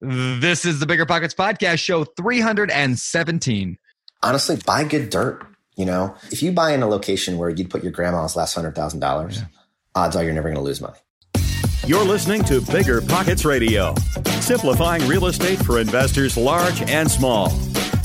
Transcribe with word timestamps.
This 0.00 0.64
is 0.64 0.78
the 0.78 0.86
Bigger 0.86 1.06
Pockets 1.06 1.34
Podcast, 1.34 1.80
show 1.80 2.04
317. 2.04 3.78
Honestly, 4.22 4.56
buy 4.64 4.84
good 4.84 5.10
dirt. 5.10 5.44
You 5.76 5.86
know, 5.86 6.14
if 6.30 6.42
you 6.42 6.52
buy 6.52 6.72
in 6.72 6.82
a 6.82 6.88
location 6.88 7.36
where 7.38 7.50
you'd 7.50 7.70
put 7.70 7.82
your 7.82 7.92
grandma's 7.92 8.36
last 8.36 8.54
hundred 8.54 8.74
thousand 8.74 9.00
dollars, 9.00 9.40
odds 9.94 10.14
are 10.16 10.22
you're 10.24 10.34
never 10.34 10.48
going 10.48 10.56
to 10.56 10.62
lose 10.62 10.80
money. 10.80 10.98
You're 11.86 12.04
listening 12.04 12.44
to 12.44 12.60
Bigger 12.60 13.00
Pockets 13.00 13.44
Radio, 13.44 13.94
simplifying 14.40 15.06
real 15.08 15.26
estate 15.26 15.58
for 15.64 15.80
investors 15.80 16.36
large 16.36 16.82
and 16.82 17.10
small. 17.10 17.50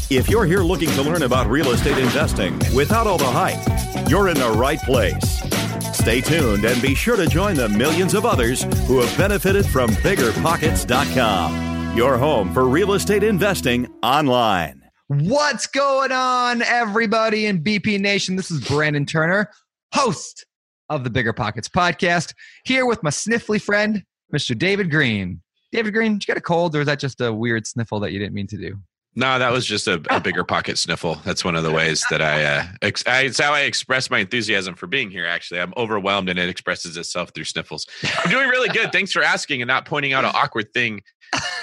If 0.09 0.29
you're 0.29 0.45
here 0.45 0.61
looking 0.61 0.89
to 0.91 1.01
learn 1.01 1.23
about 1.23 1.47
real 1.47 1.71
estate 1.71 1.97
investing 1.97 2.59
without 2.75 3.07
all 3.07 3.17
the 3.17 3.25
hype, 3.25 4.09
you're 4.09 4.29
in 4.29 4.35
the 4.37 4.51
right 4.51 4.79
place. 4.81 5.41
Stay 5.95 6.21
tuned 6.21 6.65
and 6.65 6.81
be 6.81 6.93
sure 6.95 7.15
to 7.17 7.25
join 7.27 7.55
the 7.55 7.69
millions 7.69 8.13
of 8.13 8.25
others 8.25 8.63
who 8.87 8.99
have 8.99 9.17
benefited 9.17 9.65
from 9.65 9.89
biggerpockets.com, 9.89 11.72
your 11.95 12.17
home 12.17 12.51
for 12.53 12.67
real 12.67 12.93
estate 12.93 13.23
investing 13.23 13.87
online. 14.01 14.81
What's 15.07 15.67
going 15.67 16.11
on, 16.11 16.63
everybody 16.63 17.45
in 17.45 17.63
BP 17.63 17.99
Nation? 17.99 18.35
This 18.35 18.49
is 18.49 18.67
Brandon 18.67 19.05
Turner, 19.05 19.51
host 19.93 20.45
of 20.89 21.03
the 21.03 21.11
Bigger 21.11 21.33
Pockets 21.33 21.69
podcast, 21.69 22.33
here 22.65 22.87
with 22.87 23.03
my 23.03 23.11
sniffly 23.11 23.61
friend, 23.61 24.03
Mr. 24.33 24.57
David 24.57 24.89
Greene. 24.89 25.41
David 25.71 25.93
Greene, 25.93 26.13
did 26.13 26.23
you 26.23 26.27
get 26.27 26.37
a 26.37 26.41
cold, 26.41 26.75
or 26.75 26.79
is 26.79 26.87
that 26.87 26.99
just 26.99 27.21
a 27.21 27.31
weird 27.31 27.67
sniffle 27.67 27.99
that 27.99 28.11
you 28.11 28.17
didn't 28.17 28.33
mean 28.33 28.47
to 28.47 28.57
do? 28.57 28.75
No, 29.15 29.37
that 29.37 29.51
was 29.51 29.67
just 29.67 29.87
a, 29.87 30.01
a 30.09 30.19
bigger 30.19 30.43
pocket 30.43 30.79
sniffle. 30.79 31.15
That's 31.23 31.45
one 31.45 31.55
of 31.55 31.63
the 31.63 31.71
ways 31.71 32.03
that 32.09 32.19
I, 32.19 32.43
uh, 32.43 32.63
ex- 32.81 33.03
I, 33.05 33.21
it's 33.21 33.39
how 33.39 33.53
I 33.53 33.61
express 33.61 34.09
my 34.09 34.19
enthusiasm 34.19 34.73
for 34.73 34.87
being 34.87 35.11
here. 35.11 35.27
Actually, 35.27 35.59
I'm 35.59 35.73
overwhelmed, 35.77 36.29
and 36.29 36.39
it 36.39 36.49
expresses 36.49 36.97
itself 36.97 37.29
through 37.35 37.43
sniffles. 37.43 37.85
I'm 38.23 38.31
doing 38.31 38.49
really 38.49 38.69
good. 38.69 38.91
Thanks 38.91 39.11
for 39.11 39.21
asking 39.21 39.61
and 39.61 39.67
not 39.67 39.85
pointing 39.85 40.13
out 40.13 40.25
an 40.25 40.31
awkward 40.33 40.73
thing. 40.73 41.01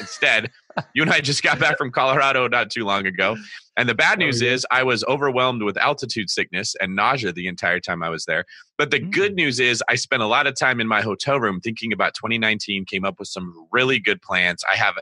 Instead, 0.00 0.50
you 0.94 1.02
and 1.02 1.10
I 1.10 1.20
just 1.20 1.42
got 1.42 1.58
back 1.58 1.78
from 1.78 1.90
Colorado 1.90 2.48
not 2.48 2.70
too 2.70 2.84
long 2.84 3.06
ago, 3.06 3.36
and 3.76 3.88
the 3.88 3.94
bad 3.94 4.18
news 4.18 4.42
is 4.42 4.66
I 4.70 4.82
was 4.82 5.04
overwhelmed 5.04 5.62
with 5.62 5.76
altitude 5.76 6.30
sickness 6.30 6.74
and 6.80 6.94
nausea 6.94 7.32
the 7.32 7.48
entire 7.48 7.80
time 7.80 8.02
I 8.02 8.08
was 8.08 8.24
there. 8.24 8.44
But 8.78 8.90
the 8.90 8.98
good 8.98 9.34
news 9.34 9.60
is 9.60 9.82
I 9.88 9.94
spent 9.94 10.22
a 10.22 10.26
lot 10.26 10.46
of 10.46 10.54
time 10.54 10.80
in 10.80 10.86
my 10.86 11.00
hotel 11.00 11.40
room 11.40 11.60
thinking 11.60 11.92
about 11.92 12.14
2019. 12.14 12.84
Came 12.84 13.04
up 13.04 13.18
with 13.18 13.28
some 13.28 13.66
really 13.70 13.98
good 13.98 14.20
plans. 14.22 14.62
I 14.70 14.76
have 14.76 14.94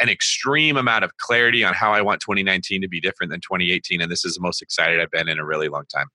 an 0.00 0.08
extreme 0.08 0.76
amount 0.76 1.04
of 1.04 1.16
clarity 1.18 1.64
on 1.64 1.74
how 1.74 1.92
I 1.92 2.02
want 2.02 2.20
2019 2.20 2.82
to 2.82 2.88
be 2.88 3.00
different 3.00 3.30
than 3.30 3.40
2018. 3.40 4.00
And 4.00 4.10
this 4.10 4.24
is 4.24 4.34
the 4.34 4.40
most 4.40 4.62
excited 4.62 5.00
I've 5.00 5.10
been 5.10 5.28
in 5.28 5.38
a 5.38 5.44
really 5.44 5.68
long 5.68 5.84
time. 5.86 6.06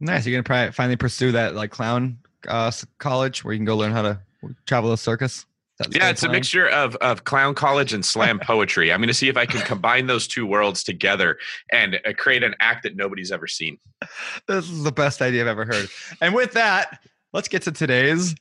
Nice. 0.00 0.26
You're 0.26 0.40
going 0.40 0.66
to 0.66 0.72
finally 0.72 0.96
pursue 0.96 1.32
that 1.32 1.54
like 1.54 1.70
clown 1.70 2.18
uh, 2.48 2.70
college 2.98 3.44
where 3.44 3.54
you 3.54 3.58
can 3.58 3.64
go 3.64 3.76
learn 3.76 3.92
how 3.92 4.02
to 4.02 4.20
travel 4.66 4.92
a 4.92 4.98
circus? 4.98 5.46
Yeah, 5.90 6.08
it's 6.10 6.20
plan? 6.20 6.30
a 6.30 6.32
mixture 6.32 6.68
of, 6.68 6.94
of 6.96 7.24
clown 7.24 7.54
college 7.54 7.92
and 7.92 8.04
slam 8.04 8.38
poetry. 8.38 8.92
I'm 8.92 9.00
going 9.00 9.08
to 9.08 9.14
see 9.14 9.28
if 9.28 9.36
I 9.36 9.44
can 9.44 9.60
combine 9.62 10.06
those 10.06 10.28
two 10.28 10.46
worlds 10.46 10.84
together 10.84 11.38
and 11.72 11.96
uh, 12.06 12.12
create 12.16 12.44
an 12.44 12.54
act 12.60 12.84
that 12.84 12.96
nobody's 12.96 13.32
ever 13.32 13.46
seen. 13.46 13.78
This 14.46 14.70
is 14.70 14.84
the 14.84 14.92
best 14.92 15.20
idea 15.20 15.42
I've 15.42 15.48
ever 15.48 15.64
heard. 15.64 15.88
And 16.20 16.34
with 16.34 16.52
that, 16.52 17.00
let's 17.32 17.48
get 17.48 17.62
to 17.62 17.72
today's 17.72 18.34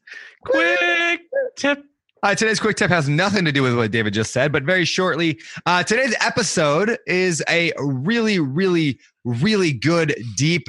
quick 0.46 1.22
tip 1.56 1.84
uh, 2.24 2.34
today's 2.34 2.60
quick 2.60 2.78
tip 2.78 2.90
has 2.90 3.10
nothing 3.10 3.44
to 3.44 3.52
do 3.52 3.62
with 3.62 3.76
what 3.76 3.92
David 3.92 4.14
just 4.14 4.32
said, 4.32 4.54
but 4.54 4.64
very 4.64 4.86
shortly, 4.86 5.38
uh, 5.66 5.84
today's 5.84 6.16
episode 6.22 6.98
is 7.06 7.44
a 7.50 7.74
really, 7.78 8.40
really, 8.40 8.98
really 9.26 9.74
good, 9.74 10.16
deep 10.38 10.66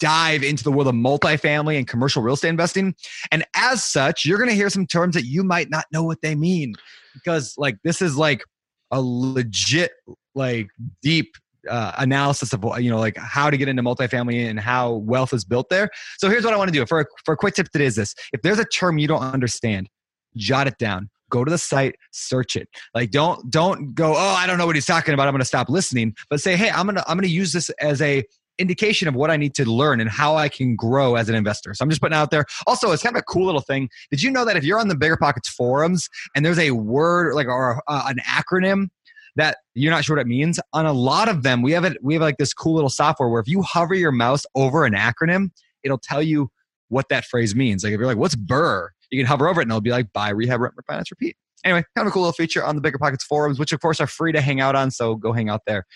dive 0.00 0.42
into 0.42 0.64
the 0.64 0.72
world 0.72 0.88
of 0.88 0.94
multifamily 0.94 1.76
and 1.76 1.86
commercial 1.86 2.22
real 2.22 2.34
estate 2.34 2.48
investing. 2.48 2.94
And 3.30 3.44
as 3.54 3.84
such, 3.84 4.24
you're 4.24 4.38
going 4.38 4.50
to 4.50 4.56
hear 4.56 4.70
some 4.70 4.86
terms 4.86 5.14
that 5.14 5.24
you 5.24 5.44
might 5.44 5.70
not 5.70 5.86
know 5.92 6.02
what 6.02 6.20
they 6.22 6.34
mean 6.34 6.74
because, 7.12 7.54
like, 7.56 7.76
this 7.84 8.02
is 8.02 8.16
like 8.16 8.42
a 8.90 9.00
legit, 9.00 9.92
like, 10.34 10.68
deep 11.02 11.34
uh, 11.68 11.92
analysis 11.98 12.52
of 12.52 12.62
you 12.78 12.90
know 12.90 12.98
like 12.98 13.16
how 13.16 13.50
to 13.50 13.56
get 13.56 13.68
into 13.68 13.82
multifamily 13.82 14.48
and 14.48 14.60
how 14.60 14.92
wealth 14.92 15.32
is 15.32 15.44
built 15.44 15.68
there. 15.70 15.88
So 16.18 16.28
here's 16.28 16.44
what 16.44 16.52
I 16.52 16.56
want 16.56 16.68
to 16.68 16.78
do. 16.78 16.84
For 16.86 17.00
a, 17.00 17.06
for 17.24 17.34
a 17.34 17.36
quick 17.36 17.54
tip 17.54 17.70
today 17.70 17.86
is 17.86 17.96
this: 17.96 18.14
if 18.32 18.42
there's 18.42 18.58
a 18.58 18.64
term 18.64 18.98
you 18.98 19.08
don't 19.08 19.22
understand, 19.22 19.88
jot 20.36 20.66
it 20.66 20.78
down. 20.78 21.08
Go 21.30 21.44
to 21.44 21.50
the 21.50 21.58
site 21.58 21.96
search 22.12 22.54
it. 22.54 22.68
Like 22.94 23.10
don't 23.10 23.50
don't 23.50 23.94
go 23.94 24.14
oh 24.14 24.34
i 24.38 24.46
don't 24.46 24.58
know 24.58 24.66
what 24.66 24.76
he's 24.76 24.86
talking 24.86 25.14
about. 25.14 25.26
I'm 25.26 25.32
going 25.32 25.40
to 25.40 25.46
stop 25.46 25.68
listening. 25.68 26.14
But 26.30 26.40
say 26.40 26.56
hey 26.56 26.70
i'm 26.70 26.86
to 26.94 27.04
i'm 27.10 27.20
to 27.20 27.28
use 27.28 27.52
this 27.52 27.70
as 27.80 28.00
a 28.02 28.22
indication 28.58 29.08
of 29.08 29.14
what 29.14 29.30
i 29.30 29.36
need 29.36 29.54
to 29.54 29.64
learn 29.64 30.00
and 30.00 30.10
how 30.10 30.36
i 30.36 30.48
can 30.48 30.76
grow 30.76 31.16
as 31.16 31.28
an 31.28 31.34
investor 31.34 31.74
so 31.74 31.82
i'm 31.82 31.88
just 31.88 32.00
putting 32.00 32.16
out 32.16 32.30
there 32.30 32.44
also 32.66 32.92
it's 32.92 33.02
kind 33.02 33.16
of 33.16 33.20
a 33.20 33.24
cool 33.24 33.46
little 33.46 33.60
thing 33.60 33.88
did 34.10 34.22
you 34.22 34.30
know 34.30 34.44
that 34.44 34.56
if 34.56 34.64
you're 34.64 34.78
on 34.78 34.88
the 34.88 34.96
bigger 34.96 35.16
pockets 35.16 35.48
forums 35.48 36.08
and 36.34 36.44
there's 36.44 36.58
a 36.58 36.70
word 36.72 37.34
like 37.34 37.46
or 37.46 37.82
uh, 37.88 38.04
an 38.06 38.18
acronym 38.26 38.88
that 39.36 39.58
you're 39.74 39.90
not 39.90 40.04
sure 40.04 40.16
what 40.16 40.20
it 40.20 40.28
means 40.28 40.60
on 40.72 40.86
a 40.86 40.92
lot 40.92 41.28
of 41.28 41.42
them 41.42 41.62
we 41.62 41.72
have 41.72 41.84
it 41.84 41.96
we 42.02 42.14
have 42.14 42.22
like 42.22 42.36
this 42.38 42.54
cool 42.54 42.74
little 42.74 42.90
software 42.90 43.28
where 43.28 43.40
if 43.40 43.48
you 43.48 43.62
hover 43.62 43.94
your 43.94 44.12
mouse 44.12 44.44
over 44.54 44.84
an 44.84 44.94
acronym 44.94 45.50
it'll 45.82 45.98
tell 45.98 46.22
you 46.22 46.50
what 46.88 47.08
that 47.08 47.24
phrase 47.24 47.54
means 47.54 47.82
like 47.82 47.92
if 47.92 47.98
you're 47.98 48.06
like 48.06 48.16
what's 48.16 48.36
BRRRR?" 48.36 48.88
you 49.14 49.22
can 49.22 49.26
hover 49.26 49.48
over 49.48 49.60
it 49.60 49.64
and 49.64 49.70
it'll 49.70 49.80
be 49.80 49.90
like 49.90 50.12
buy, 50.12 50.30
rehab, 50.30 50.60
rent, 50.60 50.74
refinance, 50.76 51.10
repeat. 51.10 51.36
Anyway, 51.64 51.82
kind 51.96 52.06
of 52.06 52.10
a 52.10 52.10
cool 52.10 52.22
little 52.22 52.32
feature 52.32 52.64
on 52.64 52.74
the 52.74 52.82
Bigger 52.82 52.98
Pockets 52.98 53.24
forums, 53.24 53.58
which 53.58 53.72
of 53.72 53.80
course 53.80 54.00
are 54.00 54.06
free 54.06 54.32
to 54.32 54.40
hang 54.40 54.60
out 54.60 54.74
on. 54.74 54.90
So 54.90 55.14
go 55.14 55.32
hang 55.32 55.48
out 55.48 55.62
there. 55.66 55.86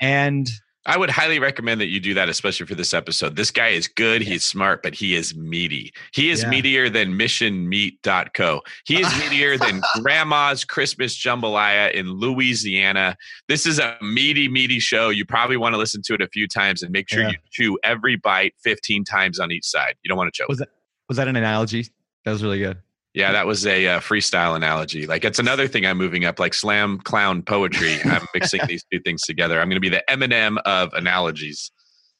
And 0.00 0.48
I 0.86 0.98
would 0.98 1.10
highly 1.10 1.38
recommend 1.38 1.80
that 1.80 1.86
you 1.86 1.98
do 1.98 2.14
that, 2.14 2.28
especially 2.28 2.66
for 2.66 2.74
this 2.74 2.92
episode. 2.92 3.36
This 3.36 3.50
guy 3.50 3.68
is 3.68 3.88
good. 3.88 4.20
He's 4.20 4.44
smart, 4.44 4.82
but 4.82 4.94
he 4.94 5.14
is 5.14 5.34
meaty. 5.34 5.92
He 6.12 6.30
is 6.30 6.42
yeah. 6.42 6.50
meatier 6.50 6.92
than 6.92 7.18
missionmeat.co. 7.18 8.60
He 8.86 9.00
is 9.00 9.06
meatier 9.20 9.58
than 9.58 9.80
grandma's 10.02 10.64
Christmas 10.64 11.16
jambalaya 11.16 11.92
in 11.92 12.10
Louisiana. 12.10 13.16
This 13.48 13.64
is 13.66 13.78
a 13.78 13.96
meaty, 14.02 14.48
meaty 14.48 14.78
show. 14.78 15.08
You 15.08 15.24
probably 15.24 15.56
want 15.56 15.74
to 15.74 15.78
listen 15.78 16.02
to 16.02 16.14
it 16.14 16.20
a 16.20 16.28
few 16.28 16.46
times 16.46 16.82
and 16.82 16.92
make 16.92 17.08
sure 17.08 17.22
yeah. 17.22 17.30
you 17.30 17.36
chew 17.50 17.78
every 17.82 18.16
bite 18.16 18.54
15 18.62 19.04
times 19.04 19.40
on 19.40 19.50
each 19.50 19.64
side. 19.64 19.94
You 20.02 20.08
don't 20.08 20.18
want 20.18 20.32
to 20.32 20.36
choke. 20.36 20.48
Was 20.48 20.58
that, 20.58 20.68
was 21.08 21.16
that 21.16 21.28
an 21.28 21.36
analogy? 21.36 21.86
That 22.24 22.32
was 22.32 22.42
really 22.42 22.58
good. 22.58 22.78
Yeah, 23.14 23.30
that 23.30 23.46
was 23.46 23.64
a 23.64 23.86
uh, 23.86 24.00
freestyle 24.00 24.56
analogy. 24.56 25.06
Like 25.06 25.24
it's 25.24 25.38
another 25.38 25.68
thing 25.68 25.86
I'm 25.86 25.96
moving 25.96 26.24
up, 26.24 26.40
like 26.40 26.52
slam 26.52 26.98
clown 26.98 27.42
poetry. 27.42 27.98
I'm 28.04 28.26
mixing 28.34 28.60
these 28.66 28.84
two 28.90 28.98
things 29.00 29.22
together. 29.22 29.60
I'm 29.60 29.68
going 29.68 29.76
to 29.76 29.80
be 29.80 29.88
the 29.88 30.02
Eminem 30.08 30.58
of 30.64 30.92
analogies. 30.94 31.70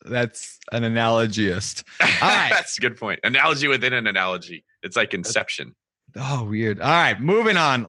That's 0.05 0.59
an 0.71 0.85
analogyist. 0.85 1.83
That's 1.99 2.79
a 2.79 2.81
good 2.81 2.97
point. 2.97 3.21
Analogy 3.25 3.67
within 3.67 3.93
an 3.93 4.07
analogy. 4.07 4.65
It's 4.83 4.97
like 4.97 5.15
Inception. 5.15 5.75
Oh, 6.17 6.45
weird. 6.45 6.81
All 6.81 6.89
right, 6.89 7.21
moving 7.21 7.57
on. 7.57 7.89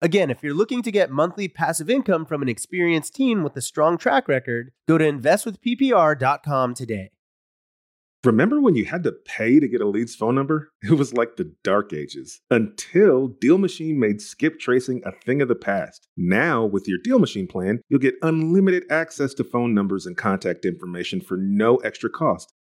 Again, 0.00 0.30
if 0.30 0.44
you're 0.44 0.54
looking 0.54 0.82
to 0.82 0.92
get 0.92 1.10
monthly 1.10 1.48
passive 1.48 1.90
income 1.90 2.24
from 2.24 2.40
an 2.40 2.48
experienced 2.48 3.16
team 3.16 3.42
with 3.42 3.56
a 3.56 3.60
strong 3.60 3.98
track 3.98 4.28
record, 4.28 4.70
go 4.86 4.96
to 4.96 5.04
investwithppr.com 5.04 6.74
today. 6.74 7.10
Remember 8.24 8.60
when 8.60 8.76
you 8.76 8.84
had 8.84 9.02
to 9.04 9.12
pay 9.12 9.58
to 9.58 9.68
get 9.68 9.80
a 9.80 9.88
lead's 9.88 10.14
phone 10.14 10.34
number? 10.34 10.70
It 10.82 10.92
was 10.92 11.14
like 11.14 11.36
the 11.36 11.52
dark 11.64 11.92
ages 11.92 12.40
until 12.50 13.28
Deal 13.28 13.58
Machine 13.58 13.98
made 13.98 14.20
skip 14.20 14.60
tracing 14.60 15.02
a 15.04 15.12
thing 15.12 15.42
of 15.42 15.48
the 15.48 15.56
past. 15.56 16.06
Now, 16.16 16.64
with 16.64 16.86
your 16.86 16.98
Deal 17.02 17.18
Machine 17.18 17.48
plan, 17.48 17.80
you'll 17.88 17.98
get 17.98 18.14
unlimited 18.22 18.84
access 18.90 19.34
to 19.34 19.44
phone 19.44 19.74
numbers 19.74 20.06
and 20.06 20.16
contact 20.16 20.64
information 20.64 21.20
for 21.20 21.36
no 21.36 21.76
extra 21.78 22.10
cost. 22.10 22.54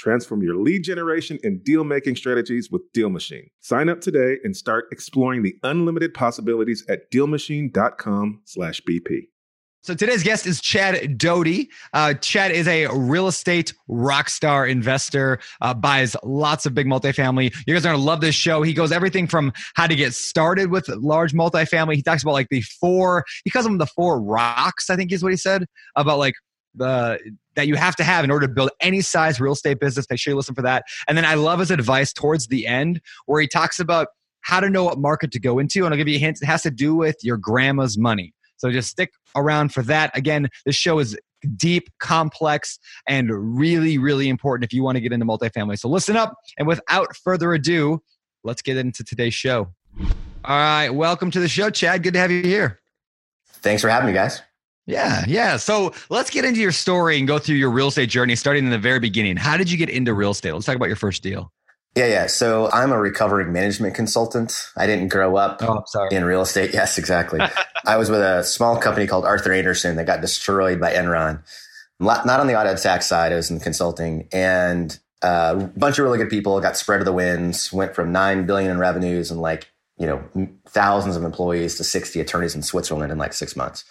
Transform 0.00 0.42
your 0.42 0.56
lead 0.56 0.82
generation 0.82 1.38
and 1.42 1.62
deal 1.62 1.84
making 1.84 2.16
strategies 2.16 2.70
with 2.70 2.80
Deal 2.94 3.10
Machine. 3.10 3.50
Sign 3.60 3.90
up 3.90 4.00
today 4.00 4.38
and 4.42 4.56
start 4.56 4.86
exploring 4.90 5.42
the 5.42 5.54
unlimited 5.62 6.14
possibilities 6.14 6.82
at 6.88 7.12
dealmachine.com/bp. 7.12 9.28
So 9.82 9.94
today's 9.94 10.22
guest 10.22 10.46
is 10.46 10.62
Chad 10.62 11.18
Doty. 11.18 11.68
Uh, 11.92 12.14
Chad 12.14 12.50
is 12.50 12.66
a 12.66 12.86
real 12.86 13.28
estate 13.28 13.74
rock 13.88 14.30
star 14.30 14.66
investor, 14.66 15.38
uh, 15.60 15.74
buys 15.74 16.16
lots 16.22 16.64
of 16.64 16.74
big 16.74 16.86
multifamily. 16.86 17.54
You 17.66 17.74
guys 17.74 17.84
are 17.84 17.92
gonna 17.92 18.02
love 18.02 18.22
this 18.22 18.34
show. 18.34 18.62
He 18.62 18.72
goes 18.72 18.92
everything 18.92 19.26
from 19.26 19.52
how 19.74 19.86
to 19.86 19.94
get 19.94 20.14
started 20.14 20.70
with 20.70 20.88
large 20.88 21.34
multifamily. 21.34 21.96
He 21.96 22.02
talks 22.02 22.22
about 22.22 22.32
like 22.32 22.48
the 22.48 22.62
four, 22.62 23.26
he 23.44 23.50
calls 23.50 23.66
them 23.66 23.76
the 23.76 23.86
four 23.86 24.18
rocks, 24.18 24.88
I 24.88 24.96
think 24.96 25.12
is 25.12 25.22
what 25.22 25.32
he 25.32 25.36
said, 25.36 25.66
about 25.94 26.18
like 26.18 26.36
the 26.74 27.18
that 27.56 27.66
you 27.66 27.74
have 27.74 27.96
to 27.96 28.04
have 28.04 28.24
in 28.24 28.30
order 28.30 28.46
to 28.46 28.52
build 28.52 28.70
any 28.80 29.00
size 29.00 29.40
real 29.40 29.52
estate 29.52 29.80
business. 29.80 30.06
Make 30.08 30.20
sure 30.20 30.32
you 30.32 30.36
listen 30.36 30.54
for 30.54 30.62
that. 30.62 30.84
And 31.08 31.18
then 31.18 31.24
I 31.24 31.34
love 31.34 31.58
his 31.58 31.70
advice 31.70 32.12
towards 32.12 32.46
the 32.46 32.66
end 32.66 33.00
where 33.26 33.40
he 33.40 33.48
talks 33.48 33.80
about 33.80 34.08
how 34.42 34.60
to 34.60 34.70
know 34.70 34.84
what 34.84 34.98
market 34.98 35.32
to 35.32 35.40
go 35.40 35.58
into. 35.58 35.84
And 35.84 35.92
I'll 35.92 35.98
give 35.98 36.08
you 36.08 36.16
a 36.16 36.20
hint. 36.20 36.38
It 36.40 36.46
has 36.46 36.62
to 36.62 36.70
do 36.70 36.94
with 36.94 37.16
your 37.22 37.36
grandma's 37.36 37.98
money. 37.98 38.32
So 38.56 38.70
just 38.70 38.90
stick 38.90 39.12
around 39.34 39.72
for 39.72 39.82
that. 39.82 40.16
Again, 40.16 40.48
this 40.64 40.76
show 40.76 40.98
is 40.98 41.18
deep, 41.56 41.88
complex, 41.98 42.78
and 43.06 43.30
really, 43.58 43.98
really 43.98 44.28
important 44.28 44.64
if 44.70 44.74
you 44.74 44.82
want 44.82 44.96
to 44.96 45.00
get 45.00 45.12
into 45.12 45.26
multifamily. 45.26 45.78
So 45.78 45.88
listen 45.88 46.16
up. 46.16 46.34
And 46.58 46.68
without 46.68 47.16
further 47.16 47.52
ado, 47.52 48.02
let's 48.44 48.62
get 48.62 48.76
into 48.76 49.02
today's 49.02 49.34
show. 49.34 49.72
All 50.44 50.56
right. 50.56 50.90
Welcome 50.90 51.30
to 51.32 51.40
the 51.40 51.48
show, 51.48 51.70
Chad. 51.70 52.02
Good 52.02 52.14
to 52.14 52.20
have 52.20 52.30
you 52.30 52.42
here. 52.42 52.80
Thanks 53.62 53.82
for 53.82 53.88
having 53.88 54.06
me, 54.06 54.12
guys. 54.12 54.42
Yeah, 54.86 55.24
yeah. 55.28 55.56
So 55.56 55.92
let's 56.08 56.30
get 56.30 56.44
into 56.44 56.60
your 56.60 56.72
story 56.72 57.18
and 57.18 57.28
go 57.28 57.38
through 57.38 57.56
your 57.56 57.70
real 57.70 57.88
estate 57.88 58.10
journey, 58.10 58.34
starting 58.34 58.64
in 58.64 58.70
the 58.70 58.78
very 58.78 58.98
beginning. 58.98 59.36
How 59.36 59.56
did 59.56 59.70
you 59.70 59.78
get 59.78 59.88
into 59.88 60.12
real 60.12 60.32
estate? 60.32 60.52
Let's 60.52 60.66
talk 60.66 60.76
about 60.76 60.88
your 60.88 60.96
first 60.96 61.22
deal. 61.22 61.52
Yeah, 61.96 62.06
yeah. 62.06 62.26
So 62.26 62.70
I'm 62.72 62.92
a 62.92 62.98
recovering 62.98 63.52
management 63.52 63.94
consultant. 63.94 64.68
I 64.76 64.86
didn't 64.86 65.08
grow 65.08 65.36
up 65.36 65.60
oh, 65.62 65.84
in 66.10 66.24
real 66.24 66.42
estate. 66.42 66.72
Yes, 66.74 66.98
exactly. 66.98 67.40
I 67.84 67.96
was 67.96 68.10
with 68.10 68.20
a 68.20 68.44
small 68.44 68.78
company 68.78 69.06
called 69.06 69.24
Arthur 69.24 69.52
Andersen 69.52 69.96
that 69.96 70.06
got 70.06 70.20
destroyed 70.20 70.80
by 70.80 70.92
Enron. 70.92 71.42
Not 71.98 72.26
on 72.28 72.46
the 72.46 72.58
audit 72.58 72.78
tax 72.78 73.06
side, 73.06 73.32
I 73.32 73.36
was 73.36 73.50
in 73.50 73.60
consulting. 73.60 74.28
And 74.32 74.98
uh, 75.22 75.56
a 75.58 75.78
bunch 75.78 75.98
of 75.98 76.04
really 76.04 76.18
good 76.18 76.30
people 76.30 76.58
got 76.60 76.76
spread 76.76 76.98
to 76.98 77.04
the 77.04 77.12
winds, 77.12 77.72
went 77.72 77.94
from 77.94 78.12
9 78.12 78.46
billion 78.46 78.70
in 78.70 78.78
revenues 78.78 79.30
and 79.30 79.40
like, 79.40 79.70
you 79.98 80.06
know, 80.06 80.48
thousands 80.68 81.16
of 81.16 81.24
employees 81.24 81.76
to 81.76 81.84
60 81.84 82.20
attorneys 82.20 82.54
in 82.54 82.62
Switzerland 82.62 83.12
in 83.12 83.18
like 83.18 83.34
six 83.34 83.54
months 83.54 83.84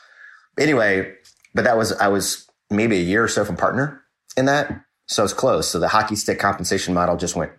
anyway, 0.60 1.14
but 1.56 1.64
that 1.64 1.78
was, 1.78 1.94
I 1.94 2.10
was 2.10 2.48
maybe 2.70 2.98
a 2.98 3.04
year 3.04 3.24
or 3.24 3.28
so 3.28 3.44
from 3.44 3.58
partner 3.58 4.04
in 4.38 4.46
that. 4.46 4.84
So 5.08 5.24
it's 5.24 5.34
close. 5.34 5.70
So 5.70 5.80
the 5.80 5.88
hockey 5.88 6.16
stick 6.16 6.40
compensation 6.40 6.94
model 6.94 7.18
just 7.18 7.36
went. 7.36 7.52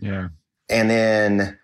Yeah. 0.00 0.28
And 0.68 0.90
then, 0.90 1.58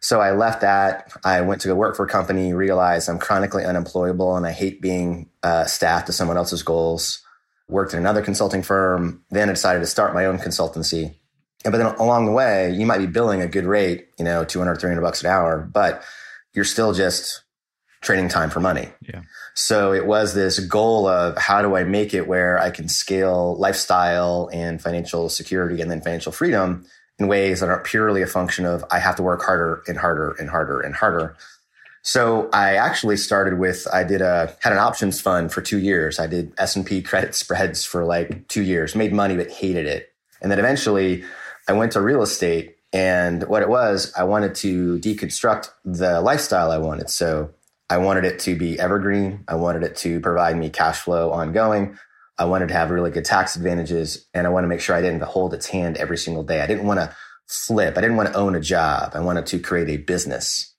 so 0.00 0.20
I 0.20 0.30
left 0.30 0.60
that. 0.60 1.12
I 1.24 1.40
went 1.40 1.60
to 1.62 1.68
go 1.68 1.74
work 1.74 1.96
for 1.96 2.04
a 2.04 2.08
company, 2.08 2.54
realized 2.54 3.08
I'm 3.08 3.18
chronically 3.18 3.64
unemployable 3.64 4.36
and 4.36 4.46
I 4.46 4.52
hate 4.52 4.80
being 4.80 5.28
uh, 5.42 5.64
staff 5.64 6.04
to 6.04 6.12
someone 6.12 6.36
else's 6.36 6.62
goals. 6.62 7.22
Worked 7.68 7.92
in 7.92 7.98
another 7.98 8.22
consulting 8.22 8.62
firm. 8.62 9.24
Then 9.30 9.48
I 9.48 9.52
decided 9.52 9.80
to 9.80 9.86
start 9.86 10.14
my 10.14 10.24
own 10.24 10.38
consultancy. 10.38 11.16
And, 11.64 11.72
but 11.72 11.78
then 11.78 11.86
along 11.96 12.26
the 12.26 12.32
way, 12.32 12.70
you 12.70 12.86
might 12.86 12.98
be 12.98 13.06
billing 13.06 13.42
a 13.42 13.48
good 13.48 13.66
rate, 13.66 14.08
you 14.18 14.24
know, 14.24 14.44
200, 14.44 14.76
300 14.76 15.02
bucks 15.02 15.22
an 15.22 15.30
hour, 15.30 15.68
but 15.72 16.02
you're 16.54 16.64
still 16.64 16.92
just 16.94 17.42
trading 18.00 18.28
time 18.28 18.50
for 18.50 18.60
money. 18.60 18.88
Yeah. 19.02 19.22
So 19.54 19.92
it 19.92 20.06
was 20.06 20.34
this 20.34 20.60
goal 20.60 21.06
of 21.08 21.36
how 21.36 21.62
do 21.62 21.76
I 21.76 21.84
make 21.84 22.14
it 22.14 22.28
where 22.28 22.58
I 22.58 22.70
can 22.70 22.88
scale 22.88 23.56
lifestyle 23.56 24.48
and 24.52 24.80
financial 24.80 25.28
security 25.28 25.80
and 25.80 25.90
then 25.90 26.00
financial 26.00 26.30
freedom 26.30 26.86
in 27.18 27.26
ways 27.26 27.60
that 27.60 27.68
aren't 27.68 27.84
purely 27.84 28.22
a 28.22 28.26
function 28.26 28.64
of 28.64 28.84
I 28.90 29.00
have 29.00 29.16
to 29.16 29.22
work 29.22 29.42
harder 29.42 29.82
and 29.88 29.98
harder 29.98 30.30
and 30.38 30.48
harder 30.48 30.80
and 30.80 30.94
harder. 30.94 31.36
So 32.02 32.48
I 32.52 32.76
actually 32.76 33.16
started 33.16 33.58
with 33.58 33.88
I 33.92 34.04
did 34.04 34.22
a 34.22 34.54
had 34.60 34.72
an 34.72 34.78
options 34.78 35.20
fund 35.20 35.52
for 35.52 35.60
2 35.60 35.78
years. 35.78 36.20
I 36.20 36.28
did 36.28 36.52
S&P 36.56 37.02
credit 37.02 37.34
spreads 37.34 37.84
for 37.84 38.04
like 38.04 38.46
2 38.46 38.62
years. 38.62 38.94
Made 38.94 39.12
money 39.12 39.36
but 39.36 39.50
hated 39.50 39.86
it. 39.86 40.12
And 40.40 40.52
then 40.52 40.60
eventually 40.60 41.24
I 41.66 41.72
went 41.72 41.92
to 41.92 42.00
real 42.00 42.22
estate 42.22 42.76
and 42.92 43.42
what 43.48 43.62
it 43.62 43.68
was, 43.68 44.12
I 44.16 44.24
wanted 44.24 44.54
to 44.56 44.98
deconstruct 45.00 45.70
the 45.84 46.20
lifestyle 46.20 46.70
I 46.70 46.78
wanted. 46.78 47.10
So 47.10 47.50
I 47.90 47.98
wanted 47.98 48.24
it 48.24 48.38
to 48.40 48.54
be 48.56 48.78
evergreen. 48.78 49.44
I 49.48 49.54
wanted 49.54 49.82
it 49.82 49.96
to 49.96 50.20
provide 50.20 50.56
me 50.56 50.70
cash 50.70 51.00
flow 51.00 51.30
ongoing. 51.30 51.98
I 52.38 52.44
wanted 52.44 52.68
to 52.68 52.74
have 52.74 52.90
really 52.90 53.10
good 53.10 53.24
tax 53.24 53.56
advantages 53.56 54.26
and 54.34 54.46
I 54.46 54.50
want 54.50 54.64
to 54.64 54.68
make 54.68 54.80
sure 54.80 54.94
I 54.94 55.00
didn't 55.00 55.22
hold 55.22 55.54
its 55.54 55.66
hand 55.66 55.96
every 55.96 56.18
single 56.18 56.44
day. 56.44 56.60
I 56.60 56.66
didn't 56.66 56.86
want 56.86 57.00
to 57.00 57.14
flip. 57.46 57.96
I 57.96 58.00
didn't 58.00 58.16
want 58.16 58.30
to 58.30 58.38
own 58.38 58.54
a 58.54 58.60
job. 58.60 59.12
I 59.14 59.20
wanted 59.20 59.46
to 59.46 59.58
create 59.58 59.88
a 59.88 59.96
business. 59.96 60.74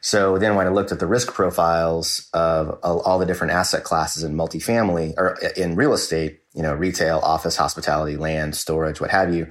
So 0.00 0.38
then 0.38 0.54
when 0.54 0.66
I 0.66 0.70
looked 0.70 0.92
at 0.92 1.00
the 1.00 1.06
risk 1.06 1.32
profiles 1.32 2.28
of 2.34 2.78
all 2.82 3.18
the 3.18 3.26
different 3.26 3.54
asset 3.54 3.84
classes 3.84 4.22
in 4.22 4.34
multifamily 4.34 5.14
or 5.16 5.38
in 5.56 5.76
real 5.76 5.94
estate, 5.94 6.40
you 6.54 6.62
know, 6.62 6.74
retail, 6.74 7.20
office, 7.20 7.56
hospitality, 7.56 8.16
land, 8.16 8.54
storage, 8.54 9.00
what 9.00 9.10
have 9.10 9.34
you, 9.34 9.48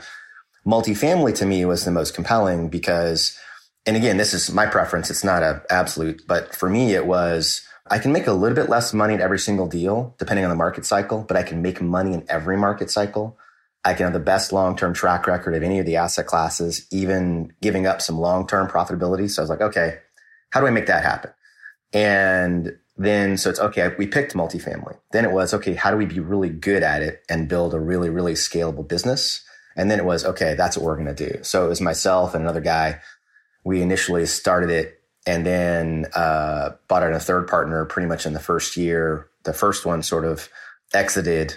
multifamily 0.66 1.36
to 1.36 1.46
me 1.46 1.66
was 1.66 1.86
the 1.86 1.92
most 1.92 2.14
compelling 2.14 2.70
because 2.70 3.38
and 3.86 3.98
again, 3.98 4.18
this 4.18 4.34
is 4.34 4.52
my 4.52 4.66
preference. 4.66 5.10
It's 5.10 5.24
not 5.24 5.44
a 5.44 5.62
absolute, 5.70 6.24
but 6.28 6.56
for 6.56 6.70
me, 6.70 6.94
it 6.94 7.06
was 7.06 7.66
I 7.90 8.00
can 8.00 8.14
make 8.14 8.28
a 8.28 8.34
little 8.34 8.56
bit 8.56 8.70
less 8.70 8.94
money 8.94 9.14
in 9.14 9.22
every 9.22 9.40
single 9.40 9.68
deal, 9.68 10.16
depending 10.18 10.46
on 10.46 10.50
the 10.50 10.56
market 10.56 10.86
cycle, 10.86 11.24
but 11.28 11.36
I 11.36 11.44
can 11.44 11.62
make 11.62 11.82
money 11.82 12.14
in 12.14 12.26
every 12.30 12.58
market 12.58 12.90
cycle. 12.90 13.38
I 13.86 13.94
can 13.94 14.06
have 14.06 14.14
the 14.14 14.20
best 14.20 14.54
long-term 14.54 14.94
track 14.94 15.28
record 15.28 15.54
of 15.54 15.64
any 15.64 15.80
of 15.80 15.86
the 15.86 15.98
asset 15.98 16.26
classes, 16.26 16.88
even 16.92 17.52
giving 17.62 17.86
up 17.86 18.02
some 18.02 18.18
long-term 18.18 18.70
profitability. 18.70 19.30
So 19.30 19.42
I 19.42 19.44
was 19.44 19.50
like, 19.50 19.62
okay, 19.62 19.98
how 20.52 20.62
do 20.62 20.68
I 20.68 20.70
make 20.70 20.86
that 20.86 21.04
happen? 21.04 21.32
And 21.92 22.78
then, 22.96 23.38
so 23.38 23.50
it's 23.50 23.60
okay. 23.60 23.94
We 23.98 24.08
picked 24.08 24.34
multifamily. 24.34 24.98
Then 25.12 25.26
it 25.26 25.32
was, 25.32 25.54
okay, 25.54 25.74
how 25.74 25.92
do 25.92 25.98
we 25.98 26.06
be 26.06 26.22
really 26.22 26.50
good 26.50 26.84
at 26.84 27.02
it 27.02 27.24
and 27.30 27.50
build 27.50 27.74
a 27.74 27.80
really, 27.80 28.10
really 28.10 28.34
scalable 28.34 28.88
business? 28.88 29.44
And 29.76 29.92
then 29.92 30.00
it 30.00 30.06
was, 30.06 30.24
okay, 30.24 30.54
that's 30.54 30.78
what 30.78 30.86
we're 30.86 30.96
going 30.96 31.14
to 31.14 31.30
do. 31.30 31.44
So 31.44 31.66
it 31.66 31.70
was 31.70 31.82
myself 31.82 32.34
and 32.34 32.44
another 32.44 32.62
guy 32.62 33.02
we 33.64 33.82
initially 33.82 34.26
started 34.26 34.70
it 34.70 35.00
and 35.26 35.46
then 35.46 36.06
uh, 36.14 36.72
bought 36.88 37.04
in 37.04 37.14
a 37.14 37.20
third 37.20 37.48
partner 37.48 37.86
pretty 37.86 38.08
much 38.08 38.26
in 38.26 38.34
the 38.34 38.40
first 38.40 38.76
year. 38.76 39.30
The 39.44 39.54
first 39.54 39.86
one 39.86 40.04
sort 40.04 40.26
of 40.26 40.50
exited 40.94 41.56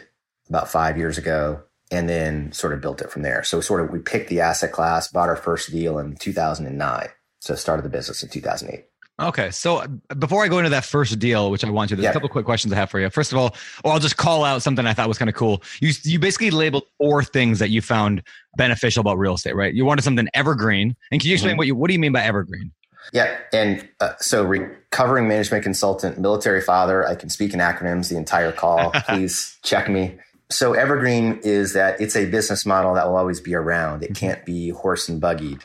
about 0.49 0.69
five 0.69 0.97
years 0.97 1.19
ago 1.19 1.63
and 1.91 2.09
then 2.09 2.53
sort 2.53 2.73
of 2.73 2.81
built 2.81 3.01
it 3.01 3.11
from 3.11 3.23
there. 3.23 3.43
So 3.45 3.61
sort 3.61 3.81
of 3.81 3.91
we 3.91 3.99
picked 3.99 4.29
the 4.29 4.41
asset 4.41 4.73
class, 4.73 5.09
bought 5.09 5.29
our 5.29 5.37
first 5.37 5.71
deal 5.71 5.99
in 5.99 6.17
2009. 6.17 7.09
So 7.41 7.55
started 7.55 7.85
the 7.85 7.91
business 7.91 8.23
in 8.23 8.29
2008. 8.29 8.87
Okay. 9.19 9.51
So 9.51 9.79
uh, 9.79 9.87
before 10.19 10.45
I 10.45 10.49
go 10.49 10.59
into 10.59 10.71
that 10.71 10.85
first 10.85 11.19
deal, 11.19 11.51
which 11.51 11.65
I 11.65 11.71
want 11.71 11.89
to, 11.89 11.97
there's 11.97 12.05
yeah. 12.05 12.11
a 12.11 12.13
couple 12.13 12.29
quick 12.29 12.45
questions 12.45 12.73
I 12.73 12.77
have 12.77 12.91
for 12.91 13.01
you. 13.01 13.09
First 13.09 13.33
of 13.33 13.39
all, 13.39 13.57
or 13.83 13.93
I'll 13.93 13.99
just 13.99 14.19
call 14.19 14.45
out 14.45 14.63
something 14.63 14.87
I 14.87 14.93
thought 14.93 15.09
was 15.09 15.19
kind 15.19 15.29
of 15.29 15.35
cool. 15.35 15.63
You 15.81 15.93
you 16.03 16.19
basically 16.19 16.51
labeled 16.51 16.85
four 16.99 17.23
things 17.25 17.59
that 17.59 17.71
you 17.71 17.81
found 17.81 18.23
beneficial 18.57 19.01
about 19.01 19.19
real 19.19 19.35
estate, 19.35 19.57
right? 19.57 19.73
You 19.73 19.85
wanted 19.85 20.03
something 20.03 20.29
evergreen. 20.35 20.97
And 21.11 21.21
can 21.21 21.29
you 21.29 21.35
explain 21.35 21.53
mm-hmm. 21.53 21.59
what 21.59 21.67
you 21.67 21.75
what 21.75 21.89
do 21.89 21.95
you 21.95 21.99
mean 21.99 22.13
by 22.13 22.23
evergreen? 22.23 22.73
Yeah. 23.13 23.39
And 23.53 23.89
uh, 24.01 24.13
so 24.19 24.45
recovering 24.45 25.29
management 25.29 25.63
consultant, 25.63 26.19
military 26.19 26.61
father, 26.61 27.07
I 27.07 27.15
can 27.15 27.31
speak 27.31 27.55
in 27.55 27.61
acronyms 27.61 28.09
the 28.09 28.17
entire 28.17 28.53
call. 28.53 28.91
Please 29.09 29.59
check 29.63 29.89
me. 29.89 30.19
So 30.51 30.75
evergreen 30.75 31.41
is 31.43 31.73
that 31.73 32.01
it's 32.01 32.17
a 32.17 32.27
business 32.27 32.67
model 32.67 32.95
that 32.95 33.07
will 33.07 33.17
always 33.17 33.41
be 33.41 33.55
around. 33.55 34.03
It 34.03 34.13
mm-hmm. 34.13 34.27
can't 34.27 34.45
be 34.45 34.71
horse 34.71 35.09
and 35.09 35.23
buggied. 35.23 35.63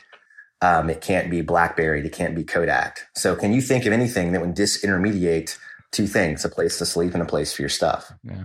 Um, 0.62 0.88
it 0.88 1.00
can't 1.00 1.28
be 1.30 1.40
BlackBerry. 1.42 2.04
It 2.06 2.12
can't 2.12 2.34
be 2.34 2.44
Kodak. 2.44 3.00
So 3.14 3.34
can 3.36 3.52
you 3.52 3.60
think 3.60 3.84
of 3.84 3.92
anything 3.92 4.32
that 4.32 4.40
would 4.40 4.54
disintermediate 4.54 5.58
two 5.90 6.06
things, 6.06 6.44
a 6.44 6.48
place 6.48 6.78
to 6.78 6.86
sleep 6.86 7.14
and 7.14 7.22
a 7.22 7.26
place 7.26 7.52
for 7.52 7.62
your 7.62 7.68
stuff? 7.68 8.12
Yeah. 8.22 8.44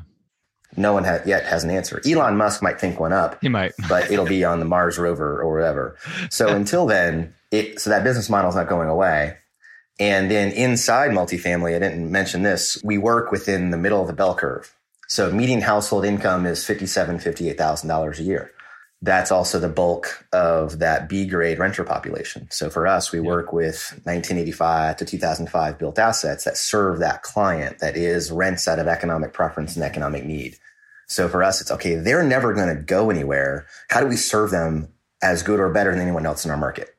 No 0.76 0.94
one 0.94 1.04
ha- 1.06 1.20
yet 1.26 1.46
has 1.46 1.64
an 1.64 1.70
answer. 1.70 2.02
Elon 2.06 2.36
Musk 2.38 2.62
might 2.62 2.80
think 2.80 3.00
one 3.00 3.14
up, 3.14 3.38
He 3.42 3.50
might. 3.50 3.74
but 3.88 4.12
it'll 4.12 4.26
be 4.26 4.44
on 4.44 4.60
the 4.60 4.66
Mars 4.66 4.98
rover 4.98 5.42
or 5.42 5.54
whatever. 5.54 5.96
So 6.30 6.48
until 6.56 6.86
then, 6.86 7.34
it, 7.52 7.80
so 7.80 7.90
that 7.90 8.04
business 8.04 8.30
model 8.30 8.50
is 8.50 8.56
not 8.56 8.68
going 8.68 8.90
away. 8.90 9.38
And 10.00 10.30
then 10.30 10.52
inside 10.52 11.12
multifamily, 11.12 11.76
I 11.76 11.80
didn't 11.80 12.12
mention 12.12 12.44
this. 12.44 12.80
We 12.84 12.98
work 12.98 13.32
within 13.32 13.72
the 13.72 13.78
middle 13.78 14.02
of 14.02 14.08
the 14.08 14.14
bell 14.14 14.36
curve. 14.36 14.76
So 15.08 15.32
median 15.32 15.62
household 15.62 16.04
income 16.06 16.46
is 16.46 16.60
$57,000, 16.64 17.24
$58,000 17.56 18.20
a 18.20 18.24
year. 18.24 18.52
That's 19.02 19.32
also 19.32 19.60
the 19.60 19.70
bulk 19.70 20.26
of 20.34 20.80
that 20.80 21.08
B 21.08 21.28
grade 21.28 21.60
renter 21.60 21.84
population. 21.84 22.48
So 22.50 22.70
for 22.70 22.88
us, 22.88 23.12
we 23.12 23.20
work 23.20 23.54
with 23.54 23.92
1985 24.06 24.98
to 24.98 25.06
2005 25.06 25.78
built 25.78 26.00
assets 26.00 26.46
that 26.46 26.58
serve 26.58 26.98
that 27.00 27.22
client 27.22 27.78
that 27.80 27.96
is 27.96 28.32
rents 28.32 28.68
out 28.68 28.80
of 28.80 28.88
economic 28.88 29.34
preference 29.34 29.76
and 29.76 29.86
economic 29.86 30.26
need. 30.26 30.58
So 31.08 31.30
for 31.30 31.44
us, 31.44 31.62
it's 31.62 31.72
okay. 31.72 31.96
They're 31.96 32.24
never 32.24 32.54
going 32.54 32.76
to 32.76 32.82
go 32.82 33.12
anywhere. 33.12 33.68
How 33.90 34.02
do 34.02 34.08
we 34.08 34.16
serve 34.16 34.50
them 34.50 34.88
as 35.22 35.44
good 35.44 35.60
or 35.60 35.70
better 35.72 35.92
than 35.92 36.02
anyone 36.02 36.26
else 36.26 36.44
in 36.44 36.52
our 36.52 36.58
market? 36.58 36.96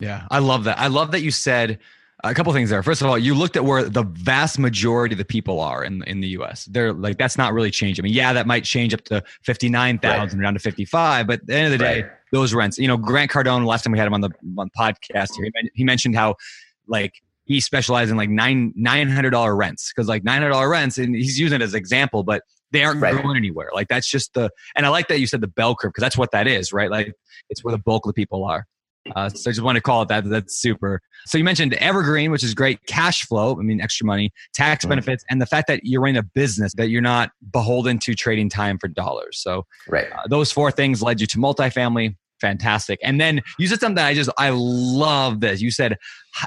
Yeah, 0.00 0.26
I 0.30 0.40
love 0.40 0.64
that. 0.64 0.78
I 0.78 0.88
love 0.88 1.12
that 1.12 1.22
you 1.22 1.30
said 1.30 1.78
a 2.30 2.34
couple 2.34 2.52
things 2.52 2.70
there. 2.70 2.82
First 2.82 3.00
of 3.02 3.06
all, 3.08 3.18
you 3.18 3.34
looked 3.34 3.56
at 3.56 3.64
where 3.64 3.84
the 3.84 4.02
vast 4.02 4.58
majority 4.58 5.14
of 5.14 5.18
the 5.18 5.24
people 5.24 5.60
are 5.60 5.84
in 5.84 6.02
in 6.04 6.20
the 6.20 6.28
U.S. 6.28 6.64
They're 6.66 6.92
like 6.92 7.18
that's 7.18 7.36
not 7.38 7.52
really 7.52 7.70
changing. 7.70 8.02
I 8.02 8.04
mean, 8.04 8.12
yeah, 8.14 8.32
that 8.32 8.46
might 8.46 8.64
change 8.64 8.94
up 8.94 9.02
to 9.04 9.22
fifty 9.42 9.68
nine 9.68 9.98
thousand 9.98 10.40
down 10.40 10.54
to 10.54 10.60
fifty 10.60 10.84
five, 10.84 11.26
but 11.26 11.40
at 11.40 11.46
the 11.46 11.54
end 11.54 11.66
of 11.66 11.72
the 11.72 11.84
day, 11.84 12.02
Right. 12.02 12.10
those 12.32 12.54
rents. 12.54 12.78
You 12.78 12.88
know, 12.88 12.96
Grant 12.96 13.30
Cardone. 13.30 13.66
Last 13.66 13.82
time 13.84 13.92
we 13.92 13.98
had 13.98 14.06
him 14.06 14.14
on 14.14 14.20
the 14.22 14.30
on 14.58 14.70
podcast 14.76 15.36
here, 15.36 15.48
he, 15.60 15.70
he 15.74 15.84
mentioned 15.84 16.16
how 16.16 16.34
like 16.88 17.12
he 17.44 17.60
specialized 17.60 18.10
in 18.10 18.16
like 18.16 18.30
nine 18.30 18.72
nine 18.74 19.08
hundred 19.08 19.30
dollar 19.30 19.54
rents 19.54 19.92
because 19.94 20.08
like 20.08 20.24
nine 20.24 20.40
hundred 20.40 20.52
dollar 20.52 20.68
rents, 20.68 20.98
and 20.98 21.14
he's 21.14 21.38
using 21.38 21.60
it 21.60 21.62
as 21.64 21.74
an 21.74 21.78
example, 21.78 22.22
but 22.22 22.42
they 22.70 22.82
aren't 22.84 23.00
Right. 23.00 23.22
going 23.22 23.36
anywhere. 23.36 23.68
Like 23.74 23.88
that's 23.88 24.08
just 24.10 24.34
the 24.34 24.50
and 24.74 24.84
I 24.86 24.88
like 24.88 25.08
that 25.08 25.20
you 25.20 25.26
said 25.26 25.40
the 25.42 25.46
bell 25.48 25.76
curve 25.76 25.90
because 25.90 26.02
that's 26.02 26.16
what 26.18 26.30
that 26.32 26.46
is, 26.46 26.72
right? 26.72 26.90
Like 26.90 27.12
it's 27.50 27.62
where 27.62 27.72
the 27.72 27.78
bulk 27.78 28.06
of 28.06 28.08
the 28.10 28.14
people 28.14 28.44
are. 28.44 28.66
Uh, 29.14 29.28
so 29.28 29.50
I 29.50 29.52
just 29.52 29.62
want 29.62 29.76
to 29.76 29.82
call 29.82 30.02
it 30.02 30.08
that. 30.08 30.24
That's 30.24 30.58
super. 30.60 31.00
So 31.26 31.38
you 31.38 31.44
mentioned 31.44 31.74
evergreen, 31.74 32.30
which 32.30 32.42
is 32.42 32.54
great. 32.54 32.84
Cash 32.86 33.26
flow, 33.26 33.52
I 33.58 33.62
mean, 33.62 33.80
extra 33.80 34.06
money, 34.06 34.32
tax 34.54 34.84
Mhm. 34.84 34.90
benefits, 34.90 35.24
and 35.30 35.40
the 35.40 35.46
fact 35.46 35.68
that 35.68 35.80
you're 35.84 36.06
in 36.06 36.16
a 36.16 36.22
business 36.22 36.72
that 36.74 36.88
you're 36.88 37.02
not 37.02 37.30
beholden 37.52 37.98
to 38.00 38.14
trading 38.14 38.48
time 38.48 38.78
for 38.78 38.88
dollars. 38.88 39.38
So 39.40 39.66
Right. 39.88 40.10
uh, 40.12 40.26
those 40.28 40.52
four 40.52 40.70
things 40.70 41.02
led 41.02 41.20
you 41.20 41.26
to 41.28 41.38
multifamily. 41.38 42.16
Fantastic. 42.40 42.98
And 43.02 43.20
then 43.20 43.40
you 43.58 43.66
said 43.68 43.80
something 43.80 43.94
that 43.94 44.06
I 44.06 44.12
just, 44.14 44.28
I 44.36 44.50
love 44.52 45.40
this. 45.40 45.62
You 45.62 45.70
said, 45.70 45.96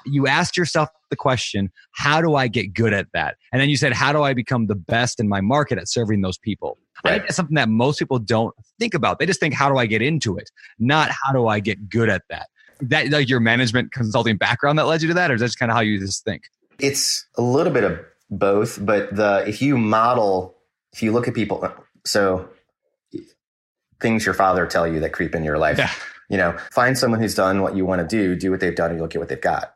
you 0.05 0.27
asked 0.27 0.55
yourself 0.57 0.89
the 1.09 1.15
question, 1.15 1.71
how 1.93 2.21
do 2.21 2.35
I 2.35 2.47
get 2.49 2.73
good 2.73 2.93
at 2.93 3.07
that? 3.13 3.37
And 3.51 3.61
then 3.61 3.69
you 3.69 3.77
said, 3.77 3.93
how 3.93 4.11
do 4.11 4.21
I 4.21 4.33
become 4.33 4.67
the 4.67 4.75
best 4.75 5.19
in 5.19 5.27
my 5.27 5.41
market 5.41 5.77
at 5.79 5.87
serving 5.89 6.21
those 6.21 6.37
people? 6.37 6.77
I 7.03 7.09
think 7.09 7.21
Right. 7.21 7.27
that's 7.27 7.35
something 7.35 7.55
that 7.55 7.69
most 7.69 7.99
people 7.99 8.19
don't 8.19 8.55
think 8.79 8.93
about. 8.93 9.19
They 9.19 9.25
just 9.25 9.39
think, 9.39 9.53
how 9.53 9.69
do 9.69 9.77
I 9.77 9.85
get 9.85 10.01
into 10.01 10.37
it? 10.37 10.49
Not 10.79 11.09
how 11.09 11.31
do 11.31 11.47
I 11.47 11.59
get 11.59 11.89
good 11.89 12.09
at 12.09 12.23
that? 12.29 12.47
That 12.81 13.09
like 13.09 13.29
your 13.29 13.39
management 13.39 13.91
consulting 13.91 14.37
background 14.37 14.77
that 14.79 14.85
led 14.85 15.01
you 15.01 15.07
to 15.09 15.13
that, 15.15 15.31
or 15.31 15.35
is 15.35 15.41
that 15.41 15.47
just 15.47 15.59
kind 15.59 15.71
of 15.71 15.75
how 15.75 15.81
you 15.81 15.99
just 15.99 16.23
think? 16.23 16.43
It's 16.79 17.25
a 17.37 17.41
little 17.41 17.73
bit 17.73 17.83
of 17.83 17.99
both, 18.29 18.83
but 18.85 19.15
the 19.15 19.43
if 19.47 19.61
you 19.61 19.77
model, 19.77 20.55
if 20.93 21.01
you 21.01 21.11
look 21.11 21.27
at 21.27 21.33
people, 21.33 21.71
so 22.05 22.47
things 23.99 24.25
your 24.25 24.35
father 24.35 24.67
tell 24.67 24.87
you 24.87 24.99
that 24.99 25.11
creep 25.11 25.33
in 25.33 25.43
your 25.43 25.57
life. 25.57 25.77
Yeah. 25.77 25.91
You 26.29 26.37
know, 26.37 26.57
find 26.71 26.97
someone 26.97 27.19
who's 27.19 27.33
done 27.35 27.61
what 27.61 27.75
you 27.75 27.85
want 27.85 28.01
to 28.01 28.07
do, 28.07 28.35
do 28.35 28.51
what 28.51 28.59
they've 28.59 28.75
done, 28.75 28.91
and 28.91 28.99
you'll 28.99 29.07
get 29.07 29.19
what 29.19 29.29
they've 29.29 29.41
got. 29.41 29.73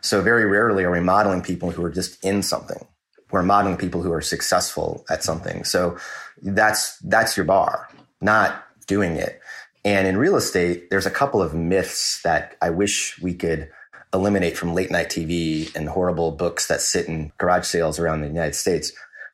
So 0.00 0.22
very 0.22 0.46
rarely 0.46 0.84
are 0.84 0.90
we 0.90 1.00
modeling 1.00 1.42
people 1.42 1.72
who 1.72 1.84
are 1.84 1.90
just 1.90 2.24
in 2.24 2.42
something. 2.42 2.86
We're 3.30 3.42
modeling 3.42 3.76
people 3.76 4.02
who 4.02 4.12
are 4.12 4.20
successful 4.20 5.04
at 5.10 5.24
something. 5.24 5.64
So 5.64 5.98
that's 6.44 6.98
that's 6.98 7.36
your 7.36 7.44
bar, 7.46 7.88
not 8.20 8.64
doing 8.86 9.16
it. 9.16 9.40
And 9.84 10.06
in 10.06 10.16
real 10.16 10.36
estate, 10.36 10.88
there's 10.90 11.06
a 11.06 11.10
couple 11.10 11.42
of 11.42 11.54
myths 11.54 12.22
that 12.22 12.56
I 12.62 12.70
wish 12.70 13.18
we 13.20 13.34
could 13.34 13.68
eliminate 14.14 14.56
from 14.56 14.72
late 14.74 14.90
night 14.90 15.08
TV 15.10 15.74
and 15.74 15.88
horrible 15.88 16.30
books 16.30 16.68
that 16.68 16.80
sit 16.80 17.06
in 17.08 17.32
garage 17.38 17.66
sales 17.66 17.98
around 17.98 18.20
the 18.20 18.28
United 18.28 18.54
States. 18.54 18.92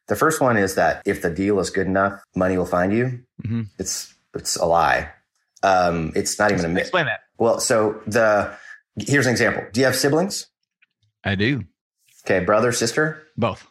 The 0.09 0.17
first 0.17 0.41
one 0.41 0.57
is 0.57 0.75
that 0.75 1.03
if 1.05 1.23
the 1.23 1.31
deal 1.31 1.61
is 1.61 1.71
good 1.71 1.87
enough, 1.87 2.21
money 2.35 2.57
will 2.57 2.67
find 2.67 2.93
you. 2.93 3.21
Mhm. 3.45 3.67
It's 3.79 4.15
it's 4.35 4.57
a 4.57 4.65
lie. 4.65 5.11
Um, 5.63 6.13
it's 6.17 6.39
not 6.39 6.51
even 6.53 6.65
a 6.65 6.69
myth. 6.69 6.83
Explain 6.85 7.07
that. 7.07 7.21
Well, 7.39 7.61
so 7.61 8.01
the 8.07 8.51
here's 8.97 9.27
an 9.27 9.33
example. 9.33 9.63
Do 9.73 9.81
you 9.81 9.87
have 9.87 9.95
siblings? 9.97 10.47
I 11.23 11.35
do 11.35 11.65
Okay, 12.25 12.45
brother, 12.45 12.73
sister. 12.73 13.23
both. 13.37 13.67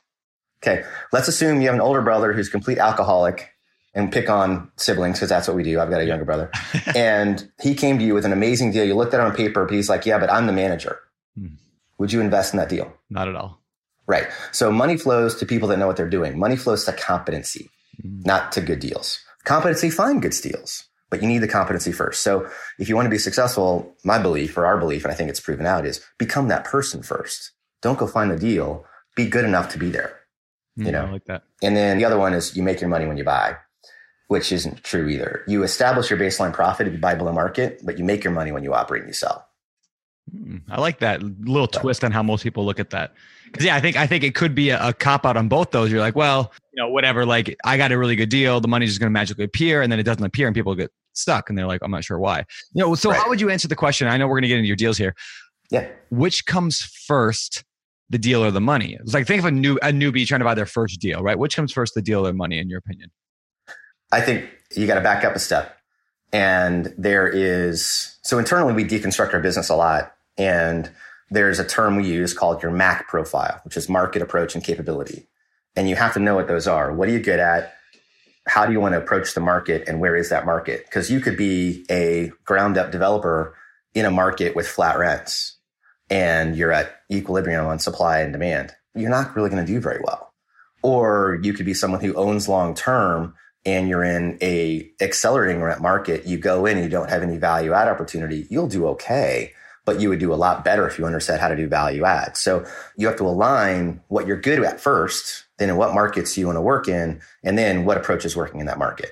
Okay, 0.61 0.83
let's 1.13 1.27
assume 1.27 1.61
you 1.61 1.67
have 1.67 1.75
an 1.75 1.81
older 1.81 2.01
brother 2.01 2.33
who's 2.33 2.49
complete 2.49 2.77
alcoholic 2.79 3.51
and 3.93 4.11
pick 4.11 4.29
on 4.29 4.71
siblings 4.75 5.17
because 5.17 5.29
that's 5.29 5.47
what 5.47 5.55
we 5.55 5.63
do. 5.63 5.79
I've 5.79 5.89
got 5.89 6.01
a 6.01 6.05
younger 6.05 6.25
brother. 6.25 6.51
and 6.95 7.49
he 7.61 7.73
came 7.73 7.97
to 7.97 8.03
you 8.05 8.13
with 8.13 8.25
an 8.25 8.33
amazing 8.33 8.71
deal. 8.71 8.83
You 8.85 8.95
looked 8.95 9.13
at 9.13 9.19
it 9.19 9.23
on 9.25 9.35
paper, 9.35 9.65
but 9.65 9.73
he's 9.73 9.89
like, 9.89 10.05
yeah, 10.05 10.19
but 10.19 10.29
I'm 10.29 10.47
the 10.47 10.53
manager. 10.53 10.99
Hmm. 11.37 11.55
Would 11.97 12.11
you 12.11 12.21
invest 12.21 12.53
in 12.53 12.59
that 12.59 12.69
deal? 12.69 12.93
Not 13.09 13.27
at 13.27 13.35
all. 13.35 13.59
Right. 14.05 14.27
So 14.51 14.71
money 14.71 14.97
flows 14.97 15.35
to 15.35 15.45
people 15.45 15.67
that 15.69 15.77
know 15.79 15.87
what 15.87 15.95
they're 15.95 16.09
doing. 16.09 16.37
Money 16.37 16.55
flows 16.55 16.83
to 16.85 16.93
competency, 16.93 17.69
Mm. 18.05 18.25
not 18.25 18.51
to 18.53 18.61
good 18.61 18.79
deals. 18.79 19.19
Competency, 19.43 19.89
find 19.89 20.21
good 20.21 20.31
deals, 20.41 20.85
but 21.09 21.21
you 21.21 21.27
need 21.27 21.39
the 21.39 21.47
competency 21.47 21.91
first. 21.91 22.23
So 22.23 22.47
if 22.77 22.87
you 22.87 22.95
want 22.95 23.05
to 23.07 23.09
be 23.09 23.17
successful, 23.17 23.93
my 24.05 24.17
belief 24.17 24.57
or 24.57 24.65
our 24.65 24.77
belief, 24.77 25.03
and 25.03 25.11
I 25.11 25.15
think 25.15 25.29
it's 25.29 25.39
proven 25.39 25.65
out, 25.65 25.85
is 25.85 25.99
become 26.17 26.47
that 26.47 26.63
person 26.63 27.03
first. 27.03 27.51
Don't 27.81 27.99
go 27.99 28.07
find 28.07 28.31
the 28.31 28.37
deal. 28.37 28.85
Be 29.15 29.27
good 29.27 29.43
enough 29.45 29.69
to 29.73 29.77
be 29.77 29.89
there. 29.89 30.18
You 30.79 30.85
Mm, 30.85 30.91
know. 30.93 31.05
I 31.07 31.11
like 31.11 31.25
that. 31.25 31.43
And 31.61 31.75
then 31.75 31.97
the 31.97 32.05
other 32.05 32.17
one 32.17 32.33
is 32.33 32.55
you 32.55 32.63
make 32.63 32.79
your 32.81 32.89
money 32.89 33.05
when 33.05 33.17
you 33.17 33.23
buy, 33.23 33.55
which 34.27 34.51
isn't 34.51 34.83
true 34.83 35.07
either. 35.09 35.43
You 35.47 35.63
establish 35.63 36.09
your 36.09 36.17
baseline 36.19 36.53
profit 36.53 36.87
if 36.87 36.93
you 36.93 36.99
buy 36.99 37.15
below 37.15 37.31
market, 37.33 37.81
but 37.83 37.97
you 37.97 38.03
make 38.05 38.23
your 38.23 38.31
money 38.33 38.51
when 38.51 38.63
you 38.63 38.73
operate 38.73 39.01
and 39.01 39.09
you 39.09 39.13
sell. 39.13 39.45
Mm, 40.35 40.61
I 40.69 40.79
like 40.79 40.99
that 40.99 41.21
little 41.23 41.67
twist 41.67 42.03
on 42.03 42.11
how 42.11 42.23
most 42.23 42.43
people 42.43 42.65
look 42.65 42.79
at 42.79 42.91
that. 42.91 43.13
Because 43.45 43.65
yeah, 43.65 43.75
I 43.75 43.79
think 43.81 43.97
I 43.97 44.05
think 44.05 44.23
it 44.23 44.35
could 44.35 44.53
be 44.53 44.69
a, 44.69 44.89
a 44.89 44.93
cop 44.93 45.25
out 45.25 45.35
on 45.35 45.47
both 45.49 45.71
those. 45.71 45.91
You're 45.91 46.01
like, 46.01 46.15
well, 46.15 46.51
you 46.71 46.81
know, 46.83 46.89
whatever. 46.89 47.25
Like, 47.25 47.57
I 47.65 47.77
got 47.77 47.91
a 47.91 47.97
really 47.97 48.15
good 48.15 48.29
deal. 48.29 48.61
The 48.61 48.67
money's 48.67 48.89
just 48.91 48.99
going 48.99 49.09
to 49.09 49.13
magically 49.13 49.43
appear, 49.45 49.81
and 49.81 49.91
then 49.91 49.99
it 49.99 50.03
doesn't 50.03 50.23
appear, 50.23 50.45
and 50.45 50.53
people 50.55 50.75
get 50.75 50.91
stuck, 51.13 51.49
and 51.49 51.57
they're 51.57 51.65
like, 51.65 51.81
I'm 51.83 51.89
not 51.89 52.03
sure 52.03 52.19
why. 52.19 52.45
You 52.73 52.83
know, 52.85 52.93
so 52.93 53.09
Right. 53.09 53.19
how 53.19 53.27
would 53.27 53.41
you 53.41 53.49
answer 53.49 53.67
the 53.67 53.75
question? 53.75 54.07
I 54.07 54.17
know 54.17 54.27
we're 54.27 54.35
going 54.35 54.43
to 54.43 54.47
get 54.49 54.57
into 54.59 54.67
your 54.67 54.75
deals 54.75 54.99
here. 54.99 55.15
Yeah. 55.71 55.87
Which 56.11 56.45
comes 56.45 56.81
first, 56.81 57.63
the 58.09 58.17
deal 58.17 58.43
or 58.43 58.51
the 58.51 58.61
money? 58.61 58.97
It's 58.99 59.13
like 59.13 59.27
think 59.27 59.39
of 59.39 59.45
a 59.45 59.51
new 59.51 59.77
a 59.77 59.91
newbie 59.91 60.25
trying 60.25 60.39
to 60.39 60.45
buy 60.45 60.55
their 60.55 60.65
first 60.65 60.99
deal, 60.99 61.21
right? 61.21 61.37
Which 61.37 61.55
comes 61.55 61.71
first, 61.71 61.93
the 61.93 62.01
deal 62.01 62.25
or 62.27 62.33
money, 62.33 62.59
in 62.59 62.69
your 62.69 62.79
opinion? 62.79 63.11
I 64.11 64.21
think 64.21 64.49
you 64.75 64.87
got 64.87 64.95
to 64.95 65.01
back 65.01 65.23
up 65.23 65.35
a 65.35 65.39
step. 65.39 65.77
And 66.31 66.93
there 66.97 67.27
is, 67.27 68.17
so 68.21 68.37
internally 68.37 68.73
we 68.73 68.85
deconstruct 68.85 69.33
our 69.33 69.39
business 69.39 69.69
a 69.69 69.75
lot. 69.75 70.13
And 70.37 70.89
there's 71.31 71.59
a 71.59 71.65
term 71.65 71.95
we 71.95 72.07
use 72.07 72.33
called 72.33 72.61
your 72.61 72.71
MAC 72.71 73.07
profile, 73.07 73.61
which 73.63 73.77
is 73.77 73.89
market 73.89 74.21
approach 74.21 74.55
and 74.55 74.63
capability. 74.63 75.27
And 75.75 75.89
you 75.89 75.95
have 75.95 76.13
to 76.13 76.19
know 76.19 76.35
what 76.35 76.47
those 76.47 76.67
are. 76.67 76.93
What 76.93 77.07
are 77.07 77.11
you 77.11 77.19
good 77.19 77.39
at? 77.39 77.73
How 78.47 78.65
do 78.65 78.71
you 78.71 78.79
want 78.79 78.93
to 78.93 78.97
approach 78.97 79.33
the 79.33 79.41
market 79.41 79.87
and 79.87 79.99
where 79.99 80.15
is 80.15 80.29
that 80.29 80.45
market? 80.45 80.85
Because 80.85 81.11
you 81.11 81.19
could 81.19 81.37
be 81.37 81.85
a 81.89 82.31
ground 82.45 82.77
up 82.77 82.91
developer 82.91 83.55
in 83.93 84.05
a 84.05 84.11
market 84.11 84.55
with 84.55 84.67
flat 84.67 84.97
rents 84.97 85.58
and 86.09 86.55
you're 86.55 86.71
at 86.71 87.01
equilibrium 87.11 87.65
on 87.65 87.79
supply 87.79 88.19
and 88.19 88.33
demand. 88.33 88.73
You're 88.95 89.09
not 89.09 89.35
really 89.35 89.49
going 89.49 89.65
to 89.65 89.71
do 89.71 89.79
very 89.79 90.01
well. 90.03 90.33
Or 90.81 91.39
you 91.43 91.53
could 91.53 91.65
be 91.65 91.73
someone 91.73 92.01
who 92.01 92.13
owns 92.15 92.47
long 92.47 92.73
term 92.73 93.35
and 93.65 93.89
you're 93.89 94.03
in 94.03 94.37
a 94.41 94.89
accelerating 95.01 95.61
rent 95.61 95.81
market, 95.81 96.25
you 96.25 96.37
go 96.37 96.65
in 96.65 96.77
and 96.77 96.85
you 96.85 96.89
don't 96.89 97.09
have 97.09 97.21
any 97.21 97.37
value 97.37 97.73
add 97.73 97.87
opportunity, 97.87 98.47
you'll 98.49 98.67
do 98.67 98.87
okay, 98.87 99.53
but 99.85 99.99
you 99.99 100.09
would 100.09 100.19
do 100.19 100.33
a 100.33 100.35
lot 100.35 100.63
better 100.63 100.87
if 100.87 100.97
you 100.97 101.05
understood 101.05 101.39
how 101.39 101.49
to 101.49 101.55
do 101.55 101.67
value 101.67 102.05
add. 102.05 102.37
So 102.37 102.65
you 102.95 103.07
have 103.07 103.17
to 103.17 103.25
align 103.25 104.01
what 104.07 104.25
you're 104.27 104.39
good 104.39 104.63
at 104.63 104.79
first, 104.79 105.45
then 105.57 105.69
in 105.69 105.75
what 105.75 105.93
markets 105.93 106.37
you 106.37 106.45
want 106.45 106.55
to 106.55 106.61
work 106.61 106.87
in, 106.87 107.21
and 107.43 107.57
then 107.57 107.85
what 107.85 107.97
approach 107.97 108.23
is 108.23 108.35
working 108.35 108.61
in 108.61 108.65
that 108.67 108.77
market. 108.77 109.11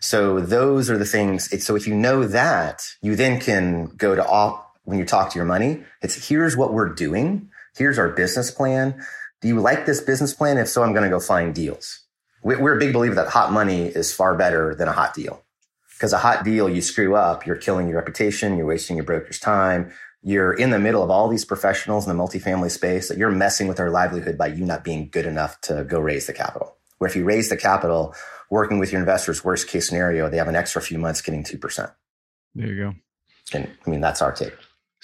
So 0.00 0.40
those 0.40 0.90
are 0.90 0.98
the 0.98 1.06
things. 1.06 1.64
So 1.64 1.76
if 1.76 1.86
you 1.86 1.94
know 1.94 2.26
that, 2.26 2.82
you 3.00 3.16
then 3.16 3.40
can 3.40 3.86
go 3.96 4.14
to 4.14 4.22
all, 4.22 4.63
when 4.84 4.98
you 4.98 5.04
talk 5.04 5.30
to 5.30 5.38
your 5.38 5.46
money, 5.46 5.82
it's 6.02 6.28
here's 6.28 6.56
what 6.56 6.72
we're 6.72 6.88
doing. 6.88 7.50
Here's 7.76 7.98
our 7.98 8.10
business 8.10 8.50
plan. 8.50 9.02
Do 9.40 9.48
you 9.48 9.60
like 9.60 9.84
this 9.86 10.00
business 10.00 10.32
plan? 10.32 10.58
If 10.58 10.68
so, 10.68 10.82
I'm 10.82 10.92
going 10.92 11.04
to 11.04 11.10
go 11.10 11.20
find 11.20 11.54
deals 11.54 12.04
we- 12.44 12.56
we're 12.56 12.76
a 12.76 12.78
big 12.78 12.92
believer 12.92 13.14
that 13.16 13.28
hot 13.28 13.50
money 13.50 13.86
is 13.86 14.12
far 14.12 14.36
better 14.36 14.74
than 14.74 14.86
a 14.86 14.92
hot 14.92 15.14
deal. 15.14 15.42
Because 15.94 16.12
a 16.12 16.18
hot 16.18 16.44
deal, 16.44 16.68
you 16.68 16.82
screw 16.82 17.16
up, 17.16 17.46
you're 17.46 17.56
killing 17.56 17.88
your 17.88 17.96
reputation, 17.96 18.56
you're 18.56 18.66
wasting 18.66 18.96
your 18.96 19.04
broker's 19.04 19.40
time. 19.40 19.90
You're 20.22 20.52
in 20.52 20.70
the 20.70 20.78
middle 20.78 21.02
of 21.02 21.10
all 21.10 21.28
these 21.28 21.44
professionals 21.44 22.06
in 22.06 22.16
the 22.16 22.22
multifamily 22.22 22.70
space 22.70 23.08
that 23.08 23.18
you're 23.18 23.30
messing 23.30 23.66
with 23.66 23.76
their 23.78 23.90
livelihood 23.90 24.36
by 24.38 24.48
you 24.48 24.64
not 24.64 24.84
being 24.84 25.08
good 25.10 25.26
enough 25.26 25.60
to 25.62 25.84
go 25.84 25.98
raise 26.00 26.26
the 26.26 26.32
capital. 26.32 26.76
Where 26.98 27.08
if 27.08 27.16
you 27.16 27.24
raise 27.24 27.48
the 27.48 27.56
capital, 27.56 28.14
working 28.50 28.78
with 28.78 28.92
your 28.92 29.00
investors, 29.00 29.44
worst 29.44 29.68
case 29.68 29.88
scenario, 29.88 30.28
they 30.28 30.36
have 30.36 30.48
an 30.48 30.56
extra 30.56 30.80
few 30.82 30.98
months 30.98 31.20
getting 31.20 31.44
2%. 31.44 31.92
There 32.54 32.66
you 32.66 32.76
go. 32.76 32.94
And 33.52 33.70
I 33.86 33.90
mean, 33.90 34.00
that's 34.00 34.22
our 34.22 34.32
take. 34.32 34.54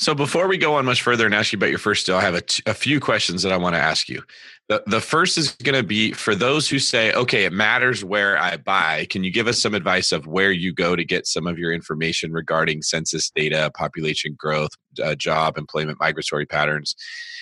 So 0.00 0.14
before 0.14 0.49
we 0.49 0.57
go 0.57 0.76
on 0.76 0.87
much 0.87 1.02
further 1.02 1.26
and 1.26 1.35
ask 1.35 1.52
you 1.52 1.59
about 1.59 1.69
your 1.69 1.78
first 1.78 2.07
deal, 2.07 2.16
I 2.16 2.23
have 2.23 2.35
a, 2.35 2.40
t- 2.40 2.62
a 2.64 2.73
few 2.73 3.00
questions 3.00 3.42
that 3.42 3.52
I 3.52 3.59
want 3.59 3.75
to 3.75 3.80
ask 3.80 4.09
you. 4.09 4.23
The, 4.71 4.83
the 4.87 5.00
first 5.00 5.37
is 5.37 5.54
going 5.57 5.75
to 5.75 5.87
be 5.87 6.12
for 6.12 6.35
those 6.35 6.71
who 6.71 6.78
say, 6.78 7.12
okay, 7.12 7.45
it 7.45 7.52
matters 7.52 8.02
where 8.02 8.38
I 8.38 8.57
buy. 8.57 9.07
Can 9.11 9.25
you 9.25 9.30
give 9.30 9.47
us 9.47 9.61
some 9.61 9.75
advice 9.75 10.11
of 10.11 10.26
where 10.26 10.52
you 10.52 10.73
go 10.73 10.97
to 10.97 11.04
get 11.04 11.26
some 11.26 11.47
of 11.47 11.59
your 11.59 11.71
information 11.71 12.33
regarding 12.33 12.80
census 12.80 13.28
data, 13.28 13.71
population 13.75 14.35
growth, 14.38 14.71
uh, 15.04 15.14
job, 15.16 15.59
employment, 15.59 16.00
migratory 16.00 16.47
patterns? 16.47 16.97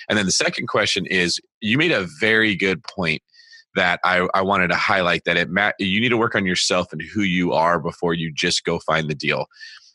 And 0.08 0.18
then 0.18 0.26
the 0.26 0.32
second 0.32 0.66
question 0.66 1.06
is 1.06 1.38
you 1.60 1.78
made 1.78 1.92
a 1.92 2.08
very 2.18 2.56
good 2.56 2.82
point 2.82 3.22
that 3.76 4.00
I, 4.02 4.26
I 4.34 4.42
wanted 4.42 4.68
to 4.68 4.76
highlight 4.76 5.22
that 5.26 5.36
it 5.36 5.48
ma- 5.48 5.70
you 5.78 6.00
need 6.00 6.08
to 6.08 6.16
work 6.16 6.34
on 6.34 6.44
yourself 6.44 6.92
and 6.92 7.00
who 7.00 7.22
you 7.22 7.52
are 7.52 7.78
before 7.78 8.14
you 8.14 8.32
just 8.32 8.64
go 8.64 8.80
find 8.80 9.08
the 9.08 9.14
deal. 9.14 9.46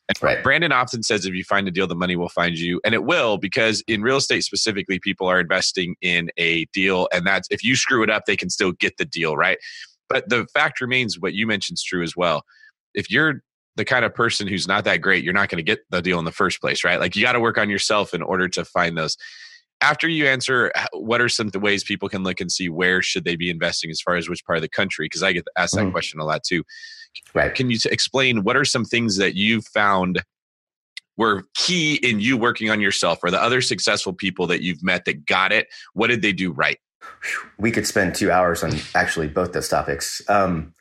And 0.10 0.18
Right. 0.22 0.44
Brandon 0.44 0.72
often 0.72 1.02
says 1.02 1.26
if 1.26 1.34
you 1.34 1.44
find 1.44 1.68
a 1.68 1.72
deal, 1.72 1.88
the 1.88 1.96
money 1.96 2.16
will 2.16 2.30
find 2.30 2.58
you. 2.58 2.82
And 2.84 2.94
it 2.94 3.06
will 3.06 3.38
because 3.38 3.82
in 3.88 4.02
real 4.02 4.18
estate 4.18 4.44
specifically, 4.44 5.00
people 5.00 5.28
are 5.28 5.40
investing 5.40 5.96
in 6.02 6.30
a 6.38 6.66
deal. 6.74 7.08
And 7.14 7.26
that's 7.26 7.48
if 7.50 7.64
you 7.64 7.76
screw 7.76 8.04
it 8.04 8.10
up, 8.10 8.24
they 8.26 8.36
can 8.36 8.50
still 8.50 8.74
get 8.74 8.98
the 8.98 9.06
deal, 9.06 9.38
right? 9.38 9.58
But 10.10 10.30
the 10.30 10.46
fact 10.54 10.82
remains 10.82 11.20
what 11.20 11.34
you 11.34 11.48
mentioned 11.48 11.78
is 11.78 11.84
true 11.84 12.04
as 12.04 12.16
well. 12.16 12.44
If 12.94 13.10
you're 13.10 13.42
the 13.76 13.86
kind 13.86 14.06
of 14.06 14.14
person 14.14 14.48
who's 14.48 14.68
not 14.68 14.84
that 14.84 14.98
great, 14.98 15.24
you're 15.24 15.34
not 15.34 15.50
going 15.50 15.58
to 15.58 15.64
get 15.64 15.80
the 15.90 16.02
deal 16.02 16.20
in 16.20 16.26
the 16.26 16.32
first 16.32 16.62
place, 16.62 16.84
right? 16.84 17.00
Like 17.00 17.16
you 17.16 17.24
got 17.24 17.32
to 17.32 17.40
work 17.40 17.58
on 17.58 17.70
yourself 17.70 18.14
in 18.14 18.22
order 18.22 18.48
to 18.50 18.66
find 18.66 18.98
those. 18.98 19.18
After 19.82 20.08
you 20.08 20.28
answer, 20.28 20.72
what 20.94 21.20
are 21.22 21.28
some 21.30 21.48
of 21.48 21.54
the 21.54 21.60
ways 21.60 21.84
people 21.84 22.08
can 22.08 22.24
look 22.24 22.40
and 22.40 22.52
see 22.52 22.70
where 22.70 23.02
should 23.02 23.26
they 23.26 23.36
be 23.36 23.50
investing 23.50 23.90
as 23.90 24.00
far 24.00 24.16
as 24.16 24.30
which 24.30 24.46
part 24.46 24.58
of 24.58 24.62
the 24.62 24.70
country? 24.70 25.06
Because 25.06 25.24
I 25.24 25.34
get 25.34 25.46
asked 25.58 25.76
that 25.76 25.88
Mhm. 25.88 25.92
question 25.92 26.20
a 26.20 26.26
lot 26.26 26.44
too. 26.44 26.64
Right. 27.34 27.54
Can 27.54 27.70
you 27.70 27.78
t- 27.78 27.90
explain 27.92 28.44
what 28.44 28.56
are 28.56 28.66
some 28.66 28.86
things 28.86 29.18
that 29.18 29.36
you 29.36 29.62
found 29.62 30.22
were 31.18 31.44
key 31.54 31.96
in 31.96 32.20
you 32.20 32.38
working 32.38 32.70
on 32.70 32.82
yourself 32.82 33.20
or 33.24 33.32
the 33.32 33.42
other 33.42 33.62
successful 33.62 34.14
people 34.14 34.48
that 34.48 34.62
you've 34.62 34.84
met 34.84 35.06
that 35.06 35.26
got 35.26 35.52
it? 35.52 35.68
What 35.94 36.08
did 36.08 36.22
they 36.22 36.34
do 36.34 36.52
right? 36.52 36.80
we 37.58 37.72
could 37.72 37.88
spend 37.88 38.16
two 38.16 38.32
hours 38.32 38.64
on 38.64 38.74
actually 38.96 39.28
both 39.28 39.54
those 39.54 39.70
topics. 39.70 40.22
Um, 40.30 40.74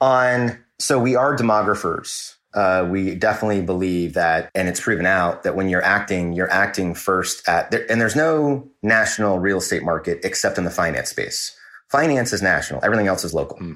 on 0.00 0.58
so 0.78 0.98
we 0.98 1.16
are 1.16 1.36
demographers. 1.36 2.34
Uh, 2.54 2.86
we 2.90 3.14
definitely 3.14 3.60
believe 3.60 4.14
that, 4.14 4.50
and 4.54 4.68
it's 4.68 4.80
proven 4.80 5.04
out 5.04 5.42
that 5.42 5.54
when 5.54 5.68
you're 5.68 5.82
acting, 5.82 6.32
you're 6.32 6.50
acting 6.50 6.94
first 6.94 7.46
at, 7.48 7.72
and 7.90 8.00
there's 8.00 8.16
no 8.16 8.66
national 8.82 9.38
real 9.38 9.58
estate 9.58 9.82
market 9.82 10.20
except 10.24 10.56
in 10.56 10.64
the 10.64 10.70
finance 10.70 11.10
space. 11.10 11.56
Finance 11.90 12.32
is 12.32 12.42
national; 12.42 12.82
everything 12.82 13.08
else 13.08 13.24
is 13.24 13.34
local. 13.34 13.58
Hmm. 13.58 13.74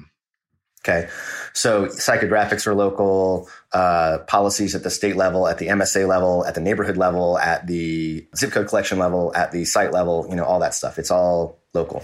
Okay, 0.83 1.09
so 1.53 1.85
psychographics 1.85 2.65
are 2.65 2.73
local, 2.73 3.47
uh, 3.71 4.17
policies 4.27 4.73
at 4.73 4.81
the 4.81 4.89
state 4.89 5.15
level, 5.15 5.47
at 5.47 5.59
the 5.59 5.67
MSA 5.67 6.07
level, 6.07 6.43
at 6.45 6.55
the 6.55 6.61
neighborhood 6.61 6.97
level, 6.97 7.37
at 7.37 7.67
the 7.67 8.27
zip 8.35 8.51
code 8.51 8.67
collection 8.67 8.97
level, 8.97 9.31
at 9.35 9.51
the 9.51 9.63
site 9.63 9.91
level, 9.91 10.25
you 10.27 10.35
know, 10.35 10.43
all 10.43 10.59
that 10.59 10.73
stuff. 10.73 10.97
It's 10.97 11.11
all 11.11 11.59
local. 11.75 12.03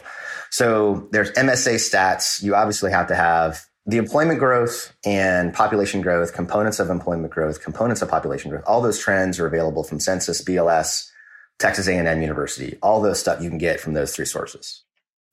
So 0.51 1.07
there's 1.12 1.31
MSA 1.31 1.75
stats. 1.75 2.43
You 2.43 2.53
obviously 2.53 2.91
have 2.91 3.07
to 3.07 3.15
have 3.15 3.65
the 3.88 3.98
employment 3.98 4.38
growth 4.39 4.93
and 5.05 5.53
population 5.53 6.01
growth, 6.01 6.34
components 6.34 6.79
of 6.79 6.89
employment 6.89 7.34
growth, 7.34 7.63
components 7.63 8.01
of 8.01 8.10
population 8.10 8.51
growth. 8.51 8.63
All 8.67 8.81
those 8.81 9.00
trends 9.00 9.39
are 9.39 9.48
available 9.48 9.84
from 9.84 10.00
Census, 10.00 10.43
BLS, 10.43 11.10
Texas 11.57 11.88
A&M 11.88 12.22
University. 12.22 12.77
All 12.84 13.01
those 13.01 13.19
stuff 13.19 13.41
you 13.41 13.50
can 13.50 13.57
get 13.57 13.79
from 13.79 13.93
those 13.93 14.15
three 14.15 14.25
sources. 14.25 14.84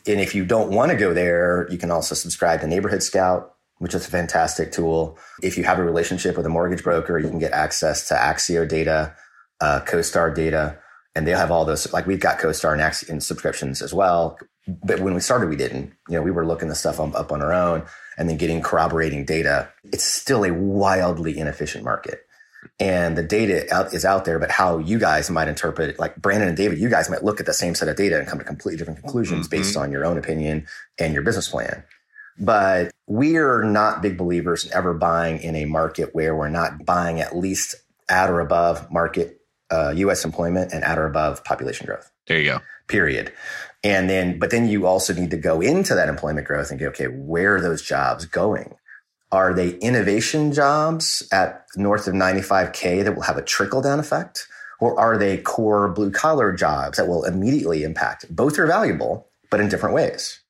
And 0.06 0.20
if 0.20 0.34
you 0.34 0.44
don't 0.44 0.70
want 0.70 0.90
to 0.90 0.96
go 0.96 1.14
there, 1.14 1.66
you 1.70 1.78
can 1.78 1.90
also 1.90 2.14
subscribe 2.14 2.60
to 2.60 2.66
Neighborhood 2.66 3.02
Scout, 3.02 3.54
which 3.78 3.94
is 3.94 4.06
a 4.06 4.10
fantastic 4.10 4.70
tool. 4.72 5.18
If 5.42 5.56
you 5.56 5.64
have 5.64 5.78
a 5.78 5.84
relationship 5.84 6.36
with 6.36 6.46
a 6.46 6.50
mortgage 6.50 6.84
broker, 6.84 7.18
you 7.18 7.28
can 7.28 7.38
get 7.38 7.52
access 7.52 8.08
to 8.08 8.14
Axio 8.14 8.68
data, 8.68 9.14
uh, 9.60 9.80
CoStar 9.84 10.34
data, 10.34 10.78
and 11.14 11.26
they'll 11.26 11.38
have 11.38 11.50
all 11.50 11.64
those. 11.64 11.90
Like 11.92 12.06
we've 12.06 12.20
got 12.20 12.38
CoStar 12.38 12.72
and 12.72 12.82
Axio 12.82 13.08
and 13.08 13.22
subscriptions 13.22 13.80
as 13.80 13.94
well. 13.94 14.38
But 14.66 15.00
when 15.00 15.14
we 15.14 15.20
started, 15.20 15.48
we 15.48 15.56
didn't. 15.56 15.92
You 16.08 16.16
know, 16.16 16.22
we 16.22 16.30
were 16.30 16.46
looking 16.46 16.68
the 16.68 16.74
stuff 16.74 16.98
up 17.00 17.32
on 17.32 17.42
our 17.42 17.52
own 17.52 17.84
and 18.16 18.28
then 18.28 18.36
getting 18.36 18.62
corroborating 18.62 19.24
data. 19.24 19.68
It's 19.84 20.04
still 20.04 20.44
a 20.44 20.52
wildly 20.52 21.38
inefficient 21.38 21.84
market. 21.84 22.23
And 22.80 23.16
the 23.16 23.22
data 23.22 23.72
out, 23.72 23.92
is 23.94 24.04
out 24.04 24.24
there, 24.24 24.38
but 24.38 24.50
how 24.50 24.78
you 24.78 24.98
guys 24.98 25.30
might 25.30 25.48
interpret 25.48 25.90
it, 25.90 25.98
like 25.98 26.16
Brandon 26.16 26.48
and 26.48 26.56
David, 26.56 26.78
you 26.78 26.88
guys 26.90 27.08
might 27.10 27.22
look 27.24 27.40
at 27.40 27.46
the 27.46 27.52
same 27.52 27.74
set 27.74 27.88
of 27.88 27.96
data 27.96 28.18
and 28.18 28.26
come 28.26 28.38
to 28.38 28.44
completely 28.44 28.78
different 28.78 29.00
conclusions 29.00 29.46
Mhm. 29.46 29.50
based 29.50 29.76
on 29.76 29.90
your 29.92 30.04
own 30.04 30.18
opinion 30.18 30.66
and 30.98 31.14
your 31.14 31.22
business 31.22 31.48
plan. 31.48 31.84
But 32.38 32.90
we're 33.06 33.62
not 33.62 34.02
big 34.02 34.16
believers 34.18 34.64
in 34.64 34.72
ever 34.72 34.92
buying 34.94 35.38
in 35.40 35.54
a 35.54 35.66
market 35.66 36.10
where 36.14 36.34
we're 36.34 36.48
not 36.48 36.84
buying 36.84 37.20
at 37.20 37.36
least 37.36 37.76
at 38.08 38.28
or 38.30 38.40
above 38.40 38.90
market 38.90 39.40
uh, 39.70 39.92
U.S. 39.96 40.24
employment 40.24 40.72
and 40.72 40.84
at 40.84 40.98
or 40.98 41.06
above 41.06 41.42
population 41.44 41.86
growth. 41.86 42.10
There 42.26 42.38
you 42.38 42.44
go. 42.52 42.60
Period. 42.86 43.32
And 43.82 44.08
then, 44.10 44.38
but 44.38 44.50
then 44.50 44.68
you 44.68 44.86
also 44.86 45.12
need 45.14 45.30
to 45.30 45.36
go 45.36 45.60
into 45.60 45.94
that 45.94 46.08
employment 46.08 46.46
growth 46.46 46.70
and 46.70 46.78
go, 46.78 46.86
okay, 46.88 47.06
where 47.06 47.56
are 47.56 47.60
those 47.60 47.82
jobs 47.82 48.24
going? 48.26 48.74
Are 49.34 49.52
they 49.52 49.70
innovation 49.78 50.52
jobs 50.52 51.26
at 51.32 51.66
north 51.74 52.06
of 52.06 52.14
95K 52.14 53.02
that 53.02 53.16
will 53.16 53.22
have 53.22 53.36
a 53.36 53.42
trickle 53.42 53.82
down 53.82 53.98
effect? 53.98 54.46
Or 54.78 54.96
are 54.98 55.18
they 55.18 55.38
core 55.38 55.88
blue 55.88 56.12
collar 56.12 56.52
jobs 56.52 56.98
that 56.98 57.08
will 57.08 57.24
immediately 57.24 57.82
impact? 57.82 58.26
Both 58.30 58.60
are 58.60 58.66
valuable, 58.68 59.26
but 59.50 59.58
in 59.58 59.68
different 59.68 59.96
ways. 59.96 60.40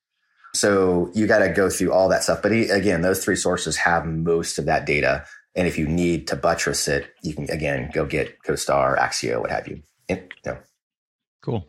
So 0.53 1.09
you 1.15 1.25
got 1.25 1.39
to 1.39 1.49
go 1.49 1.67
through 1.67 1.93
all 1.93 2.09
that 2.09 2.23
stuff. 2.23 2.43
But 2.43 2.51
again, 2.51 3.01
those 3.01 3.25
three 3.25 3.35
sources 3.35 3.75
have 3.77 4.05
most 4.05 4.59
of 4.59 4.65
that 4.65 4.85
data. 4.85 5.25
And 5.55 5.67
if 5.67 5.79
you 5.79 5.87
need 5.87 6.27
to 6.27 6.35
buttress 6.35 6.87
it, 6.87 7.07
you 7.23 7.33
can 7.33 7.49
again 7.49 7.89
go 7.91 8.05
get 8.05 8.37
CoStar, 8.43 8.99
Axio, 8.99 9.41
what 9.41 9.49
have 9.49 9.67
you. 9.67 9.81
And, 10.07 10.31
you 10.45 10.51
know, 10.51 10.57
Cool. 11.41 11.67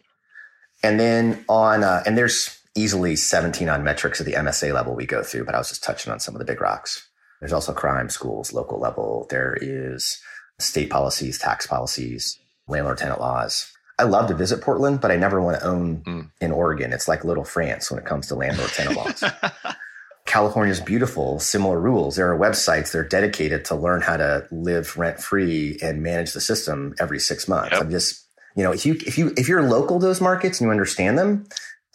and 0.83 1.01
then 1.01 1.47
on, 1.49 1.83
uh, 1.83 2.03
and 2.05 2.19
there's 2.19 2.56
easily 2.77 3.17
17 3.17 3.69
on 3.69 3.83
metrics 3.85 4.21
at 4.21 4.27
the 4.27 4.35
MSA 4.35 4.73
level 4.75 4.95
we 4.95 5.07
go 5.07 5.23
through, 5.23 5.45
but 5.45 5.55
I 5.55 5.59
was 5.59 5.69
just 5.69 5.83
touching 5.85 6.13
on 6.13 6.21
some 6.21 6.35
of 6.35 6.39
the 6.39 6.45
big 6.45 6.61
rocks. 6.61 7.09
There's 7.41 7.53
also 7.53 7.73
crime, 7.73 8.09
schools, 8.09 8.53
local 8.53 8.79
level. 8.79 9.27
There 9.31 9.57
is 9.61 10.19
state 10.59 10.91
policies, 10.91 11.39
tax 11.39 11.67
policies, 11.67 12.39
landlord 12.69 12.99
tenant 12.99 13.21
laws. 13.21 13.71
I 13.99 14.05
love 14.05 14.29
to 14.29 14.35
visit 14.35 14.61
Portland, 14.61 15.01
but 15.01 15.11
I 15.11 15.17
never 15.17 15.41
want 15.41 15.59
to 15.61 15.67
own 15.67 16.03
Mm. 16.07 16.31
in 16.41 16.53
Oregon. 16.53 16.93
It's 16.93 17.09
like 17.09 17.25
little 17.25 17.45
France 17.45 17.91
when 17.91 17.99
it 17.99 18.07
comes 18.07 18.27
to 18.29 18.35
landlord 18.35 18.71
tenant 18.71 18.97
laws. 18.97 19.25
California 20.27 20.73
is 20.73 20.81
beautiful, 20.81 21.39
similar 21.39 21.79
rules. 21.81 22.17
There 22.17 22.31
are 22.33 22.39
websites 22.39 22.91
that 22.93 22.99
are 22.99 23.09
dedicated 23.09 23.65
to 23.67 23.77
learn 23.77 24.01
how 24.03 24.17
to 24.17 24.47
live 24.51 24.97
rent 24.97 25.21
free 25.21 25.79
and 25.81 26.03
manage 26.03 26.33
the 26.33 26.41
system 26.41 26.95
every 26.99 27.21
six 27.21 27.47
months. 27.47 27.73
Yep. 27.73 27.81
I'm 27.83 27.91
just, 27.91 28.25
you 28.57 28.65
know, 28.65 28.73
if 28.73 28.85
you, 28.85 28.95
if 29.07 29.17
you, 29.19 29.33
if 29.37 29.47
you're 29.49 29.63
local 29.63 30.01
to 30.01 30.05
those 30.07 30.21
markets 30.21 30.61
and 30.61 30.67
you 30.67 30.73
understand 30.73 31.17
them, 31.17 31.47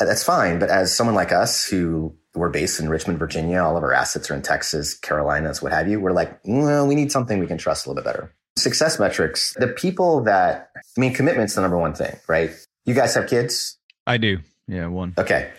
that's 0.05 0.23
fine. 0.23 0.59
But 0.59 0.69
as 0.69 0.95
someone 0.95 1.15
like 1.15 1.31
us 1.31 1.65
who 1.65 2.15
we're 2.35 2.49
based 2.49 2.79
in 2.79 2.89
Richmond, 2.89 3.19
Virginia, 3.19 3.59
all 3.59 3.77
of 3.77 3.83
our 3.83 3.93
assets 3.93 4.31
are 4.31 4.35
in 4.35 4.41
Texas, 4.41 4.93
Carolinas, 4.93 5.61
what 5.61 5.71
have 5.71 5.87
you, 5.87 5.99
we're 5.99 6.11
like, 6.11 6.39
well, 6.45 6.87
we 6.87 6.95
need 6.95 7.11
something 7.11 7.39
we 7.39 7.47
can 7.47 7.57
trust 7.57 7.85
a 7.85 7.89
little 7.89 8.01
bit 8.01 8.07
better. 8.07 8.33
Success 8.57 8.99
metrics, 8.99 9.53
the 9.59 9.67
people 9.67 10.21
that, 10.23 10.71
I 10.75 10.99
mean, 10.99 11.13
commitment's 11.13 11.55
the 11.55 11.61
number 11.61 11.77
one 11.77 11.93
thing, 11.93 12.15
right? 12.27 12.51
You 12.85 12.93
guys 12.93 13.13
have 13.15 13.27
kids? 13.27 13.77
I 14.07 14.17
do. 14.17 14.39
Yeah, 14.67 14.87
one. 14.87 15.13
Okay. 15.17 15.51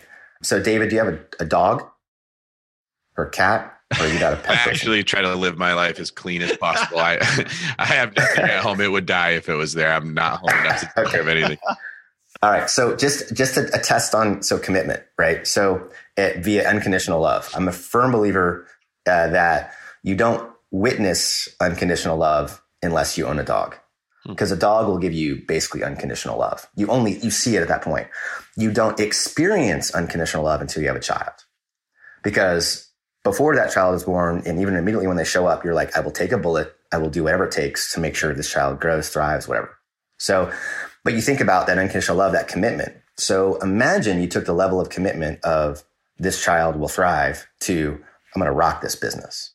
So 0.42 0.62
David, 0.62 0.90
do 0.90 0.96
you 0.96 1.04
have 1.04 1.14
a, 1.14 1.20
a 1.40 1.44
dog 1.44 1.84
or 3.16 3.26
a 3.26 3.30
cat 3.30 3.76
or 4.00 4.06
you 4.06 4.18
got 4.18 4.32
a 4.32 4.36
pet? 4.42 4.56
person? 4.56 4.70
actually 4.70 5.04
try 5.04 5.22
to 5.22 5.34
live 5.34 5.58
my 5.58 5.74
life 5.74 6.00
as 6.00 6.10
clean 6.10 6.42
as 6.42 6.56
possible. 6.56 6.98
I 6.98 7.18
I 7.78 7.86
have 7.86 8.16
nothing 8.16 8.44
at 8.44 8.60
home. 8.60 8.80
It 8.80 8.90
would 8.90 9.06
die 9.06 9.30
if 9.30 9.48
it 9.48 9.54
was 9.54 9.74
there. 9.74 9.92
I'm 9.92 10.14
not 10.14 10.40
home 10.40 10.58
enough 10.64 10.80
to 10.80 10.92
take 10.96 11.06
care 11.06 11.20
of 11.20 11.28
anything. 11.28 11.58
All 12.42 12.50
right. 12.50 12.68
So 12.68 12.96
just 12.96 13.34
just 13.34 13.56
a, 13.56 13.68
a 13.74 13.78
test 13.78 14.14
on 14.14 14.42
so 14.42 14.58
commitment, 14.58 15.02
right? 15.16 15.46
So 15.46 15.88
it, 16.16 16.42
via 16.42 16.68
unconditional 16.68 17.20
love, 17.20 17.50
I'm 17.54 17.68
a 17.68 17.72
firm 17.72 18.10
believer 18.12 18.66
uh, 19.06 19.28
that 19.28 19.72
you 20.02 20.16
don't 20.16 20.50
witness 20.72 21.48
unconditional 21.60 22.16
love 22.16 22.60
unless 22.82 23.16
you 23.16 23.26
own 23.26 23.38
a 23.38 23.44
dog, 23.44 23.76
Hmm. 24.24 24.32
because 24.32 24.50
a 24.52 24.56
dog 24.56 24.86
will 24.88 24.98
give 24.98 25.12
you 25.12 25.42
basically 25.46 25.84
unconditional 25.84 26.38
love. 26.38 26.68
You 26.74 26.88
only 26.88 27.18
you 27.18 27.30
see 27.30 27.56
it 27.56 27.62
at 27.62 27.68
that 27.68 27.82
point. 27.82 28.08
You 28.56 28.72
don't 28.72 28.98
experience 28.98 29.94
unconditional 29.94 30.44
love 30.44 30.60
until 30.60 30.82
you 30.82 30.88
have 30.88 30.96
a 30.96 31.00
child, 31.00 31.32
because 32.24 32.88
before 33.24 33.54
that 33.54 33.72
child 33.72 33.94
is 33.94 34.02
born, 34.02 34.42
and 34.46 34.60
even 34.60 34.74
immediately 34.74 35.06
when 35.06 35.16
they 35.16 35.24
show 35.24 35.46
up, 35.46 35.64
you're 35.64 35.74
like, 35.74 35.96
I 35.96 36.00
will 36.00 36.10
take 36.10 36.32
a 36.32 36.38
bullet. 36.38 36.74
I 36.92 36.98
will 36.98 37.10
do 37.10 37.22
whatever 37.22 37.44
it 37.46 37.52
takes 37.52 37.92
to 37.94 38.00
make 38.00 38.16
sure 38.16 38.34
this 38.34 38.50
child 38.50 38.80
grows, 38.80 39.08
thrives, 39.10 39.46
whatever. 39.46 39.76
So 40.18 40.52
but 41.04 41.14
you 41.14 41.20
think 41.20 41.40
about 41.40 41.66
that 41.66 41.78
unconditional 41.78 42.16
love, 42.16 42.32
that 42.32 42.48
commitment. 42.48 42.96
So 43.16 43.56
imagine 43.56 44.20
you 44.20 44.28
took 44.28 44.46
the 44.46 44.52
level 44.52 44.80
of 44.80 44.88
commitment 44.88 45.44
of 45.44 45.84
this 46.18 46.42
child 46.42 46.76
will 46.76 46.88
thrive 46.88 47.46
to 47.60 48.02
I'm 48.34 48.40
going 48.40 48.50
to 48.50 48.56
rock 48.56 48.80
this 48.80 48.96
business. 48.96 49.52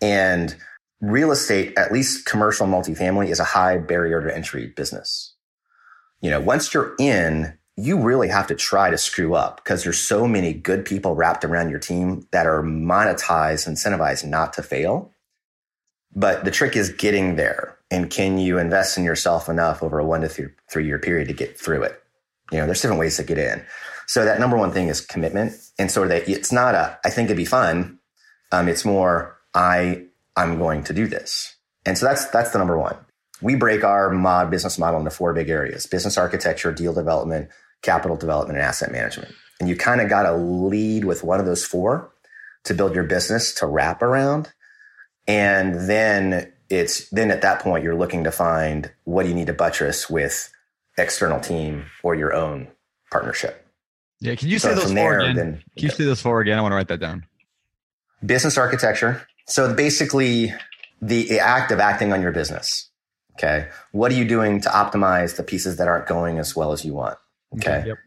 And 0.00 0.54
real 1.00 1.32
estate, 1.32 1.76
at 1.76 1.92
least 1.92 2.26
commercial 2.26 2.66
multifamily, 2.66 3.28
is 3.28 3.40
a 3.40 3.44
high 3.44 3.78
barrier 3.78 4.22
to 4.22 4.34
entry 4.34 4.66
business. 4.68 5.34
You 6.20 6.30
know, 6.30 6.40
once 6.40 6.72
you're 6.72 6.94
in, 6.98 7.58
you 7.76 8.00
really 8.00 8.28
have 8.28 8.46
to 8.48 8.54
try 8.54 8.90
to 8.90 8.98
screw 8.98 9.34
up 9.34 9.56
because 9.56 9.84
there's 9.84 9.98
so 9.98 10.26
many 10.26 10.52
good 10.52 10.84
people 10.84 11.14
wrapped 11.14 11.44
around 11.44 11.70
your 11.70 11.78
team 11.78 12.26
that 12.32 12.46
are 12.46 12.62
monetized, 12.62 13.68
incentivized 13.68 14.24
not 14.24 14.52
to 14.54 14.62
fail. 14.62 15.12
But 16.14 16.44
the 16.44 16.50
trick 16.50 16.76
is 16.76 16.90
getting 16.90 17.36
there. 17.36 17.77
And 17.90 18.10
can 18.10 18.38
you 18.38 18.58
invest 18.58 18.98
in 18.98 19.04
yourself 19.04 19.48
enough 19.48 19.82
over 19.82 19.98
a 19.98 20.04
one 20.04 20.20
to 20.20 20.28
three, 20.28 20.48
three 20.70 20.86
year 20.86 20.98
period 20.98 21.28
to 21.28 21.34
get 21.34 21.58
through 21.58 21.84
it? 21.84 22.02
You 22.52 22.58
know, 22.58 22.66
there's 22.66 22.80
different 22.80 23.00
ways 23.00 23.16
to 23.16 23.24
get 23.24 23.38
in. 23.38 23.64
So 24.06 24.24
that 24.24 24.40
number 24.40 24.56
one 24.56 24.72
thing 24.72 24.88
is 24.88 25.00
commitment. 25.00 25.52
And 25.78 25.90
so 25.90 26.06
that 26.08 26.28
it's 26.28 26.50
not 26.50 26.74
a, 26.74 26.98
I 27.04 27.10
think 27.10 27.26
it'd 27.26 27.36
be 27.36 27.44
fun. 27.44 27.98
Um, 28.52 28.68
it's 28.68 28.84
more, 28.84 29.36
I, 29.54 30.04
I'm 30.36 30.58
going 30.58 30.84
to 30.84 30.94
do 30.94 31.06
this. 31.06 31.56
And 31.84 31.96
so 31.96 32.06
that's, 32.06 32.26
that's 32.26 32.50
the 32.50 32.58
number 32.58 32.78
one. 32.78 32.96
We 33.40 33.54
break 33.54 33.84
our 33.84 34.10
mod 34.10 34.50
business 34.50 34.78
model 34.78 34.98
into 34.98 35.10
four 35.10 35.32
big 35.32 35.48
areas, 35.48 35.86
business 35.86 36.18
architecture, 36.18 36.72
deal 36.72 36.92
development, 36.92 37.50
capital 37.82 38.16
development, 38.16 38.58
and 38.58 38.66
asset 38.66 38.90
management. 38.90 39.32
And 39.60 39.68
you 39.68 39.76
kind 39.76 40.00
of 40.00 40.08
got 40.08 40.22
to 40.24 40.34
lead 40.34 41.04
with 41.04 41.22
one 41.22 41.40
of 41.40 41.46
those 41.46 41.64
four 41.64 42.10
to 42.64 42.74
build 42.74 42.94
your 42.94 43.04
business 43.04 43.54
to 43.54 43.66
wrap 43.66 44.02
around. 44.02 44.52
And 45.26 45.88
then 45.88 46.52
it's 46.70 47.08
then 47.10 47.30
at 47.30 47.42
that 47.42 47.60
point, 47.60 47.84
you're 47.84 47.96
looking 47.96 48.24
to 48.24 48.30
find 48.30 48.90
what 49.04 49.22
do 49.22 49.28
you 49.28 49.34
need 49.34 49.46
to 49.46 49.52
buttress 49.52 50.10
with 50.10 50.50
external 50.96 51.40
team 51.40 51.86
or 52.02 52.14
your 52.14 52.34
own 52.34 52.68
partnership. 53.10 53.66
Yeah. 54.20 54.34
Can 54.34 54.48
you 54.48 54.58
say 54.58 54.74
those 54.74 54.84
four 54.84 54.94
there, 54.94 55.20
again? 55.20 55.36
Then, 55.36 55.62
can 55.76 55.84
you 55.84 55.90
say 55.90 56.04
those 56.04 56.20
four 56.20 56.40
again? 56.40 56.58
I 56.58 56.62
want 56.62 56.72
to 56.72 56.76
write 56.76 56.88
that 56.88 57.00
down. 57.00 57.24
Business 58.24 58.58
architecture. 58.58 59.26
So 59.46 59.72
basically 59.72 60.52
the 61.00 61.38
act 61.38 61.70
of 61.70 61.78
acting 61.78 62.12
on 62.12 62.20
your 62.20 62.32
business. 62.32 62.90
Okay. 63.34 63.68
What 63.92 64.10
are 64.10 64.16
you 64.16 64.26
doing 64.26 64.60
to 64.62 64.68
optimize 64.68 65.36
the 65.36 65.44
pieces 65.44 65.76
that 65.76 65.86
aren't 65.86 66.08
going 66.08 66.38
as 66.38 66.56
well 66.56 66.72
as 66.72 66.84
you 66.84 66.92
want? 66.92 67.16
Okay. 67.54 67.84
Yep. 67.86 67.98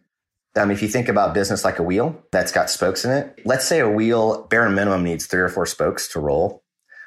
Um, 0.58 0.70
if 0.70 0.82
you 0.82 0.90
think 0.90 1.08
about 1.08 1.34
business 1.34 1.64
like 1.64 1.80
a 1.80 1.84
wheel 1.84 2.22
that's 2.34 2.52
got 2.52 2.70
spokes 2.70 3.06
in 3.06 3.12
it, 3.12 3.40
let's 3.46 3.66
say 3.66 3.80
a 3.80 3.90
wheel 3.90 4.46
bare 4.50 4.70
minimum 4.70 5.04
needs 5.06 5.26
three 5.26 5.40
or 5.40 5.48
four 5.48 5.66
spokes 5.66 6.10
to 6.10 6.20
roll, 6.20 6.62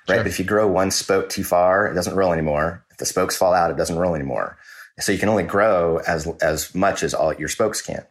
right? 0.08 0.16
Sure. 0.16 0.24
But 0.24 0.26
if 0.26 0.38
you 0.38 0.44
grow 0.44 0.66
one 0.68 0.90
spoke 0.90 1.28
too 1.28 1.44
far, 1.44 1.86
it 1.86 1.94
doesn't 1.94 2.14
roll 2.14 2.32
anymore. 2.32 2.84
If 2.90 2.98
the 2.98 3.06
spokes 3.06 3.36
fall 3.36 3.54
out, 3.54 3.70
it 3.70 3.76
doesn't 3.76 3.96
roll 3.96 4.14
anymore. 4.14 4.58
So 5.00 5.12
you 5.12 5.18
can 5.18 5.28
only 5.28 5.42
grow 5.42 5.98
as 6.06 6.26
as 6.40 6.74
much 6.74 7.02
as 7.02 7.14
all 7.14 7.34
your 7.34 7.48
spokes 7.48 7.82
can. 7.82 8.06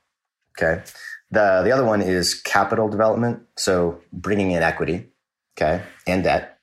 Okay. 0.58 0.84
The 1.32 1.62
the 1.64 1.72
other 1.72 1.86
one 1.86 2.02
is 2.02 2.36
capital 2.36 2.90
development, 2.90 3.42
so 3.58 4.02
bringing 4.12 4.52
in 4.52 4.62
equity, 4.62 5.08
okay, 5.58 5.82
and 6.06 6.24
debt. 6.24 6.60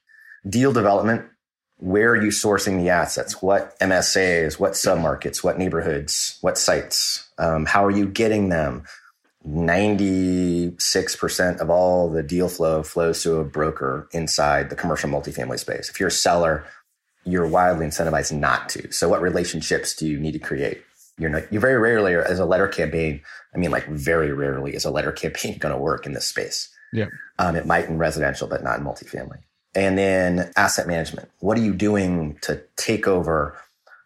Deal 0.49 0.73
development, 0.73 1.25
where 1.79 2.11
are 2.11 2.23
you 2.23 2.29
sourcing 2.29 2.79
the 2.79 2.91
assets? 2.91 3.43
What 3.43 3.79
MSAs, 3.81 4.61
what 4.61 4.73
submarkets, 4.73 5.43
what 5.43 5.59
neighborhoods, 5.59 6.39
what 6.41 6.57
sites? 6.57 7.29
Um, 7.39 7.67
how 7.67 7.85
are 7.85 7.91
you 7.91 8.07
getting 8.07 8.49
them? 8.51 8.85
96% 9.49 11.61
of 11.61 11.71
all 11.71 12.11
the 12.11 12.23
deal 12.23 12.49
flow 12.49 12.83
flows 12.83 13.23
to 13.23 13.37
a 13.37 13.45
broker 13.45 14.07
inside 14.13 14.69
the 14.69 14.77
commercial 14.77 15.09
multifamily 15.09 15.59
space. 15.59 15.89
If 15.89 15.99
you're 15.99 16.09
a 16.09 16.13
seller, 16.13 16.67
you're 17.25 17.47
wildly 17.47 17.87
incentivized 17.87 18.33
not 18.33 18.69
to. 18.71 18.91
So 18.93 19.09
what 19.09 19.23
relationships 19.23 19.95
do 19.95 20.07
you 20.07 20.21
need 20.21 20.33
to 20.33 20.39
create? 20.39 20.83
You're 21.19 21.31
not, 21.31 21.53
you 21.53 21.61
very 21.61 21.79
rarely 21.79 22.15
as 22.15 22.39
a 22.39 22.45
letter 22.45 22.69
campaign. 22.69 23.23
I 23.55 23.59
mean, 23.59 23.71
like 23.71 23.87
very 23.87 24.33
rarely 24.33 24.75
is 24.75 24.85
a 24.85 24.91
letter 24.91 25.13
campaign 25.13 25.59
going 25.59 25.75
to 25.75 25.81
work 25.81 26.07
in 26.07 26.13
this 26.13 26.27
space. 26.27 26.69
Yeah. 26.93 27.07
Um, 27.39 27.57
it 27.57 27.67
might 27.67 27.87
in 27.87 27.99
residential, 27.99 28.49
but 28.49 28.63
not 28.63 28.79
in 28.79 28.85
multifamily. 28.85 29.39
And 29.75 29.97
then 29.97 30.51
asset 30.57 30.87
management. 30.87 31.31
What 31.39 31.57
are 31.57 31.63
you 31.63 31.75
doing 31.75 32.37
to 32.43 32.63
take 32.77 33.07
over 33.07 33.57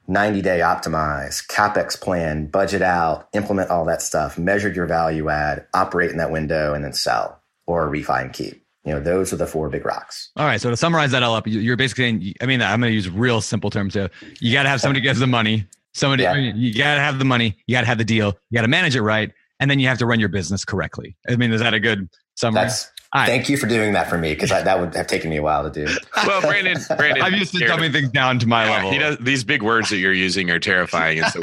90 0.06 0.42
day 0.42 0.60
optimize, 0.60 1.46
capex 1.46 2.00
plan, 2.00 2.46
budget 2.46 2.82
out, 2.82 3.28
implement 3.32 3.70
all 3.70 3.84
that 3.86 4.02
stuff, 4.02 4.38
measure 4.38 4.70
your 4.70 4.86
value 4.86 5.28
add, 5.28 5.66
operate 5.74 6.10
in 6.10 6.18
that 6.18 6.30
window, 6.30 6.74
and 6.74 6.84
then 6.84 6.92
sell 6.92 7.42
or 7.66 7.88
refi 7.88 8.22
and 8.22 8.32
keep. 8.32 8.62
You 8.84 8.92
know, 8.92 9.00
those 9.00 9.32
are 9.32 9.36
the 9.36 9.46
four 9.46 9.70
big 9.70 9.86
rocks. 9.86 10.30
All 10.36 10.44
right. 10.44 10.60
So 10.60 10.68
to 10.68 10.76
summarize 10.76 11.10
that 11.12 11.22
all 11.22 11.34
up, 11.34 11.46
you're 11.46 11.76
basically, 11.76 12.36
I 12.40 12.46
mean, 12.46 12.60
I'm 12.60 12.80
going 12.80 12.90
to 12.90 12.94
use 12.94 13.08
real 13.08 13.40
simple 13.40 13.70
terms 13.70 13.94
here. 13.94 14.10
You 14.40 14.52
got 14.52 14.64
to 14.64 14.68
have 14.68 14.80
somebody 14.80 15.00
gives 15.00 15.20
the 15.20 15.26
money. 15.26 15.66
Somebody, 15.94 16.24
yeah. 16.24 16.34
you 16.34 16.74
got 16.74 16.96
to 16.96 17.00
have 17.00 17.18
the 17.18 17.24
money. 17.24 17.56
You 17.66 17.74
got 17.74 17.82
to 17.82 17.86
have 17.86 17.98
the 17.98 18.04
deal. 18.04 18.36
You 18.50 18.56
got 18.58 18.62
to 18.62 18.68
manage 18.68 18.94
it 18.94 19.00
right. 19.02 19.32
And 19.58 19.70
then 19.70 19.78
you 19.78 19.88
have 19.88 19.98
to 19.98 20.06
run 20.06 20.20
your 20.20 20.28
business 20.28 20.64
correctly. 20.64 21.16
I 21.28 21.36
mean, 21.36 21.50
is 21.52 21.60
that 21.60 21.72
a 21.72 21.80
good 21.80 22.10
summary? 22.34 22.64
That's 22.64 22.90
Right. 23.14 23.26
Thank 23.26 23.48
you 23.48 23.56
for 23.56 23.68
doing 23.68 23.92
that 23.92 24.10
for 24.10 24.18
me 24.18 24.34
because 24.34 24.50
that 24.50 24.80
would 24.80 24.92
have 24.96 25.06
taken 25.06 25.30
me 25.30 25.36
a 25.36 25.42
while 25.42 25.70
to 25.70 25.70
do. 25.70 25.92
Well, 26.26 26.40
Brandon, 26.40 26.78
Brandon, 26.96 27.22
I'm 27.22 27.34
used 27.34 27.52
to 27.54 27.58
dumbing 27.66 27.92
things 27.92 28.08
down 28.08 28.38
to 28.38 28.46
my 28.46 28.64
yeah, 28.64 28.70
level. 28.70 28.90
He 28.92 28.98
does 28.98 29.18
these 29.18 29.44
big 29.44 29.62
words 29.62 29.90
that 29.90 29.98
you're 29.98 30.12
using 30.12 30.50
are 30.50 30.58
terrifying, 30.58 31.20
and 31.20 31.30
so 31.30 31.40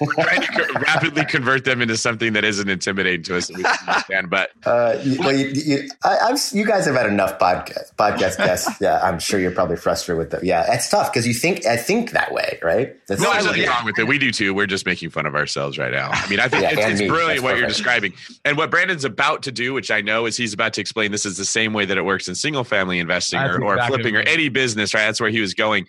we're 0.00 0.12
trying 0.14 0.40
to 0.40 0.48
co- 0.48 0.80
rapidly 0.80 1.24
convert 1.24 1.64
them 1.64 1.80
into 1.80 1.96
something 1.96 2.32
that 2.32 2.42
isn't 2.42 2.68
intimidating 2.68 3.22
to 3.24 3.36
us 3.36 3.46
that 3.46 3.56
we 3.56 3.62
can 3.62 3.76
understand. 3.86 4.30
But 4.30 4.50
uh, 4.64 4.98
you, 5.04 5.18
well, 5.20 5.32
you, 5.32 5.46
you, 5.50 5.88
I, 6.02 6.36
you, 6.50 6.66
guys 6.66 6.86
have 6.86 6.96
had 6.96 7.06
enough 7.06 7.38
podcast 7.38 7.94
podcast 7.94 8.38
guests. 8.38 8.70
Yeah, 8.80 8.98
I'm 9.02 9.20
sure 9.20 9.38
you're 9.38 9.52
probably 9.52 9.76
frustrated 9.76 10.18
with 10.18 10.30
them. 10.30 10.40
Yeah, 10.42 10.74
it's 10.74 10.88
tough 10.88 11.12
because 11.12 11.28
you 11.28 11.32
think 11.32 11.64
I 11.64 11.76
think 11.76 12.10
that 12.10 12.32
way, 12.32 12.58
right? 12.60 12.96
That's 13.06 13.20
no, 13.20 13.32
there's 13.32 13.44
nothing 13.44 13.68
wrong 13.68 13.84
with 13.84 13.98
it. 13.98 14.08
We 14.08 14.18
do 14.18 14.32
too. 14.32 14.52
We're 14.52 14.66
just 14.66 14.84
making 14.84 15.10
fun 15.10 15.26
of 15.26 15.36
ourselves 15.36 15.78
right 15.78 15.92
now. 15.92 16.10
I 16.12 16.28
mean, 16.28 16.40
I 16.40 16.48
think 16.48 16.62
yeah, 16.62 16.70
it's, 16.72 17.00
it's 17.00 17.08
brilliant 17.08 17.44
what 17.44 17.56
you're 17.56 17.68
describing, 17.68 18.14
and 18.44 18.56
what 18.56 18.70
Brandon's 18.70 19.04
about 19.04 19.44
to 19.44 19.52
do, 19.52 19.72
which 19.72 19.90
I 19.90 20.00
know 20.00 20.26
is 20.26 20.36
he's 20.36 20.52
about 20.52 20.72
to 20.74 20.80
explain. 20.80 21.13
This 21.14 21.24
is 21.24 21.36
the 21.36 21.44
same 21.44 21.72
way 21.72 21.84
that 21.84 21.96
it 21.96 22.04
works 22.04 22.26
in 22.26 22.34
single 22.34 22.64
family 22.64 22.98
investing 22.98 23.38
or, 23.38 23.62
or 23.62 23.80
flipping 23.86 24.16
or 24.16 24.22
any 24.22 24.48
business, 24.48 24.92
right? 24.94 25.04
That's 25.04 25.20
where 25.20 25.30
he 25.30 25.40
was 25.40 25.54
going. 25.54 25.86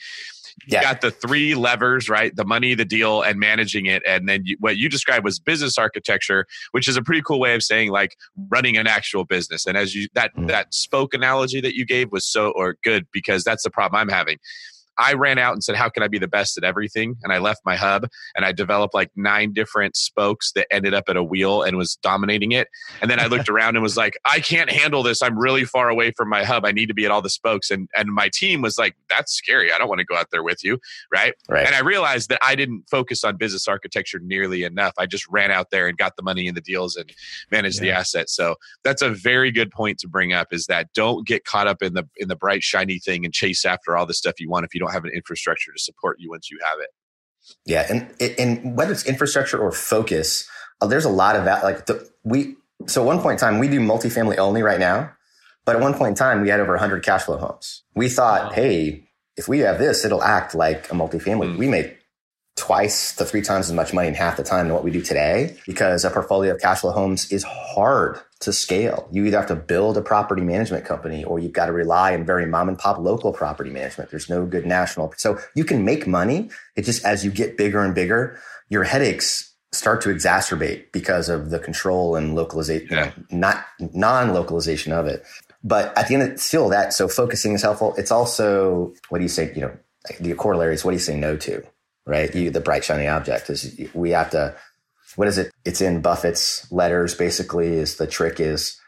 You 0.67 0.77
yeah. 0.77 0.83
got 0.83 1.01
the 1.01 1.09
three 1.09 1.55
levers, 1.55 2.07
right? 2.07 2.33
The 2.35 2.45
money, 2.45 2.75
the 2.75 2.85
deal, 2.85 3.23
and 3.23 3.39
managing 3.39 3.88
it. 3.88 4.03
And 4.07 4.29
then 4.29 4.43
you, 4.45 4.55
what 4.59 4.77
you 4.77 4.88
described 4.88 5.25
was 5.25 5.39
business 5.39 5.79
architecture, 5.79 6.45
which 6.71 6.88
is 6.88 6.95
a 6.95 7.01
pretty 7.01 7.23
cool 7.23 7.39
way 7.39 7.55
of 7.55 7.63
saying 7.63 7.89
like 7.89 8.15
running 8.49 8.77
an 8.77 8.85
actual 8.85 9.25
business. 9.25 9.65
And 9.65 9.75
as 9.75 9.95
you 9.95 10.07
that 10.13 10.35
mm. 10.35 10.47
that 10.47 10.73
spoke 10.75 11.15
analogy 11.15 11.59
that 11.59 11.75
you 11.75 11.85
gave 11.85 12.11
was 12.11 12.25
so 12.25 12.51
or 12.51 12.77
good 12.83 13.07
because 13.11 13.43
that's 13.43 13.63
the 13.63 13.71
problem 13.71 13.99
I'm 13.99 14.09
having 14.09 14.38
I 14.97 15.13
ran 15.13 15.38
out 15.38 15.53
and 15.53 15.63
said, 15.63 15.75
How 15.75 15.89
can 15.89 16.03
I 16.03 16.08
be 16.08 16.19
the 16.19 16.27
best 16.27 16.58
at 16.58 16.63
everything? 16.63 17.15
And 17.23 17.34
I 17.34 17.39
left 17.39 17.62
my 17.65 17.75
hub 17.75 18.08
and 18.36 18.45
I 18.45 18.51
developed 18.51 18.93
like 18.93 19.12
nine 19.15 19.53
different 19.53 19.95
spokes 19.95 20.51
that 20.53 20.67
ended 20.71 20.93
up 20.93 21.05
at 21.08 21.17
a 21.17 21.23
wheel 21.23 21.63
and 21.63 21.77
was 21.77 21.95
dominating 21.97 22.51
it. 22.51 22.67
And 23.01 23.10
then 23.10 23.19
I 23.19 23.27
looked 23.27 23.49
around 23.55 23.75
and 23.75 23.84
was 23.84 23.97
like, 23.97 24.17
I 24.25 24.39
can't 24.39 24.69
handle 24.69 25.03
this. 25.03 25.21
I'm 25.21 25.38
really 25.38 25.65
far 25.65 25.89
away 25.89 26.12
from 26.12 26.29
my 26.29 26.43
hub. 26.43 26.65
I 26.65 26.71
need 26.71 26.88
to 26.88 26.93
be 26.93 27.05
at 27.05 27.12
all 27.12 27.21
the 27.21 27.29
spokes. 27.29 27.71
And 27.71 27.89
and 27.95 28.10
my 28.10 28.29
team 28.34 28.62
was 28.62 28.77
like, 28.77 28.95
That's 29.10 29.34
scary. 29.34 29.71
I 29.71 29.77
don't 29.77 29.89
want 29.89 29.99
to 29.99 30.05
go 30.05 30.15
out 30.15 30.31
there 30.31 30.43
with 30.43 30.63
you. 30.63 30.79
Right. 31.12 31.34
Right. 31.49 31.65
And 31.65 31.75
I 31.75 31.79
realized 31.79 32.29
that 32.29 32.39
I 32.41 32.55
didn't 32.55 32.84
focus 32.89 33.23
on 33.23 33.38
business 33.38 33.67
architecture 33.67 34.19
nearly 34.19 34.63
enough. 34.63 34.93
I 34.97 35.05
just 35.05 35.27
ran 35.29 35.51
out 35.51 35.71
there 35.71 35.88
and 35.88 35.97
got 35.97 36.15
the 36.15 36.23
money 36.23 36.47
in 36.47 36.55
the 36.55 36.62
deals 36.62 36.95
and 36.95 37.12
managed 37.51 37.77
yeah. 37.77 37.81
the 37.81 37.91
assets. 37.99 38.36
So 38.36 38.55
that's 38.84 39.01
a 39.01 39.10
very 39.10 39.51
good 39.51 39.71
point 39.71 39.99
to 39.99 40.08
bring 40.08 40.34
up 40.34 40.53
is 40.53 40.67
that 40.67 40.93
don't 40.93 41.27
get 41.27 41.45
caught 41.45 41.67
up 41.67 41.81
in 41.81 41.93
the 41.93 42.08
in 42.17 42.27
the 42.27 42.36
bright, 42.36 42.63
shiny 42.63 42.99
thing 42.99 43.25
and 43.25 43.34
chase 43.34 43.65
after 43.65 43.97
all 43.97 44.05
the 44.05 44.13
stuff 44.13 44.39
you 44.39 44.49
want 44.49 44.65
if 44.65 44.73
you 44.73 44.79
don't 44.79 44.85
don't 44.86 44.93
have 44.93 45.06
an 45.06 45.12
infrastructure 45.13 45.71
to 45.71 45.80
support 45.80 46.17
you 46.19 46.30
once 46.30 46.50
you 46.50 46.60
have 46.63 46.80
it. 46.80 46.89
Yeah, 47.65 47.86
and 47.89 48.39
and 48.39 48.78
whether 48.78 48.91
it's 48.91 49.06
infrastructure 49.06 49.60
or 49.60 49.71
focus, 49.71 50.50
uh, 50.82 50.88
there's 50.88 51.06
a 51.06 51.10
lot 51.10 51.36
of 51.36 51.45
that. 51.45 51.63
Like 51.63 51.86
the, 51.86 52.10
we, 52.24 52.56
so 52.88 53.02
at 53.02 53.06
one 53.06 53.21
point 53.21 53.34
in 53.34 53.38
time, 53.39 53.60
we 53.60 53.67
do 53.67 53.80
multifamily 53.80 54.38
only 54.38 54.63
right 54.63 54.80
now, 54.80 55.12
but 55.63 55.76
at 55.76 55.82
one 55.82 55.93
point 55.93 56.10
in 56.10 56.15
time, 56.15 56.41
we 56.41 56.50
had 56.50 56.60
over 56.60 56.71
100 56.71 57.04
cash 57.04 57.24
flow 57.24 57.38
homes. 57.38 57.84
We 57.95 58.10
thought, 58.10 58.45
wow. 58.45 58.52
hey, 58.52 59.08
if 59.38 59.48
we 59.48 59.60
have 59.60 59.78
this, 59.78 60.06
it'll 60.06 60.24
act 60.24 60.56
like 60.56 60.89
a 60.89 60.95
multifamily. 60.95 61.56
Mm. 61.56 61.58
We 61.58 61.67
made 61.67 61.98
twice 62.56 63.13
to 63.15 63.26
three 63.26 63.41
times 63.41 63.70
as 63.70 63.76
much 63.76 63.94
money 63.94 64.08
in 64.08 64.13
half 64.13 64.38
the 64.38 64.44
time 64.44 64.68
than 64.68 64.74
what 64.74 64.84
we 64.84 64.91
do 64.91 65.02
today 65.02 65.58
because 65.65 66.06
a 66.06 66.10
portfolio 66.10 66.54
of 66.54 66.62
cash 66.62 66.80
flow 66.80 66.91
homes 66.91 67.30
is 67.32 67.44
hard 67.44 68.18
to 68.39 68.54
scale. 68.54 69.10
You 69.12 69.26
either 69.26 69.38
have 69.38 69.48
to 69.48 69.56
build 69.56 69.98
a 69.98 70.02
property 70.02 70.41
management 70.41 70.86
company 70.86 71.24
or 71.24 71.38
you've 71.38 71.52
got 71.52 71.65
to 71.65 71.74
rely 71.74 72.13
on 72.13 72.26
very 72.26 72.46
mom 72.46 72.70
and 72.70 72.80
pop 72.80 72.98
local 72.98 73.34
property 73.34 73.70
management. 73.70 74.10
There's 74.10 74.30
no 74.30 74.46
good 74.46 74.65
national. 74.65 75.13
So 75.18 75.38
you 75.54 75.65
can 75.65 75.84
make 75.84 76.08
money. 76.08 76.50
It 76.78 76.84
just 76.84 77.04
as 77.04 77.26
you 77.26 77.32
get 77.32 77.58
bigger 77.58 77.84
and 77.84 77.94
bigger, 77.94 78.39
your 78.70 78.84
headaches 78.84 79.54
start 79.74 80.02
to 80.02 80.10
exacerbate 80.10 80.91
because 80.94 81.28
of 81.28 81.50
the 81.50 81.60
control 81.60 82.15
and 82.15 82.36
localization, 82.36 82.88
yeah. 82.89 83.12
not 83.32 83.65
non-localization 83.80 84.94
of 84.94 85.08
it. 85.08 85.26
But 85.62 85.98
at 85.98 86.08
the 86.08 86.13
end 86.13 86.32
of 86.32 86.39
still 86.39 86.70
that, 86.70 86.94
so 86.94 87.10
focusing 87.10 87.54
is 87.54 87.63
helpful. 87.63 87.94
It's 87.98 88.12
also, 88.12 88.94
what 89.10 89.18
do 89.18 89.24
you 89.24 89.30
say, 89.30 89.52
you 89.54 89.62
know, 89.62 89.78
the 90.22 90.34
corollary 90.36 90.74
is 90.74 90.86
what 90.86 90.91
do 90.91 90.96
you 90.96 91.02
say 91.02 91.20
no 91.20 91.36
to? 91.38 91.62
Right? 92.06 92.34
You, 92.34 92.50
the 92.50 92.62
bright 92.62 92.84
shiny 92.84 93.08
object 93.08 93.50
is 93.50 93.80
we 93.94 94.12
have 94.12 94.30
to, 94.32 94.56
what 95.15 95.28
is 95.28 95.38
it? 95.38 95.52
It's 95.63 95.82
in 95.82 96.02
Buffett's 96.02 96.72
letters. 96.72 97.15
Basically 97.15 97.68
is 97.68 97.98
the 97.98 98.08
trick 98.08 98.39
is 98.39 98.80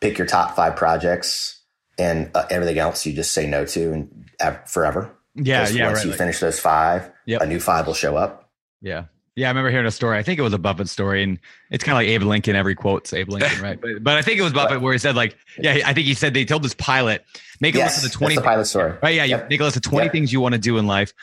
pick 0.00 0.18
your 0.18 0.26
top 0.26 0.56
five 0.56 0.76
projects 0.76 1.60
and 1.98 2.30
uh, 2.34 2.46
everything 2.50 2.78
else 2.78 3.04
you 3.06 3.12
just 3.12 3.32
say 3.32 3.46
no 3.46 3.64
to 3.66 3.92
and 3.92 4.30
uh, 4.40 4.52
forever. 4.66 5.10
Yeah. 5.34 5.68
Yeah. 5.68 5.86
Once 5.86 5.98
right, 5.98 6.04
you 6.04 6.10
like, 6.10 6.18
finish 6.18 6.40
those 6.40 6.60
five, 6.60 7.10
yep. 7.26 7.42
a 7.42 7.46
new 7.46 7.60
five 7.60 7.86
will 7.86 7.94
show 7.94 8.16
up. 8.16 8.50
Yeah. 8.80 9.04
Yeah, 9.34 9.46
I 9.46 9.50
remember 9.50 9.70
hearing 9.70 9.86
a 9.86 9.90
story. 9.90 10.18
I 10.18 10.22
think 10.22 10.38
it 10.38 10.42
was 10.42 10.52
a 10.52 10.58
Buffett 10.58 10.90
story, 10.90 11.22
and 11.22 11.38
it's 11.70 11.82
kind 11.82 11.94
of 11.94 12.00
like 12.00 12.08
Abe 12.08 12.24
Lincoln. 12.24 12.54
Every 12.54 12.74
quote's 12.74 13.14
Abe 13.14 13.30
Lincoln, 13.30 13.62
right? 13.62 13.80
But, 13.80 14.04
but 14.04 14.18
I 14.18 14.20
think 14.20 14.38
it 14.38 14.42
was 14.42 14.52
Buffett 14.52 14.82
where 14.82 14.92
he 14.92 14.98
said, 14.98 15.16
like, 15.16 15.38
yeah, 15.58 15.78
I 15.86 15.94
think 15.94 16.06
he 16.06 16.12
said 16.12 16.34
they 16.34 16.44
told 16.44 16.62
this 16.62 16.74
pilot 16.74 17.24
make 17.58 17.74
a 17.74 17.78
yes, 17.78 17.94
list 17.94 18.04
of 18.04 18.12
the 18.12 18.18
twenty. 18.18 18.34
The 18.34 18.42
pilot 18.42 18.66
story, 18.66 18.92
right? 19.02 19.14
Yeah, 19.14 19.24
yep. 19.24 19.44
you 19.44 19.48
make 19.48 19.60
a 19.60 19.64
list 19.64 19.76
of 19.76 19.82
twenty 19.82 20.04
yep. 20.04 20.12
things 20.12 20.34
you 20.34 20.42
want 20.42 20.52
to 20.52 20.58
do 20.58 20.76
in 20.76 20.86
life 20.86 21.14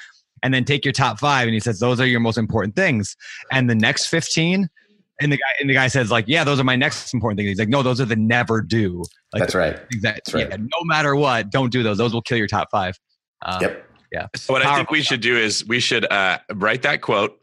and 0.44 0.54
then 0.54 0.66
take 0.66 0.86
your 0.86 0.92
top 0.92 1.20
five. 1.20 1.48
And 1.48 1.54
he 1.54 1.60
says, 1.60 1.80
those 1.80 2.00
are 2.00 2.06
your 2.06 2.20
most 2.20 2.38
important 2.38 2.76
things. 2.76 3.16
And 3.52 3.70
the 3.70 3.76
next 3.76 4.08
15, 4.08 4.70
and 5.22 5.32
the 5.32 5.38
guy 5.38 5.44
and 5.60 5.70
the 5.70 5.74
guy 5.74 5.88
says, 5.88 6.10
like, 6.12 6.26
yeah, 6.28 6.44
those 6.44 6.60
are 6.60 6.64
my 6.64 6.76
next 6.76 7.14
important 7.14 7.38
things. 7.38 7.50
He's 7.50 7.60
like, 7.60 7.68
no, 7.70 7.84
those 7.84 8.00
are 8.00 8.06
the 8.06 8.16
never 8.16 8.62
do. 8.62 9.04
Like, 9.34 9.42
That's 9.42 9.56
right. 9.56 9.78
Exactly. 9.92 10.02
That's 10.02 10.34
right. 10.34 10.50
Yeah, 10.50 10.56
no 10.58 10.84
matter 10.86 11.16
what, 11.16 11.50
don't 11.52 11.72
do 11.72 11.84
those. 11.84 11.98
Those 11.98 12.14
will 12.14 12.22
kill 12.22 12.38
your 12.38 12.48
top 12.48 12.70
five. 12.72 12.98
Um, 13.42 13.62
yep. 13.62 13.86
Yeah. 14.12 14.28
So 14.36 14.54
what 14.54 14.66
I 14.66 14.76
think 14.76 14.90
we 14.92 15.02
should 15.02 15.22
do 15.22 15.38
is 15.38 15.66
we 15.68 15.80
should 15.80 16.12
uh, 16.12 16.40
write 16.56 16.82
that 16.84 17.02
quote, 17.02 17.38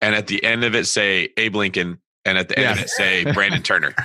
and 0.00 0.14
at 0.14 0.26
the 0.28 0.42
end 0.44 0.62
of 0.62 0.74
it 0.74 0.86
say 0.86 1.30
Abe 1.36 1.56
Lincoln, 1.56 2.00
and 2.24 2.38
at 2.38 2.48
the 2.48 2.58
end 2.58 2.64
Yeah. 2.66 2.72
of 2.72 2.78
it 2.80 2.90
say 2.90 3.24
Brandon 3.32 3.62
Turner. 3.62 3.94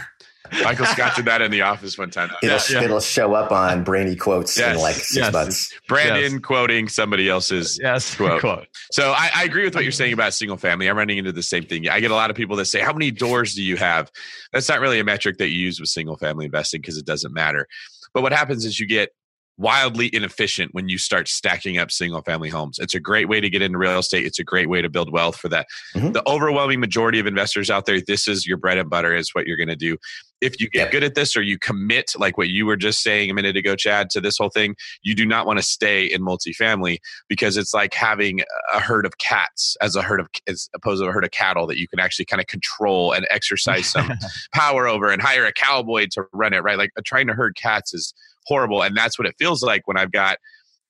Michael 0.63 0.85
Scott 0.87 1.15
did 1.15 1.25
that 1.25 1.41
in 1.41 1.51
the 1.51 1.61
office 1.61 1.97
one 1.97 2.09
time. 2.09 2.29
It'll, 2.41 2.59
yeah. 2.69 2.83
it'll 2.83 2.99
show 2.99 3.33
up 3.33 3.51
on 3.51 3.83
brainy 3.83 4.15
quotes 4.15 4.59
in 4.59 4.77
like 4.77 4.95
six 4.95 5.15
yes. 5.15 5.33
months. 5.33 5.73
Brandon 5.87 6.41
quoting 6.41 6.87
somebody 6.87 7.29
else's 7.29 7.79
Yes. 7.81 8.15
Quote. 8.17 8.41
Quote. 8.41 8.67
So 8.91 9.11
I, 9.11 9.29
I 9.35 9.43
agree 9.43 9.63
with 9.63 9.75
what 9.75 9.83
you're 9.83 9.91
saying 9.91 10.13
about 10.13 10.33
single 10.33 10.57
family. 10.57 10.89
I'm 10.89 10.97
running 10.97 11.17
into 11.17 11.31
the 11.31 11.43
same 11.43 11.63
thing. 11.63 11.87
I 11.89 11.99
get 11.99 12.11
a 12.11 12.15
lot 12.15 12.29
of 12.29 12.35
people 12.35 12.55
that 12.57 12.65
say, 12.65 12.81
"How 12.81 12.93
many 12.93 13.11
doors 13.11 13.53
do 13.53 13.63
you 13.63 13.77
have?" 13.77 14.11
That's 14.51 14.67
not 14.69 14.79
really 14.79 14.99
a 14.99 15.03
metric 15.03 15.37
that 15.37 15.49
you 15.49 15.59
use 15.59 15.79
with 15.79 15.89
single 15.89 16.17
family 16.17 16.45
investing 16.45 16.81
because 16.81 16.97
it 16.97 17.05
doesn't 17.05 17.33
matter. 17.33 17.67
But 18.13 18.23
what 18.23 18.31
happens 18.31 18.65
is 18.65 18.79
you 18.79 18.87
get 18.87 19.11
wildly 19.57 20.09
inefficient 20.13 20.73
when 20.73 20.87
you 20.87 20.97
start 20.97 21.27
stacking 21.27 21.77
up 21.79 21.91
single 21.91 22.21
family 22.21 22.49
homes. 22.49 22.77
It's 22.79 22.93
a 22.93 22.99
great 22.99 23.27
way 23.27 23.41
to 23.41 23.49
get 23.49 23.61
into 23.61 23.77
real 23.77 23.97
estate. 23.97 24.25
It's 24.25 24.37
a 24.39 24.43
great 24.43 24.69
way 24.69 24.81
to 24.81 24.89
build 24.89 25.11
wealth 25.11 25.35
for 25.37 25.49
that. 25.49 25.65
Mhm. 25.95 26.13
The 26.13 26.27
overwhelming 26.29 26.79
majority 26.79 27.19
of 27.19 27.25
investors 27.25 27.69
out 27.71 27.85
there, 27.87 27.99
this 27.99 28.27
is 28.27 28.45
your 28.45 28.57
bread 28.57 28.77
and 28.77 28.89
butter, 28.89 29.15
is 29.15 29.29
what 29.33 29.47
you're 29.47 29.57
going 29.57 29.67
to 29.69 29.75
do. 29.75 29.97
If 30.39 30.59
you 30.61 30.69
get 30.69 30.83
Yep. 30.83 30.91
good 30.91 31.03
at 31.03 31.15
this 31.15 31.35
or 31.35 31.41
you 31.41 31.57
commit, 31.57 32.11
like 32.15 32.37
what 32.37 32.49
you 32.49 32.67
were 32.67 32.75
just 32.75 33.01
saying 33.01 33.31
a 33.31 33.33
minute 33.33 33.57
ago, 33.57 33.75
Chad, 33.75 34.11
to 34.11 34.21
this 34.21 34.37
whole 34.37 34.49
thing, 34.51 34.75
you 35.01 35.15
do 35.15 35.25
not 35.25 35.47
want 35.47 35.57
to 35.57 35.63
stay 35.63 36.05
in 36.05 36.21
multifamily 36.21 36.99
because 37.27 37.57
it's 37.57 37.73
like 37.73 37.95
having 37.95 38.41
a 38.71 38.79
herd 38.79 39.07
of 39.07 39.17
cats 39.17 39.75
as 39.81 39.95
a 39.95 40.03
herd 40.03 40.19
of 40.19 40.27
as 40.47 40.69
opposed 40.75 41.01
to 41.01 41.09
a 41.09 41.11
herd 41.11 41.25
of 41.25 41.31
cattle 41.31 41.65
that 41.65 41.79
you 41.79 41.87
can 41.87 41.99
actually 41.99 42.25
kind 42.25 42.39
of 42.39 42.45
control 42.45 43.11
and 43.13 43.25
exercise 43.31 43.87
some 43.87 44.07
power 44.53 44.87
over 44.87 45.09
and 45.09 45.23
hire 45.23 45.45
a 45.45 45.51
cowboy 45.53 46.05
to 46.11 46.25
run 46.33 46.53
it 46.53 46.59
right 46.61 46.77
like 46.77 46.91
trying 47.03 47.25
to 47.25 47.33
herd 47.33 47.55
cats 47.55 47.91
is 47.95 48.13
horrible 48.47 48.81
and 48.81 48.95
that's 48.95 49.19
what 49.19 49.27
it 49.27 49.35
feels 49.37 49.61
like 49.61 49.87
when 49.87 49.97
i've 49.97 50.11
got 50.11 50.37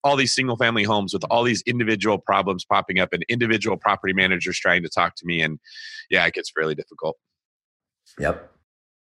all 0.04 0.16
these 0.16 0.34
single 0.34 0.56
family 0.56 0.84
homes 0.84 1.12
with 1.14 1.24
all 1.26 1.44
these 1.44 1.62
individual 1.66 2.18
problems 2.18 2.64
popping 2.64 3.00
up 3.00 3.12
and 3.12 3.26
individual 3.28 3.76
property 3.78 4.14
managers 4.14 4.58
trying 4.58 4.84
to 4.84 4.90
talk 4.90 5.16
to 5.16 5.26
me 5.26 5.42
and 5.42 5.60
yeah 6.10 6.26
it 6.26 6.34
gets 6.34 6.52
fairly 6.52 6.76
difficult 6.76 7.18
Yep. 8.20 8.52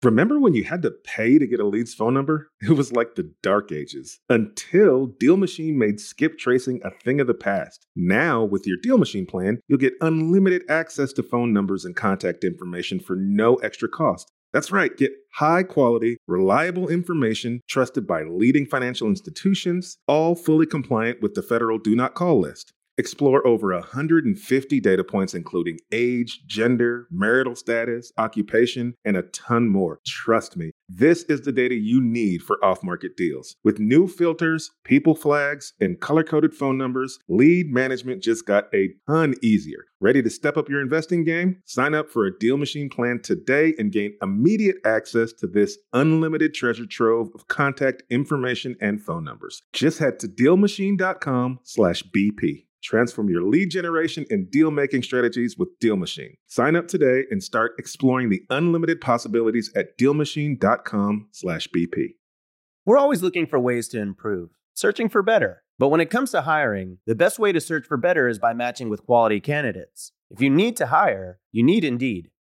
Remember 0.03 0.39
when 0.39 0.55
you 0.55 0.63
had 0.65 0.83
to 0.83 0.91
pay 0.91 1.39
to 1.39 1.47
get 1.47 1.59
a 1.59 1.67
lead's 1.67 1.95
phone 1.95 2.15
number? 2.15 2.51
It 2.63 2.77
was 2.77 2.93
like 2.93 3.15
the 3.15 3.33
dark 3.43 3.73
ages 3.73 4.19
until 4.29 5.07
Deal 5.07 5.37
Machine 5.37 5.79
made 5.79 6.01
skip 6.01 6.39
tracing 6.39 6.81
a 6.85 6.91
thing 6.91 7.21
of 7.21 7.27
the 7.27 7.35
past. 7.35 7.87
Now, 7.97 8.45
with 8.45 8.67
your 8.67 8.77
Deal 8.83 8.99
Machine 8.99 9.27
plan, 9.27 9.61
you'll 9.69 9.79
get 9.79 9.95
unlimited 10.01 10.63
access 10.69 11.13
to 11.15 11.23
phone 11.23 11.53
numbers 11.53 11.85
and 11.85 11.97
contact 11.97 12.45
information 12.45 13.01
for 13.01 13.17
no 13.17 13.57
extra 13.57 13.89
cost. 13.89 14.33
That's 14.57 14.73
right, 14.73 14.97
get 14.97 15.13
high 15.35 15.65
quality, 15.65 16.17
reliable 16.27 16.89
information 16.89 17.61
trusted 17.69 18.07
by 18.07 18.23
leading 18.23 18.65
financial 18.65 19.07
institutions, 19.07 19.99
all 20.09 20.35
fully 20.35 20.65
compliant 20.65 21.21
with 21.21 21.35
the 21.35 21.43
federal 21.43 21.77
Do 21.77 21.95
Not 21.95 22.15
Call 22.15 22.41
list. 22.41 22.73
Explore 22.97 23.47
over 23.47 23.75
150 23.75 24.81
data 24.81 25.05
points, 25.05 25.35
including 25.35 25.77
age, 25.93 26.41
gender, 26.47 27.07
marital 27.11 27.55
status, 27.55 28.11
occupation, 28.17 28.95
and 29.05 29.15
a 29.15 29.25
ton 29.25 29.69
more. 29.69 30.01
Trust 30.07 30.57
me, 30.57 30.71
this 30.89 31.25
is 31.25 31.43
the 31.43 31.53
data 31.53 31.75
you 31.75 32.01
need 32.01 32.43
for 32.43 32.65
off 32.65 32.83
market 32.83 33.17
deals. 33.17 33.57
With 33.65 33.81
new 33.81 34.07
filters, 34.07 34.71
people 34.85 35.15
flags, 35.15 35.73
and 35.81 36.01
color 36.01 36.23
coded 36.23 36.55
phone 36.55 36.79
numbers, 36.79 37.19
lead 37.29 37.73
management 37.73 38.23
just 38.23 38.47
got 38.47 38.73
a 38.75 38.91
ton 39.09 39.35
easier. 39.43 39.87
Ready 40.01 40.23
to 40.23 40.31
step 40.31 40.57
up 40.57 40.69
your 40.69 40.81
investing 40.81 41.25
game? 41.25 41.63
Sign 41.65 41.95
up 41.95 42.11
for 42.11 42.27
a 42.27 42.39
Deal 42.39 42.57
Machine 42.57 42.89
plan 42.89 43.21
today 43.23 43.75
and 43.79 43.91
gain 43.91 44.15
immediate 44.23 44.77
access 44.85 45.33
to 45.35 45.47
this 45.47 45.79
unlimited 45.93 46.55
treasure 46.55 46.87
trove 46.87 47.31
of 47.35 47.49
contact 47.49 48.03
information 48.11 48.77
and 48.81 49.03
phone 49.03 49.25
numbers. 49.25 49.63
Just 49.73 49.99
head 49.99 50.21
to 50.21 50.29
dealmachine.com 50.29 51.61
slash 51.63 52.03
BP. 52.05 52.66
Transform 52.83 53.29
your 53.29 53.43
lead 53.43 53.71
generation 53.71 54.27
and 54.31 54.51
deal 54.51 54.71
making 54.71 55.03
strategies 55.03 55.57
with 55.59 55.69
Deal 55.81 55.97
Machine. 55.97 56.37
Sign 56.47 56.77
up 56.77 56.89
today 56.89 57.25
and 57.31 57.43
start 57.43 57.73
exploring 57.79 58.29
the 58.29 58.43
unlimited 58.51 59.01
possibilities 59.01 59.73
at 59.75 59.99
dealmachine.com/slash 59.99 61.69
BP. 61.69 62.09
We're 62.85 62.99
always 62.99 63.23
looking 63.23 63.47
for 63.47 63.59
ways 63.59 63.89
to 63.89 64.01
improve, 64.01 64.51
searching 64.75 65.09
for 65.09 65.23
better. 65.23 65.65
But 65.79 65.89
when 65.89 66.01
it 66.01 66.11
comes 66.11 66.31
to 66.31 66.43
hiring, 66.43 66.99
the 67.07 67.15
best 67.15 67.39
way 67.39 67.53
to 67.53 67.61
search 67.61 67.87
for 67.87 67.97
better 67.97 68.29
is 68.29 68.39
by 68.39 68.55
matching 68.55 68.89
with 68.89 69.05
quality 69.05 69.41
candidates. 69.41 70.13
If 70.31 70.41
you 70.41 70.51
need 70.51 70.77
to 70.77 70.87
hire, 70.87 71.39
you 71.53 71.63
need 71.63 71.85
Indeed. 71.85 72.31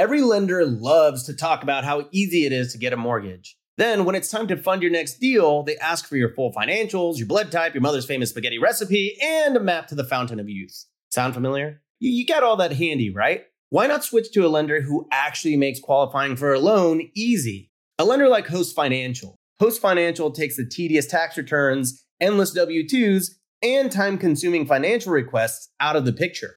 Every 0.00 0.22
lender 0.22 0.64
loves 0.64 1.24
to 1.24 1.34
talk 1.34 1.62
about 1.62 1.84
how 1.84 2.08
easy 2.10 2.46
it 2.46 2.52
is 2.52 2.72
to 2.72 2.78
get 2.78 2.94
a 2.94 2.96
mortgage. 2.96 3.58
Then, 3.76 4.06
when 4.06 4.14
it's 4.14 4.30
time 4.30 4.46
to 4.46 4.56
fund 4.56 4.80
your 4.80 4.90
next 4.90 5.18
deal, 5.18 5.62
they 5.62 5.76
ask 5.76 6.06
for 6.06 6.16
your 6.16 6.32
full 6.32 6.54
financials, 6.54 7.18
your 7.18 7.26
blood 7.26 7.52
type, 7.52 7.74
your 7.74 7.82
mother's 7.82 8.06
famous 8.06 8.30
spaghetti 8.30 8.58
recipe, 8.58 9.18
and 9.22 9.54
a 9.58 9.60
map 9.60 9.88
to 9.88 9.94
the 9.94 10.02
fountain 10.02 10.40
of 10.40 10.48
youth. 10.48 10.86
Sound 11.10 11.34
familiar? 11.34 11.82
You, 11.98 12.10
you 12.12 12.26
got 12.26 12.42
all 12.42 12.56
that 12.56 12.72
handy, 12.72 13.10
right? 13.10 13.44
Why 13.68 13.86
not 13.86 14.02
switch 14.02 14.32
to 14.32 14.46
a 14.46 14.48
lender 14.48 14.80
who 14.80 15.06
actually 15.12 15.58
makes 15.58 15.80
qualifying 15.80 16.34
for 16.34 16.54
a 16.54 16.60
loan 16.60 17.10
easy? 17.14 17.70
A 17.98 18.06
lender 18.06 18.30
like 18.30 18.46
Host 18.46 18.74
Financial. 18.74 19.36
Host 19.58 19.82
Financial 19.82 20.30
takes 20.30 20.56
the 20.56 20.64
tedious 20.64 21.04
tax 21.04 21.36
returns, 21.36 22.06
endless 22.22 22.52
W 22.52 22.88
2s, 22.88 23.32
and 23.62 23.92
time 23.92 24.16
consuming 24.16 24.64
financial 24.64 25.12
requests 25.12 25.68
out 25.78 25.94
of 25.94 26.06
the 26.06 26.12
picture. 26.14 26.56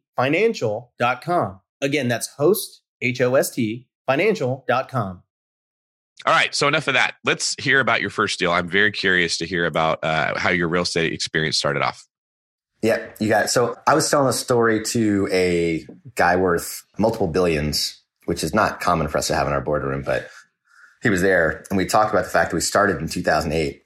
financial.com. 0.15 1.59
Again, 1.81 2.07
that's 2.07 2.27
host, 2.35 2.81
H 3.01 3.21
O 3.21 3.35
S 3.35 3.49
T, 3.49 3.87
financial.com. 4.07 5.23
all 6.25 6.33
right 6.33 6.53
so 6.53 6.67
enough 6.67 6.87
of 6.87 6.93
that 6.95 7.15
let's 7.23 7.55
hear 7.59 7.79
about 7.79 8.01
your 8.01 8.09
first 8.09 8.37
deal 8.37 8.51
i'm 8.51 8.67
very 8.67 8.91
curious 8.91 9.37
to 9.37 9.45
hear 9.45 9.65
about 9.65 10.03
uh, 10.03 10.37
how 10.37 10.49
your 10.49 10.67
real 10.67 10.83
estate 10.83 11.13
experience 11.13 11.57
started 11.57 11.81
off 11.81 12.05
Yeah, 12.83 12.99
you 13.19 13.29
got 13.29 13.45
it. 13.45 13.49
So 13.49 13.75
I 13.85 13.93
was 13.93 14.09
telling 14.09 14.27
a 14.27 14.33
story 14.33 14.83
to 14.85 15.29
a 15.31 15.85
guy 16.15 16.35
worth 16.35 16.83
multiple 16.97 17.27
billions, 17.27 18.01
which 18.25 18.43
is 18.43 18.55
not 18.55 18.79
common 18.79 19.07
for 19.07 19.19
us 19.19 19.27
to 19.27 19.35
have 19.35 19.45
in 19.45 19.53
our 19.53 19.61
boardroom, 19.61 20.01
but 20.01 20.29
he 21.03 21.09
was 21.09 21.21
there 21.21 21.63
and 21.69 21.77
we 21.77 21.85
talked 21.85 22.11
about 22.11 22.23
the 22.23 22.31
fact 22.31 22.49
that 22.49 22.55
we 22.55 22.61
started 22.61 22.97
in 22.97 23.07
2008 23.07 23.83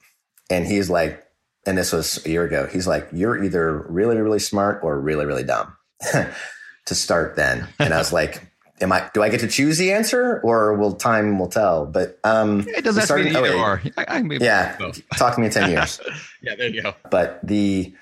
and 0.48 0.66
he's 0.66 0.88
like, 0.88 1.22
and 1.66 1.76
this 1.76 1.92
was 1.92 2.24
a 2.24 2.30
year 2.30 2.44
ago, 2.44 2.66
he's 2.66 2.86
like, 2.86 3.06
you're 3.12 3.42
either 3.44 3.84
really, 3.90 4.16
really 4.16 4.38
smart 4.38 4.80
or 4.82 4.98
really, 4.98 5.26
really 5.26 5.44
dumb 5.44 5.75
to 6.86 6.94
start 6.94 7.36
then. 7.36 7.68
And 7.78 7.92
I 7.92 7.98
was 7.98 8.12
like, 8.12 8.46
am 8.80 8.92
I, 8.92 9.10
do 9.14 9.22
I 9.22 9.28
get 9.28 9.40
to 9.40 9.48
choose 9.48 9.78
the 9.78 9.92
answer 9.92 10.40
or 10.44 10.74
will 10.74 10.94
time 10.94 11.38
will 11.38 11.48
tell? 11.48 11.86
But, 11.86 12.18
um, 12.24 12.66
It 12.68 12.84
doesn't 12.84 13.02
we 13.16 13.22
have 13.24 13.24
to 13.24 13.24
be 13.24 13.30
in 13.30 13.36
either 13.36 13.56
08. 13.56 13.60
or. 13.60 13.82
I, 13.96 14.04
I 14.08 14.22
Yeah. 14.40 14.76
Talk 15.16 15.34
to 15.34 15.40
me 15.40 15.46
in 15.46 15.52
10 15.52 15.70
years. 15.70 16.00
yeah 16.42 16.54
there 16.54 16.68
you 16.68 16.82
go 16.82 16.94
but 17.10 17.40
the 17.42 17.94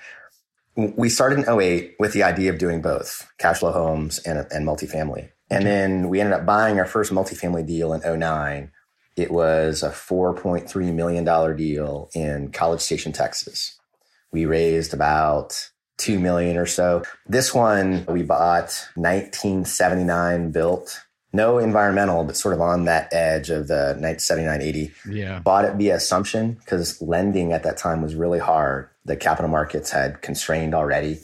we 0.75 1.09
started 1.09 1.39
in 1.39 1.59
08 1.59 1.95
with 1.99 2.13
the 2.13 2.23
idea 2.23 2.51
of 2.51 2.57
doing 2.57 2.81
both 2.81 3.31
cash 3.37 3.59
flow 3.59 3.71
homes 3.71 4.19
and, 4.19 4.45
and 4.51 4.67
multifamily. 4.67 5.29
And 5.49 5.63
okay. 5.63 5.69
then 5.69 6.09
we 6.09 6.19
ended 6.19 6.33
up 6.33 6.45
buying 6.45 6.79
our 6.79 6.85
first 6.85 7.11
multifamily 7.11 7.65
deal 7.65 7.93
in 7.93 8.19
09. 8.19 8.71
It 9.15 9.31
was 9.31 9.83
a 9.83 9.89
$4.3 9.89 10.93
million 10.93 11.55
deal 11.55 12.09
in 12.13 12.51
College 12.51 12.81
Station, 12.81 13.13
Texas. 13.13 13.79
We 14.31 14.45
raised 14.45 14.93
about 14.93 15.69
2 15.97 16.19
million 16.19 16.57
or 16.57 16.65
so. 16.65 17.03
This 17.27 17.53
one 17.53 18.05
we 18.07 18.23
bought 18.23 18.87
1979 18.95 20.51
built. 20.51 21.01
No 21.33 21.57
environmental, 21.57 22.23
but 22.23 22.37
sort 22.37 22.53
of 22.53 22.61
on 22.61 22.85
that 22.85 23.13
edge 23.13 23.49
of 23.49 23.67
the 23.67 23.97
1979 23.99 24.61
80. 24.61 24.91
Yeah. 25.09 25.39
Bought 25.39 25.65
it 25.65 25.75
via 25.75 25.95
assumption 25.95 26.53
because 26.53 27.01
lending 27.01 27.51
at 27.51 27.63
that 27.63 27.77
time 27.77 28.01
was 28.01 28.15
really 28.15 28.39
hard. 28.39 28.89
The 29.03 29.17
capital 29.17 29.49
markets 29.49 29.91
had 29.91 30.21
constrained 30.21 30.73
already. 30.73 31.19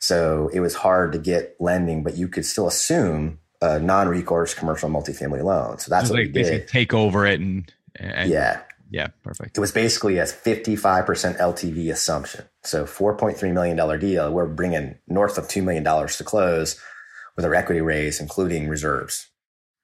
So 0.00 0.50
it 0.52 0.60
was 0.60 0.74
hard 0.74 1.12
to 1.12 1.18
get 1.18 1.56
lending, 1.60 2.02
but 2.02 2.16
you 2.16 2.28
could 2.28 2.44
still 2.44 2.66
assume 2.66 3.38
a 3.62 3.78
non-recourse 3.78 4.52
commercial 4.52 4.90
multifamily 4.90 5.42
loan. 5.42 5.78
So 5.78 5.88
that's 5.88 6.08
so 6.08 6.14
what 6.14 6.24
like 6.24 6.34
we 6.34 6.42
did. 6.42 6.68
Take 6.68 6.92
over 6.92 7.24
it 7.24 7.40
and, 7.40 7.72
and 7.96 8.30
yeah, 8.30 8.60
yeah, 8.90 9.08
perfect. 9.22 9.56
It 9.56 9.60
was 9.60 9.72
basically 9.72 10.18
a 10.18 10.24
55% 10.24 11.38
LTV 11.38 11.90
assumption. 11.90 12.44
So 12.64 12.84
$4.3 12.84 13.52
million 13.52 14.00
deal. 14.00 14.32
We're 14.32 14.46
bringing 14.46 14.98
north 15.06 15.38
of 15.38 15.48
$2 15.48 15.62
million 15.62 15.84
to 15.84 16.24
close 16.24 16.80
with 17.36 17.44
our 17.44 17.54
equity 17.54 17.80
raise, 17.80 18.20
including 18.20 18.68
reserves. 18.68 19.28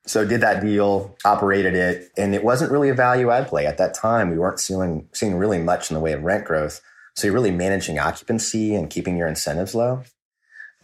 So 0.06 0.24
did 0.24 0.40
that 0.40 0.62
deal, 0.62 1.16
operated 1.24 1.74
it, 1.74 2.10
and 2.16 2.34
it 2.34 2.42
wasn't 2.42 2.72
really 2.72 2.88
a 2.88 2.94
value 2.94 3.30
add 3.30 3.48
play. 3.48 3.66
At 3.66 3.78
that 3.78 3.94
time, 3.94 4.30
we 4.30 4.38
weren't 4.38 4.60
seeing, 4.60 5.08
seeing 5.12 5.36
really 5.36 5.58
much 5.58 5.90
in 5.90 5.94
the 5.94 6.00
way 6.00 6.12
of 6.12 6.22
rent 6.22 6.46
growth. 6.46 6.80
So 7.16 7.26
you're 7.26 7.34
really 7.34 7.50
managing 7.50 7.98
occupancy 7.98 8.74
and 8.74 8.88
keeping 8.88 9.16
your 9.16 9.28
incentives 9.28 9.74
low 9.74 10.04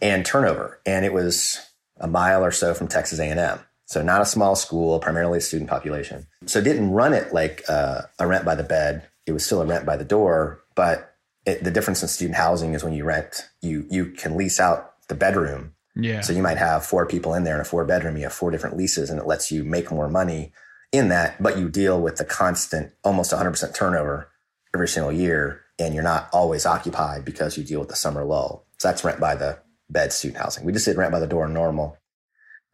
and 0.01 0.25
turnover. 0.25 0.79
And 0.85 1.03
it 1.03 1.13
was 1.13 1.59
a 1.99 2.07
mile 2.07 2.45
or 2.45 2.51
so 2.51 2.73
from 2.73 2.87
Texas 2.87 3.19
A&M. 3.19 3.59
So 3.85 4.03
not 4.03 4.21
a 4.21 4.25
small 4.25 4.55
school, 4.55 4.99
primarily 4.99 5.39
student 5.39 5.69
population. 5.69 6.27
So 6.45 6.61
didn't 6.61 6.91
run 6.91 7.13
it 7.13 7.33
like 7.33 7.63
uh, 7.69 8.01
a 8.19 8.27
rent 8.27 8.45
by 8.45 8.55
the 8.55 8.63
bed. 8.63 9.07
It 9.25 9.31
was 9.31 9.45
still 9.45 9.61
a 9.61 9.65
rent 9.65 9.85
by 9.85 9.97
the 9.97 10.05
door, 10.05 10.61
but 10.75 11.15
it, 11.47 11.63
the 11.63 11.71
difference 11.71 12.01
in 12.03 12.07
student 12.07 12.35
housing 12.35 12.73
is 12.73 12.83
when 12.83 12.93
you 12.93 13.03
rent, 13.03 13.49
you 13.61 13.87
you 13.89 14.11
can 14.11 14.37
lease 14.37 14.59
out 14.59 14.93
the 15.07 15.15
bedroom. 15.15 15.73
Yeah. 15.95 16.21
So 16.21 16.33
you 16.33 16.43
might 16.43 16.57
have 16.57 16.85
four 16.85 17.07
people 17.07 17.33
in 17.33 17.43
there 17.43 17.55
in 17.55 17.61
a 17.61 17.65
four 17.65 17.83
bedroom. 17.85 18.17
You 18.17 18.23
have 18.23 18.33
four 18.33 18.51
different 18.51 18.77
leases, 18.77 19.09
and 19.09 19.19
it 19.19 19.25
lets 19.25 19.51
you 19.51 19.63
make 19.63 19.91
more 19.91 20.09
money 20.09 20.53
in 20.91 21.09
that. 21.09 21.41
But 21.41 21.57
you 21.57 21.69
deal 21.69 21.99
with 21.99 22.17
the 22.17 22.25
constant, 22.25 22.93
almost 23.03 23.31
100% 23.31 23.73
turnover 23.73 24.29
every 24.75 24.87
single 24.87 25.11
year, 25.11 25.63
and 25.79 25.95
you're 25.95 26.03
not 26.03 26.29
always 26.31 26.67
occupied 26.67 27.25
because 27.25 27.57
you 27.57 27.63
deal 27.63 27.79
with 27.79 27.89
the 27.89 27.95
summer 27.95 28.23
lull. 28.23 28.67
So 28.77 28.89
that's 28.89 29.03
rent 29.03 29.19
by 29.19 29.33
the 29.33 29.57
bed 29.89 30.13
student 30.13 30.39
housing. 30.39 30.65
We 30.65 30.73
just 30.73 30.85
did 30.85 30.97
rent 30.97 31.11
by 31.11 31.19
the 31.19 31.27
door 31.27 31.47
normal 31.47 31.97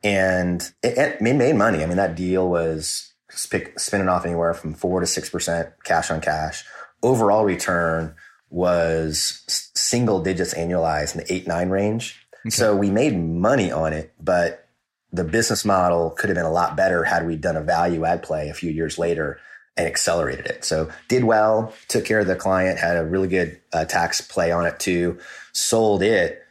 and 0.03 0.61
it, 0.83 0.97
it 0.97 1.21
made 1.21 1.55
money. 1.55 1.81
I 1.81 1.85
mean, 1.85 1.97
that 1.97 2.15
deal 2.15 2.49
was 2.49 3.13
spinning 3.29 4.09
off 4.09 4.25
anywhere 4.25 4.53
from 4.53 4.73
four 4.73 4.99
to 4.99 5.07
six 5.07 5.29
percent 5.29 5.69
cash 5.83 6.11
on 6.11 6.21
cash. 6.21 6.65
Overall 7.01 7.45
return 7.45 8.15
was 8.53 9.43
single 9.73 10.21
digits 10.21 10.53
annualized 10.53 11.15
in 11.15 11.21
the 11.21 11.33
eight 11.33 11.47
nine 11.47 11.69
range. 11.69 12.23
Okay. 12.45 12.51
So 12.51 12.75
we 12.75 12.91
made 12.91 13.17
money 13.17 13.71
on 13.71 13.93
it, 13.93 14.13
but 14.21 14.67
the 15.11 15.23
business 15.23 15.65
model 15.65 16.11
could 16.11 16.29
have 16.29 16.35
been 16.35 16.45
a 16.45 16.51
lot 16.51 16.77
better 16.77 17.03
had 17.03 17.25
we 17.25 17.35
done 17.35 17.55
a 17.55 17.61
value 17.61 18.05
add 18.05 18.21
play 18.21 18.49
a 18.49 18.53
few 18.53 18.71
years 18.71 18.99
later 18.99 19.39
and 19.75 19.87
accelerated 19.87 20.45
it. 20.45 20.63
So 20.63 20.89
did 21.07 21.23
well, 21.23 21.73
took 21.87 22.05
care 22.05 22.19
of 22.19 22.27
the 22.27 22.35
client, 22.35 22.77
had 22.77 22.95
a 22.95 23.03
really 23.03 23.27
good 23.27 23.59
uh, 23.73 23.85
tax 23.85 24.21
play 24.21 24.51
on 24.51 24.67
it 24.67 24.79
too, 24.79 25.17
sold 25.51 26.03
it 26.03 26.43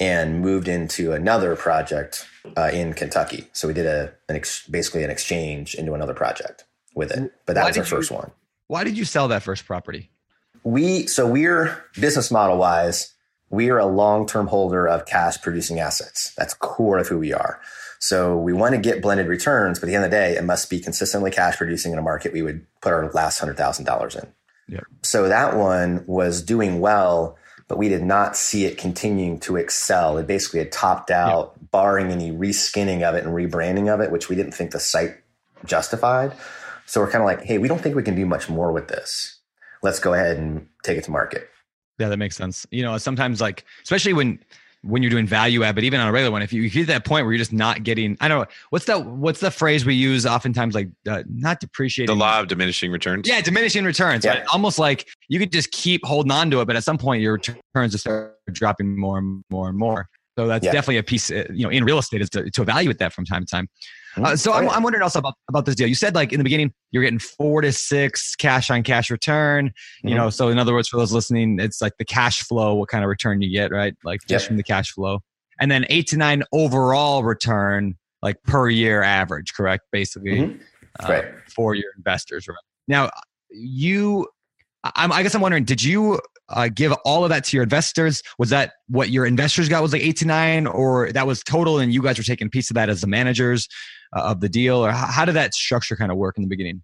and 0.00 0.40
moved 0.40 0.68
into 0.68 1.12
another 1.12 1.56
project 1.56 2.24
uh, 2.56 2.70
in 2.72 2.94
Kentucky. 2.94 3.48
So 3.52 3.66
we 3.66 3.74
did 3.74 3.86
a 3.86 4.12
an 4.28 4.36
ex- 4.36 4.64
basically 4.68 5.02
an 5.02 5.10
exchange 5.10 5.74
into 5.74 5.94
another 5.94 6.14
project 6.14 6.64
with 6.94 7.10
it. 7.10 7.32
But 7.46 7.54
that 7.54 7.62
why 7.62 7.70
was 7.70 7.78
our 7.78 7.84
first 7.84 8.10
you, 8.10 8.16
one. 8.16 8.30
Why 8.68 8.84
did 8.84 8.96
you 8.96 9.04
sell 9.04 9.26
that 9.28 9.42
first 9.42 9.66
property? 9.66 10.10
We 10.64 11.06
so 11.06 11.26
we're 11.26 11.84
business 12.00 12.30
model 12.30 12.58
wise, 12.58 13.14
we 13.50 13.70
are 13.70 13.78
a 13.78 13.86
long 13.86 14.26
term 14.26 14.46
holder 14.46 14.86
of 14.86 15.06
cash 15.06 15.40
producing 15.40 15.80
assets. 15.80 16.34
That's 16.36 16.54
core 16.54 16.98
of 16.98 17.08
who 17.08 17.18
we 17.18 17.32
are. 17.32 17.60
So 18.00 18.36
we 18.36 18.52
want 18.52 18.74
to 18.74 18.80
get 18.80 19.02
blended 19.02 19.26
returns, 19.26 19.80
but 19.80 19.86
at 19.86 19.90
the 19.90 19.96
end 19.96 20.04
of 20.04 20.10
the 20.10 20.16
day, 20.16 20.36
it 20.36 20.44
must 20.44 20.70
be 20.70 20.78
consistently 20.78 21.32
cash 21.32 21.56
producing 21.56 21.92
in 21.92 21.98
a 21.98 22.02
market 22.02 22.32
we 22.32 22.42
would 22.42 22.64
put 22.80 22.92
our 22.92 23.10
last 23.12 23.38
hundred 23.38 23.56
thousand 23.56 23.84
dollars 23.86 24.14
in. 24.14 24.26
Yep. 24.68 24.84
So 25.02 25.28
that 25.28 25.56
one 25.56 26.04
was 26.06 26.42
doing 26.42 26.80
well 26.80 27.38
but 27.68 27.76
we 27.76 27.88
did 27.88 28.02
not 28.02 28.34
see 28.34 28.64
it 28.64 28.78
continuing 28.78 29.38
to 29.40 29.56
excel. 29.56 30.16
It 30.16 30.26
basically 30.26 30.58
had 30.60 30.72
topped 30.72 31.10
out, 31.10 31.52
yeah. 31.54 31.66
barring 31.70 32.10
any 32.10 32.32
reskinning 32.32 33.02
of 33.02 33.14
it 33.14 33.24
and 33.24 33.34
rebranding 33.34 33.92
of 33.92 34.00
it, 34.00 34.10
which 34.10 34.30
we 34.30 34.36
didn't 34.36 34.52
think 34.52 34.70
the 34.70 34.80
site 34.80 35.16
justified. 35.66 36.32
So 36.86 37.02
we're 37.02 37.10
kind 37.10 37.22
of 37.22 37.26
like, 37.26 37.42
hey, 37.42 37.58
we 37.58 37.68
don't 37.68 37.80
think 37.80 37.94
we 37.94 38.02
can 38.02 38.14
do 38.14 38.24
much 38.24 38.48
more 38.48 38.72
with 38.72 38.88
this. 38.88 39.37
Let's 39.82 39.98
go 39.98 40.14
ahead 40.14 40.36
and 40.36 40.66
take 40.82 40.98
it 40.98 41.04
to 41.04 41.10
market. 41.10 41.48
Yeah, 41.98 42.08
that 42.08 42.16
makes 42.16 42.36
sense. 42.36 42.66
You 42.70 42.82
know, 42.82 42.96
sometimes 42.98 43.40
like, 43.40 43.64
especially 43.82 44.12
when 44.12 44.38
when 44.82 45.02
you're 45.02 45.10
doing 45.10 45.26
value 45.26 45.64
add, 45.64 45.74
but 45.74 45.82
even 45.84 45.98
on 46.00 46.06
a 46.06 46.12
regular 46.12 46.30
one, 46.30 46.42
if 46.42 46.52
you, 46.52 46.62
if 46.62 46.74
you 46.74 46.82
get 46.86 46.92
that 46.92 47.04
point 47.04 47.24
where 47.24 47.32
you're 47.32 47.38
just 47.38 47.52
not 47.52 47.82
getting, 47.82 48.16
I 48.20 48.28
don't 48.28 48.40
know, 48.40 48.46
what's 48.70 48.84
that, 48.84 49.04
what's 49.04 49.40
the 49.40 49.50
phrase 49.50 49.84
we 49.84 49.94
use 49.94 50.24
oftentimes 50.24 50.74
like 50.74 50.88
uh, 51.08 51.24
not 51.28 51.58
depreciating. 51.58 52.14
The 52.14 52.18
law 52.18 52.40
of 52.40 52.46
diminishing 52.46 52.92
returns. 52.92 53.28
Yeah. 53.28 53.40
Diminishing 53.40 53.84
returns. 53.84 54.24
Yeah. 54.24 54.38
Right? 54.38 54.46
Almost 54.52 54.78
like 54.78 55.08
you 55.28 55.40
could 55.40 55.50
just 55.50 55.72
keep 55.72 56.04
holding 56.04 56.30
on 56.30 56.50
to 56.52 56.60
it, 56.60 56.66
but 56.66 56.76
at 56.76 56.84
some 56.84 56.96
point 56.96 57.22
your 57.22 57.32
returns 57.34 57.92
just 57.92 58.04
start 58.04 58.36
dropping 58.52 58.96
more 58.96 59.18
and 59.18 59.42
more 59.50 59.68
and 59.68 59.76
more. 59.76 60.08
So 60.38 60.46
that's 60.46 60.64
yeah. 60.64 60.70
definitely 60.70 60.98
a 60.98 61.02
piece, 61.02 61.32
uh, 61.32 61.44
you 61.52 61.64
know, 61.64 61.70
in 61.70 61.84
real 61.84 61.98
estate 61.98 62.20
is 62.20 62.30
to, 62.30 62.48
to 62.48 62.62
evaluate 62.62 62.98
that 62.98 63.12
from 63.12 63.24
time 63.24 63.44
to 63.44 63.50
time. 63.50 63.68
Uh, 64.16 64.34
so 64.34 64.52
I'm, 64.52 64.68
I'm 64.70 64.82
wondering 64.82 65.02
also 65.02 65.18
about, 65.18 65.34
about 65.48 65.66
this 65.66 65.74
deal. 65.74 65.86
You 65.86 65.94
said 65.94 66.14
like 66.14 66.32
in 66.32 66.38
the 66.38 66.44
beginning, 66.44 66.72
you're 66.90 67.02
getting 67.02 67.18
four 67.18 67.60
to 67.60 67.72
six 67.72 68.34
cash 68.34 68.70
on 68.70 68.82
cash 68.82 69.10
return. 69.10 69.72
You 70.02 70.10
mm-hmm. 70.10 70.18
know, 70.18 70.30
so 70.30 70.48
in 70.48 70.58
other 70.58 70.72
words, 70.72 70.88
for 70.88 70.96
those 70.96 71.12
listening, 71.12 71.60
it's 71.60 71.80
like 71.80 71.92
the 71.98 72.04
cash 72.04 72.42
flow, 72.42 72.74
what 72.74 72.88
kind 72.88 73.04
of 73.04 73.08
return 73.08 73.42
you 73.42 73.52
get, 73.52 73.70
right? 73.70 73.94
Like 74.04 74.20
just 74.22 74.44
yep. 74.44 74.48
from 74.48 74.56
the 74.56 74.62
cash 74.62 74.92
flow. 74.92 75.20
And 75.60 75.70
then 75.70 75.86
eight 75.88 76.06
to 76.08 76.16
nine 76.16 76.42
overall 76.52 77.22
return, 77.22 77.96
like 78.22 78.42
per 78.44 78.68
year 78.68 79.02
average, 79.02 79.52
correct? 79.54 79.84
Basically, 79.92 80.38
mm-hmm. 80.38 80.62
uh, 81.04 81.08
right. 81.08 81.24
for 81.54 81.74
your 81.74 81.90
investors. 81.96 82.48
Right? 82.48 82.56
Now, 82.86 83.10
you, 83.50 84.28
I'm, 84.96 85.12
I 85.12 85.22
guess 85.22 85.34
I'm 85.34 85.40
wondering, 85.40 85.64
did 85.64 85.82
you 85.82 86.20
uh, 86.48 86.68
give 86.72 86.92
all 87.04 87.24
of 87.24 87.30
that 87.30 87.44
to 87.44 87.56
your 87.56 87.64
investors? 87.64 88.22
Was 88.38 88.50
that 88.50 88.72
what 88.88 89.10
your 89.10 89.26
investors 89.26 89.68
got 89.68 89.82
was 89.82 89.92
like 89.92 90.02
eight 90.02 90.16
to 90.18 90.26
nine, 90.26 90.66
or 90.66 91.12
that 91.12 91.26
was 91.26 91.42
total, 91.42 91.78
and 91.78 91.92
you 91.92 92.02
guys 92.02 92.18
were 92.18 92.24
taking 92.24 92.46
a 92.46 92.50
piece 92.50 92.70
of 92.70 92.74
that 92.74 92.88
as 92.88 93.00
the 93.00 93.06
managers 93.06 93.68
uh, 94.12 94.22
of 94.22 94.40
the 94.40 94.48
deal, 94.48 94.84
or 94.84 94.90
how, 94.90 95.06
how 95.06 95.24
did 95.24 95.34
that 95.34 95.54
structure 95.54 95.96
kind 95.96 96.10
of 96.10 96.18
work 96.18 96.36
in 96.36 96.42
the 96.42 96.48
beginning? 96.48 96.82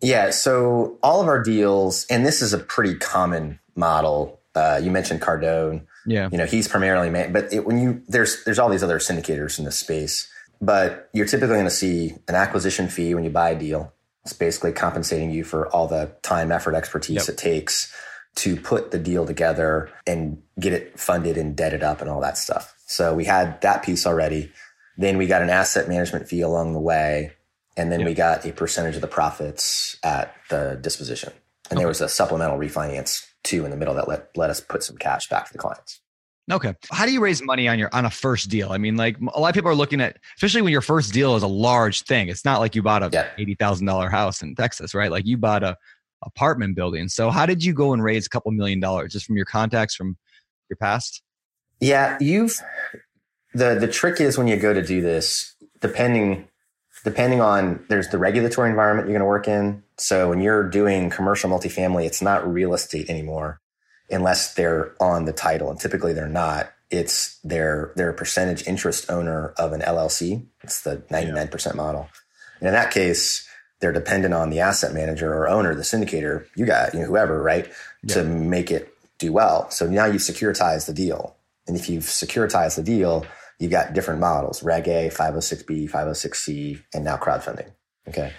Yeah, 0.00 0.30
so 0.30 0.98
all 1.02 1.20
of 1.20 1.28
our 1.28 1.42
deals, 1.42 2.06
and 2.10 2.26
this 2.26 2.42
is 2.42 2.52
a 2.52 2.58
pretty 2.58 2.94
common 2.96 3.58
model. 3.74 4.40
Uh, 4.54 4.80
you 4.82 4.90
mentioned 4.90 5.20
Cardone. 5.20 5.82
Yeah, 6.06 6.28
you 6.30 6.38
know 6.38 6.46
he's 6.46 6.68
primarily, 6.68 7.10
man, 7.10 7.32
but 7.32 7.52
it, 7.52 7.66
when 7.66 7.78
you 7.78 8.02
there's 8.08 8.44
there's 8.44 8.58
all 8.58 8.68
these 8.68 8.82
other 8.82 8.98
syndicators 8.98 9.58
in 9.58 9.64
this 9.64 9.78
space, 9.78 10.30
but 10.60 11.08
you're 11.12 11.26
typically 11.26 11.54
going 11.54 11.64
to 11.64 11.70
see 11.70 12.14
an 12.28 12.34
acquisition 12.34 12.88
fee 12.88 13.14
when 13.14 13.24
you 13.24 13.30
buy 13.30 13.50
a 13.50 13.58
deal. 13.58 13.92
It's 14.24 14.32
basically 14.32 14.72
compensating 14.72 15.30
you 15.30 15.44
for 15.44 15.68
all 15.68 15.86
the 15.86 16.12
time, 16.22 16.50
effort, 16.50 16.74
expertise 16.74 17.28
yep. 17.28 17.28
it 17.28 17.38
takes 17.38 17.94
to 18.36 18.56
put 18.56 18.90
the 18.90 18.98
deal 18.98 19.26
together 19.26 19.90
and 20.06 20.42
get 20.60 20.72
it 20.72 20.98
funded 20.98 21.36
and 21.36 21.56
deaded 21.56 21.82
up 21.82 22.00
and 22.00 22.10
all 22.10 22.20
that 22.20 22.36
stuff. 22.38 22.74
So 22.86 23.14
we 23.14 23.24
had 23.24 23.60
that 23.62 23.82
piece 23.82 24.06
already. 24.06 24.52
Then 24.98 25.18
we 25.18 25.26
got 25.26 25.42
an 25.42 25.50
asset 25.50 25.88
management 25.88 26.28
fee 26.28 26.40
along 26.40 26.72
the 26.72 26.80
way. 26.80 27.32
And 27.76 27.92
then 27.92 28.00
yep. 28.00 28.08
we 28.08 28.14
got 28.14 28.46
a 28.46 28.52
percentage 28.52 28.94
of 28.94 29.02
the 29.02 29.08
profits 29.08 29.98
at 30.02 30.34
the 30.48 30.78
disposition. 30.80 31.32
And 31.68 31.76
okay. 31.76 31.80
there 31.80 31.88
was 31.88 32.00
a 32.00 32.08
supplemental 32.08 32.58
refinance 32.58 33.26
too 33.44 33.64
in 33.64 33.70
the 33.70 33.76
middle 33.76 33.94
that 33.94 34.08
let, 34.08 34.30
let 34.36 34.50
us 34.50 34.60
put 34.60 34.82
some 34.82 34.96
cash 34.96 35.28
back 35.28 35.46
to 35.46 35.52
the 35.52 35.58
clients. 35.58 36.00
Okay. 36.50 36.74
How 36.92 37.06
do 37.06 37.12
you 37.12 37.20
raise 37.20 37.42
money 37.42 37.66
on 37.66 37.78
your 37.78 37.90
on 37.92 38.04
a 38.04 38.10
first 38.10 38.48
deal? 38.48 38.70
I 38.70 38.78
mean, 38.78 38.96
like 38.96 39.16
a 39.34 39.40
lot 39.40 39.48
of 39.48 39.54
people 39.54 39.70
are 39.70 39.74
looking 39.74 40.00
at, 40.00 40.18
especially 40.36 40.62
when 40.62 40.70
your 40.70 40.80
first 40.80 41.12
deal 41.12 41.34
is 41.34 41.42
a 41.42 41.48
large 41.48 42.02
thing. 42.02 42.28
It's 42.28 42.44
not 42.44 42.60
like 42.60 42.76
you 42.76 42.82
bought 42.82 43.02
a 43.02 43.10
yeah. 43.12 43.28
eighty 43.36 43.56
thousand 43.56 43.86
dollar 43.86 44.08
house 44.08 44.42
in 44.42 44.54
Texas, 44.54 44.94
right? 44.94 45.10
Like 45.10 45.26
you 45.26 45.36
bought 45.36 45.64
a 45.64 45.76
apartment 46.24 46.76
building. 46.76 47.08
So 47.08 47.30
how 47.30 47.46
did 47.46 47.64
you 47.64 47.72
go 47.72 47.92
and 47.92 48.02
raise 48.02 48.26
a 48.26 48.28
couple 48.28 48.52
million 48.52 48.78
dollars 48.78 49.12
just 49.12 49.26
from 49.26 49.36
your 49.36 49.44
contacts 49.44 49.96
from 49.96 50.16
your 50.70 50.76
past? 50.76 51.20
Yeah, 51.80 52.16
you've 52.20 52.60
the 53.56 53.76
the 53.80 53.88
trick 53.88 54.20
is 54.20 54.36
when 54.38 54.46
you 54.48 54.56
go 54.56 54.72
to 54.72 54.82
do 54.82 55.00
this, 55.00 55.54
depending 55.80 56.48
depending 57.04 57.40
on 57.40 57.84
there's 57.88 58.08
the 58.08 58.18
regulatory 58.18 58.68
environment 58.68 59.08
you're 59.08 59.18
going 59.18 59.20
to 59.20 59.26
work 59.26 59.46
in. 59.46 59.82
So 59.96 60.28
when 60.28 60.40
you're 60.40 60.68
doing 60.68 61.08
commercial 61.08 61.48
multifamily, 61.48 62.04
it's 62.04 62.20
not 62.20 62.52
real 62.52 62.74
estate 62.74 63.08
anymore 63.08 63.60
unless 64.10 64.54
they're 64.54 64.94
on 65.00 65.24
the 65.24 65.32
title, 65.32 65.70
and 65.70 65.80
typically 65.80 66.12
they're 66.12 66.28
not. 66.28 66.72
It's 66.90 67.38
they're 67.42 67.92
they're 67.96 68.10
a 68.10 68.14
percentage 68.14 68.66
interest 68.66 69.10
owner 69.10 69.54
of 69.58 69.72
an 69.72 69.80
LLC. 69.80 70.46
It's 70.62 70.82
the 70.82 70.98
99% 71.10 71.66
yeah. 71.66 71.72
model. 71.72 72.08
And 72.60 72.68
in 72.68 72.74
that 72.74 72.90
case, 72.90 73.46
they're 73.80 73.92
dependent 73.92 74.34
on 74.34 74.50
the 74.50 74.60
asset 74.60 74.94
manager 74.94 75.32
or 75.32 75.48
owner, 75.48 75.74
the 75.74 75.82
syndicator, 75.82 76.46
you 76.56 76.64
got, 76.64 76.94
you 76.94 77.00
know, 77.00 77.06
whoever, 77.06 77.42
right, 77.42 77.70
yeah. 78.02 78.14
to 78.14 78.24
make 78.24 78.70
it 78.70 78.92
do 79.18 79.32
well. 79.32 79.70
So 79.70 79.86
now 79.86 80.06
you've 80.06 80.22
securitized 80.22 80.86
the 80.86 80.94
deal. 80.94 81.36
And 81.66 81.76
if 81.76 81.88
you've 81.90 82.04
securitized 82.04 82.76
the 82.76 82.82
deal, 82.82 83.26
you've 83.58 83.70
got 83.70 83.92
different 83.92 84.20
models, 84.20 84.62
Reg 84.62 84.88
A, 84.88 85.10
506B, 85.10 85.90
506C, 85.90 86.82
and 86.94 87.04
now 87.04 87.16
crowdfunding. 87.16 87.70
Okay. 88.08 88.32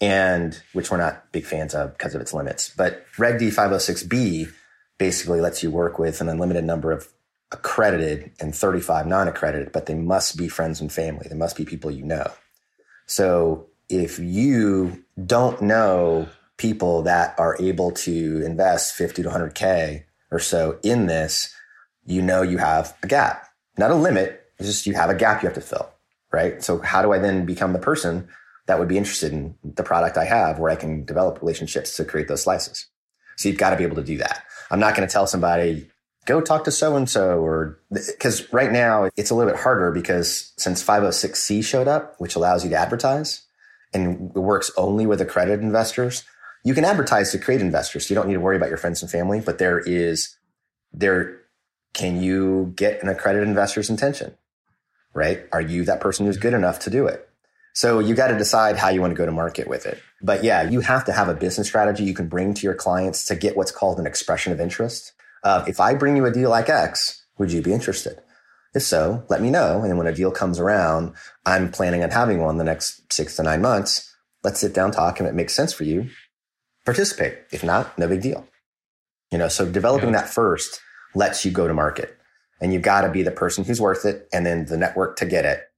And 0.00 0.60
which 0.72 0.90
we're 0.90 0.96
not 0.96 1.30
big 1.32 1.44
fans 1.44 1.74
of 1.74 1.92
because 1.92 2.14
of 2.14 2.20
its 2.20 2.34
limits. 2.34 2.72
But 2.76 3.04
Reg 3.18 3.38
D 3.38 3.48
506B 3.48 4.52
basically 4.98 5.40
lets 5.40 5.62
you 5.62 5.70
work 5.70 5.98
with 5.98 6.20
an 6.20 6.28
unlimited 6.28 6.64
number 6.64 6.90
of 6.92 7.08
accredited 7.52 8.32
and 8.40 8.54
35 8.54 9.06
non 9.06 9.28
accredited, 9.28 9.72
but 9.72 9.86
they 9.86 9.94
must 9.94 10.36
be 10.36 10.48
friends 10.48 10.80
and 10.80 10.92
family. 10.92 11.26
They 11.28 11.36
must 11.36 11.56
be 11.56 11.64
people 11.64 11.90
you 11.90 12.04
know. 12.04 12.30
So 13.06 13.68
if 13.88 14.18
you 14.18 15.04
don't 15.26 15.60
know 15.60 16.28
people 16.56 17.02
that 17.02 17.38
are 17.38 17.56
able 17.60 17.90
to 17.90 18.42
invest 18.44 18.94
50 18.94 19.22
to 19.22 19.28
100K 19.28 20.04
or 20.30 20.38
so 20.38 20.78
in 20.82 21.06
this, 21.06 21.54
you 22.04 22.22
know 22.22 22.42
you 22.42 22.58
have 22.58 22.96
a 23.02 23.06
gap, 23.06 23.48
not 23.76 23.90
a 23.90 23.94
limit. 23.94 24.41
It's 24.62 24.76
just 24.76 24.86
you 24.86 24.94
have 24.94 25.10
a 25.10 25.14
gap 25.14 25.42
you 25.42 25.48
have 25.48 25.54
to 25.54 25.60
fill, 25.60 25.90
right? 26.32 26.62
So 26.62 26.78
how 26.78 27.02
do 27.02 27.12
I 27.12 27.18
then 27.18 27.44
become 27.44 27.72
the 27.72 27.78
person 27.78 28.28
that 28.66 28.78
would 28.78 28.88
be 28.88 28.96
interested 28.96 29.32
in 29.32 29.56
the 29.64 29.82
product 29.82 30.16
I 30.16 30.24
have 30.24 30.58
where 30.58 30.70
I 30.70 30.76
can 30.76 31.04
develop 31.04 31.40
relationships 31.40 31.96
to 31.96 32.04
create 32.04 32.28
those 32.28 32.42
slices? 32.42 32.86
So 33.36 33.48
you've 33.48 33.58
got 33.58 33.70
to 33.70 33.76
be 33.76 33.84
able 33.84 33.96
to 33.96 34.04
do 34.04 34.18
that. 34.18 34.44
I'm 34.70 34.80
not 34.80 34.94
going 34.94 35.06
to 35.06 35.12
tell 35.12 35.26
somebody, 35.26 35.90
go 36.26 36.40
talk 36.40 36.64
to 36.64 36.70
so 36.70 36.96
and 36.96 37.08
so, 37.08 37.40
or 37.40 37.80
because 37.90 38.52
right 38.52 38.70
now 38.70 39.10
it's 39.16 39.30
a 39.30 39.34
little 39.34 39.52
bit 39.52 39.60
harder 39.60 39.90
because 39.90 40.52
since 40.56 40.82
506C 40.82 41.64
showed 41.64 41.88
up, 41.88 42.14
which 42.18 42.36
allows 42.36 42.64
you 42.64 42.70
to 42.70 42.76
advertise 42.76 43.42
and 43.92 44.30
it 44.34 44.38
works 44.38 44.70
only 44.76 45.06
with 45.06 45.20
accredited 45.20 45.60
investors, 45.60 46.24
you 46.64 46.74
can 46.74 46.84
advertise 46.84 47.32
to 47.32 47.38
create 47.38 47.60
investors. 47.60 48.06
So 48.06 48.14
you 48.14 48.14
don't 48.14 48.28
need 48.28 48.34
to 48.34 48.40
worry 48.40 48.56
about 48.56 48.68
your 48.68 48.78
friends 48.78 49.02
and 49.02 49.10
family, 49.10 49.40
but 49.40 49.58
there 49.58 49.80
is, 49.80 50.36
there, 50.92 51.40
can 51.92 52.22
you 52.22 52.72
get 52.76 53.02
an 53.02 53.08
accredited 53.08 53.48
investor's 53.48 53.90
intention? 53.90 54.34
Right? 55.14 55.46
Are 55.52 55.60
you 55.60 55.84
that 55.84 56.00
person 56.00 56.26
who's 56.26 56.38
good 56.38 56.54
enough 56.54 56.78
to 56.80 56.90
do 56.90 57.06
it? 57.06 57.28
So 57.74 58.00
you 58.00 58.14
got 58.14 58.28
to 58.28 58.38
decide 58.38 58.76
how 58.76 58.90
you 58.90 59.00
want 59.00 59.12
to 59.12 59.16
go 59.16 59.26
to 59.26 59.32
market 59.32 59.66
with 59.66 59.86
it. 59.86 60.00
But 60.20 60.44
yeah, 60.44 60.68
you 60.68 60.80
have 60.80 61.04
to 61.06 61.12
have 61.12 61.28
a 61.28 61.34
business 61.34 61.68
strategy 61.68 62.04
you 62.04 62.14
can 62.14 62.28
bring 62.28 62.54
to 62.54 62.62
your 62.62 62.74
clients 62.74 63.24
to 63.26 63.34
get 63.34 63.56
what's 63.56 63.72
called 63.72 63.98
an 63.98 64.06
expression 64.06 64.52
of 64.52 64.60
interest. 64.60 65.12
Uh, 65.42 65.64
if 65.66 65.80
I 65.80 65.94
bring 65.94 66.16
you 66.16 66.26
a 66.26 66.30
deal 66.30 66.50
like 66.50 66.68
X, 66.68 67.24
would 67.38 67.50
you 67.50 67.62
be 67.62 67.72
interested? 67.72 68.20
If 68.74 68.82
so, 68.82 69.24
let 69.28 69.42
me 69.42 69.50
know. 69.50 69.82
And 69.82 69.98
when 69.98 70.06
a 70.06 70.14
deal 70.14 70.30
comes 70.30 70.58
around, 70.58 71.14
I'm 71.44 71.70
planning 71.70 72.02
on 72.02 72.10
having 72.10 72.40
one 72.40 72.58
the 72.58 72.64
next 72.64 73.12
six 73.12 73.36
to 73.36 73.42
nine 73.42 73.60
months. 73.60 74.14
Let's 74.44 74.60
sit 74.60 74.74
down, 74.74 74.92
talk, 74.92 75.18
and 75.18 75.28
it 75.28 75.34
makes 75.34 75.54
sense 75.54 75.72
for 75.72 75.84
you. 75.84 76.08
Participate. 76.84 77.38
If 77.52 77.62
not, 77.62 77.96
no 77.98 78.08
big 78.08 78.22
deal. 78.22 78.46
You 79.30 79.38
know, 79.38 79.48
so 79.48 79.70
developing 79.70 80.10
yeah. 80.10 80.22
that 80.22 80.30
first 80.30 80.80
lets 81.14 81.44
you 81.44 81.50
go 81.50 81.68
to 81.68 81.74
market 81.74 82.18
and 82.62 82.72
you 82.72 82.78
got 82.78 83.02
to 83.02 83.10
be 83.10 83.22
the 83.22 83.30
person 83.30 83.64
who's 83.64 83.80
worth 83.80 84.06
it 84.06 84.28
and 84.32 84.46
then 84.46 84.64
the 84.66 84.76
network 84.76 85.16
to 85.16 85.26
get 85.26 85.44
it 85.44 85.68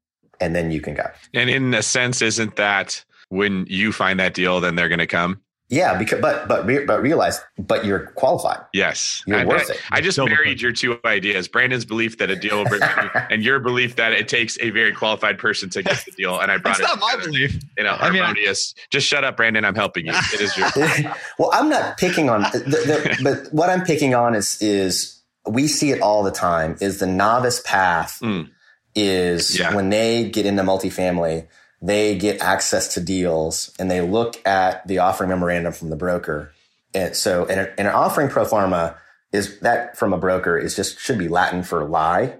and 0.40 0.54
then 0.54 0.70
you 0.70 0.80
can 0.80 0.94
go. 0.94 1.06
And 1.32 1.50
in 1.50 1.74
a 1.74 1.82
sense, 1.82 2.22
isn't 2.22 2.56
that 2.56 3.04
when 3.30 3.66
you 3.68 3.92
find 3.92 4.20
that 4.20 4.34
deal, 4.34 4.60
then 4.60 4.76
they're 4.76 4.88
going 4.88 4.98
to 4.98 5.06
come? 5.06 5.40
Yeah, 5.70 5.98
because 5.98 6.20
but 6.20 6.46
but 6.46 6.66
but 6.86 7.02
realize, 7.02 7.40
but 7.58 7.86
you're 7.86 8.08
qualified. 8.16 8.60
Yes, 8.74 9.22
you're 9.26 9.38
I, 9.38 9.44
worth 9.46 9.70
I, 9.70 9.74
it. 9.74 9.80
I 9.92 10.00
just 10.02 10.18
married 10.18 10.60
your 10.60 10.72
two 10.72 11.00
ideas: 11.06 11.48
Brandon's 11.48 11.86
belief 11.86 12.18
that 12.18 12.28
a 12.28 12.36
deal 12.36 12.58
will 12.58 12.66
bring 12.66 12.82
and 13.30 13.42
your 13.42 13.58
belief 13.60 13.96
that 13.96 14.12
it 14.12 14.28
takes 14.28 14.58
a 14.60 14.70
very 14.70 14.92
qualified 14.92 15.38
person 15.38 15.70
to 15.70 15.82
get 15.82 16.04
the 16.04 16.12
deal. 16.12 16.38
And 16.38 16.52
I 16.52 16.58
brought 16.58 16.78
That's 16.78 16.92
it. 16.92 17.00
not 17.00 17.00
my 17.00 17.16
belief. 17.16 17.58
You 17.78 17.84
know, 17.84 17.94
harmonious. 17.94 18.74
I 18.76 18.78
mean, 18.78 18.88
just 18.90 19.06
shut 19.06 19.24
up, 19.24 19.38
Brandon. 19.38 19.64
I'm 19.64 19.74
helping 19.74 20.04
you. 20.04 20.12
It 20.34 20.42
is 20.42 20.54
your. 20.56 20.68
well, 21.38 21.50
I'm 21.54 21.70
not 21.70 21.96
picking 21.96 22.28
on, 22.28 22.42
the, 22.42 22.58
the, 22.58 23.20
but 23.24 23.52
what 23.52 23.70
I'm 23.70 23.84
picking 23.84 24.14
on 24.14 24.34
is 24.34 24.60
is 24.60 25.13
we 25.46 25.66
see 25.66 25.90
it 25.90 26.00
all 26.00 26.22
the 26.22 26.30
time. 26.30 26.76
Is 26.80 26.98
the 26.98 27.06
novice 27.06 27.60
path. 27.64 28.18
Mm 28.22 28.50
is 28.94 29.58
yeah. 29.58 29.74
when 29.74 29.90
they 29.90 30.28
get 30.28 30.46
into 30.46 30.62
multifamily, 30.62 31.46
they 31.82 32.16
get 32.16 32.40
access 32.40 32.94
to 32.94 33.00
deals 33.00 33.74
and 33.78 33.90
they 33.90 34.00
look 34.00 34.40
at 34.46 34.86
the 34.86 34.98
offering 34.98 35.28
memorandum 35.28 35.72
from 35.72 35.90
the 35.90 35.96
broker. 35.96 36.52
And 36.94 37.14
so, 37.14 37.44
and, 37.46 37.70
an 37.76 37.86
offering 37.86 38.28
pro 38.28 38.44
forma 38.44 38.96
is 39.32 39.58
that 39.60 39.96
from 39.96 40.12
a 40.12 40.18
broker 40.18 40.56
is 40.56 40.76
just 40.76 40.98
should 40.98 41.18
be 41.18 41.28
Latin 41.28 41.62
for 41.62 41.84
lie. 41.84 42.36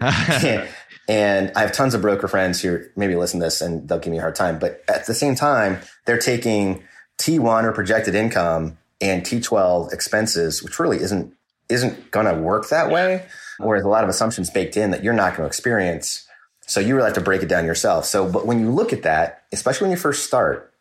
and 1.08 1.52
I 1.56 1.60
have 1.60 1.72
tons 1.72 1.94
of 1.94 2.02
broker 2.02 2.28
friends 2.28 2.60
who 2.60 2.84
maybe 2.96 3.16
listen 3.16 3.40
to 3.40 3.46
this 3.46 3.60
and 3.60 3.88
they'll 3.88 3.98
give 3.98 4.12
me 4.12 4.18
a 4.18 4.22
hard 4.22 4.34
time. 4.34 4.58
But 4.58 4.82
at 4.88 5.06
the 5.06 5.14
same 5.14 5.34
time, 5.34 5.78
they're 6.04 6.18
taking 6.18 6.84
T1 7.18 7.64
or 7.64 7.72
projected 7.72 8.14
income 8.14 8.76
and 9.00 9.22
T12 9.22 9.92
expenses, 9.92 10.62
which 10.62 10.78
really 10.78 10.98
isn't 10.98 11.34
isn't 11.68 12.10
going 12.10 12.26
to 12.26 12.40
work 12.40 12.68
that 12.68 12.90
way 12.90 13.26
or 13.60 13.76
there's 13.76 13.84
a 13.84 13.88
lot 13.88 14.04
of 14.04 14.10
assumptions 14.10 14.50
baked 14.50 14.76
in 14.76 14.90
that 14.90 15.04
you're 15.04 15.14
not 15.14 15.36
going 15.36 15.42
to 15.42 15.46
experience. 15.46 16.26
So 16.66 16.80
you 16.80 16.94
really 16.94 17.06
have 17.06 17.14
to 17.14 17.20
break 17.20 17.42
it 17.42 17.48
down 17.48 17.64
yourself. 17.64 18.06
So, 18.06 18.30
but 18.30 18.46
when 18.46 18.60
you 18.60 18.70
look 18.70 18.92
at 18.92 19.02
that, 19.02 19.44
especially 19.52 19.86
when 19.86 19.90
you 19.92 19.96
first 19.96 20.26
start, 20.26 20.72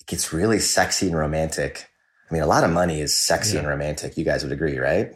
it 0.00 0.06
gets 0.06 0.32
really 0.32 0.58
sexy 0.58 1.06
and 1.06 1.16
romantic. 1.16 1.88
I 2.28 2.34
mean, 2.34 2.42
a 2.42 2.46
lot 2.46 2.64
of 2.64 2.70
money 2.70 3.00
is 3.00 3.14
sexy 3.14 3.54
yeah. 3.54 3.60
and 3.60 3.68
romantic. 3.68 4.16
You 4.16 4.24
guys 4.24 4.42
would 4.42 4.52
agree, 4.52 4.78
right? 4.78 5.12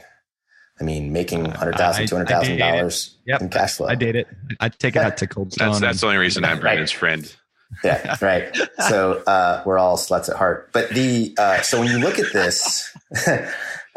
I 0.80 0.84
mean, 0.84 1.12
making 1.12 1.46
uh, 1.46 1.56
hundred 1.56 1.76
thousand, 1.76 2.08
two 2.08 2.16
hundred 2.16 2.28
thousand 2.28 2.58
dollars 2.58 3.16
in 3.26 3.48
cash 3.48 3.74
flow. 3.74 3.86
I 3.86 3.94
date 3.94 4.16
it. 4.16 4.26
I 4.58 4.68
take 4.68 4.96
it 4.96 5.02
out 5.02 5.16
to 5.18 5.26
Cold 5.28 5.52
Stone. 5.52 5.68
That's, 5.68 5.80
that's 5.80 6.00
the 6.00 6.06
only 6.06 6.18
reason 6.18 6.44
I'm 6.44 6.58
Brandon's 6.60 6.92
right. 6.94 6.98
friend. 6.98 7.36
Yeah, 7.82 8.16
right. 8.20 8.56
So 8.88 9.22
uh, 9.26 9.62
we're 9.64 9.78
all 9.78 9.96
sluts 9.96 10.28
at 10.28 10.36
heart. 10.36 10.70
But 10.72 10.90
the 10.90 11.34
uh, 11.38 11.60
so 11.62 11.78
when 11.78 11.88
you 11.88 11.98
look 11.98 12.18
at 12.18 12.32
this, 12.32 12.92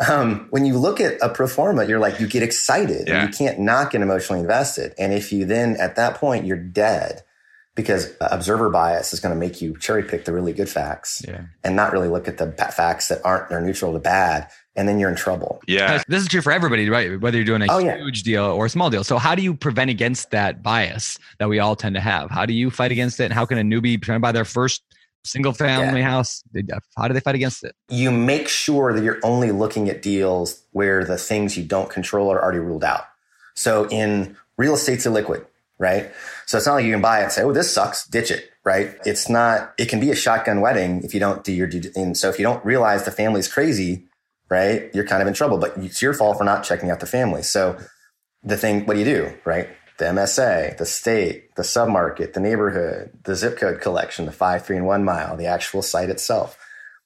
um, 0.08 0.48
when 0.50 0.66
you 0.66 0.78
look 0.78 1.00
at 1.00 1.18
a 1.22 1.30
pro 1.30 1.48
forma, 1.48 1.86
you're 1.86 2.00
like, 2.00 2.20
you 2.20 2.28
get 2.28 2.44
excited 2.44 3.08
yeah. 3.08 3.22
and 3.22 3.30
you 3.30 3.38
can't 3.38 3.60
not 3.60 3.92
get 3.92 4.02
emotionally 4.02 4.42
invested. 4.42 4.94
And 4.98 5.14
if 5.14 5.32
you 5.32 5.46
then 5.46 5.76
at 5.78 5.96
that 5.96 6.16
point, 6.16 6.46
you're 6.46 6.58
dead 6.58 7.24
because 7.76 8.12
observer 8.20 8.70
bias 8.70 9.14
is 9.14 9.20
going 9.20 9.34
to 9.34 9.40
make 9.40 9.62
you 9.62 9.78
cherry 9.78 10.04
pick 10.04 10.26
the 10.26 10.34
really 10.34 10.52
good 10.52 10.68
facts 10.68 11.24
yeah. 11.28 11.46
and 11.64 11.76
not 11.76 11.94
really 11.94 12.08
look 12.08 12.28
at 12.28 12.38
the 12.38 12.52
facts 12.52 13.08
that 13.08 13.22
aren't, 13.24 13.50
they're 13.50 13.62
neutral 13.62 13.94
to 13.94 14.00
bad. 14.00 14.50
And 14.76 14.88
then 14.88 15.00
you're 15.00 15.10
in 15.10 15.16
trouble. 15.16 15.60
Yeah. 15.68 16.04
This 16.08 16.22
is 16.22 16.28
true 16.28 16.42
for 16.42 16.52
everybody, 16.52 16.88
right? 16.88 17.20
Whether 17.20 17.38
you're 17.38 17.46
doing 17.46 17.64
a 17.64 17.68
oh, 17.70 17.80
huge 17.80 18.20
yeah. 18.20 18.34
deal 18.34 18.46
or 18.46 18.66
a 18.68 18.70
small 18.70 18.92
deal. 18.92 19.04
So 19.04 19.18
how 19.18 19.34
do 19.34 19.42
you 19.42 19.56
prevent 19.56 19.90
against 19.90 20.30
that 20.32 20.62
bias 20.62 21.18
that 21.40 21.50
we 21.50 21.58
all 21.58 21.76
tend 21.76 21.96
to 21.96 22.02
have? 22.02 22.30
How 22.30 22.46
do 22.46 22.54
you 22.54 22.70
fight 22.70 22.92
against 22.92 23.20
it? 23.20 23.26
And 23.26 23.34
how 23.34 23.46
can 23.46 23.58
a 23.58 23.64
newbie 23.64 24.00
trying 24.00 24.18
to 24.18 24.22
buy 24.22 24.32
their 24.32 24.46
first 24.46 24.84
single 25.28 25.54
family 25.54 26.00
yeah. 26.00 26.10
house 26.10 26.44
uh, 26.56 26.80
how 26.98 27.08
do 27.08 27.14
they 27.14 27.20
fight 27.20 27.36
against 27.36 27.64
it? 27.64 27.76
You 27.90 28.12
make 28.12 28.48
sure 28.48 28.94
that 28.94 29.04
you're 29.04 29.20
only 29.24 29.52
looking 29.52 29.90
at 29.90 30.02
deals 30.02 30.64
where 30.72 31.04
the 31.04 31.18
things 31.18 31.58
you 31.58 31.64
don't 31.64 31.90
control 31.90 32.32
are 32.32 32.42
already 32.42 32.60
ruled 32.60 32.84
out. 32.84 33.06
So 33.54 33.88
in 33.90 34.38
real 34.58 34.74
estate's 34.74 35.06
illiquid 35.06 35.46
right? 35.80 36.12
So 36.48 36.58
it's 36.58 36.66
not 36.66 36.76
like 36.76 36.86
you 36.86 36.92
can 36.92 37.02
buy 37.02 37.20
it 37.20 37.24
and 37.26 37.32
say 37.32 37.44
oh 37.44 37.54
this 37.54 37.72
sucks 37.74 38.08
ditch 38.08 38.32
it 38.32 38.50
right? 38.64 38.98
It's 39.06 39.30
not 39.30 39.74
it 39.78 39.90
can 39.90 40.00
be 40.00 40.12
a 40.12 40.16
shotgun 40.16 40.62
wedding 40.62 41.04
if 41.04 41.14
you 41.14 41.20
don't 41.20 41.44
do 41.44 41.54
your 41.54 41.68
due 41.68 41.92
and 41.96 42.18
so 42.18 42.30
if 42.30 42.40
you 42.40 42.44
don't 42.44 42.64
realize 42.66 43.06
the 43.06 43.12
family's 43.12 43.52
crazy 43.52 44.06
right 44.50 44.90
you're 44.94 45.06
kind 45.06 45.22
of 45.22 45.28
in 45.28 45.34
trouble 45.34 45.58
but 45.58 45.78
it's 45.78 46.02
your 46.02 46.14
fault 46.14 46.38
for 46.38 46.44
not 46.44 46.64
checking 46.64 46.90
out 46.90 47.00
the 47.00 47.06
family. 47.06 47.44
So 47.44 47.78
the 48.44 48.58
thing 48.58 48.86
what 48.86 48.94
do 48.94 49.00
you 49.00 49.06
do 49.06 49.34
right 49.46 49.70
the 49.98 50.06
MSA, 50.06 50.78
the 50.78 50.86
state, 50.86 51.56
the 51.56 51.64
submarket, 51.64 52.34
the 52.34 52.40
neighborhood, 52.40 53.12
the 53.24 53.36
zip 53.36 53.58
code 53.58 53.82
collection, 53.82 54.26
the 54.26 54.32
five, 54.32 54.66
three, 54.66 54.78
and 54.78 54.86
one 54.86 55.04
mile, 55.04 55.36
the 55.36 55.48
actual 55.48 55.82
site 55.82 56.10
itself. 56.10 56.58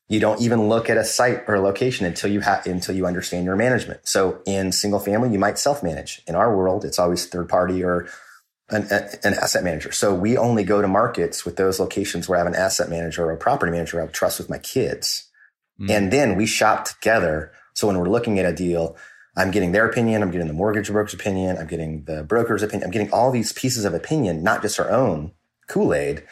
You 0.10 0.20
don't 0.20 0.42
even 0.42 0.68
look 0.68 0.90
at 0.90 0.98
a 0.98 1.06
site 1.06 1.44
or 1.48 1.56
a 1.56 1.62
location 1.62 2.06
until 2.06 2.30
you 2.30 2.42
have 2.42 2.66
until 2.66 2.94
you 2.94 3.06
understand 3.06 3.46
your 3.46 3.56
management. 3.56 4.02
So 4.08 4.42
in 4.46 4.74
single 4.74 5.00
family, 5.00 5.32
you 5.32 5.40
might 5.40 5.58
self 5.58 5.82
manage. 5.82 6.22
In 6.28 6.36
our 6.36 6.56
world, 6.56 6.84
it's 6.84 7.00
always 7.00 7.26
third 7.26 7.48
party 7.48 7.82
or 7.82 8.10
an, 8.70 8.88
an, 9.24 9.34
asset 9.36 9.64
manager. 9.64 9.92
So 9.92 10.14
we 10.14 10.38
only 10.38 10.64
go 10.64 10.82
to 10.82 10.88
markets 10.88 11.46
with 11.46 11.56
those 11.56 11.80
locations 11.80 12.28
where 12.28 12.38
I 12.38 12.44
have 12.44 12.48
an 12.48 12.56
asset 12.56 12.90
manager 12.90 13.26
or 13.26 13.32
a 13.32 13.38
property 13.38 13.72
manager 13.72 14.02
I 14.02 14.08
trust 14.08 14.38
with 14.38 14.50
my 14.50 14.58
kids. 14.58 15.30
Mm. 15.80 15.90
And 15.90 16.14
then 16.14 16.36
we 16.36 16.46
shop 16.46 16.86
together. 16.86 17.52
So 17.74 17.88
when 17.88 17.98
we're 17.98 18.10
looking 18.10 18.40
at 18.40 18.46
a 18.46 18.54
deal, 18.54 18.98
I'm 19.36 19.52
getting 19.52 19.72
their 19.72 19.88
opinion. 19.88 20.22
I'm 20.22 20.32
getting 20.32 20.48
the 20.48 20.54
mortgage 20.54 20.92
broker's 20.92 21.14
opinion. 21.14 21.58
I'm 21.58 21.68
getting 21.68 22.04
the 22.04 22.24
broker's 22.24 22.64
opinion. 22.64 22.86
I'm 22.86 22.92
getting 22.92 23.12
all 23.12 23.32
these 23.32 23.54
pieces 23.54 23.86
of 23.86 23.94
opinion, 23.94 24.44
not 24.44 24.62
just 24.62 24.80
our 24.80 24.92
own 24.92 25.32
Kool 25.68 25.94
Aid 25.94 26.24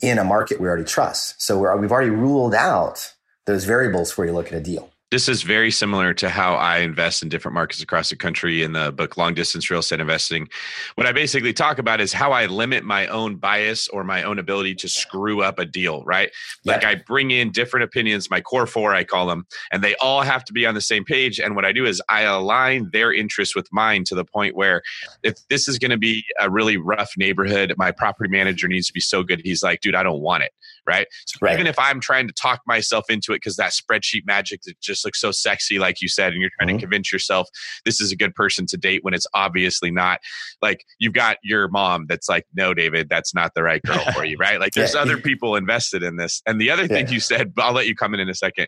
in 0.00 0.18
a 0.18 0.24
market 0.24 0.60
we 0.60 0.68
already 0.68 0.84
trust. 0.84 1.42
So 1.42 1.58
we 1.58 1.66
have 1.66 1.92
already 1.92 2.10
ruled 2.10 2.54
out 2.54 3.14
those 3.46 3.64
variables 3.64 4.10
before 4.10 4.26
you 4.26 4.32
look 4.32 4.48
at 4.48 4.54
a 4.54 4.60
deal. 4.60 4.93
This 5.14 5.28
is 5.28 5.44
very 5.44 5.70
similar 5.70 6.12
to 6.14 6.28
how 6.28 6.56
I 6.56 6.78
invest 6.78 7.22
in 7.22 7.28
different 7.28 7.54
markets 7.54 7.80
across 7.80 8.10
the 8.10 8.16
country 8.16 8.64
in 8.64 8.72
the 8.72 8.90
book 8.90 9.16
Long 9.16 9.32
Distance 9.32 9.70
Real 9.70 9.78
Estate 9.78 10.00
Investing. 10.00 10.48
What 10.96 11.06
I 11.06 11.12
basically 11.12 11.52
talk 11.52 11.78
about 11.78 12.00
is 12.00 12.12
how 12.12 12.32
I 12.32 12.46
limit 12.46 12.82
my 12.82 13.06
own 13.06 13.36
bias 13.36 13.86
or 13.86 14.02
my 14.02 14.24
own 14.24 14.40
ability 14.40 14.74
to 14.74 14.88
screw 14.88 15.40
up 15.40 15.60
a 15.60 15.66
deal, 15.66 16.02
right? 16.02 16.32
Like 16.64 16.82
yeah. 16.82 16.88
I 16.88 16.94
bring 16.96 17.30
in 17.30 17.52
different 17.52 17.84
opinions, 17.84 18.28
my 18.28 18.40
core 18.40 18.66
four, 18.66 18.92
I 18.92 19.04
call 19.04 19.28
them, 19.28 19.46
and 19.70 19.84
they 19.84 19.94
all 20.02 20.22
have 20.22 20.44
to 20.46 20.52
be 20.52 20.66
on 20.66 20.74
the 20.74 20.80
same 20.80 21.04
page. 21.04 21.38
And 21.38 21.54
what 21.54 21.64
I 21.64 21.70
do 21.70 21.86
is 21.86 22.02
I 22.08 22.22
align 22.22 22.90
their 22.92 23.12
interests 23.12 23.54
with 23.54 23.68
mine 23.70 24.02
to 24.06 24.16
the 24.16 24.24
point 24.24 24.56
where 24.56 24.82
if 25.22 25.36
this 25.48 25.68
is 25.68 25.78
going 25.78 25.92
to 25.92 25.96
be 25.96 26.24
a 26.40 26.50
really 26.50 26.76
rough 26.76 27.12
neighborhood, 27.16 27.72
my 27.78 27.92
property 27.92 28.30
manager 28.30 28.66
needs 28.66 28.88
to 28.88 28.92
be 28.92 29.00
so 29.00 29.22
good. 29.22 29.42
He's 29.44 29.62
like, 29.62 29.80
dude, 29.80 29.94
I 29.94 30.02
don't 30.02 30.22
want 30.22 30.42
it. 30.42 30.50
Right. 30.86 31.06
So 31.26 31.38
right. 31.40 31.54
even 31.54 31.66
if 31.66 31.78
I'm 31.78 32.00
trying 32.00 32.26
to 32.28 32.34
talk 32.34 32.60
myself 32.66 33.06
into 33.08 33.32
it 33.32 33.36
because 33.36 33.56
that 33.56 33.72
spreadsheet 33.72 34.26
magic 34.26 34.62
that 34.62 34.80
just 34.80 35.04
looks 35.04 35.20
so 35.20 35.30
sexy, 35.30 35.78
like 35.78 36.00
you 36.02 36.08
said, 36.08 36.32
and 36.32 36.40
you're 36.40 36.50
trying 36.60 36.68
Mhm. 36.70 36.80
to 36.80 36.86
convince 36.86 37.12
yourself 37.12 37.48
this 37.84 38.00
is 38.00 38.12
a 38.12 38.16
good 38.16 38.34
person 38.34 38.66
to 38.66 38.76
date 38.76 39.02
when 39.02 39.14
it's 39.14 39.26
obviously 39.34 39.90
not. 39.90 40.20
Like 40.62 40.84
you've 40.98 41.14
got 41.14 41.38
your 41.42 41.68
mom 41.68 42.06
that's 42.08 42.28
like, 42.28 42.46
no, 42.54 42.74
David, 42.74 43.08
that's 43.08 43.34
not 43.34 43.52
the 43.54 43.62
right 43.62 43.82
girl 43.82 44.04
for 44.14 44.24
you, 44.24 44.36
right? 44.40 44.60
Like 44.60 44.74
there's 44.74 44.94
Yeah. 44.94 45.00
other 45.00 45.16
people 45.18 45.56
invested 45.56 46.02
in 46.02 46.16
this. 46.16 46.42
And 46.46 46.60
the 46.60 46.70
other 46.70 46.86
thing 46.86 47.06
Yeah. 47.06 47.12
you 47.14 47.20
said, 47.20 47.54
but 47.54 47.62
I'll 47.64 47.72
let 47.72 47.86
you 47.86 47.94
come 47.94 48.14
in 48.14 48.20
in 48.20 48.28
a 48.28 48.34
second. 48.34 48.66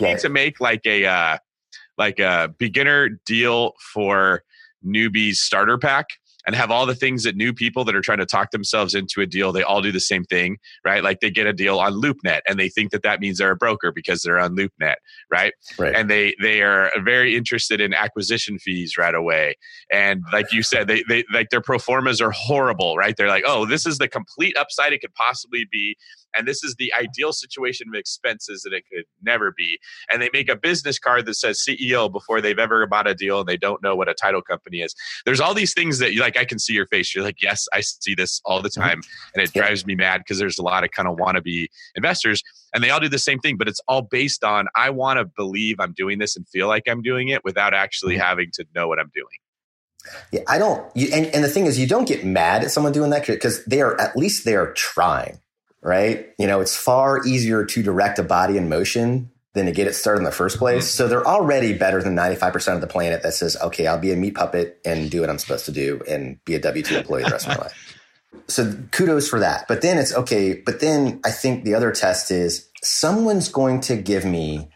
We 0.00 0.08
need 0.08 0.18
to 0.20 0.28
make 0.28 0.60
like 0.60 0.84
a 0.86 1.06
uh, 1.06 1.38
like 1.98 2.18
a 2.18 2.52
beginner 2.58 3.08
deal 3.26 3.74
for 3.92 4.42
newbies 4.84 5.36
starter 5.36 5.78
pack 5.78 6.06
and 6.46 6.56
have 6.56 6.70
all 6.70 6.86
the 6.86 6.94
things 6.94 7.22
that 7.24 7.36
new 7.36 7.52
people 7.52 7.84
that 7.84 7.94
are 7.94 8.00
trying 8.00 8.18
to 8.18 8.26
talk 8.26 8.50
themselves 8.50 8.94
into 8.94 9.20
a 9.20 9.26
deal 9.26 9.52
they 9.52 9.62
all 9.62 9.82
do 9.82 9.92
the 9.92 10.00
same 10.00 10.24
thing 10.24 10.58
right? 10.84 11.02
Like 11.02 11.20
they 11.20 11.30
get 11.30 11.46
a 11.46 11.52
deal 11.52 11.78
on 11.78 11.94
loopnet 11.94 12.40
and 12.48 12.58
they 12.58 12.68
think 12.68 12.90
that 12.92 13.02
that 13.02 13.20
means 13.20 13.38
they're 13.38 13.52
a 13.52 13.56
broker 13.56 13.92
because 13.92 14.22
they're 14.22 14.38
on 14.38 14.56
loopnet 14.56 14.96
right? 15.30 15.52
Right. 15.78 15.94
and 15.94 16.10
they 16.10 16.34
they 16.40 16.62
are 16.62 16.90
very 17.04 17.36
interested 17.36 17.80
in 17.80 17.94
acquisition 17.94 18.58
fees 18.58 18.96
right 18.98 19.14
away. 19.14 19.56
And 19.92 20.22
like 20.32 20.52
you 20.52 20.62
said 20.62 20.88
they 20.88 21.02
they 21.08 21.24
like 21.32 21.50
their 21.50 21.60
pro 21.60 21.78
formas 21.78 22.20
are 22.20 22.32
horrible 22.32 22.96
right? 22.96 23.14
They're 23.16 23.28
like 23.28 23.44
oh 23.46 23.66
this 23.66 23.86
is 23.86 23.98
the 23.98 24.08
complete 24.08 24.56
upside 24.56 24.92
it 24.92 25.00
could 25.00 25.14
possibly 25.14 25.66
be 25.70 25.96
and 26.36 26.46
this 26.46 26.62
is 26.64 26.76
the 26.76 26.92
ideal 26.94 27.32
situation 27.32 27.88
of 27.88 27.94
expenses 27.94 28.62
that 28.62 28.72
it 28.72 28.84
could 28.92 29.04
never 29.22 29.52
be. 29.56 29.78
And 30.10 30.20
they 30.22 30.30
make 30.32 30.48
a 30.48 30.56
business 30.56 30.98
card 30.98 31.26
that 31.26 31.34
says 31.34 31.62
ceo 31.68 32.10
before 32.10 32.40
they've 32.40 32.58
ever 32.58 32.86
bought 32.86 33.06
a 33.08 33.14
deal 33.14 33.40
and 33.40 33.48
they 33.48 33.56
don't 33.56 33.82
know 33.82 33.94
what 33.96 34.08
a 34.08 34.14
title 34.14 34.42
company 34.42 34.80
is. 34.80 34.94
There's 35.24 35.40
all 35.40 35.54
these 35.54 35.74
things 35.74 35.98
that 35.98 36.12
you 36.12 36.20
like 36.20 36.36
i 36.36 36.44
can 36.44 36.58
see 36.58 36.72
your 36.74 36.86
face. 36.86 37.14
You're 37.14 37.24
like 37.24 37.42
yes 37.42 37.66
i 37.72 37.80
see 37.80 38.14
this 38.14 38.40
all 38.44 38.62
the 38.62 38.70
time. 38.70 39.00
And 39.34 39.42
it 39.42 39.52
drives 39.52 39.86
me 39.86 39.94
mad 39.94 40.18
because 40.18 40.38
there's 40.38 40.58
a 40.58 40.62
lot 40.62 40.84
of 40.84 40.90
kind 40.90 41.08
of 41.08 41.16
wannabe 41.16 41.66
investors 41.94 42.42
and 42.74 42.82
they 42.82 42.90
all 42.90 43.00
do 43.00 43.08
the 43.08 43.18
same 43.18 43.38
thing 43.38 43.56
but 43.56 43.68
it's 43.68 43.80
all 43.88 44.02
based 44.02 44.44
on 44.44 44.66
i 44.76 44.88
want 44.90 45.18
to 45.18 45.24
believe 45.24 45.76
i'm 45.80 45.92
doing 45.92 46.18
this 46.18 46.36
and 46.36 46.48
feel 46.48 46.68
like 46.68 46.84
i'm 46.88 47.02
doing 47.02 47.28
it 47.28 47.44
without 47.44 47.74
actually 47.74 48.16
Mhm. 48.16 48.20
having 48.20 48.50
to 48.54 48.64
know 48.74 48.88
what 48.88 48.98
i'm 48.98 49.10
doing. 49.14 49.26
Yeah, 50.32 50.40
I 50.48 50.58
don't. 50.58 50.84
You, 50.96 51.08
and, 51.12 51.26
and 51.26 51.44
the 51.44 51.48
thing 51.48 51.66
is, 51.66 51.78
you 51.78 51.86
don't 51.86 52.08
get 52.08 52.24
mad 52.24 52.64
at 52.64 52.72
someone 52.72 52.92
doing 52.92 53.10
that 53.10 53.24
because 53.24 53.64
they 53.66 53.80
are 53.80 53.98
at 54.00 54.16
least 54.16 54.44
they 54.44 54.56
are 54.56 54.72
trying, 54.72 55.38
right? 55.82 56.28
You 56.38 56.46
know, 56.46 56.60
it's 56.60 56.76
far 56.76 57.24
easier 57.26 57.64
to 57.64 57.82
direct 57.82 58.18
a 58.18 58.22
body 58.22 58.56
in 58.56 58.68
motion 58.68 59.30
than 59.54 59.66
to 59.66 59.72
get 59.72 59.86
it 59.86 59.94
started 59.94 60.20
in 60.20 60.24
the 60.24 60.32
first 60.32 60.56
mm-hmm. 60.56 60.64
place. 60.64 60.88
So 60.88 61.08
they're 61.08 61.26
already 61.26 61.72
better 61.74 62.02
than 62.02 62.14
ninety 62.14 62.36
five 62.36 62.52
percent 62.52 62.76
of 62.76 62.80
the 62.80 62.86
planet 62.86 63.22
that 63.22 63.34
says, 63.34 63.56
"Okay, 63.60 63.86
I'll 63.86 63.98
be 63.98 64.12
a 64.12 64.16
meat 64.16 64.34
puppet 64.34 64.80
and 64.84 65.10
do 65.10 65.20
what 65.20 65.30
I'm 65.30 65.38
supposed 65.38 65.66
to 65.66 65.72
do 65.72 66.00
and 66.08 66.42
be 66.44 66.54
a 66.54 66.60
W 66.60 66.82
two 66.82 66.96
employee 66.96 67.24
the 67.24 67.30
rest 67.30 67.46
of 67.46 67.56
my 67.56 67.64
life." 67.64 67.98
So 68.48 68.72
kudos 68.92 69.28
for 69.28 69.40
that. 69.40 69.68
But 69.68 69.82
then 69.82 69.98
it's 69.98 70.14
okay. 70.14 70.54
But 70.54 70.80
then 70.80 71.20
I 71.22 71.30
think 71.30 71.64
the 71.64 71.74
other 71.74 71.92
test 71.92 72.30
is 72.30 72.66
someone's 72.82 73.50
going 73.50 73.80
to 73.82 73.96
give 73.96 74.24
me 74.24 74.70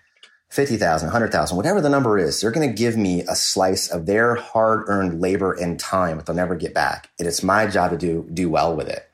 50,000, 0.51 1.07
100,000, 1.09 1.57
whatever 1.57 1.81
the 1.81 1.89
number 1.89 2.19
is, 2.19 2.41
they're 2.41 2.51
going 2.51 2.69
to 2.69 2.75
give 2.75 2.97
me 2.97 3.23
a 3.23 3.35
slice 3.35 3.89
of 3.89 4.07
their 4.07 4.37
hard 4.37 4.85
earned 4.89 5.21
labor 5.21 5.53
and 5.53 5.79
time 5.81 6.17
that 6.17 6.27
they'll 6.27 6.37
never 6.37 6.55
get 6.55 6.73
back. 6.73 7.11
And 7.19 7.27
it's 7.27 7.43
my 7.43 7.67
job 7.67 7.91
to 7.91 7.99
do, 7.99 8.29
do 8.33 8.49
well 8.49 8.75
with 8.77 8.89
it. 8.89 9.11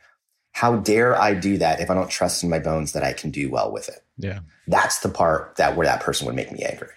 How 0.53 0.77
dare 0.77 1.21
I 1.21 1.35
do 1.35 1.59
that 1.59 1.81
if 1.81 1.91
I 1.91 1.95
don't 1.95 2.11
trust 2.11 2.43
in 2.43 2.51
my 2.51 2.59
bones 2.59 2.93
that 2.93 3.03
I 3.03 3.13
can 3.13 3.31
do 3.31 3.51
well 3.51 3.73
with 3.73 3.89
it? 3.89 4.05
Yeah. 4.19 4.41
That's 4.69 5.01
the 5.01 5.09
part 5.09 5.57
that 5.57 5.77
where 5.77 5.87
that 5.87 6.01
person 6.01 6.27
would 6.27 6.37
make 6.37 6.53
me 6.53 6.63
angry. 6.63 6.89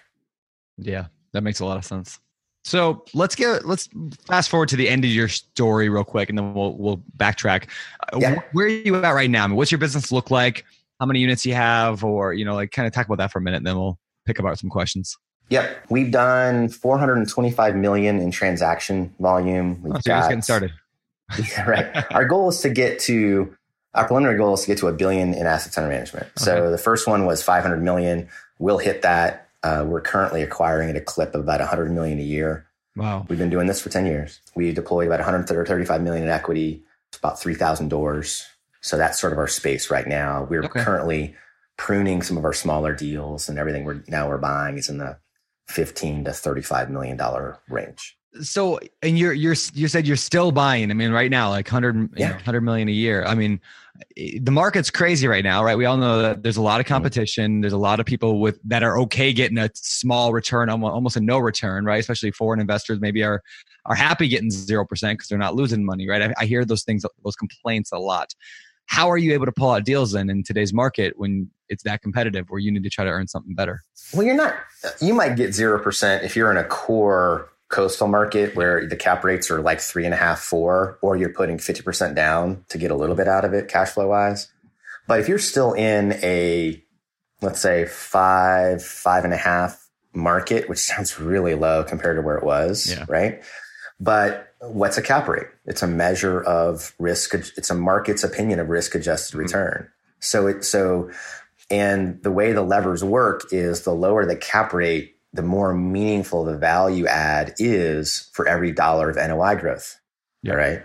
Yeah, 0.78 1.06
that 1.32 1.42
makes 1.42 1.60
a 1.60 1.64
lot 1.64 1.78
of 1.78 1.84
sense. 1.84 2.18
So 2.64 3.04
let's 3.14 3.34
get 3.34 3.64
let's 3.64 3.88
fast 4.26 4.50
forward 4.50 4.68
to 4.70 4.76
the 4.76 4.88
end 4.88 5.04
of 5.04 5.10
your 5.10 5.28
story 5.28 5.88
real 5.88 6.04
quick, 6.04 6.28
and 6.28 6.36
then 6.36 6.52
we'll 6.52 6.76
we'll 6.76 7.02
backtrack. 7.16 7.68
Uh, 8.12 8.18
Yeah. 8.20 8.40
Where 8.52 8.66
are 8.66 8.68
you 8.68 8.96
at 8.96 9.10
right 9.10 9.30
now? 9.30 9.44
I 9.44 9.46
mean, 9.46 9.56
what's 9.56 9.70
your 9.70 9.78
business 9.78 10.10
look 10.12 10.30
like? 10.30 10.64
How 11.00 11.06
many 11.06 11.20
units 11.20 11.46
you 11.46 11.54
have, 11.54 12.02
or 12.04 12.34
you 12.34 12.44
know, 12.44 12.54
like 12.54 12.72
kind 12.72 12.86
of 12.86 12.92
talk 12.92 13.06
about 13.06 13.18
that 13.18 13.30
for 13.30 13.38
a 13.38 13.42
minute, 13.42 13.58
and 13.58 13.66
then 13.66 13.76
we'll 13.76 13.98
pick 14.26 14.38
apart 14.38 14.58
some 14.58 14.68
questions. 14.68 15.16
Yep. 15.48 15.86
We've 15.90 16.10
done 16.10 16.68
425 16.68 17.76
million 17.76 18.18
in 18.18 18.32
transaction 18.32 19.14
volume. 19.20 19.80
We've 19.82 19.94
Oh, 19.94 20.00
so 20.00 20.10
you're 20.10 20.18
just 20.18 20.28
getting 20.28 20.42
started. 20.42 20.72
Yeah, 21.38 21.62
right. 21.68 22.12
Our 22.12 22.24
goal 22.24 22.48
is 22.48 22.60
to 22.60 22.70
get 22.70 22.98
to 23.00 23.54
our 23.94 24.06
preliminary 24.06 24.36
goal 24.38 24.54
is 24.54 24.60
to 24.62 24.66
get 24.66 24.78
to 24.78 24.88
a 24.88 24.92
billion 24.92 25.32
in 25.34 25.46
assets 25.46 25.76
under 25.78 25.88
management. 25.90 26.26
So 26.36 26.54
Okay. 26.54 26.70
the 26.70 26.78
first 26.78 27.06
one 27.06 27.24
was 27.24 27.42
500 27.42 27.82
million. 27.82 28.28
We'll 28.58 28.78
hit 28.78 29.02
that. 29.02 29.48
Uh, 29.62 29.84
we're 29.88 30.02
currently 30.02 30.42
acquiring 30.42 30.90
at 30.90 30.96
a 30.96 31.00
clip 31.00 31.34
of 31.34 31.40
about 31.40 31.60
100 31.60 31.90
million 31.90 32.18
a 32.18 32.22
year. 32.22 32.66
Wow. 32.94 33.26
We've 33.28 33.38
been 33.38 33.50
doing 33.50 33.66
this 33.66 33.80
for 33.80 33.88
10 33.88 34.04
years. 34.06 34.40
We 34.54 34.72
deployed 34.72 35.06
about 35.06 35.18
135 35.20 36.02
million 36.02 36.22
in 36.24 36.28
equity, 36.30 36.82
It's 37.08 37.18
about 37.18 37.40
3,000 37.40 37.88
doors. 37.88 38.46
So 38.82 38.96
that's 38.96 39.18
sort 39.18 39.32
of 39.32 39.38
our 39.38 39.48
space 39.48 39.90
right 39.90 40.06
now. 40.06 40.46
We're 40.48 40.64
Okay. 40.64 40.82
currently 40.84 41.34
pruning 41.78 42.22
some 42.22 42.36
of 42.36 42.44
our 42.44 42.52
smaller 42.52 42.94
deals, 42.94 43.48
and 43.48 43.58
everything 43.58 43.84
we're 43.84 44.02
now 44.08 44.28
we're 44.28 44.38
buying 44.38 44.78
is 44.78 44.88
in 44.88 44.98
the 44.98 45.18
15 45.68 46.24
to 46.24 46.32
35 46.32 46.90
million 46.90 47.16
dollar 47.16 47.58
range. 47.68 48.16
So, 48.42 48.80
and 49.02 49.18
you're 49.18 49.32
you're 49.32 49.56
you 49.74 49.88
said 49.88 50.06
you're 50.06 50.16
still 50.16 50.52
buying. 50.52 50.90
I 50.90 50.94
mean, 50.94 51.10
right 51.10 51.30
now, 51.30 51.50
like 51.50 51.68
hundred 51.68 51.96
you 52.18 52.26
know, 52.26 52.34
hundred 52.44 52.62
million 52.62 52.88
a 52.88 52.92
year. 52.92 53.24
I 53.24 53.34
mean, 53.34 53.60
the 54.40 54.50
market's 54.50 54.90
crazy 54.90 55.26
right 55.26 55.44
now, 55.44 55.64
right? 55.64 55.76
We 55.76 55.84
all 55.84 55.96
know 55.96 56.22
that 56.22 56.42
there's 56.42 56.56
a 56.56 56.62
lot 56.62 56.80
of 56.80 56.86
mm-hmm. 56.86 56.94
competition. 56.94 57.60
There's 57.60 57.72
a 57.72 57.78
lot 57.78 58.00
of 58.00 58.06
people 58.06 58.40
with 58.40 58.58
that 58.64 58.82
are 58.82 58.98
okay 59.00 59.32
getting 59.32 59.58
a 59.58 59.70
small 59.74 60.32
return, 60.32 60.68
almost 60.68 61.16
a 61.16 61.20
no 61.20 61.38
return, 61.38 61.84
right? 61.84 61.98
Especially 61.98 62.30
foreign 62.30 62.60
investors, 62.60 63.00
maybe 63.00 63.22
are 63.22 63.42
are 63.86 63.94
happy 63.94 64.28
getting 64.28 64.50
zero 64.50 64.84
percent 64.84 65.18
because 65.18 65.28
they're 65.28 65.38
not 65.38 65.54
losing 65.54 65.84
money, 65.84 66.08
right? 66.08 66.22
I, 66.22 66.34
I 66.38 66.46
hear 66.46 66.64
those 66.64 66.82
things, 66.82 67.04
those 67.24 67.36
complaints 67.36 67.92
a 67.92 67.98
lot. 67.98 68.34
How 68.86 69.10
are 69.10 69.16
you 69.16 69.32
able 69.32 69.46
to 69.46 69.52
pull 69.52 69.70
out 69.70 69.84
deals 69.84 70.12
then 70.12 70.30
in 70.30 70.42
today's 70.42 70.72
market 70.72 71.14
when 71.16 71.50
it's 71.68 71.82
that 71.82 72.02
competitive, 72.02 72.46
where 72.48 72.60
you 72.60 72.70
need 72.70 72.84
to 72.84 72.90
try 72.90 73.04
to 73.04 73.10
earn 73.10 73.26
something 73.26 73.54
better? 73.54 73.82
Well, 74.14 74.24
you're 74.24 74.36
not, 74.36 74.54
you 75.00 75.12
might 75.12 75.36
get 75.36 75.50
0% 75.50 76.22
if 76.22 76.36
you're 76.36 76.50
in 76.50 76.56
a 76.56 76.64
core 76.64 77.50
coastal 77.68 78.06
market 78.06 78.54
where 78.54 78.86
the 78.86 78.96
cap 78.96 79.24
rates 79.24 79.50
are 79.50 79.60
like 79.60 79.80
three 79.80 80.04
and 80.04 80.14
a 80.14 80.16
half, 80.16 80.40
four, 80.40 80.98
or 81.02 81.16
you're 81.16 81.32
putting 81.32 81.58
50% 81.58 82.14
down 82.14 82.64
to 82.68 82.78
get 82.78 82.90
a 82.90 82.94
little 82.94 83.16
bit 83.16 83.28
out 83.28 83.44
of 83.44 83.52
it 83.52 83.68
cash 83.68 83.90
flow 83.90 84.08
wise. 84.08 84.52
But 85.08 85.20
if 85.20 85.28
you're 85.28 85.38
still 85.38 85.72
in 85.72 86.12
a, 86.22 86.82
let's 87.42 87.60
say 87.60 87.86
five, 87.86 88.84
five 88.84 89.24
and 89.24 89.32
a 89.32 89.36
half 89.36 89.86
market, 90.12 90.68
which 90.68 90.78
sounds 90.78 91.18
really 91.20 91.54
low 91.54 91.84
compared 91.84 92.16
to 92.16 92.22
where 92.22 92.36
it 92.36 92.44
was, 92.44 92.90
Yeah. 92.90 93.04
right? 93.08 93.42
But 93.98 94.52
what's 94.60 94.98
a 94.98 95.02
cap 95.02 95.28
rate? 95.28 95.46
It's 95.64 95.82
a 95.82 95.86
measure 95.86 96.42
of 96.42 96.94
risk. 96.98 97.34
It's 97.34 97.70
a 97.70 97.74
market's 97.74 98.24
opinion 98.24 98.60
of 98.60 98.68
risk 98.68 98.94
adjusted 98.94 99.32
mm-hmm. 99.32 99.40
return. 99.40 99.88
So 100.20 100.46
it, 100.46 100.64
so, 100.64 101.10
and 101.70 102.22
the 102.22 102.30
way 102.30 102.52
the 102.52 102.62
levers 102.62 103.02
work 103.02 103.42
is 103.52 103.82
the 103.82 103.94
lower 103.94 104.26
the 104.26 104.36
cap 104.36 104.72
rate, 104.72 105.15
the 105.36 105.42
more 105.42 105.74
meaningful 105.74 106.44
the 106.44 106.56
value 106.56 107.06
add 107.06 107.54
is 107.58 108.30
for 108.32 108.48
every 108.48 108.72
dollar 108.72 109.10
of 109.10 109.16
NOI 109.16 109.56
growth. 109.56 110.00
Yeah. 110.42 110.52
All 110.52 110.58
right. 110.58 110.82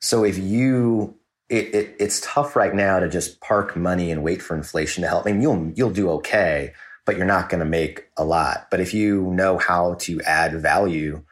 So 0.00 0.24
if 0.24 0.38
you, 0.38 1.16
it, 1.48 1.74
it, 1.74 1.96
it's 1.98 2.20
tough 2.20 2.56
right 2.56 2.74
now 2.74 3.00
to 3.00 3.08
just 3.08 3.40
park 3.40 3.76
money 3.76 4.10
and 4.10 4.22
wait 4.22 4.42
for 4.42 4.56
inflation 4.56 5.02
to 5.02 5.08
help. 5.08 5.26
I 5.26 5.32
mean, 5.32 5.42
you'll, 5.42 5.72
you'll 5.74 5.90
do 5.90 6.10
okay, 6.10 6.72
but 7.04 7.16
you're 7.16 7.26
not 7.26 7.48
going 7.48 7.60
to 7.60 7.66
make 7.66 8.08
a 8.16 8.24
lot. 8.24 8.68
But 8.70 8.80
if 8.80 8.94
you 8.94 9.30
know 9.32 9.58
how 9.58 9.94
to 10.00 10.20
add 10.22 10.60
value, 10.60 11.24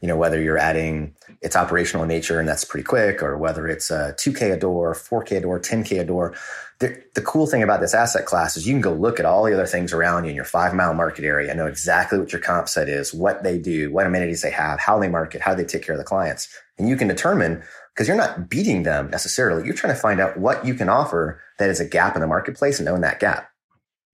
you 0.00 0.08
know, 0.08 0.16
whether 0.16 0.40
you're 0.40 0.58
adding 0.58 1.14
it's 1.40 1.56
operational 1.56 2.02
in 2.02 2.08
nature 2.08 2.38
and 2.40 2.48
that's 2.48 2.64
pretty 2.64 2.84
quick, 2.84 3.22
or 3.22 3.38
whether 3.38 3.66
it's 3.68 3.90
a 3.90 4.14
2K 4.18 4.52
a 4.52 4.56
door, 4.56 4.94
4K 4.94 5.38
a 5.38 5.40
door, 5.40 5.60
10K 5.60 6.00
a 6.00 6.04
door. 6.04 6.34
The, 6.82 7.00
the 7.14 7.22
cool 7.22 7.46
thing 7.46 7.62
about 7.62 7.80
this 7.80 7.94
asset 7.94 8.26
class 8.26 8.56
is 8.56 8.66
you 8.66 8.74
can 8.74 8.80
go 8.80 8.92
look 8.92 9.20
at 9.20 9.24
all 9.24 9.44
the 9.44 9.54
other 9.54 9.66
things 9.66 9.92
around 9.92 10.24
you 10.24 10.30
in 10.30 10.34
your 10.34 10.44
five 10.44 10.74
mile 10.74 10.94
market 10.94 11.24
area 11.24 11.48
and 11.48 11.56
know 11.56 11.68
exactly 11.68 12.18
what 12.18 12.32
your 12.32 12.40
comp 12.40 12.68
set 12.68 12.88
is, 12.88 13.14
what 13.14 13.44
they 13.44 13.56
do, 13.56 13.92
what 13.92 14.04
amenities 14.04 14.42
they 14.42 14.50
have, 14.50 14.80
how 14.80 14.98
they 14.98 15.08
market, 15.08 15.40
how 15.40 15.54
they 15.54 15.64
take 15.64 15.84
care 15.84 15.94
of 15.94 16.00
the 16.00 16.04
clients. 16.04 16.48
And 16.78 16.88
you 16.88 16.96
can 16.96 17.06
determine 17.06 17.62
because 17.94 18.08
you're 18.08 18.16
not 18.16 18.48
beating 18.48 18.82
them 18.82 19.10
necessarily. 19.10 19.64
You're 19.64 19.76
trying 19.76 19.94
to 19.94 20.00
find 20.00 20.18
out 20.18 20.36
what 20.36 20.66
you 20.66 20.74
can 20.74 20.88
offer 20.88 21.40
that 21.60 21.70
is 21.70 21.78
a 21.78 21.84
gap 21.84 22.16
in 22.16 22.20
the 22.20 22.26
marketplace 22.26 22.80
and 22.80 22.88
own 22.88 23.02
that 23.02 23.20
gap. 23.20 23.48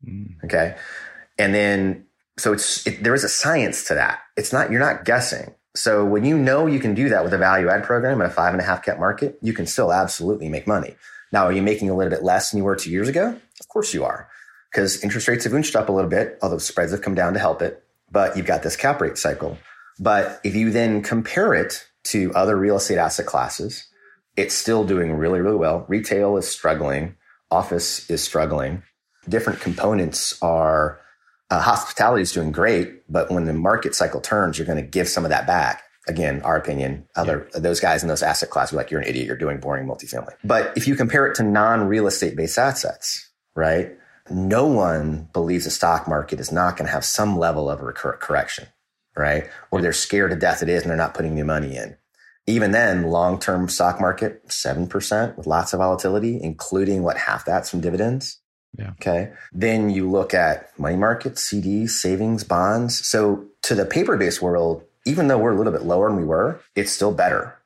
Mm. 0.07 0.45
Okay. 0.45 0.77
And 1.39 1.55
then, 1.55 2.05
so 2.37 2.53
it's, 2.53 2.87
it, 2.87 3.03
there 3.03 3.15
is 3.15 3.25
a 3.25 3.31
science 3.31 3.85
to 3.85 3.95
that. 3.95 4.19
It's 4.37 4.53
not, 4.53 4.71
you're 4.71 4.79
not 4.79 5.07
guessing. 5.07 5.55
So 5.75 6.05
when 6.05 6.27
you 6.27 6.37
know 6.37 6.67
you 6.67 6.81
can 6.81 6.93
do 6.93 7.09
that 7.09 7.25
with 7.25 7.33
a 7.33 7.39
value 7.39 7.71
add 7.71 7.85
program 7.85 8.21
in 8.21 8.27
a 8.27 8.31
five 8.31 8.53
and 8.53 8.61
a 8.61 8.65
half 8.65 8.85
cap 8.85 8.99
market, 8.99 9.39
you 9.41 9.55
can 9.55 9.65
still 9.65 9.91
absolutely 9.91 10.51
make 10.51 10.67
money. 10.67 10.97
Now, 11.33 11.45
are 11.45 11.53
you 11.53 11.63
making 11.63 11.91
a 11.91 11.97
little 11.97 12.11
bit 12.11 12.23
less 12.23 12.51
than 12.51 12.59
you 12.59 12.65
were 12.65 12.77
two 12.77 12.91
years 12.91 13.09
ago? 13.09 13.39
Of 13.61 13.69
course 13.69 13.93
you 13.93 14.05
are 14.05 14.29
because 14.71 15.03
interest 15.03 15.29
rates 15.29 15.45
have 15.45 15.55
inched 15.55 15.77
up 15.77 15.89
a 15.89 15.93
little 15.93 16.11
bit, 16.11 16.39
although 16.43 16.59
spreads 16.59 16.93
have 16.93 17.03
come 17.03 17.15
down 17.15 17.35
to 17.35 17.41
help 17.41 17.63
it, 17.63 17.85
but 18.11 18.37
you've 18.37 18.47
got 18.47 18.63
this 18.63 18.77
cap 18.77 19.01
rate 19.01 19.19
cycle. 19.19 19.59
But 19.99 20.41
if 20.45 20.55
you 20.55 20.71
then 20.71 21.03
compare 21.03 21.55
it 21.55 21.87
to 22.05 22.33
other 22.35 22.57
real 22.57 22.77
estate 22.77 22.99
asset 22.99 23.27
classes, 23.27 23.87
it's 24.37 24.55
still 24.55 24.85
doing 24.85 25.13
really, 25.13 25.41
really 25.41 25.57
well. 25.57 25.85
Retail 25.89 26.37
is 26.37 26.49
struggling. 26.49 27.17
Office 27.51 28.09
is 28.09 28.23
struggling. 28.23 28.83
Different 29.29 29.61
components 29.61 30.39
are 30.43 31.01
uh, 31.51 31.61
hospitality 31.61 32.23
is 32.23 32.33
doing 32.33 32.53
great, 32.53 33.11
but 33.11 33.31
when 33.31 33.45
the 33.45 33.55
market 33.55 33.95
cycle 33.95 34.21
turns, 34.21 34.59
you're 34.59 34.67
going 34.67 34.83
to 34.83 34.89
give 34.89 35.09
some 35.09 35.25
of 35.25 35.31
that 35.31 35.47
back. 35.47 35.83
Again, 36.09 36.41
our 36.43 36.57
opinion, 36.57 37.07
other 37.17 37.49
those 37.55 37.81
guys 37.81 38.03
in 38.03 38.09
those 38.09 38.23
asset 38.23 38.51
classes 38.51 38.73
are 38.73 38.77
like, 38.77 38.91
you're 38.91 39.01
an 39.01 39.07
idiot, 39.07 39.27
you're 39.27 39.37
doing 39.37 39.61
boring 39.61 39.87
multifamily. 39.87 40.33
But 40.43 40.77
if 40.77 40.89
you 40.89 40.97
compare 40.97 41.27
it 41.27 41.35
to 41.37 41.43
non-real 41.43 42.07
estate 42.07 42.35
based 42.35 42.59
assets, 42.59 43.31
right? 43.55 43.93
no 44.31 44.67
one 44.67 45.29
believes 45.33 45.65
the 45.65 45.71
stock 45.71 46.09
market 46.09 46.41
is 46.41 46.53
not 46.53 46.77
going 46.77 46.87
to 46.87 46.93
have 46.93 47.05
some 47.05 47.39
level 47.39 47.71
of 47.71 47.81
a 47.81 47.85
recur- 47.85 48.17
correction, 48.17 48.67
right? 49.17 49.49
Or 49.71 49.81
they're 49.81 49.93
scared 49.93 50.31
to 50.31 50.37
death 50.37 50.63
it 50.63 50.69
is 50.69 50.83
and 50.83 50.91
they're 50.91 50.97
not 50.97 51.15
putting 51.15 51.35
new 51.35 51.45
money 51.45 51.77
in. 51.77 51.97
Even 52.47 52.71
then, 52.71 53.05
long 53.05 53.39
term 53.39 53.69
stock 53.69 54.01
market, 54.01 54.47
7% 54.49 55.37
with 55.37 55.47
lots 55.47 55.73
of 55.73 55.79
volatility, 55.79 56.41
including 56.43 57.03
what 57.03 57.19
half 57.19 57.45
that's 57.45 57.69
from 57.69 57.81
dividends. 57.81 58.41
Yeah. 58.79 58.91
Okay. 58.91 59.33
Then 59.53 59.91
you 59.91 60.11
look 60.11 60.35
at 60.35 60.79
money 60.79 60.97
markets, 60.97 61.51
CDs, 61.51 61.91
savings, 61.91 62.45
bonds. 62.45 63.07
So 63.07 63.47
to 63.63 63.75
the 63.75 63.85
paper 63.85 64.17
based 64.17 64.41
world, 64.41 64.85
even 65.09 65.29
though 65.29 65.39
we're 65.39 65.53
a 65.53 65.57
little 65.57 65.73
bit 65.73 65.83
lower 65.83 66.09
than 66.11 66.19
we 66.19 66.25
were, 66.25 66.61
it's 66.77 66.93
still 66.93 67.13
better 67.13 67.59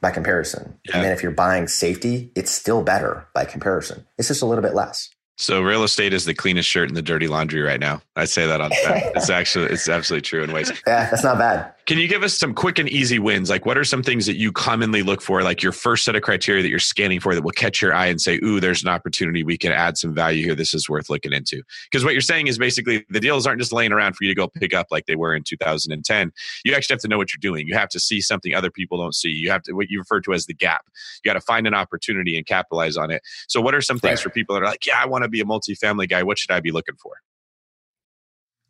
by 0.00 0.10
comparison. 0.10 0.78
Yeah. 0.84 0.96
And 0.96 1.04
then 1.04 1.12
if 1.12 1.22
you're 1.22 1.32
buying 1.32 1.66
safety, 1.66 2.30
it's 2.36 2.50
still 2.50 2.82
better 2.82 3.26
by 3.34 3.44
comparison. 3.44 4.06
It's 4.16 4.28
just 4.28 4.42
a 4.42 4.46
little 4.46 4.62
bit 4.62 4.74
less. 4.74 5.10
So 5.36 5.60
real 5.60 5.82
estate 5.82 6.12
is 6.12 6.24
the 6.26 6.34
cleanest 6.34 6.68
shirt 6.68 6.88
in 6.88 6.94
the 6.94 7.02
dirty 7.02 7.26
laundry 7.26 7.60
right 7.60 7.80
now. 7.80 8.00
I 8.14 8.24
say 8.24 8.46
that 8.46 8.60
on 8.60 8.70
fact. 8.70 9.16
It's 9.16 9.30
actually 9.40 9.66
it's 9.66 9.88
absolutely 9.88 10.22
true 10.22 10.44
in 10.44 10.52
ways. 10.52 10.70
Yeah, 10.86 11.10
that's 11.10 11.24
not 11.24 11.38
bad. 11.38 11.73
Can 11.86 11.98
you 11.98 12.08
give 12.08 12.22
us 12.22 12.38
some 12.38 12.54
quick 12.54 12.78
and 12.78 12.88
easy 12.88 13.18
wins? 13.18 13.50
Like 13.50 13.66
what 13.66 13.76
are 13.76 13.84
some 13.84 14.02
things 14.02 14.24
that 14.24 14.36
you 14.38 14.52
commonly 14.52 15.02
look 15.02 15.20
for, 15.20 15.42
like 15.42 15.62
your 15.62 15.72
first 15.72 16.06
set 16.06 16.16
of 16.16 16.22
criteria 16.22 16.62
that 16.62 16.70
you're 16.70 16.78
scanning 16.78 17.20
for 17.20 17.34
that 17.34 17.42
will 17.42 17.50
catch 17.50 17.82
your 17.82 17.92
eye 17.92 18.06
and 18.06 18.18
say, 18.18 18.40
ooh, 18.42 18.58
there's 18.58 18.82
an 18.82 18.88
opportunity. 18.88 19.44
We 19.44 19.58
can 19.58 19.70
add 19.70 19.98
some 19.98 20.14
value 20.14 20.42
here. 20.46 20.54
This 20.54 20.72
is 20.72 20.88
worth 20.88 21.10
looking 21.10 21.34
into. 21.34 21.62
Because 21.90 22.02
what 22.02 22.14
you're 22.14 22.22
saying 22.22 22.46
is 22.46 22.56
basically 22.56 23.04
the 23.10 23.20
deals 23.20 23.46
aren't 23.46 23.60
just 23.60 23.70
laying 23.70 23.92
around 23.92 24.14
for 24.16 24.24
you 24.24 24.30
to 24.30 24.34
go 24.34 24.48
pick 24.48 24.72
up 24.72 24.86
like 24.90 25.04
they 25.04 25.14
were 25.16 25.34
in 25.34 25.42
2010. 25.42 26.32
You 26.64 26.74
actually 26.74 26.94
have 26.94 27.02
to 27.02 27.08
know 27.08 27.18
what 27.18 27.34
you're 27.34 27.38
doing. 27.52 27.68
You 27.68 27.74
have 27.74 27.90
to 27.90 28.00
see 28.00 28.22
something 28.22 28.54
other 28.54 28.70
people 28.70 28.96
don't 28.96 29.14
see. 29.14 29.28
You 29.28 29.50
have 29.50 29.62
to 29.64 29.72
what 29.74 29.90
you 29.90 29.98
refer 29.98 30.22
to 30.22 30.32
as 30.32 30.46
the 30.46 30.54
gap. 30.54 30.86
You 31.22 31.28
got 31.28 31.34
to 31.34 31.42
find 31.42 31.66
an 31.66 31.74
opportunity 31.74 32.38
and 32.38 32.46
capitalize 32.46 32.96
on 32.96 33.10
it. 33.10 33.20
So 33.46 33.60
what 33.60 33.74
are 33.74 33.82
some 33.82 33.98
things 33.98 34.20
Right. 34.20 34.22
for 34.24 34.30
people 34.30 34.54
that 34.54 34.62
are 34.62 34.66
like, 34.66 34.86
yeah, 34.86 35.02
I 35.02 35.06
want 35.06 35.24
to 35.24 35.28
be 35.28 35.40
a 35.42 35.44
multifamily 35.44 36.08
guy. 36.08 36.22
What 36.22 36.38
should 36.38 36.50
I 36.50 36.60
be 36.60 36.70
looking 36.70 36.94
for? 36.96 37.12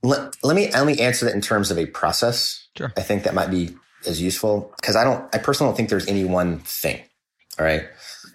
Let, 0.03 0.37
let 0.43 0.57
me 0.57 0.71
let 0.73 0.87
me 0.87 0.99
answer 0.99 1.27
that 1.27 1.35
in 1.35 1.41
terms 1.41 1.71
of 1.71 1.79
a 1.79 1.87
process. 1.87 2.64
Sure. 2.77 2.93
I 2.97 3.03
think 3.03 3.25
that 3.25 3.35
might 3.35 3.51
be 3.51 3.77
as 4.07 4.21
useful 4.21 4.73
because 4.81 4.97
I 4.97 5.05
don't 5.05 5.35
I 5.35 5.39
personally 5.39 5.71
don't 5.71 5.77
think 5.77 5.89
there's 5.89 6.09
any 6.09 6.25
one 6.25 6.59
thing. 6.61 7.03
All 7.59 7.65
right. 7.65 7.85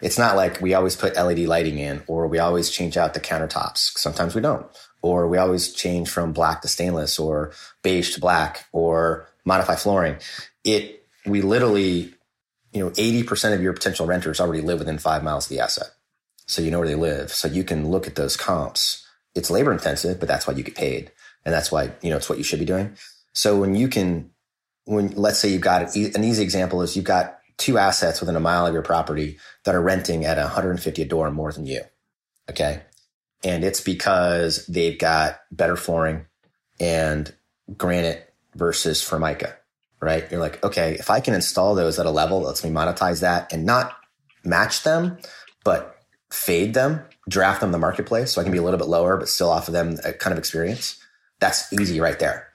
It's 0.01 0.17
not 0.17 0.35
like 0.35 0.61
we 0.61 0.73
always 0.73 0.95
put 0.95 1.15
LED 1.15 1.39
lighting 1.39 1.77
in 1.77 2.03
or 2.07 2.27
we 2.27 2.39
always 2.39 2.69
change 2.69 2.95
out 2.95 3.13
the 3.13 3.19
countertops. 3.19 3.97
Sometimes 3.97 4.33
we 4.33 4.41
don't. 4.41 4.65
Or 5.01 5.27
we 5.27 5.37
always 5.37 5.73
change 5.73 6.09
from 6.09 6.33
black 6.33 6.61
to 6.61 6.67
stainless 6.67 7.19
or 7.19 7.51
beige 7.83 8.13
to 8.15 8.21
black 8.21 8.65
or 8.71 9.27
modify 9.45 9.75
flooring. 9.75 10.17
It 10.63 11.05
we 11.25 11.41
literally, 11.41 12.13
you 12.71 12.79
know, 12.79 12.91
80% 12.91 13.53
of 13.53 13.61
your 13.61 13.73
potential 13.73 14.05
renters 14.05 14.39
already 14.39 14.61
live 14.61 14.79
within 14.79 14.97
five 14.97 15.23
miles 15.23 15.45
of 15.45 15.49
the 15.49 15.59
asset. 15.59 15.89
So 16.45 16.61
you 16.61 16.71
know 16.71 16.79
where 16.79 16.87
they 16.87 16.95
live. 16.95 17.31
So 17.31 17.47
you 17.47 17.63
can 17.63 17.89
look 17.89 18.07
at 18.07 18.15
those 18.15 18.37
comps. 18.37 19.05
It's 19.35 19.51
labor 19.51 19.71
intensive, 19.71 20.19
but 20.19 20.27
that's 20.27 20.47
why 20.47 20.53
you 20.53 20.63
get 20.63 20.75
paid. 20.75 21.11
And 21.45 21.53
that's 21.53 21.71
why, 21.71 21.91
you 22.01 22.09
know, 22.09 22.17
it's 22.17 22.29
what 22.29 22.37
you 22.37 22.43
should 22.43 22.59
be 22.59 22.65
doing. 22.65 22.95
So 23.33 23.57
when 23.57 23.75
you 23.75 23.87
can, 23.87 24.31
when 24.85 25.09
let's 25.09 25.39
say 25.39 25.49
you've 25.49 25.61
got 25.61 25.95
an 25.95 26.23
easy 26.23 26.43
example 26.43 26.81
is 26.81 26.95
you've 26.95 27.05
got 27.05 27.39
two 27.57 27.77
assets 27.77 28.19
within 28.21 28.35
a 28.35 28.39
mile 28.39 28.65
of 28.65 28.73
your 28.73 28.81
property 28.81 29.37
that 29.65 29.75
are 29.75 29.81
renting 29.81 30.25
at 30.25 30.37
150 30.37 31.01
a 31.01 31.05
door 31.05 31.29
more 31.29 31.51
than 31.51 31.65
you. 31.65 31.81
Okay. 32.49 32.81
And 33.43 33.63
it's 33.63 33.81
because 33.81 34.65
they've 34.65 34.97
got 34.97 35.39
better 35.51 35.75
flooring 35.75 36.25
and 36.79 37.33
granite 37.77 38.33
versus 38.55 39.03
formica, 39.03 39.55
right? 40.01 40.29
You're 40.31 40.39
like, 40.39 40.63
okay, 40.63 40.93
if 40.93 41.09
I 41.09 41.19
can 41.19 41.33
install 41.33 41.75
those 41.75 41.99
at 41.99 42.05
a 42.05 42.11
level 42.11 42.39
that 42.39 42.47
lets 42.47 42.63
me 42.63 42.69
monetize 42.69 43.21
that 43.21 43.53
and 43.53 43.65
not 43.65 43.95
match 44.43 44.83
them, 44.83 45.17
but 45.63 45.97
fade 46.31 46.73
them, 46.73 47.03
draft 47.27 47.61
them 47.61 47.71
the 47.71 47.77
marketplace 47.77 48.31
so 48.31 48.41
I 48.41 48.43
can 48.43 48.51
be 48.51 48.57
a 48.57 48.63
little 48.63 48.79
bit 48.79 48.87
lower, 48.87 49.17
but 49.17 49.29
still 49.29 49.49
offer 49.49 49.71
them 49.71 49.97
a 50.03 50.13
kind 50.13 50.31
of 50.31 50.39
experience. 50.39 50.97
That's 51.39 51.71
easy 51.73 51.99
right 51.99 52.19
there. 52.19 52.48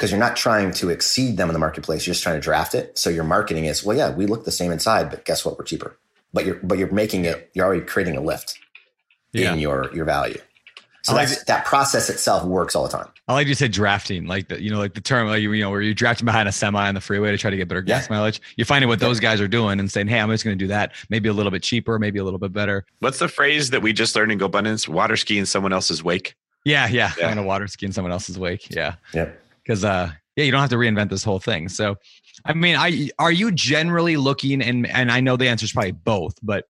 Because 0.00 0.10
you're 0.12 0.18
not 0.18 0.34
trying 0.34 0.72
to 0.72 0.88
exceed 0.88 1.36
them 1.36 1.50
in 1.50 1.52
the 1.52 1.58
marketplace. 1.58 2.06
You're 2.06 2.14
just 2.14 2.22
trying 2.22 2.36
to 2.36 2.40
draft 2.40 2.74
it. 2.74 2.96
So 2.96 3.10
your 3.10 3.22
marketing 3.22 3.66
is, 3.66 3.84
well, 3.84 3.94
yeah, 3.94 4.10
we 4.10 4.24
look 4.24 4.46
the 4.46 4.50
same 4.50 4.72
inside, 4.72 5.10
but 5.10 5.26
guess 5.26 5.44
what? 5.44 5.58
We're 5.58 5.64
cheaper. 5.66 5.98
But 6.32 6.46
you're 6.46 6.58
but 6.62 6.78
you're 6.78 6.90
making 6.90 7.26
it, 7.26 7.50
you're 7.52 7.66
already 7.66 7.84
creating 7.84 8.16
a 8.16 8.22
lift 8.22 8.58
Yeah. 9.34 9.52
in 9.52 9.58
your 9.58 9.90
your 9.94 10.06
value. 10.06 10.38
So 11.02 11.12
like 11.14 11.28
that's, 11.28 11.44
that 11.44 11.64
process 11.66 12.08
itself 12.08 12.44
works 12.46 12.74
all 12.74 12.82
the 12.84 12.88
time. 12.96 13.08
I 13.28 13.34
like 13.34 13.46
you 13.46 13.54
said 13.54 13.72
drafting, 13.72 14.26
like 14.26 14.48
the 14.48 14.62
you 14.62 14.70
know, 14.70 14.78
like 14.78 14.94
the 14.94 15.00
term, 15.02 15.28
like 15.28 15.42
you, 15.42 15.52
you 15.52 15.62
know, 15.62 15.70
where 15.70 15.82
you're 15.82 15.92
drafting 15.92 16.24
behind 16.24 16.48
a 16.48 16.52
semi 16.52 16.88
on 16.88 16.94
the 16.94 17.00
freeway 17.02 17.30
to 17.30 17.36
try 17.36 17.50
to 17.50 17.56
get 17.58 17.68
better 17.68 17.82
gas 17.82 18.08
Yeah. 18.08 18.16
mileage. 18.16 18.40
You're 18.56 18.64
finding 18.64 18.88
what 18.88 19.00
those 19.00 19.20
guys 19.20 19.38
are 19.40 19.48
doing 19.48 19.80
and 19.80 19.90
saying, 19.92 20.08
"Hey, 20.08 20.18
I'm 20.18 20.30
just 20.30 20.44
going 20.44 20.58
to 20.58 20.64
do 20.64 20.68
that. 20.68 20.92
Maybe 21.10 21.28
a 21.28 21.32
little 21.34 21.52
bit 21.52 21.62
cheaper, 21.62 21.98
maybe 21.98 22.18
a 22.18 22.24
little 22.24 22.38
bit 22.38 22.52
better." 22.54 22.86
What's 23.00 23.18
the 23.18 23.28
phrase 23.28 23.68
that 23.70 23.82
we 23.82 23.92
just 23.92 24.16
learned 24.16 24.32
in 24.32 24.38
GoBundance? 24.38 24.88
Water 24.88 25.16
ski 25.16 25.38
in 25.38 25.44
someone 25.46 25.72
else's 25.74 26.02
wake. 26.02 26.36
Yeah, 26.64 26.86
yeah. 26.88 27.12
Yeah. 27.18 27.26
I'm 27.28 27.34
going 27.34 27.36
to 27.36 27.42
water 27.48 27.66
ski 27.66 27.86
in 27.86 27.92
someone 27.92 28.12
else's 28.12 28.38
wake. 28.38 28.70
Yeah, 28.74 28.94
Yep. 29.14 29.42
Because 29.70 29.84
uh, 29.84 30.10
yeah, 30.34 30.42
you 30.42 30.50
don't 30.50 30.60
have 30.60 30.70
to 30.70 30.76
reinvent 30.76 31.10
this 31.10 31.22
whole 31.22 31.38
thing. 31.38 31.68
So, 31.68 31.94
I 32.44 32.54
mean, 32.54 32.74
I 32.74 33.10
are 33.20 33.30
you 33.30 33.52
generally 33.52 34.16
looking, 34.16 34.60
and 34.60 34.84
and 34.88 35.12
I 35.12 35.20
know 35.20 35.36
the 35.36 35.46
answer 35.46 35.64
is 35.64 35.72
probably 35.72 35.92
both, 35.92 36.34
but 36.42 36.64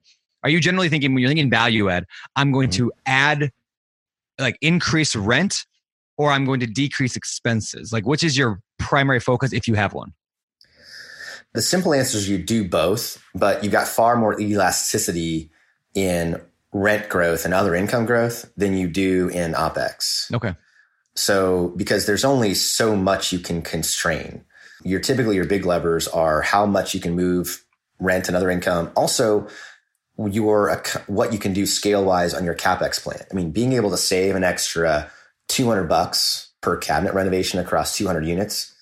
are 0.43 0.49
you 0.49 0.59
generally 0.59 0.89
thinking 0.89 1.13
when 1.13 1.21
you're 1.21 1.29
thinking 1.29 1.49
value 1.49 1.89
add, 1.89 2.05
I'm 2.35 2.51
going 2.51 2.71
to 2.71 2.91
add, 3.05 3.51
like, 4.39 4.57
increase 4.61 5.15
rent, 5.15 5.67
or 6.17 6.31
I'm 6.31 6.43
going 6.45 6.59
to 6.61 6.65
decrease 6.65 7.15
expenses? 7.15 7.93
Like, 7.93 8.07
which 8.07 8.23
is 8.23 8.35
your 8.35 8.61
primary 8.79 9.19
focus 9.19 9.53
if 9.53 9.67
you 9.67 9.75
have 9.75 9.93
one? 9.93 10.13
The 11.53 11.61
simple 11.61 11.93
answer 11.93 12.17
is 12.17 12.27
you 12.27 12.39
do 12.39 12.67
both, 12.67 13.21
but 13.35 13.63
you've 13.63 13.73
got 13.73 13.87
far 13.87 14.15
more 14.15 14.39
elasticity 14.39 15.51
in 15.93 16.41
rent 16.73 17.09
growth 17.09 17.45
and 17.45 17.53
other 17.53 17.75
income 17.75 18.05
growth 18.05 18.51
than 18.57 18.75
you 18.75 18.87
do 18.87 19.27
in 19.29 19.53
OPEX. 19.53 20.33
Okay. 20.33 20.55
So, 21.17 21.73
because 21.75 22.05
there's 22.05 22.25
only 22.25 22.53
so 22.53 22.95
much 22.95 23.33
you 23.33 23.39
can 23.39 23.61
constrain. 23.61 24.45
Your 24.83 24.99
typically 24.99 25.35
your 25.35 25.45
big 25.45 25.65
levers 25.65 26.07
are 26.07 26.41
how 26.41 26.65
much 26.65 26.93
you 26.93 26.99
can 26.99 27.15
move 27.15 27.65
rent 27.99 28.27
and 28.27 28.37
other 28.37 28.51
income. 28.51 28.91
Also, 28.95 29.47
your 30.17 30.83
what 31.07 31.33
you 31.33 31.39
can 31.39 31.53
do 31.53 31.65
scale 31.65 32.03
wise 32.03 32.33
on 32.33 32.45
your 32.45 32.55
capex 32.55 33.01
plan. 33.01 33.21
I 33.31 33.33
mean, 33.33 33.51
being 33.51 33.73
able 33.73 33.89
to 33.91 33.97
save 33.97 34.35
an 34.35 34.43
extra 34.43 35.09
200 35.49 35.85
bucks 35.85 36.51
per 36.61 36.77
cabinet 36.77 37.13
renovation 37.13 37.59
across 37.59 37.97
200 37.97 38.25
units, 38.25 38.73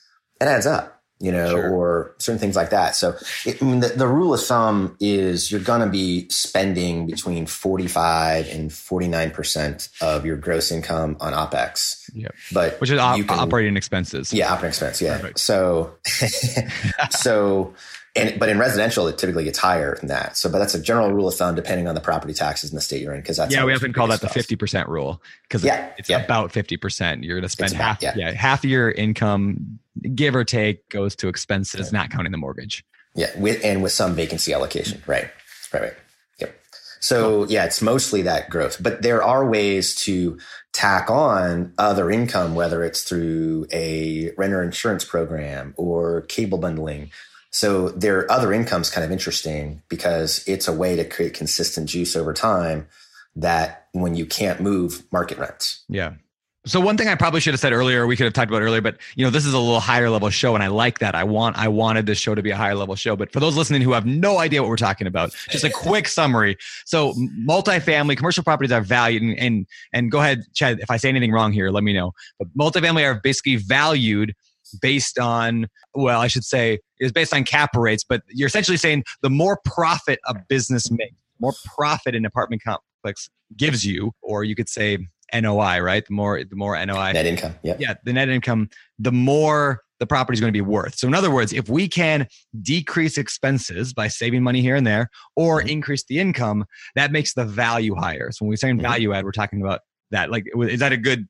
it 0.41 0.45
adds 0.45 0.65
up. 0.65 0.94
You 1.21 1.31
know, 1.31 1.49
Sure. 1.51 1.71
or 1.71 2.15
certain 2.17 2.39
things 2.39 2.57
like 2.57 2.71
that. 2.71 2.93
So, 2.93 3.15
it, 3.45 3.61
I 3.63 3.65
mean, 3.65 3.79
the, 3.79 3.87
the 3.87 4.05
rule 4.07 4.33
of 4.33 4.43
thumb 4.43 4.97
is 4.99 5.49
you're 5.49 5.61
going 5.61 5.79
to 5.79 5.87
be 5.87 6.27
spending 6.29 7.07
between 7.07 7.45
45 7.45 8.49
and 8.49 8.69
49% 8.69 10.01
of 10.01 10.25
your 10.25 10.35
gross 10.35 10.71
income 10.71 11.15
on 11.21 11.31
OPEX. 11.31 12.09
Yep. 12.13 12.35
But 12.51 12.81
Which 12.81 12.89
is 12.91 12.99
op- 12.99 13.15
can- 13.15 13.29
operating 13.29 13.77
expenses. 13.77 14.33
yeah, 14.33 14.51
operating 14.51 14.69
expense. 14.71 15.01
Yeah. 15.01 15.15
Perfect. 15.17 15.39
So, 15.39 15.95
so, 17.11 17.73
and 18.15 18.39
but 18.39 18.49
in 18.49 18.57
residential, 18.57 19.07
it 19.07 19.17
typically 19.17 19.43
gets 19.43 19.57
higher 19.59 19.95
than 19.97 20.07
that. 20.07 20.37
So, 20.37 20.49
but 20.49 20.59
that's 20.59 20.73
a 20.75 20.81
general 20.81 21.11
rule 21.11 21.27
of 21.27 21.35
thumb, 21.35 21.55
depending 21.55 21.87
on 21.87 21.95
the 21.95 22.01
property 22.01 22.33
taxes 22.33 22.71
in 22.71 22.75
the 22.75 22.81
state 22.81 23.01
you're 23.01 23.13
in, 23.13 23.21
because 23.21 23.37
that's 23.37 23.53
yeah, 23.53 23.63
we 23.65 23.73
often 23.73 23.93
call 23.93 24.07
that 24.07 24.21
the 24.21 24.29
fifty 24.29 24.55
percent 24.55 24.87
rule 24.89 25.21
because 25.43 25.63
Yeah, 25.63 25.91
it's 25.97 26.09
yeah. 26.09 26.23
about 26.23 26.51
fifty 26.51 26.77
percent. 26.77 27.23
You're 27.23 27.35
going 27.37 27.43
to 27.43 27.49
spend 27.49 27.73
about- 27.73 28.01
half, 28.03 28.03
yeah. 28.03 28.13
yeah. 28.15 28.31
half 28.31 28.63
of 28.63 28.69
your 28.69 28.89
income, 28.91 29.79
give 30.13 30.35
or 30.35 30.43
take, 30.43 30.87
goes 30.89 31.15
to 31.17 31.27
expenses, 31.27 31.91
not 31.91 32.09
counting 32.09 32.31
the 32.31 32.37
mortgage. 32.37 32.83
Yeah, 33.15 33.37
with 33.39 33.63
and 33.63 33.81
with 33.81 33.91
some 33.91 34.13
vacancy 34.13 34.53
allocation, 34.53 34.99
mm-hmm. 34.99 35.11
right? 35.11 35.29
Right, 35.73 35.81
right. 35.83 35.93
Yep. 36.39 36.59
So 36.99 37.45
yeah, 37.45 37.65
it's 37.65 37.81
mostly 37.81 38.21
that 38.23 38.49
growth, 38.49 38.81
but 38.81 39.01
there 39.01 39.23
are 39.23 39.47
ways 39.47 39.95
to 40.03 40.37
tack 40.73 41.09
on 41.09 41.73
other 41.77 42.11
income, 42.11 42.55
whether 42.55 42.83
it's 42.83 43.03
through 43.03 43.67
a 43.71 44.31
renter 44.37 44.61
insurance 44.61 45.05
program 45.05 45.73
or 45.77 46.21
cable 46.23 46.57
bundling. 46.57 47.11
So 47.51 47.89
their 47.89 48.29
other 48.29 48.51
income's 48.51 48.89
kind 48.89 49.05
of 49.05 49.11
interesting 49.11 49.81
because 49.87 50.43
it's 50.45 50.67
a 50.67 50.73
way 50.73 50.97
to 50.97 51.05
create 51.05 51.33
consistent 51.33 51.87
juice 51.87 52.17
over 52.17 52.33
time 52.33 52.87
that 53.37 53.87
when 53.93 54.15
you 54.15 54.25
can't 54.25 54.59
move 54.59 55.03
market 55.11 55.37
rents. 55.37 55.85
Yeah. 55.87 56.15
So 56.67 56.79
one 56.79 56.97
thing 56.97 57.07
I 57.07 57.15
probably 57.15 57.39
should 57.41 57.53
have 57.53 57.59
said 57.59 57.73
earlier, 57.73 58.07
we 58.07 58.15
could 58.15 58.23
have 58.23 58.33
talked 58.33 58.49
about 58.49 58.63
earlier, 58.63 58.81
but 58.81 58.97
you 59.15 59.23
know, 59.23 59.29
this 59.29 59.45
is 59.45 59.53
a 59.53 59.59
little 59.59 59.79
higher 59.79 60.09
level 60.09 60.29
show, 60.29 60.55
and 60.55 60.63
I 60.63 60.67
like 60.67 60.99
that. 60.99 61.13
I 61.13 61.23
want 61.23 61.57
I 61.57 61.67
wanted 61.67 62.07
this 62.07 62.17
show 62.17 62.33
to 62.33 62.41
be 62.41 62.49
a 62.49 62.55
higher 62.55 62.75
level 62.75 62.95
show. 62.95 63.15
But 63.15 63.31
for 63.31 63.39
those 63.39 63.55
listening 63.55 63.81
who 63.81 63.91
have 63.93 64.05
no 64.05 64.39
idea 64.39 64.61
what 64.61 64.69
we're 64.69 64.77
talking 64.77 65.05
about, 65.05 65.31
just 65.49 65.63
a 65.63 65.69
quick 65.73 66.07
summary. 66.07 66.57
So 66.85 67.13
multifamily 67.47 68.17
commercial 68.17 68.43
properties 68.43 68.71
are 68.71 68.81
valued, 68.81 69.21
and 69.21 69.37
and, 69.37 69.67
and 69.93 70.11
go 70.11 70.19
ahead, 70.19 70.43
Chad. 70.55 70.79
If 70.79 70.89
I 70.89 70.97
say 70.97 71.09
anything 71.09 71.31
wrong 71.31 71.51
here, 71.51 71.69
let 71.69 71.83
me 71.83 71.93
know. 71.93 72.13
But 72.39 72.47
multifamily 72.57 73.03
are 73.03 73.19
basically 73.21 73.57
valued 73.57 74.33
based 74.81 75.19
on 75.19 75.67
well, 75.93 76.19
I 76.19 76.27
should 76.27 76.43
say 76.43 76.79
is 76.99 77.11
based 77.11 77.33
on 77.33 77.43
cap 77.43 77.75
rates, 77.75 78.03
but 78.03 78.23
you're 78.29 78.47
essentially 78.47 78.77
saying 78.77 79.03
the 79.21 79.29
more 79.29 79.59
profit 79.65 80.19
a 80.25 80.35
business 80.49 80.89
makes, 80.89 81.15
more 81.39 81.53
profit 81.75 82.15
an 82.15 82.25
apartment 82.25 82.63
complex 82.63 83.29
gives 83.55 83.85
you, 83.85 84.11
or 84.21 84.43
you 84.43 84.55
could 84.55 84.69
say 84.69 84.97
NOI, 85.33 85.79
right? 85.79 86.05
The 86.05 86.13
more 86.13 86.43
the 86.43 86.55
more 86.55 86.75
NOI 86.85 87.11
Net 87.13 87.25
income. 87.25 87.55
yeah, 87.63 87.75
yeah, 87.79 87.93
the 88.03 88.13
net 88.13 88.29
income, 88.29 88.69
the 88.99 89.11
more 89.11 89.81
the 89.99 90.05
property 90.05 90.35
is 90.35 90.41
going 90.41 90.51
to 90.51 90.57
be 90.57 90.61
worth. 90.61 90.97
So, 90.97 91.07
in 91.07 91.13
other 91.13 91.31
words, 91.31 91.53
if 91.53 91.69
we 91.69 91.87
can 91.87 92.27
decrease 92.61 93.17
expenses 93.17 93.93
by 93.93 94.09
saving 94.09 94.43
money 94.43 94.61
here 94.61 94.75
and 94.75 94.85
there, 94.85 95.09
or 95.37 95.61
Mhm. 95.61 95.69
increase 95.69 96.03
the 96.03 96.19
income, 96.19 96.65
that 96.95 97.11
makes 97.13 97.33
the 97.33 97.45
value 97.45 97.95
higher. 97.95 98.29
So, 98.31 98.43
when 98.45 98.49
we 98.49 98.57
say 98.57 98.67
saying 98.67 98.79
Mhm. 98.79 98.81
value 98.81 99.13
add, 99.13 99.23
we're 99.23 99.31
talking 99.31 99.61
about 99.61 99.79
that? 100.11 100.29
Like, 100.29 100.43
is 100.63 100.79
that 100.81 100.91
a 100.91 100.97
good 100.97 101.27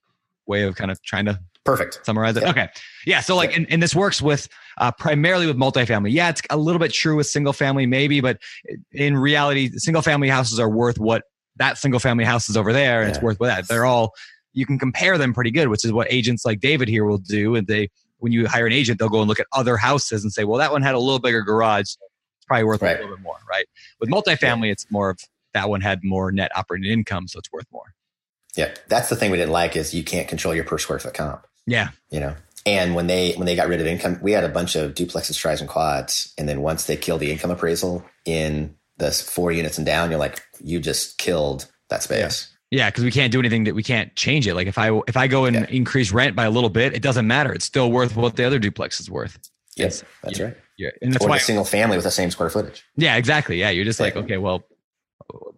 way 0.48 0.64
of 0.64 0.76
kind 0.76 0.90
of 0.92 1.02
trying 1.04 1.26
to 1.26 1.40
Perfect. 1.64 2.00
summarize 2.04 2.36
it? 2.38 2.44
Yeah. 2.44 2.50
Okay. 2.50 2.68
Yeah. 3.06 3.20
So 3.22 3.36
like, 3.36 3.56
and, 3.56 3.66
and 3.72 3.82
this 3.82 3.96
works 3.96 4.22
with 4.22 4.48
uh, 4.78 4.92
primarily 4.92 5.48
with 5.48 5.58
multifamily. 5.58 6.12
Yeah, 6.12 6.30
it's 6.30 6.42
a 6.50 6.58
little 6.58 6.80
bit 6.80 6.92
true 6.92 7.16
with 7.16 7.28
single 7.28 7.54
family, 7.54 7.86
maybe, 7.86 8.20
but 8.20 8.40
in 8.92 9.16
reality, 9.18 9.70
single 9.78 10.02
family 10.02 10.28
houses 10.28 10.60
are 10.60 10.70
worth 10.70 11.00
what 11.00 11.24
that 11.58 11.78
single 11.78 12.00
family 12.00 12.24
house 12.26 12.50
is 12.50 12.58
over 12.58 12.74
there, 12.74 13.02
and 13.02 13.10
it's 13.10 13.22
worth 13.22 13.40
what 13.40 13.48
that. 13.48 13.68
They're 13.68 13.86
all 13.86 14.14
you 14.54 14.66
can 14.66 14.80
compare 14.80 15.18
them 15.18 15.34
pretty 15.34 15.52
good, 15.52 15.68
which 15.68 15.84
is 15.84 15.92
what 15.92 16.08
agents 16.12 16.46
like 16.46 16.62
David 16.62 16.88
here 16.88 17.04
will 17.04 17.18
do. 17.18 17.56
And 17.56 17.68
they, 17.68 17.90
when 18.20 18.32
you 18.32 18.48
hire 18.48 18.66
an 18.66 18.72
agent, 18.72 19.00
they'll 19.00 19.10
go 19.10 19.20
and 19.20 19.28
look 19.28 19.40
at 19.40 19.48
other 19.52 19.76
houses 19.76 20.24
and 20.24 20.32
say, 20.32 20.46
well, 20.46 20.58
that 20.60 20.72
one 20.72 20.82
had 20.82 20.96
a 20.96 21.00
little 21.00 21.20
bigger 21.20 21.42
garage. 21.42 21.82
It's 21.82 21.98
probably 22.48 22.64
worth 22.64 22.82
Right. 22.82 22.98
a 22.98 23.02
little 23.02 23.18
bit 23.18 23.24
more, 23.24 23.36
right? 23.50 23.66
With 24.00 24.10
multifamily, 24.10 24.72
it's 24.72 24.90
more 24.90 25.10
of 25.10 25.20
that 25.54 25.68
one 25.70 25.82
had 25.82 26.06
more 26.06 26.32
net 26.32 26.52
operating 26.56 26.90
income, 26.90 27.28
so 27.28 27.38
it's 27.40 27.52
worth 27.52 27.68
more. 27.72 27.94
Yeah. 28.56 28.74
That's 28.88 29.10
the 29.10 29.18
thing 29.18 29.30
we 29.32 29.38
didn't 29.38 29.52
like 29.52 29.76
is 29.76 29.94
you 29.94 30.04
can't 30.06 30.28
control 30.30 30.56
your 30.56 30.64
per 30.64 30.78
square 30.78 31.00
foot 31.00 31.14
comp. 31.14 31.46
Yeah. 31.68 31.90
you 32.10 32.20
know 32.22 32.36
and 32.66 32.96
when 32.96 33.08
they 33.08 33.34
when 33.34 33.46
they 33.46 33.56
got 33.56 33.68
rid 33.68 33.80
of 33.82 33.88
income 33.88 34.20
we 34.22 34.32
had 34.32 34.44
a 34.44 34.50
bunch 34.50 34.76
of 34.76 34.94
duplexes 34.94 35.38
tries 35.38 35.62
and 35.62 35.70
quads 35.70 36.34
and 36.38 36.48
then 36.50 36.62
once 36.62 36.86
they 36.86 36.96
killed 36.96 37.20
the 37.22 37.32
income 37.32 37.52
appraisal 37.52 38.04
in 38.26 38.76
the 38.98 39.12
four 39.12 39.52
units 39.52 39.78
and 39.78 39.86
down 39.86 40.10
you're 40.10 40.20
like 40.20 40.42
you 40.64 40.80
just 40.80 41.18
killed 41.18 41.68
that 41.90 42.02
space 42.04 42.50
Yeah, 42.72 42.90
because 42.90 43.04
we 43.04 43.12
can't 43.12 43.32
do 43.32 43.40
anything 43.40 43.66
that 43.66 43.76
we 43.76 43.84
can't 43.84 44.16
change 44.16 44.48
it. 44.48 44.56
Like 44.56 44.68
if 44.68 44.78
I 44.78 45.00
if 45.08 45.16
I 45.18 45.28
go 45.28 45.46
and 45.46 45.56
Yeah. 45.56 45.66
increase 45.70 46.12
rent 46.12 46.36
by 46.36 46.46
a 46.46 46.50
little 46.50 46.70
bit, 46.70 46.94
it 46.94 47.02
doesn't 47.02 47.28
matter. 47.28 47.54
It's 47.54 47.66
still 47.66 47.92
worth 47.92 48.16
what 48.16 48.36
the 48.38 48.44
other 48.46 48.60
duplex 48.60 49.00
is 49.00 49.10
worth. 49.10 49.38
Yes, 49.76 49.98
It's- 50.02 50.04
that's 50.24 50.40
yeah. 50.40 50.46
right 50.46 50.58
Yeah, 50.78 50.90
and 51.02 51.14
that's 51.14 51.24
or 51.26 51.30
why. 51.30 51.38
a 51.38 51.40
single 51.40 51.66
family 51.66 51.98
with 51.98 52.06
the 52.06 52.12
same 52.12 52.32
square 52.32 52.50
footage 52.50 52.84
Yeah, 52.98 53.16
exactly. 53.18 53.60
Yeah, 53.60 53.70
you're 53.70 53.86
just 53.86 54.00
like, 54.00 54.16
okay, 54.16 54.38
well, 54.38 54.64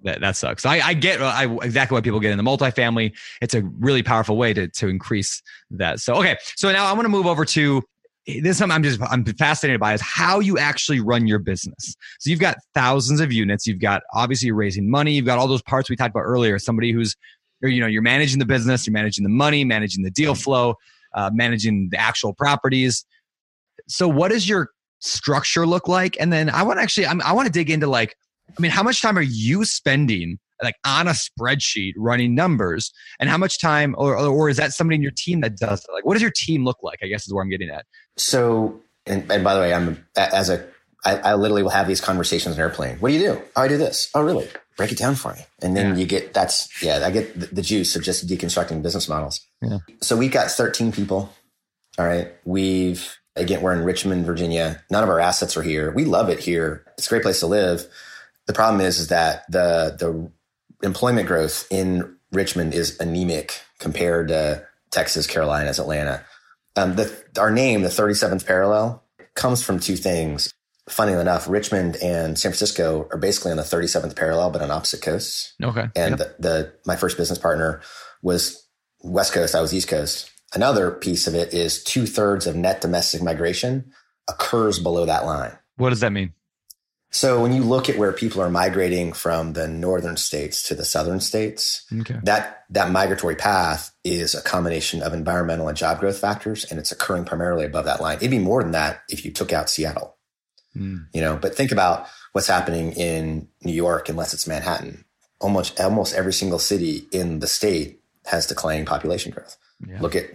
that, 0.04 0.22
that 0.22 0.36
sucks. 0.36 0.66
I, 0.66 0.80
I 0.80 0.94
get 0.94 1.22
I, 1.22 1.46
exactly 1.64 1.96
why 1.96 2.02
people 2.02 2.20
get 2.20 2.32
in 2.32 2.38
the 2.38 2.44
multifamily. 2.44 3.14
It's 3.42 3.54
a 3.54 3.62
really 3.80 4.04
powerful 4.04 4.38
way 4.38 4.54
to 4.54 4.68
to 4.68 4.88
increase 4.88 5.42
that. 5.72 6.00
So 6.00 6.16
okay, 6.16 6.38
so 6.56 6.72
now 6.72 6.86
I 6.86 6.94
want 6.94 7.06
to 7.06 7.10
move 7.10 7.26
over 7.26 7.46
to 7.46 7.84
this. 8.28 8.44
Is 8.44 8.58
something 8.58 8.76
I'm 8.76 8.84
just 8.84 9.02
I'm 9.02 9.26
fascinated 9.26 9.80
by 9.80 9.94
is 9.94 10.02
how 10.02 10.40
you 10.40 10.58
actually 10.58 11.00
run 11.00 11.28
your 11.28 11.40
business. 11.40 11.96
So 12.20 12.30
you've 12.30 12.40
got 12.40 12.58
thousands 12.74 13.20
of 13.22 13.32
units. 13.32 13.66
You've 13.66 13.80
got 13.80 14.04
obviously 14.14 14.48
you're 14.48 14.56
raising 14.56 14.90
money. 14.90 15.14
You've 15.14 15.26
got 15.26 15.40
all 15.40 15.48
those 15.48 15.62
parts 15.62 15.90
we 15.90 15.96
talked 15.96 16.12
about 16.12 16.24
earlier. 16.24 16.60
Somebody 16.60 16.92
who's 16.92 17.16
or, 17.64 17.70
you 17.70 17.82
know 17.82 17.88
you're 17.88 18.02
managing 18.02 18.40
the 18.40 18.46
business, 18.46 18.86
you're 18.86 18.94
managing 18.94 19.24
the 19.24 19.30
money, 19.30 19.64
managing 19.64 20.04
the 20.04 20.12
deal 20.12 20.36
flow, 20.36 20.76
uh, 21.16 21.32
managing 21.34 21.90
the 21.92 21.98
actual 21.98 22.34
properties. 22.34 23.06
So 23.88 24.08
what 24.08 24.30
does 24.30 24.48
your 24.48 24.70
structure 25.00 25.66
look 25.66 25.88
like? 25.88 26.18
And 26.20 26.32
then 26.32 26.50
I 26.50 26.64
want 26.64 26.80
to 26.80 26.84
actually 26.84 27.08
I'm, 27.08 27.22
I 27.22 27.34
want 27.34 27.48
to 27.48 27.52
dig 27.52 27.70
into 27.70 27.88
like 27.88 28.16
I 28.58 28.62
mean, 28.62 28.72
how 28.72 28.84
much 28.84 29.02
time 29.02 29.18
are 29.18 29.24
you 29.24 29.66
spending 29.66 30.40
like 30.64 30.76
on 30.86 31.08
a 31.08 31.12
spreadsheet 31.12 31.94
running 31.98 32.34
numbers, 32.34 32.92
and 33.20 33.30
how 33.30 33.38
much 33.38 33.60
time, 33.60 33.94
or 33.98 34.18
or 34.18 34.50
is 34.50 34.58
that 34.58 34.74
somebody 34.74 34.96
in 34.96 35.02
your 35.02 35.12
team 35.16 35.42
that 35.42 35.58
does 35.58 35.84
it? 35.84 35.92
Like, 35.92 36.06
what 36.06 36.14
does 36.14 36.22
your 36.22 36.32
team 36.32 36.66
look 36.66 36.78
like? 36.82 37.00
I 37.04 37.08
guess 37.08 37.28
is 37.28 37.34
where 37.34 37.44
I'm 37.44 37.50
getting 37.50 37.70
at. 37.70 37.86
So 38.18 38.82
and, 39.06 39.32
and 39.32 39.44
by 39.44 39.54
the 39.56 39.62
way 39.62 39.74
i'm 39.74 40.06
as 40.16 40.50
a 40.50 40.66
I, 41.06 41.18
I 41.18 41.34
literally 41.36 41.62
will 41.64 41.70
have 41.70 41.88
these 41.88 42.02
conversations 42.02 42.56
in 42.56 42.60
airplane. 42.62 42.98
What 42.98 43.10
do 43.10 43.16
you 43.16 43.22
do? 43.22 43.42
Oh 43.56 43.62
i 43.62 43.68
do 43.68 43.78
this. 43.78 44.10
Oh 44.16 44.22
really? 44.22 44.50
Break 44.78 44.92
it 44.92 44.98
down 44.98 45.16
for 45.16 45.32
me. 45.34 45.42
And 45.62 45.78
then 45.78 45.92
Yeah. 45.94 45.96
you 46.02 46.06
get 46.08 46.34
that's 46.34 46.68
yeah 46.82 47.02
i 47.06 47.12
get 47.12 47.40
the, 47.40 47.46
the 47.48 47.62
juice 47.62 47.96
of 47.96 48.04
just 48.04 48.28
deconstructing 48.28 48.82
business 48.82 49.08
models. 49.08 49.40
Yeah. 49.62 49.78
so 50.02 50.18
we've 50.18 50.32
got 50.32 50.50
13 50.52 50.92
people. 50.92 51.30
All 52.00 52.06
right. 52.06 52.30
We've 52.46 53.16
again 53.36 53.62
we're 53.62 53.74
in 53.74 53.84
richmond 53.84 54.26
virginia. 54.26 54.84
None 54.90 55.04
of 55.04 55.10
our 55.10 55.20
assets 55.20 55.56
are 55.56 55.62
here. 55.62 55.92
We 55.92 56.04
love 56.04 56.30
it 56.30 56.40
here. 56.40 56.84
It's 56.98 57.06
a 57.08 57.10
great 57.10 57.24
place 57.24 57.40
to 57.42 57.48
live. 57.48 57.86
The 58.48 58.54
problem 58.54 58.82
is 58.82 59.00
is 59.00 59.08
that 59.10 59.44
the 59.50 59.96
the 59.98 60.32
employment 60.86 61.28
growth 61.28 61.68
in 61.70 62.18
richmond 62.32 62.74
is 62.74 63.00
anemic 63.00 63.62
compared 63.80 64.30
to 64.30 64.66
texas 64.92 65.28
carolinas 65.28 65.80
atlanta. 65.80 66.26
Um, 66.76 66.96
the, 66.96 67.06
our 67.38 67.52
name 67.52 67.82
the 67.82 67.90
37th 67.90 68.46
parallel 68.46 69.04
comes 69.36 69.64
from 69.64 69.80
two 69.80 69.96
things 69.96 70.54
funny 70.90 71.12
enough 71.14 71.48
richmond 71.50 71.96
and 71.98 72.38
san 72.40 72.52
francisco 72.52 73.08
are 73.12 73.18
basically 73.18 73.52
on 73.52 73.58
the 73.58 73.64
37th 73.64 74.16
parallel 74.16 74.50
but 74.52 74.62
on 74.62 74.72
opposite 74.72 75.02
coasts 75.02 75.54
Okay. 75.62 75.88
and 75.96 76.18
the, 76.18 76.36
the 76.40 76.74
my 76.86 76.96
first 76.96 77.18
business 77.18 77.38
partner 77.40 77.82
was 78.22 78.64
West 79.04 79.32
Coast. 79.32 79.54
I 79.54 79.62
was 79.62 79.74
East 79.76 79.88
Coast. 79.88 80.32
Another 80.56 80.90
piece 80.90 81.28
of 81.28 81.36
it 81.36 81.54
is 81.54 81.84
two 81.84 82.08
thirds 82.08 82.48
of 82.48 82.56
net 82.56 82.82
domestic 82.82 83.22
migration 83.22 83.92
occurs 84.28 84.80
below 84.80 85.06
that 85.06 85.26
line. 85.26 85.52
what 85.76 85.92
does 85.92 86.00
that 86.00 86.12
mean? 86.12 86.34
So 87.18 87.42
when 87.42 87.52
you 87.54 87.64
look 87.64 87.90
at 87.90 87.98
where 87.98 88.14
people 88.14 88.42
are 88.44 88.50
migrating 88.50 89.12
from 89.12 89.54
the 89.54 89.68
northern 89.68 90.18
states 90.18 90.62
to 90.68 90.76
the 90.76 90.86
southern 90.86 91.20
states, 91.20 91.84
Okay. 92.02 92.20
that 92.24 92.64
that 92.70 92.92
migratory 92.92 93.36
path 93.36 93.92
is 94.04 94.36
a 94.36 94.42
combination 94.42 95.02
of 95.02 95.14
environmental 95.14 95.68
and 95.68 95.78
job 95.78 96.00
growth 96.00 96.20
factors, 96.20 96.66
and 96.70 96.80
it's 96.80 96.92
occurring 96.92 97.26
primarily 97.26 97.66
above 97.66 97.86
that 97.86 98.02
line. 98.02 98.18
It'd 98.18 98.30
be 98.30 98.40
more 98.52 98.62
than 98.62 98.74
that 98.74 99.02
if 99.10 99.26
you 99.26 99.32
took 99.32 99.52
out 99.52 99.70
Seattle 99.70 100.14
Mm. 100.76 101.08
you 101.14 101.22
know 101.22 101.38
but 101.42 101.56
think 101.56 101.72
about 101.72 102.06
what's 102.34 102.46
happening 102.56 102.92
in 102.92 103.48
new 103.64 103.74
york 103.74 104.10
unless 104.10 104.32
it's 104.36 104.46
manhattan 104.48 105.06
almost 105.40 105.80
almost 105.80 106.14
every 106.14 106.34
single 106.34 106.60
city 106.60 107.08
in 107.12 107.40
the 107.40 107.48
state 107.48 108.00
has 108.26 108.46
declining 108.46 108.86
population 108.86 109.32
growth 109.32 109.58
Yeah. 109.88 110.00
look 110.02 110.16
at 110.16 110.26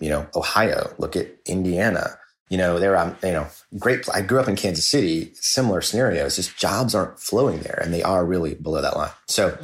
you 0.00 0.08
know 0.08 0.26
ohio 0.34 0.94
look 0.98 1.16
at 1.16 1.26
indiana 1.44 2.16
you 2.48 2.56
know 2.58 2.78
there 2.78 2.96
i'm 2.96 3.16
you 3.22 3.32
know 3.32 3.46
great 3.78 4.08
i 4.14 4.20
grew 4.20 4.40
up 4.40 4.48
in 4.48 4.56
kansas 4.56 4.86
city 4.86 5.30
similar 5.34 5.80
scenarios 5.80 6.36
just 6.36 6.56
jobs 6.56 6.94
aren't 6.94 7.18
flowing 7.18 7.60
there 7.60 7.78
and 7.82 7.92
they 7.92 8.02
are 8.02 8.24
really 8.24 8.54
below 8.54 8.80
that 8.82 8.96
line 8.96 9.10
so 9.26 9.56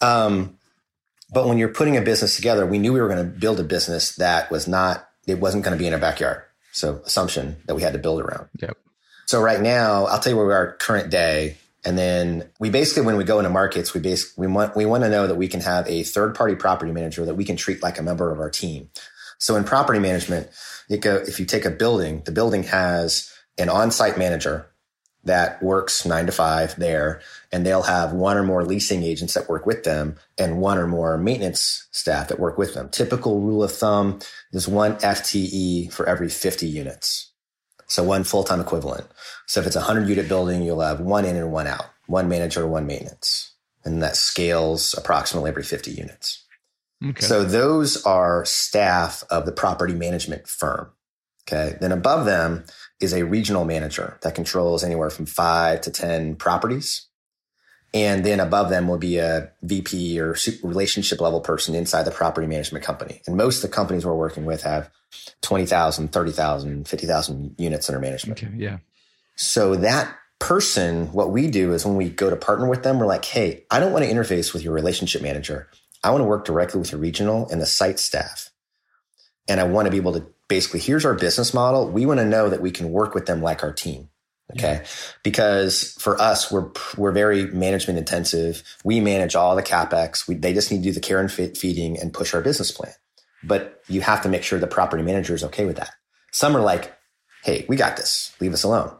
um 0.00 0.56
but 1.34 1.46
when 1.48 1.58
you're 1.58 1.68
putting 1.68 1.96
a 1.96 2.02
business 2.02 2.36
together 2.36 2.66
we 2.66 2.78
knew 2.78 2.92
we 2.92 3.00
were 3.00 3.08
going 3.08 3.24
to 3.24 3.38
build 3.38 3.58
a 3.60 3.64
business 3.64 4.16
that 4.16 4.50
was 4.50 4.66
not 4.68 5.08
it 5.26 5.38
wasn't 5.40 5.64
going 5.64 5.76
to 5.76 5.78
be 5.78 5.86
in 5.86 5.92
our 5.92 5.98
backyard 6.00 6.42
so 6.72 7.02
assumption 7.04 7.56
that 7.66 7.74
we 7.74 7.82
had 7.82 7.92
to 7.92 7.98
build 7.98 8.20
around 8.20 8.48
Yep. 8.60 8.76
so 9.26 9.40
right 9.40 9.60
now, 9.60 10.06
I'll 10.06 10.18
tell 10.18 10.32
you 10.32 10.36
where 10.36 10.46
we 10.46 10.54
are 10.54 10.72
current 10.74 11.10
day. 11.10 11.56
And 11.84 11.98
then 11.98 12.48
we 12.60 12.70
basically, 12.70 13.04
when 13.04 13.16
we 13.16 13.24
go 13.24 13.38
into 13.40 13.50
markets, 13.50 13.92
we 13.92 14.00
basically, 14.00 14.46
we 14.46 14.52
want, 14.52 14.76
we 14.76 14.86
want 14.86 15.02
to 15.02 15.10
know 15.10 15.26
that 15.26 15.34
we 15.34 15.48
can 15.48 15.60
have 15.60 15.84
a 15.88 16.04
third 16.04 16.34
party 16.36 16.54
property 16.54 16.92
manager 16.92 17.24
that 17.24 17.34
we 17.34 17.44
can 17.44 17.56
treat 17.56 17.82
like 17.82 17.98
a 17.98 18.02
member 18.04 18.30
of 18.30 18.38
our 18.38 18.50
team. 18.50 18.88
So 19.38 19.56
in 19.56 19.64
property 19.64 19.98
management, 19.98 20.48
if 20.92 21.40
you 21.40 21.46
take 21.46 21.64
a 21.64 21.70
building, 21.70 22.22
the 22.24 22.32
building 22.32 22.64
has 22.64 23.32
an 23.58 23.68
on-site 23.68 24.18
manager 24.18 24.68
that 25.24 25.62
works 25.62 26.04
nine 26.04 26.26
to 26.26 26.32
five 26.32 26.74
there, 26.76 27.20
and 27.52 27.64
they'll 27.64 27.82
have 27.82 28.12
one 28.12 28.36
or 28.36 28.42
more 28.42 28.64
leasing 28.64 29.02
agents 29.02 29.34
that 29.34 29.48
work 29.48 29.66
with 29.66 29.84
them 29.84 30.16
and 30.36 30.60
one 30.60 30.78
or 30.78 30.86
more 30.86 31.16
maintenance 31.16 31.86
staff 31.92 32.28
that 32.28 32.40
work 32.40 32.58
with 32.58 32.74
them. 32.74 32.88
Typical 32.88 33.40
rule 33.40 33.62
of 33.62 33.72
thumb 33.72 34.18
is 34.52 34.66
one 34.66 34.96
FTE 34.96 35.92
for 35.92 36.08
every 36.08 36.28
50 36.28 36.66
units. 36.66 37.30
So 37.86 38.02
one 38.02 38.24
full-time 38.24 38.60
equivalent. 38.60 39.06
So 39.46 39.60
if 39.60 39.66
it's 39.66 39.76
a 39.76 39.80
100 39.80 40.08
unit 40.08 40.28
building, 40.28 40.62
you'll 40.62 40.80
have 40.80 41.00
one 41.00 41.24
in 41.24 41.36
and 41.36 41.52
one 41.52 41.66
out, 41.66 41.86
one 42.06 42.28
manager, 42.28 42.66
one 42.66 42.86
maintenance. 42.86 43.52
And 43.84 44.02
that 44.02 44.16
scales 44.16 44.94
approximately 44.96 45.50
every 45.50 45.62
50 45.62 45.90
units. 45.90 46.44
Okay. 47.10 47.24
So 47.24 47.44
those 47.44 48.02
are 48.04 48.44
staff 48.44 49.24
of 49.30 49.46
the 49.46 49.52
property 49.52 49.94
management 49.94 50.48
firm. 50.48 50.90
Okay. 51.48 51.76
Then 51.80 51.92
above 51.92 52.24
them 52.24 52.64
is 53.00 53.12
a 53.12 53.24
regional 53.24 53.64
manager 53.64 54.18
that 54.22 54.34
controls 54.34 54.84
anywhere 54.84 55.10
from 55.10 55.26
five 55.26 55.80
to 55.82 55.90
10 55.90 56.36
properties. 56.36 57.08
And 57.94 58.24
then 58.24 58.40
above 58.40 58.70
them 58.70 58.88
will 58.88 58.98
be 58.98 59.18
a 59.18 59.52
VP 59.62 60.18
or 60.18 60.34
relationship 60.62 61.20
level 61.20 61.40
person 61.40 61.74
inside 61.74 62.04
the 62.04 62.10
property 62.10 62.46
management 62.46 62.84
company. 62.84 63.20
And 63.26 63.36
most 63.36 63.62
of 63.62 63.70
the 63.70 63.74
companies 63.74 64.06
we're 64.06 64.14
working 64.14 64.46
with 64.46 64.62
have 64.62 64.90
20,000, 65.42 66.10
30,000, 66.10 66.88
50,000 66.88 67.54
units 67.58 67.88
under 67.90 68.00
management. 68.00 68.42
okay. 68.42 68.52
Yeah. 68.56 68.78
So 69.36 69.76
that 69.76 70.14
person, 70.38 71.12
what 71.12 71.30
we 71.30 71.48
do 71.48 71.72
is 71.72 71.84
when 71.84 71.96
we 71.96 72.08
go 72.08 72.30
to 72.30 72.36
partner 72.36 72.68
with 72.68 72.82
them, 72.82 72.98
we're 72.98 73.06
like, 73.06 73.24
hey, 73.24 73.64
I 73.70 73.78
don't 73.78 73.92
want 73.92 74.04
to 74.04 74.10
interface 74.10 74.54
with 74.54 74.62
your 74.62 74.72
relationship 74.72 75.20
manager. 75.20 75.68
I 76.02 76.10
want 76.10 76.20
to 76.20 76.26
work 76.26 76.44
directly 76.44 76.80
with 76.80 76.90
the 76.90 76.96
regional 76.96 77.48
and 77.48 77.60
the 77.60 77.66
site 77.66 77.98
staff. 77.98 78.50
And 79.48 79.60
I 79.60 79.64
want 79.64 79.86
to 79.86 79.90
be 79.90 79.96
able 79.96 80.12
to 80.14 80.26
basically, 80.48 80.80
here's 80.80 81.04
our 81.04 81.14
business 81.14 81.52
model. 81.54 81.88
We 81.88 82.06
want 82.06 82.20
to 82.20 82.26
know 82.26 82.48
that 82.48 82.60
we 82.60 82.70
can 82.70 82.90
work 82.90 83.14
with 83.14 83.26
them 83.26 83.42
like 83.42 83.62
our 83.62 83.72
team. 83.72 84.08
Okay. 84.52 84.84
Because 85.22 85.96
for 85.98 86.20
us, 86.20 86.52
we're, 86.52 86.70
we're 86.96 87.12
very 87.12 87.46
management 87.46 87.98
intensive. 87.98 88.62
We 88.84 89.00
manage 89.00 89.34
all 89.34 89.56
the 89.56 89.62
capex. 89.62 90.28
We, 90.28 90.34
they 90.34 90.52
just 90.52 90.70
need 90.70 90.78
to 90.78 90.84
do 90.84 90.92
the 90.92 91.00
care 91.00 91.20
and 91.20 91.32
fe- 91.32 91.54
feeding 91.54 91.98
and 91.98 92.12
push 92.12 92.34
our 92.34 92.42
business 92.42 92.70
plan. 92.70 92.92
But 93.42 93.82
you 93.88 94.02
have 94.02 94.22
to 94.22 94.28
make 94.28 94.42
sure 94.42 94.58
the 94.58 94.66
property 94.66 95.02
manager 95.02 95.34
is 95.34 95.42
okay 95.44 95.64
with 95.64 95.76
that. 95.76 95.92
Some 96.32 96.56
are 96.56 96.60
like, 96.60 96.94
Hey, 97.42 97.64
we 97.68 97.76
got 97.76 97.96
this. 97.96 98.34
Leave 98.40 98.52
us 98.52 98.62
alone. 98.62 98.94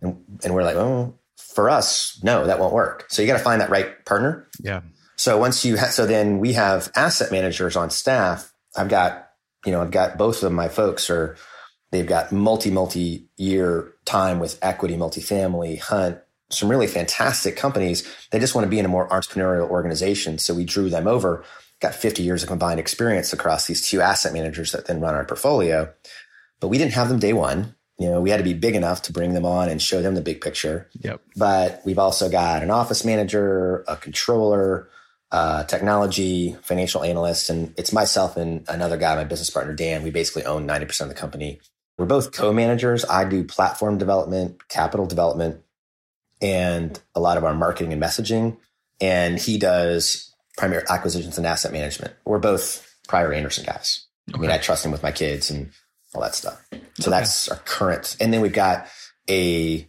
And, 0.00 0.22
and 0.44 0.54
we're 0.54 0.62
like, 0.62 0.76
oh, 0.76 1.18
for 1.36 1.68
us, 1.68 2.20
no, 2.22 2.46
that 2.46 2.58
won't 2.58 2.72
work. 2.72 3.06
So 3.08 3.20
you 3.22 3.28
got 3.28 3.38
to 3.38 3.44
find 3.44 3.60
that 3.60 3.70
right 3.70 4.04
partner. 4.04 4.46
Yeah. 4.60 4.82
So 5.20 5.36
once 5.36 5.66
you, 5.66 5.76
ha- 5.76 5.90
so 5.90 6.06
then 6.06 6.38
we 6.38 6.54
have 6.54 6.90
asset 6.96 7.30
managers 7.30 7.76
on 7.76 7.90
staff. 7.90 8.54
I've 8.74 8.88
got, 8.88 9.28
you 9.66 9.72
know, 9.72 9.82
I've 9.82 9.90
got 9.90 10.16
both 10.16 10.42
of 10.42 10.50
my 10.50 10.68
folks 10.68 11.10
are, 11.10 11.36
they've 11.90 12.06
got 12.06 12.32
multi, 12.32 12.70
multi 12.70 13.28
year 13.36 13.92
time 14.06 14.38
with 14.38 14.58
equity, 14.62 14.96
multifamily, 14.96 15.78
hunt, 15.78 16.18
some 16.48 16.70
really 16.70 16.86
fantastic 16.86 17.54
companies. 17.54 18.10
They 18.30 18.38
just 18.38 18.54
want 18.54 18.64
to 18.64 18.70
be 18.70 18.78
in 18.78 18.86
a 18.86 18.88
more 18.88 19.10
entrepreneurial 19.10 19.68
organization. 19.68 20.38
So 20.38 20.54
we 20.54 20.64
drew 20.64 20.88
them 20.88 21.06
over 21.06 21.44
got 21.80 21.94
50 21.94 22.22
years 22.22 22.42
of 22.42 22.48
combined 22.48 22.80
experience 22.80 23.34
across 23.34 23.66
these 23.66 23.86
two 23.86 24.00
asset 24.00 24.32
managers 24.32 24.72
that 24.72 24.86
then 24.86 25.00
run 25.00 25.14
our 25.14 25.26
portfolio. 25.26 25.92
But 26.60 26.68
we 26.68 26.78
didn't 26.78 26.94
have 26.94 27.10
them 27.10 27.18
day 27.18 27.34
one. 27.34 27.74
You 27.98 28.10
know, 28.10 28.22
we 28.22 28.30
had 28.30 28.38
to 28.38 28.42
be 28.42 28.54
big 28.54 28.74
enough 28.74 29.02
to 29.02 29.12
bring 29.12 29.34
them 29.34 29.44
on 29.44 29.68
and 29.68 29.82
show 29.82 30.00
them 30.00 30.14
the 30.14 30.22
big 30.22 30.40
picture. 30.40 30.88
Yep. 31.00 31.20
But 31.36 31.82
we've 31.84 31.98
also 31.98 32.30
got 32.30 32.62
an 32.62 32.70
office 32.70 33.04
manager, 33.04 33.84
a 33.86 33.96
controller, 33.96 34.88
uh, 35.32 35.64
technology, 35.64 36.56
financial 36.62 37.02
analysts, 37.04 37.50
and 37.50 37.72
it's 37.78 37.92
myself 37.92 38.36
and 38.36 38.64
another 38.68 38.96
guy, 38.96 39.14
my 39.14 39.24
business 39.24 39.50
partner, 39.50 39.72
Dan. 39.74 40.02
We 40.02 40.10
basically 40.10 40.44
own 40.44 40.66
90% 40.66 41.02
of 41.02 41.08
the 41.08 41.14
company. 41.14 41.60
We're 41.98 42.06
both 42.06 42.32
co-managers. 42.32 43.04
I 43.04 43.24
do 43.24 43.44
platform 43.44 43.98
development, 43.98 44.68
capital 44.68 45.06
development, 45.06 45.60
and 46.40 46.98
a 47.14 47.20
lot 47.20 47.36
of 47.36 47.44
our 47.44 47.54
marketing 47.54 47.92
and 47.92 48.02
messaging. 48.02 48.56
And 49.00 49.38
he 49.38 49.58
does 49.58 50.34
primary 50.56 50.82
acquisitions 50.88 51.38
and 51.38 51.46
asset 51.46 51.72
management. 51.72 52.14
We're 52.24 52.38
both 52.38 52.86
prior 53.08 53.32
Andersen 53.32 53.64
guys. 53.64 54.06
I 54.34 54.38
mean, 54.38 54.50
I 54.50 54.58
trust 54.58 54.84
him 54.84 54.92
with 54.92 55.02
my 55.02 55.12
kids 55.12 55.50
and 55.50 55.70
all 56.14 56.22
that 56.22 56.34
stuff. 56.34 56.60
So 56.72 56.78
Okay. 57.08 57.10
that's 57.10 57.48
our 57.48 57.58
current. 57.58 58.16
And 58.20 58.32
then 58.32 58.40
we've 58.40 58.52
got 58.52 58.86
a, 59.28 59.86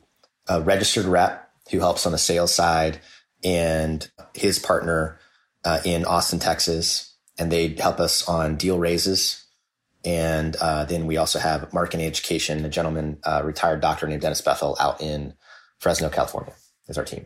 a 0.48 0.62
registered 0.62 1.06
rep 1.06 1.50
who 1.72 1.80
helps 1.80 2.06
on 2.06 2.12
the 2.12 2.18
sales 2.18 2.54
side 2.54 3.00
and 3.44 4.10
his 4.34 4.60
partner 4.60 5.20
uh, 5.64 5.80
in 5.86 6.06
Austin, 6.06 6.40
Texas. 6.40 7.16
And 7.38 7.52
they 7.52 7.70
help 7.70 8.00
us 8.00 8.28
on 8.28 8.58
deal 8.58 8.78
raises. 8.78 9.46
And 10.04 10.56
uh, 10.58 10.86
then 10.86 11.08
we 11.08 11.18
also 11.18 11.40
have 11.40 11.72
marketing 11.74 12.06
education, 12.06 12.66
a 12.66 12.70
gentleman, 12.70 13.20
uh, 13.24 13.42
retired 13.44 13.82
doctor 13.82 14.08
named 14.08 14.22
Dennis 14.22 14.42
Bethel 14.42 14.76
out 14.80 15.02
in 15.02 15.34
Fresno, 15.80 16.10
California 16.10 16.54
is 16.88 16.98
our 16.98 17.06
team. 17.06 17.26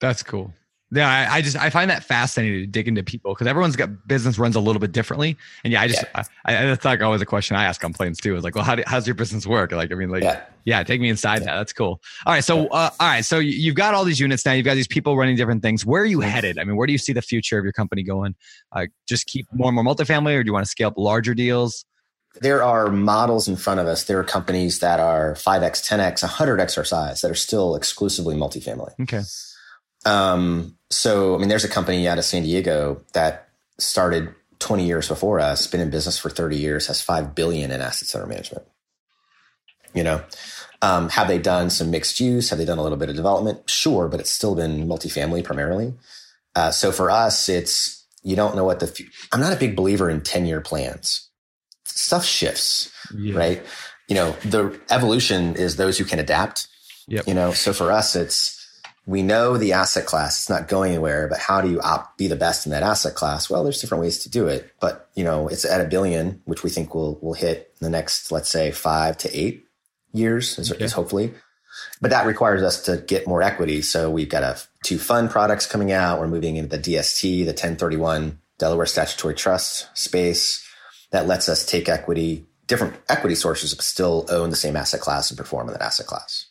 That's 0.00 0.22
cool. 0.22 0.52
Yeah, 0.90 1.06
I, 1.30 1.36
I 1.36 1.42
just 1.42 1.54
I 1.56 1.68
find 1.68 1.90
that 1.90 2.02
fascinating 2.02 2.60
to 2.60 2.66
dig 2.66 2.88
into 2.88 3.02
people 3.02 3.34
because 3.34 3.46
everyone's 3.46 3.76
got 3.76 4.08
business 4.08 4.38
runs 4.38 4.56
a 4.56 4.60
little 4.60 4.80
bit 4.80 4.92
differently. 4.92 5.36
And 5.62 5.70
yeah, 5.72 5.82
I 5.82 5.88
just 5.88 6.02
I, 6.14 6.24
I 6.46 6.52
that's 6.64 6.82
like 6.84 7.02
always 7.02 7.20
a 7.20 7.26
question 7.26 7.56
I 7.56 7.64
ask 7.64 7.84
on 7.84 7.92
planes 7.92 8.18
too. 8.18 8.34
Is 8.36 8.42
like, 8.42 8.54
well, 8.54 8.64
how 8.64 8.74
do, 8.74 8.82
how's 8.86 9.06
your 9.06 9.14
business 9.14 9.46
work? 9.46 9.70
Like, 9.72 9.92
I 9.92 9.96
mean, 9.96 10.08
like, 10.08 10.22
yeah, 10.22 10.44
Yeah. 10.64 10.82
take 10.84 11.00
me 11.02 11.10
inside 11.10 11.40
that. 11.40 11.56
That's 11.56 11.74
cool. 11.74 12.00
All 12.24 12.32
right, 12.32 12.42
so 12.42 12.68
uh, 12.68 12.88
all 12.98 13.06
right, 13.06 13.22
so 13.22 13.38
you- 13.38 13.50
you've 13.52 13.74
got 13.74 13.92
all 13.92 14.04
these 14.04 14.18
units 14.18 14.46
now. 14.46 14.52
You've 14.52 14.64
got 14.64 14.76
these 14.76 14.88
people 14.88 15.14
running 15.14 15.36
different 15.36 15.60
things. 15.60 15.84
Where 15.84 16.00
are 16.02 16.06
you 16.06 16.20
headed? 16.20 16.58
I 16.58 16.64
mean, 16.64 16.76
where 16.76 16.86
do 16.86 16.92
you 16.92 16.98
see 16.98 17.12
the 17.12 17.20
future 17.22 17.58
of 17.58 17.64
your 17.64 17.72
company 17.74 18.02
going? 18.02 18.34
Uh, 18.72 18.86
just 19.06 19.26
keep 19.26 19.46
more 19.52 19.68
and 19.68 19.74
more 19.74 19.84
multifamily, 19.84 20.36
or 20.36 20.42
do 20.42 20.48
you 20.48 20.54
want 20.54 20.64
to 20.64 20.70
scale 20.70 20.88
up 20.88 20.94
larger 20.96 21.34
deals? 21.34 21.84
There 22.40 22.62
are 22.62 22.88
models 22.90 23.46
in 23.46 23.56
front 23.56 23.80
of 23.80 23.86
us. 23.86 24.04
There 24.04 24.18
are 24.18 24.24
companies 24.24 24.78
that 24.78 25.00
are 25.00 25.34
5x, 25.34 25.86
10x, 25.86 26.26
100x 26.26 26.78
our 26.78 26.84
size 26.84 27.20
that 27.20 27.30
are 27.30 27.34
still 27.34 27.74
exclusively 27.76 28.36
multifamily. 28.36 28.92
Okay. 29.02 29.20
Um, 30.06 30.76
so, 30.90 31.34
I 31.34 31.38
mean, 31.38 31.48
there's 31.48 31.64
a 31.64 31.68
company 31.68 32.08
out 32.08 32.18
of 32.18 32.24
San 32.24 32.42
Diego 32.42 33.02
that 33.12 33.48
started 33.78 34.34
20 34.58 34.86
years 34.86 35.08
before 35.08 35.38
us, 35.40 35.66
been 35.66 35.80
in 35.80 35.90
business 35.90 36.18
for 36.18 36.30
30 36.30 36.56
years, 36.56 36.86
has 36.86 37.00
5 37.00 37.34
billion 37.34 37.70
in 37.70 37.80
assets 37.80 38.14
under 38.14 38.26
management. 38.26 38.66
You 39.94 40.02
know, 40.04 40.22
um, 40.82 41.08
have 41.10 41.28
they 41.28 41.38
done 41.38 41.70
some 41.70 41.90
mixed 41.90 42.20
use? 42.20 42.50
Have 42.50 42.58
they 42.58 42.64
done 42.64 42.78
a 42.78 42.82
little 42.82 42.98
bit 42.98 43.08
of 43.08 43.16
development? 43.16 43.68
Sure, 43.70 44.08
but 44.08 44.20
it's 44.20 44.30
still 44.30 44.54
been 44.54 44.86
multifamily 44.86 45.44
primarily. 45.44 45.94
Uh, 46.54 46.70
so 46.70 46.90
for 46.92 47.10
us, 47.10 47.48
it's, 47.48 48.04
you 48.22 48.36
don't 48.36 48.56
know 48.56 48.64
what 48.64 48.80
the, 48.80 48.86
fu- 48.86 49.04
I'm 49.32 49.40
not 49.40 49.52
a 49.52 49.56
big 49.56 49.76
believer 49.76 50.10
in 50.10 50.20
10 50.22 50.46
year 50.46 50.60
plans. 50.60 51.28
Stuff 51.84 52.24
shifts 52.24 52.90
Yeah. 53.16 53.36
right? 53.36 53.62
You 54.08 54.14
know, 54.14 54.32
the 54.44 54.78
evolution 54.90 55.54
is 55.56 55.76
those 55.76 55.98
who 55.98 56.04
can 56.04 56.18
adapt. 56.18 56.66
Yep. 57.08 57.26
You 57.28 57.34
know, 57.34 57.52
so 57.52 57.72
for 57.72 57.90
us, 57.92 58.14
it's 58.16 58.57
we 59.08 59.22
know 59.22 59.56
the 59.56 59.72
asset 59.72 60.04
class; 60.06 60.38
it's 60.38 60.50
not 60.50 60.68
going 60.68 60.92
anywhere. 60.92 61.26
But 61.28 61.38
how 61.38 61.60
do 61.62 61.70
you 61.70 61.80
op- 61.80 62.16
be 62.18 62.28
the 62.28 62.36
best 62.36 62.66
in 62.66 62.72
that 62.72 62.82
asset 62.82 63.14
class? 63.14 63.48
Well, 63.48 63.64
there's 63.64 63.80
different 63.80 64.02
ways 64.02 64.18
to 64.20 64.30
do 64.30 64.46
it. 64.46 64.70
But 64.80 65.08
you 65.14 65.24
know, 65.24 65.48
it's 65.48 65.64
at 65.64 65.80
a 65.80 65.88
billion, 65.88 66.42
which 66.44 66.62
we 66.62 66.68
think 66.70 66.94
will 66.94 67.18
will 67.20 67.34
hit 67.34 67.74
in 67.80 67.84
the 67.86 67.90
next, 67.90 68.30
let's 68.30 68.50
say, 68.50 68.70
five 68.70 69.16
to 69.18 69.34
eight 69.36 69.64
years, 70.12 70.58
is, 70.58 70.70
Okay. 70.70 70.84
is 70.84 70.92
hopefully. 70.92 71.32
But 72.00 72.10
that 72.10 72.26
requires 72.26 72.62
us 72.62 72.82
to 72.82 72.98
get 72.98 73.26
more 73.26 73.42
equity. 73.42 73.82
So 73.82 74.10
we've 74.10 74.28
got 74.28 74.42
a 74.42 74.58
two 74.84 74.98
fund 74.98 75.30
products 75.30 75.64
coming 75.66 75.90
out. 75.90 76.20
We're 76.20 76.28
moving 76.28 76.56
into 76.56 76.76
the 76.76 76.82
DST, 76.82 77.44
the 77.44 77.52
1031 77.52 78.38
Delaware 78.58 78.86
Statutory 78.86 79.34
Trust 79.34 79.88
space 79.94 80.64
that 81.12 81.26
lets 81.26 81.48
us 81.48 81.64
take 81.64 81.88
equity, 81.88 82.46
different 82.66 82.94
equity 83.08 83.34
sources, 83.36 83.72
but 83.74 83.84
still 83.84 84.26
own 84.28 84.50
the 84.50 84.56
same 84.56 84.76
asset 84.76 85.00
class 85.00 85.30
and 85.30 85.38
perform 85.38 85.68
in 85.68 85.72
that 85.72 85.82
asset 85.82 86.06
class. 86.06 86.46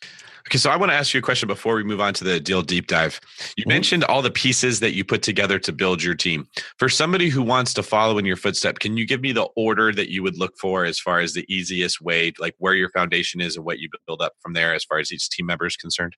Okay, 0.48 0.56
so 0.56 0.70
I 0.70 0.76
want 0.76 0.90
to 0.90 0.96
ask 0.96 1.12
you 1.12 1.18
a 1.18 1.22
question 1.22 1.46
before 1.46 1.74
we 1.74 1.84
move 1.84 2.00
on 2.00 2.14
to 2.14 2.24
the 2.24 2.40
deal 2.40 2.62
deep 2.62 2.86
dive. 2.86 3.20
You 3.58 3.64
Mhm. 3.64 3.68
mentioned 3.68 4.04
all 4.04 4.22
the 4.22 4.30
pieces 4.30 4.80
that 4.80 4.94
you 4.94 5.04
put 5.04 5.20
together 5.20 5.58
to 5.58 5.72
build 5.72 6.02
your 6.02 6.14
team. 6.14 6.48
For 6.78 6.88
somebody 6.88 7.28
who 7.28 7.42
wants 7.42 7.74
to 7.74 7.82
follow 7.82 8.16
in 8.16 8.24
your 8.24 8.36
footstep, 8.36 8.78
can 8.78 8.96
you 8.96 9.04
give 9.04 9.20
me 9.20 9.32
the 9.32 9.46
order 9.56 9.92
that 9.92 10.10
you 10.10 10.22
would 10.22 10.38
look 10.38 10.56
for 10.58 10.86
as 10.86 10.98
far 10.98 11.20
as 11.20 11.34
the 11.34 11.44
easiest 11.52 12.00
way, 12.00 12.32
like 12.38 12.54
where 12.56 12.72
your 12.72 12.88
foundation 12.92 13.42
is 13.42 13.56
and 13.56 13.64
what 13.66 13.78
you 13.78 13.90
build 14.06 14.22
up 14.22 14.32
from 14.40 14.54
there 14.54 14.72
as 14.74 14.84
far 14.84 14.98
as 14.98 15.12
each 15.12 15.28
team 15.28 15.44
member 15.44 15.66
is 15.66 15.76
concerned? 15.76 16.16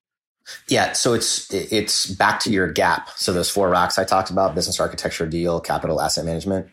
Yeah, 0.68 0.92
so 0.92 1.12
it's 1.12 1.52
it's 1.52 2.06
back 2.06 2.38
to 2.40 2.50
your 2.50 2.70
gap. 2.70 3.10
So 3.16 3.32
those 3.32 3.50
four 3.50 3.68
rocks 3.68 3.98
I 3.98 4.04
talked 4.04 4.30
about: 4.30 4.54
business 4.54 4.78
architecture, 4.78 5.26
deal, 5.26 5.60
capital, 5.60 6.00
asset 6.00 6.24
management. 6.24 6.68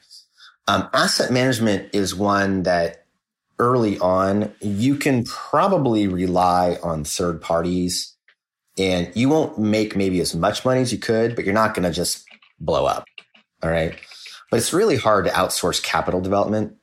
Um, 0.68 0.90
asset 0.94 1.32
management 1.32 1.90
is 1.94 2.14
one 2.14 2.64
that 2.64 3.07
early 3.60 3.98
on 4.00 4.54
you 4.62 4.96
can 4.96 5.24
probably 5.24 6.08
rely 6.08 6.78
on 6.84 7.04
third 7.04 7.42
parties, 7.42 8.16
and 8.78 9.12
you 9.16 9.30
won't 9.30 9.58
make 9.58 9.96
maybe 9.96 10.20
as 10.20 10.36
much 10.36 10.64
money 10.64 10.82
as 10.82 10.92
you 10.92 10.98
could, 10.98 11.36
but 11.36 11.46
you're 11.46 11.54
not 11.54 11.74
going 11.74 11.84
to 11.84 11.92
just 11.92 12.26
blow 12.60 12.86
up. 12.86 13.06
All 13.64 13.70
right, 13.70 13.96
but 14.52 14.58
it's 14.58 14.74
really 14.74 14.98
hard 14.98 15.26
to 15.26 15.32
outsource 15.32 15.82
capital 15.82 16.22
development. 16.22 16.76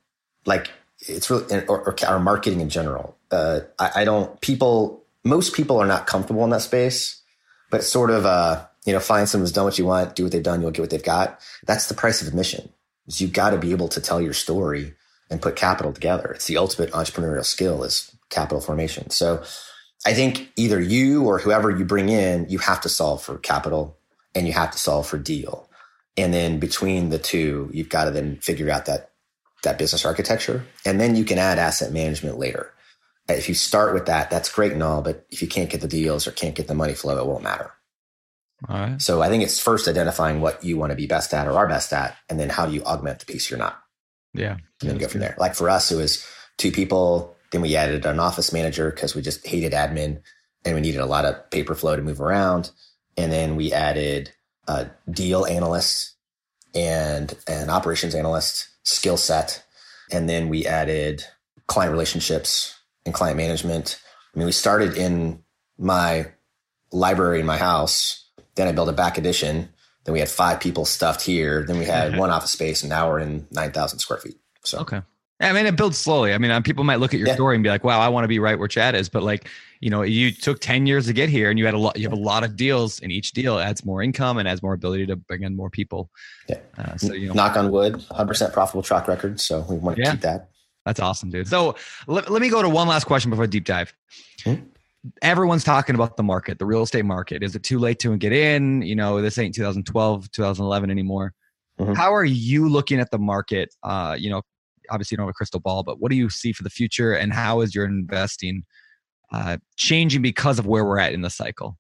Like 0.47 0.71
it's 1.01 1.31
really 1.31 1.65
or, 1.67 1.81
or, 1.81 1.97
or 2.09 2.19
marketing 2.19 2.61
in 2.61 2.69
general. 2.69 3.17
Uh, 3.31 3.61
I, 3.79 3.91
I 3.97 4.05
don't 4.05 4.41
people 4.41 5.05
most 5.25 5.55
people 5.55 5.79
are 5.79 5.87
not 5.87 6.07
comfortable 6.07 6.45
in 6.45 6.51
that 6.51 6.63
space, 6.63 7.23
but 7.71 7.85
sort 7.85 8.11
of 8.11 8.27
uh, 8.27 8.67
you 8.85 8.93
know, 8.93 9.01
find 9.01 9.29
someone 9.29 9.45
who's 9.45 9.53
done 9.53 9.65
what 9.65 9.79
you 9.79 9.87
want, 9.87 10.15
do 10.15 10.25
what 10.25 10.33
they've 10.33 10.43
done, 10.43 10.61
you'll 10.61 10.71
get 10.71 10.83
what 10.83 10.91
they've 10.91 11.03
got. 11.03 11.41
That's 11.67 11.89
the 11.89 11.95
price 11.95 12.21
of 12.21 12.29
admission. 12.29 12.71
Is 13.07 13.21
you've 13.21 13.33
got 13.33 13.51
to 13.51 13.59
be 13.59 13.71
able 13.71 13.89
to 13.89 14.01
tell 14.01 14.21
your 14.21 14.33
story 14.33 14.95
and 15.31 15.43
put 15.43 15.57
capital 15.57 15.93
together. 15.93 16.33
It's 16.33 16.47
the 16.47 16.59
ultimate 16.59 16.91
entrepreneurial 16.93 17.45
skill 17.45 17.83
is 17.85 18.15
capital 18.31 18.61
formation. 18.61 19.11
So 19.11 19.43
I 20.07 20.13
think 20.13 20.53
either 20.57 20.81
you 20.81 21.25
or 21.25 21.39
whoever 21.39 21.71
you 21.71 21.85
bring 21.85 22.09
in, 22.09 22.47
you 22.49 22.59
have 22.59 22.81
to 22.83 22.89
solve 22.89 23.23
for 23.23 23.39
capital 23.39 23.97
and 24.35 24.47
you 24.47 24.53
have 24.53 24.71
to 24.73 24.79
solve 24.79 25.07
for 25.07 25.19
deal. 25.19 25.69
And 26.17 26.33
then 26.33 26.59
between 26.59 27.09
the 27.09 27.19
two, 27.19 27.71
you've 27.73 27.89
got 27.89 28.05
to 28.05 28.11
then 28.11 28.37
figure 28.37 28.71
out 28.71 28.87
that 28.87 29.11
that 29.63 29.79
business 29.79 30.05
architecture. 30.05 30.65
And 30.85 31.01
then 31.01 31.17
you 31.17 31.25
can 31.25 31.39
add 31.39 31.59
asset 31.59 31.93
management 31.93 32.39
later. 32.39 32.71
If 33.29 33.49
you 33.49 33.55
start 33.55 33.95
with 33.95 34.07
that, 34.07 34.31
that's 34.31 34.53
great 34.53 34.73
and 34.73 34.83
all, 34.83 35.01
but 35.01 35.27
if 35.31 35.41
you 35.41 35.49
can't 35.49 35.71
get 35.71 35.81
the 35.81 35.89
deals 35.89 36.27
or 36.27 36.31
can't 36.31 36.55
get 36.55 36.69
the 36.69 36.75
money 36.75 36.93
flow, 36.93 37.19
it 37.19 37.27
won't 37.27 37.43
matter. 37.43 37.73
All 38.69 38.79
right. 38.79 39.01
So 39.01 39.23
I 39.23 39.29
think 39.29 39.43
it's 39.43 39.59
first 39.59 39.89
identifying 39.89 40.41
what 40.41 40.63
you 40.63 40.77
want 40.77 40.91
to 40.91 40.97
be 40.97 41.07
best 41.07 41.33
at 41.35 41.49
or 41.49 41.53
are 41.53 41.67
best 41.67 41.93
at, 41.93 42.17
and 42.29 42.39
then 42.39 42.51
how 42.51 42.67
do 42.67 42.75
you 42.75 42.85
augment 42.85 43.21
the 43.21 43.27
piece 43.27 43.51
you're 43.51 43.59
not, 43.59 43.83
Yeah. 44.35 44.57
and 44.81 44.91
then 44.91 44.99
go 44.99 45.09
from 45.09 45.21
there. 45.21 45.35
Like 45.39 45.55
for 45.55 45.71
us, 45.71 45.91
it 45.91 45.97
was 45.97 46.27
two 46.59 46.73
people. 46.73 47.37
Then 47.51 47.63
we 47.63 47.77
added 47.77 48.05
an 48.05 48.19
office 48.19 48.53
manager 48.53 48.91
because 48.91 49.15
we 49.15 49.23
just 49.23 49.47
hated 49.47 49.73
admin 49.73 50.21
and 50.65 50.75
we 50.75 50.81
needed 50.81 51.01
a 51.01 51.07
lot 51.07 51.25
of 51.25 51.51
paper 51.51 51.75
flow 51.75 51.97
to 51.97 52.03
move 52.03 52.21
around. 52.21 52.71
And 53.17 53.31
then 53.31 53.57
we 53.57 53.73
added 53.73 54.33
a 54.67 54.89
deal 55.11 55.47
analyst 55.47 56.15
and 56.75 57.35
an 57.47 57.71
operations 57.71 58.15
analyst 58.15 58.69
skill 58.83 59.17
set. 59.17 59.63
And 60.11 60.29
then 60.29 60.49
we 60.49 60.67
added 60.67 61.25
client 61.67 61.93
relationships 61.93 62.79
and 63.07 63.15
client 63.15 63.37
management. 63.37 64.01
I 64.35 64.39
mean, 64.39 64.47
we 64.47 64.53
started 64.53 64.97
in 64.97 65.43
my 65.79 66.27
library 66.93 67.41
in 67.41 67.47
my 67.47 67.57
house. 67.57 68.29
Then 68.55 68.69
I 68.69 68.73
built 68.73 68.89
a 68.89 68.93
back 68.93 69.19
addition. 69.19 69.69
Then 70.05 70.13
we 70.13 70.19
had 70.21 70.29
five 70.29 70.61
people 70.61 70.85
stuffed 70.85 71.23
here. 71.23 71.65
Then 71.67 71.79
we 71.79 71.85
had 71.87 72.17
one 72.19 72.31
office 72.31 72.51
space, 72.53 72.83
and 72.83 72.91
now 72.91 73.09
we're 73.09 73.21
in 73.21 73.47
9,000 73.53 73.99
square 73.99 74.19
feet. 74.19 74.37
So, 74.65 74.79
Okay. 74.81 75.01
I 75.41 75.53
mean, 75.53 75.67
it 75.67 75.77
builds 75.77 75.99
slowly. 75.99 76.33
I 76.33 76.39
mean, 76.39 76.51
uh, 76.53 76.61
people 76.61 76.85
might 76.85 77.01
look 77.01 77.13
at 77.13 77.19
your 77.19 77.29
Yeah. 77.29 77.35
story 77.35 77.57
and 77.57 77.63
be 77.63 77.69
like, 77.69 77.83
"Wow, 77.85 78.01
I 78.01 78.09
want 78.09 78.25
to 78.25 78.29
be 78.29 78.39
right 78.39 78.57
where 78.59 78.69
Chad 78.69 78.95
is." 78.95 79.09
But 79.09 79.25
like, 79.25 79.49
you 79.81 79.91
know, 79.91 80.03
you 80.03 80.31
took 80.31 80.61
ten 80.61 80.87
years 80.87 81.07
to 81.07 81.13
get 81.13 81.29
here, 81.29 81.51
and 81.51 81.59
you 81.59 81.65
had 81.67 81.75
a 81.75 81.79
lot. 81.79 81.97
You 81.99 82.05
have 82.05 82.13
a 82.13 82.23
lot 82.23 82.45
of 82.45 82.55
deals, 82.57 83.01
and 83.01 83.11
each 83.11 83.33
deal 83.33 83.59
adds 83.59 83.85
more 83.85 84.01
income 84.01 84.39
and 84.39 84.47
adds 84.49 84.63
more 84.63 84.73
ability 84.75 85.07
to 85.07 85.17
bring 85.17 85.43
in 85.43 85.57
more 85.57 85.69
people. 85.71 86.09
Yeah. 86.49 86.59
Uh, 86.79 86.97
so 86.97 87.13
you 87.15 87.27
know, 87.29 87.35
knock 87.35 87.57
on 87.57 87.71
wood, 87.73 87.95
100% 88.11 88.53
profitable 88.53 88.83
track 88.83 89.09
record. 89.09 89.41
So 89.41 89.67
we 89.69 89.77
want 89.77 89.97
to 89.97 90.03
Yeah. 90.03 90.13
keep 90.13 90.21
that. 90.21 90.51
That's 90.87 91.01
awesome, 91.01 91.31
dude. 91.31 91.49
So 91.49 91.75
let, 92.07 92.31
let 92.31 92.41
me 92.41 92.49
go 92.49 92.63
to 92.63 92.69
one 92.69 92.87
last 92.87 93.05
question 93.05 93.31
before 93.31 93.47
deep 93.49 93.65
dive. 93.65 93.93
Hmm. 94.45 94.55
Everyone's 95.23 95.65
talking 95.65 95.95
about 95.95 96.17
the 96.17 96.23
market, 96.23 96.59
the 96.59 96.67
real 96.67 96.83
estate 96.83 97.05
market. 97.05 97.43
Is 97.43 97.55
it 97.55 97.63
too 97.63 97.79
late 97.79 97.99
to 98.01 98.17
get 98.17 98.33
in? 98.33 98.83
You 98.83 98.97
know, 98.97 99.21
this 99.21 99.37
ain't 99.39 99.55
2012, 99.55 100.31
2011 100.31 100.91
anymore. 100.91 101.35
Mhm. 101.79 101.97
How 101.97 102.15
are 102.15 102.25
you 102.25 102.69
looking 102.69 103.01
at 103.01 103.11
the 103.11 103.19
market? 103.19 103.75
Uh, 103.83 104.17
you 104.19 104.31
know, 104.31 104.43
obviously 104.91 105.15
you 105.15 105.17
don't 105.19 105.27
have 105.27 105.31
a 105.31 105.35
crystal 105.35 105.61
ball, 105.61 105.83
but 105.83 106.01
what 106.01 106.11
do 106.11 106.17
you 106.17 106.31
see 106.31 106.53
for 106.53 106.63
the 106.63 106.71
future 106.71 107.13
and 107.13 107.33
how 107.33 107.61
is 107.61 107.75
your 107.75 107.85
investing 107.85 108.65
uh, 109.33 109.57
changing 109.77 110.23
because 110.23 110.59
of 110.59 110.67
where 110.67 110.85
we're 110.85 110.99
at 110.99 111.13
in 111.13 111.23
the 111.23 111.31
cycle? 111.31 111.77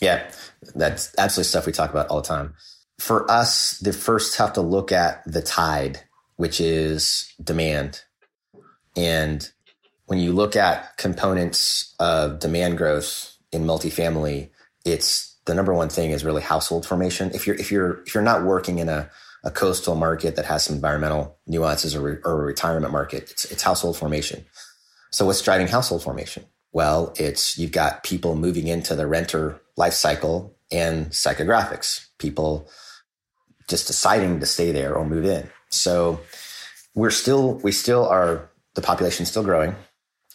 Yeah, 0.00 0.28
that's 0.74 1.14
absolutely 1.16 1.48
stuff 1.48 1.66
we 1.66 1.72
talk 1.72 1.90
about 1.90 2.08
all 2.08 2.20
the 2.20 2.28
time. 2.28 2.54
for 2.98 3.28
us, 3.30 3.78
the 3.78 3.92
first 3.92 4.36
have 4.36 4.52
to 4.52 4.60
look 4.60 4.92
at 4.92 5.22
the 5.24 5.42
tide, 5.42 6.00
which 6.36 6.60
is 6.60 7.32
demand. 7.42 8.02
And 8.96 9.48
when 10.12 10.20
you 10.20 10.34
look 10.34 10.56
at 10.56 10.94
components 10.98 11.94
of 11.98 12.38
demand 12.38 12.76
growth 12.76 13.34
in 13.50 13.64
multifamily, 13.64 14.50
it's 14.84 15.38
the 15.46 15.54
number 15.54 15.72
one 15.72 15.88
thing 15.88 16.10
is 16.10 16.22
really 16.22 16.42
household 16.42 16.84
formation. 16.84 17.30
If 17.32 17.46
you're 17.46 17.56
if 17.56 17.72
you're 17.72 18.02
if 18.02 18.12
you're 18.12 18.22
not 18.22 18.44
working 18.44 18.78
in 18.78 18.90
a, 18.90 19.08
a 19.42 19.50
coastal 19.50 19.94
market 19.94 20.36
that 20.36 20.44
has 20.44 20.64
some 20.64 20.76
environmental 20.76 21.38
nuances 21.46 21.96
or, 21.96 22.20
or 22.26 22.42
a 22.42 22.44
retirement 22.44 22.92
market, 22.92 23.30
it's, 23.30 23.46
it's 23.46 23.62
household 23.62 23.96
formation. 23.96 24.44
So 25.12 25.24
what's 25.24 25.40
driving 25.40 25.66
household 25.66 26.02
formation? 26.02 26.44
Well, 26.72 27.14
it's 27.16 27.56
you've 27.56 27.72
got 27.72 28.02
people 28.02 28.36
moving 28.36 28.68
into 28.68 28.94
the 28.94 29.06
renter 29.06 29.62
life 29.78 29.94
cycle 29.94 30.54
and 30.70 31.06
psychographics, 31.06 32.08
people 32.18 32.68
just 33.66 33.86
deciding 33.86 34.40
to 34.40 34.46
stay 34.46 34.72
there 34.72 34.94
or 34.94 35.06
move 35.06 35.24
in. 35.24 35.48
So 35.70 36.20
we're 36.94 37.08
still 37.10 37.54
we 37.64 37.72
still 37.72 38.06
are 38.06 38.50
the 38.74 38.82
population's 38.82 39.30
still 39.30 39.42
growing, 39.42 39.74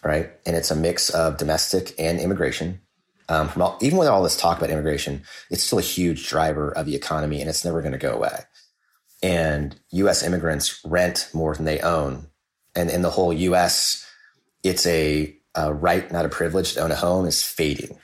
right? 0.03 0.31
And 0.45 0.55
it's 0.55 0.71
a 0.71 0.75
mix 0.75 1.09
of 1.09 1.37
domestic 1.37 1.93
and 1.99 2.19
immigration. 2.19 2.81
Um, 3.29 3.49
from 3.49 3.61
all, 3.61 3.77
even 3.81 3.97
with 3.97 4.07
all 4.07 4.23
this 4.23 4.37
talk 4.37 4.57
about 4.57 4.69
immigration, 4.69 5.23
it's 5.49 5.63
still 5.63 5.79
a 5.79 5.83
huge 5.83 6.27
driver 6.29 6.71
of 6.71 6.85
the 6.85 6.95
economy, 6.95 7.41
and 7.41 7.49
it's 7.49 7.65
never 7.65 7.81
going 7.81 7.91
to 7.91 7.97
go 7.97 8.13
away. 8.13 8.39
And 9.21 9.77
U.S. 9.91 10.23
immigrants 10.23 10.79
rent 10.85 11.29
more 11.33 11.55
than 11.55 11.65
they 11.65 11.79
own, 11.79 12.27
and 12.75 12.89
in 12.89 13.01
the 13.01 13.09
whole 13.09 13.33
U.S., 13.33 14.05
it's 14.63 14.85
a, 14.85 15.35
a 15.55 15.73
right, 15.73 16.09
not 16.11 16.25
a 16.25 16.29
privilege, 16.29 16.73
to 16.73 16.81
own 16.81 16.91
a 16.91 16.95
home 16.95 17.25
is 17.25 17.43
fading, 17.43 17.97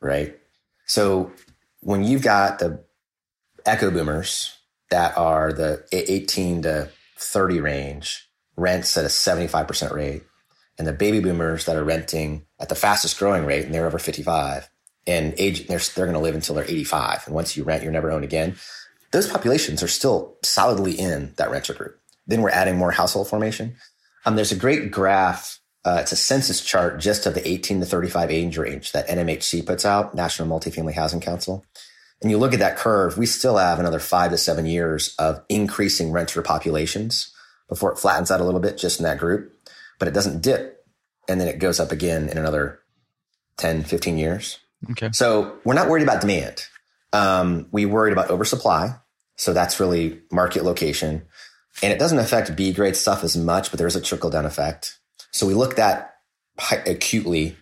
right? 0.00 0.38
So 0.86 1.32
when 1.80 2.04
you've 2.04 2.22
got 2.22 2.58
the 2.58 2.84
echo 3.66 3.90
boomers 3.90 4.56
that 4.90 5.16
are 5.16 5.52
the 5.52 5.84
18 5.92 6.62
to 6.62 6.90
30 7.18 7.60
range, 7.60 8.28
rents 8.56 8.96
at 8.96 9.04
a 9.04 9.08
75% 9.08 9.92
rate, 9.92 10.22
and 10.80 10.86
the 10.86 10.94
baby 10.94 11.20
boomers 11.20 11.66
that 11.66 11.76
are 11.76 11.84
renting 11.84 12.46
at 12.58 12.70
the 12.70 12.74
fastest 12.74 13.18
growing 13.18 13.44
rate, 13.44 13.66
and 13.66 13.74
they're 13.74 13.86
over 13.86 13.98
55, 13.98 14.70
and 15.06 15.34
age 15.36 15.66
they're, 15.66 15.78
they're 15.78 16.06
going 16.06 16.14
to 16.14 16.20
live 16.20 16.34
until 16.34 16.54
they're 16.54 16.64
85. 16.64 17.24
And 17.26 17.34
once 17.34 17.54
you 17.54 17.64
rent, 17.64 17.82
you're 17.82 17.92
never 17.92 18.10
owned 18.10 18.24
again. 18.24 18.56
Those 19.12 19.28
populations 19.28 19.82
are 19.82 19.88
still 19.88 20.38
solidly 20.42 20.92
in 20.98 21.34
that 21.36 21.50
renter 21.50 21.74
group. 21.74 22.00
Then 22.26 22.40
we're 22.40 22.48
adding 22.48 22.78
more 22.78 22.92
household 22.92 23.28
formation. 23.28 23.76
Um, 24.24 24.36
there's 24.36 24.52
a 24.52 24.56
great 24.56 24.90
graph. 24.90 25.60
Uh, 25.84 25.98
it's 26.00 26.12
a 26.12 26.16
census 26.16 26.64
chart 26.64 26.98
just 26.98 27.26
of 27.26 27.34
the 27.34 27.46
18 27.46 27.80
to 27.80 27.86
35 27.86 28.30
age 28.30 28.56
range 28.56 28.92
that 28.92 29.06
NMHC 29.08 29.66
puts 29.66 29.84
out, 29.84 30.14
National 30.14 30.48
Multifamily 30.48 30.94
Housing 30.94 31.20
Council. 31.20 31.62
And 32.22 32.30
you 32.30 32.38
look 32.38 32.54
at 32.54 32.58
that 32.58 32.78
curve, 32.78 33.18
we 33.18 33.26
still 33.26 33.58
have 33.58 33.78
another 33.78 33.98
five 33.98 34.30
to 34.30 34.38
seven 34.38 34.64
years 34.64 35.14
of 35.18 35.42
increasing 35.50 36.10
renter 36.10 36.40
populations 36.40 37.34
before 37.68 37.92
it 37.92 37.98
flattens 37.98 38.30
out 38.30 38.40
a 38.40 38.44
little 38.44 38.60
bit 38.60 38.78
just 38.78 38.98
in 38.98 39.04
that 39.04 39.18
group, 39.18 39.54
but 40.00 40.08
it 40.08 40.14
doesn't 40.14 40.40
dip. 40.40 40.84
And 41.28 41.40
then 41.40 41.46
it 41.46 41.60
goes 41.60 41.78
up 41.78 41.92
again 41.92 42.28
in 42.28 42.38
another 42.38 42.80
10, 43.58 43.84
15 43.84 44.18
years. 44.18 44.58
Okay. 44.90 45.10
So 45.12 45.58
we're 45.64 45.74
not 45.74 45.88
worried 45.88 46.02
about 46.02 46.22
demand. 46.22 46.64
Um, 47.12 47.68
we 47.70 47.86
worried 47.86 48.12
about 48.12 48.30
oversupply. 48.30 48.96
So 49.36 49.52
that's 49.52 49.78
really 49.78 50.20
market 50.32 50.64
location. 50.64 51.22
And 51.82 51.92
it 51.92 51.98
doesn't 52.00 52.18
affect 52.18 52.56
B 52.56 52.72
grade 52.72 52.96
stuff 52.96 53.22
as 53.22 53.36
much, 53.36 53.70
but 53.70 53.78
there's 53.78 53.94
a 53.94 54.00
trickle 54.00 54.30
down 54.30 54.44
effect. 54.44 54.98
So 55.30 55.46
we 55.46 55.54
looked 55.54 55.78
at 55.78 56.14
acutely. 56.86 57.56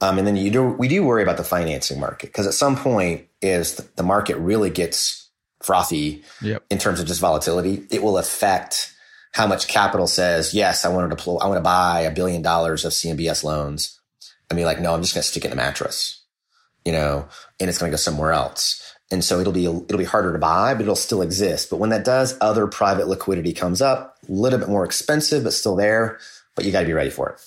Um, 0.00 0.18
and 0.18 0.26
then 0.26 0.36
you 0.36 0.50
do, 0.50 0.62
we 0.64 0.86
do 0.86 1.02
worry 1.02 1.22
about 1.22 1.38
the 1.38 1.44
financing 1.44 1.98
market 1.98 2.28
because 2.28 2.46
at 2.46 2.54
some 2.54 2.76
point 2.76 3.26
is 3.42 3.76
the 3.96 4.04
market 4.04 4.36
really 4.36 4.70
gets 4.70 5.28
frothy 5.60 6.22
Yep. 6.40 6.64
in 6.70 6.78
terms 6.78 7.00
of 7.00 7.06
just 7.06 7.20
volatility, 7.20 7.84
it 7.90 8.02
will 8.02 8.16
affect 8.16 8.94
how 9.38 9.46
much 9.46 9.68
capital 9.68 10.08
says, 10.08 10.52
yes, 10.52 10.84
I 10.84 10.88
want 10.88 11.08
to 11.08 11.14
deploy, 11.14 11.36
I 11.36 11.46
want 11.46 11.58
to 11.58 11.62
buy 11.62 12.00
a 12.00 12.10
billion 12.10 12.42
dollars 12.42 12.84
of 12.84 12.90
CMBS 12.90 13.44
loans. 13.44 14.00
I 14.50 14.54
mean, 14.54 14.64
like, 14.64 14.80
no, 14.80 14.92
I'm 14.92 15.00
just 15.00 15.14
going 15.14 15.22
to 15.22 15.28
stick 15.28 15.44
it 15.44 15.46
in 15.46 15.52
a 15.52 15.56
mattress, 15.56 16.24
you 16.84 16.90
know, 16.90 17.28
and 17.60 17.70
it's 17.70 17.78
going 17.78 17.88
to 17.88 17.92
go 17.92 17.98
somewhere 17.98 18.32
else. 18.32 18.82
And 19.12 19.24
so 19.24 19.38
it'll 19.38 19.52
be, 19.52 19.66
it'll 19.66 19.96
be 19.96 20.02
harder 20.02 20.32
to 20.32 20.40
buy, 20.40 20.74
but 20.74 20.82
it'll 20.82 20.96
still 20.96 21.22
exist. 21.22 21.70
But 21.70 21.76
when 21.76 21.90
that 21.90 22.04
does, 22.04 22.36
other 22.40 22.66
private 22.66 23.06
liquidity 23.06 23.52
comes 23.52 23.80
up, 23.80 24.16
a 24.28 24.32
little 24.32 24.58
bit 24.58 24.68
more 24.68 24.84
expensive, 24.84 25.44
but 25.44 25.52
still 25.52 25.76
there, 25.76 26.18
but 26.56 26.64
you 26.64 26.72
got 26.72 26.80
to 26.80 26.86
be 26.86 26.92
ready 26.92 27.10
for 27.10 27.30
it. 27.30 27.40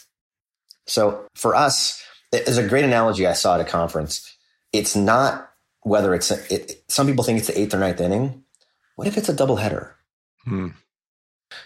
So 0.87 1.27
for 1.35 1.55
us, 1.55 2.01
there's 2.31 2.57
a 2.57 2.69
great 2.69 2.85
analogy 2.85 3.27
I 3.27 3.33
saw 3.33 3.55
at 3.55 3.61
a 3.61 3.65
conference. 3.65 4.33
It's 4.71 4.95
not 4.95 5.51
whether 5.81 6.15
it's, 6.15 6.31
a, 6.31 6.53
it, 6.53 6.85
some 6.87 7.05
people 7.05 7.25
think 7.25 7.39
it's 7.39 7.47
the 7.47 7.59
eighth 7.59 7.73
or 7.73 7.79
ninth 7.79 7.99
inning. 7.99 8.45
What 8.95 9.09
if 9.09 9.17
it's 9.17 9.27
a 9.27 9.35
double 9.35 9.57
header? 9.57 9.97
Hmm. 10.45 10.69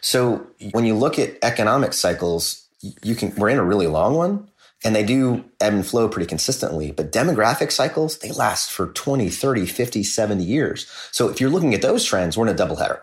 So 0.02 0.46
when 0.72 0.86
you 0.86 0.96
look 0.96 1.18
at 1.20 1.38
economic 1.42 1.94
cycles, 1.94 2.66
you 3.04 3.16
can 3.16 3.34
we're 3.36 3.50
in 3.50 3.58
a 3.58 3.64
really 3.64 3.88
long 3.88 4.16
one 4.16 4.50
and 4.84 4.96
they 4.96 5.04
do 5.04 5.44
ebb 5.60 5.74
and 5.74 5.86
flow 5.86 6.08
pretty 6.08 6.28
consistently, 6.28 6.92
but 6.92 7.12
demographic 7.12 7.72
cycles, 7.72 8.20
they 8.20 8.32
last 8.32 8.72
for 8.72 8.88
20, 8.88 9.30
30, 9.30 9.66
50, 9.66 10.04
70 10.04 10.44
years. 10.44 10.86
So 11.12 11.30
if 11.30 11.42
you're 11.42 11.50
looking 11.50 11.74
at 11.74 11.82
those 11.82 12.04
trends, 12.06 12.38
we're 12.38 12.46
in 12.48 12.54
a 12.54 12.58
double 12.58 12.76
header. 12.76 13.02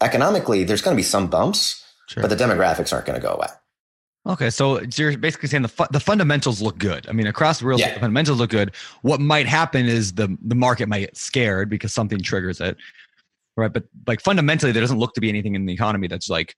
Economically, 0.00 0.64
there's 0.64 0.82
going 0.82 0.94
to 0.96 0.98
be 0.98 1.02
some 1.04 1.28
bumps, 1.28 1.84
Sure. 2.08 2.22
but 2.22 2.28
the 2.30 2.36
demographics 2.36 2.92
aren't 2.92 3.06
going 3.06 3.20
to 3.20 3.26
go 3.26 3.34
away. 3.34 3.48
Okay, 4.26 4.50
so 4.50 4.80
you're 4.96 5.16
basically 5.16 5.48
saying 5.48 5.62
the 5.62 5.68
fu- 5.68 5.86
the 5.90 6.00
fundamentals 6.00 6.60
look 6.60 6.76
good. 6.78 7.06
I 7.08 7.12
mean, 7.12 7.26
across 7.26 7.60
the 7.60 7.66
real 7.66 7.78
Yeah. 7.78 7.94
the 7.94 8.00
fundamentals 8.00 8.38
look 8.38 8.50
good. 8.50 8.72
What 9.02 9.20
might 9.20 9.46
happen 9.46 9.86
is 9.86 10.14
the 10.14 10.36
the 10.42 10.54
market 10.54 10.88
might 10.88 11.00
get 11.00 11.16
scared 11.16 11.70
because 11.70 11.92
something 11.94 12.20
triggers 12.20 12.60
it, 12.60 12.76
right? 13.58 13.72
But 13.72 13.84
like 14.06 14.20
fundamentally, 14.20 14.72
there 14.72 14.80
doesn't 14.80 14.98
look 14.98 15.14
to 15.14 15.20
be 15.20 15.28
anything 15.28 15.54
in 15.54 15.66
the 15.66 15.72
economy 15.72 16.08
that's 16.08 16.30
like 16.30 16.54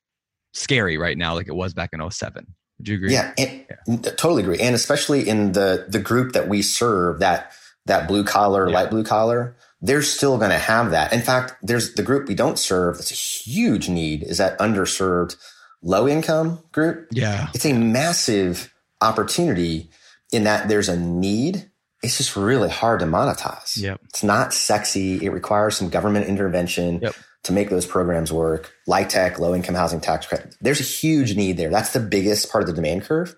scary 0.53 0.99
right 0.99 1.17
now, 1.19 1.35
like 1.35 1.49
it 1.49 1.55
was 1.55 1.75
back 1.75 1.91
in 1.93 2.11
07. 2.11 2.47
Would 2.79 2.89
you 2.89 2.95
agree? 2.97 3.13
Yeah, 3.13 3.33
and, 3.37 4.05
totally 4.17 4.43
agree. 4.43 4.59
And 4.59 4.75
especially 4.75 5.29
in 5.29 5.53
the 5.53 5.87
the 5.89 5.99
group 5.99 6.33
that 6.33 6.49
we 6.49 6.63
serve, 6.63 7.21
that 7.21 7.53
that 7.87 8.07
blue 8.07 8.25
collar, 8.25 8.69
Yeah. 8.69 8.75
light 8.75 8.91
blue 8.91 9.05
collar, 9.05 9.57
they're 9.81 10.03
still 10.03 10.39
going 10.39 10.51
to 10.51 10.59
have 10.59 10.91
that. 10.91 11.13
In 11.13 11.21
fact, 11.23 11.55
there's 11.63 11.95
the 11.95 12.03
group 12.03 12.29
we 12.29 12.35
don't 12.35 12.59
serve. 12.59 12.97
That's 12.97 13.11
a 13.11 13.15
huge 13.15 13.89
need. 13.89 14.23
Is 14.23 14.39
that 14.39 14.59
underserved 14.59 15.37
low 15.83 16.07
income 16.07 16.63
group? 16.73 17.09
Yeah. 17.11 17.49
It's 17.55 17.65
a 17.65 17.73
massive 17.73 18.73
opportunity 19.01 19.91
in 20.33 20.45
that 20.45 20.69
there's 20.69 20.89
a 20.89 20.97
need. 20.99 21.70
It's 22.03 22.17
just 22.17 22.35
really 22.37 22.69
hard 22.71 23.01
to 23.01 23.07
monetize. 23.07 23.77
Yep. 23.81 24.01
It's 24.05 24.23
not 24.23 24.55
sexy. 24.55 25.25
It 25.25 25.31
requires 25.31 25.77
some 25.77 25.91
government 25.91 26.27
intervention 26.29 27.01
Yep. 27.03 27.15
to 27.45 27.53
make 27.53 27.69
those 27.71 27.87
programs 27.87 28.33
work. 28.33 28.73
LIHTC, 28.89 29.39
low 29.39 29.55
income 29.55 29.75
housing 29.75 30.01
tax 30.01 30.27
credit. 30.27 30.57
There's 30.61 30.81
a 30.81 30.85
huge 30.85 31.37
need 31.37 31.57
there. 31.57 31.71
That's 31.71 31.93
the 31.93 32.01
biggest 32.01 32.51
part 32.51 32.63
of 32.63 32.69
the 32.69 32.75
demand 32.75 33.03
curve. 33.03 33.37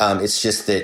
Um, 0.00 0.20
it's 0.20 0.42
just 0.42 0.66
that 0.66 0.82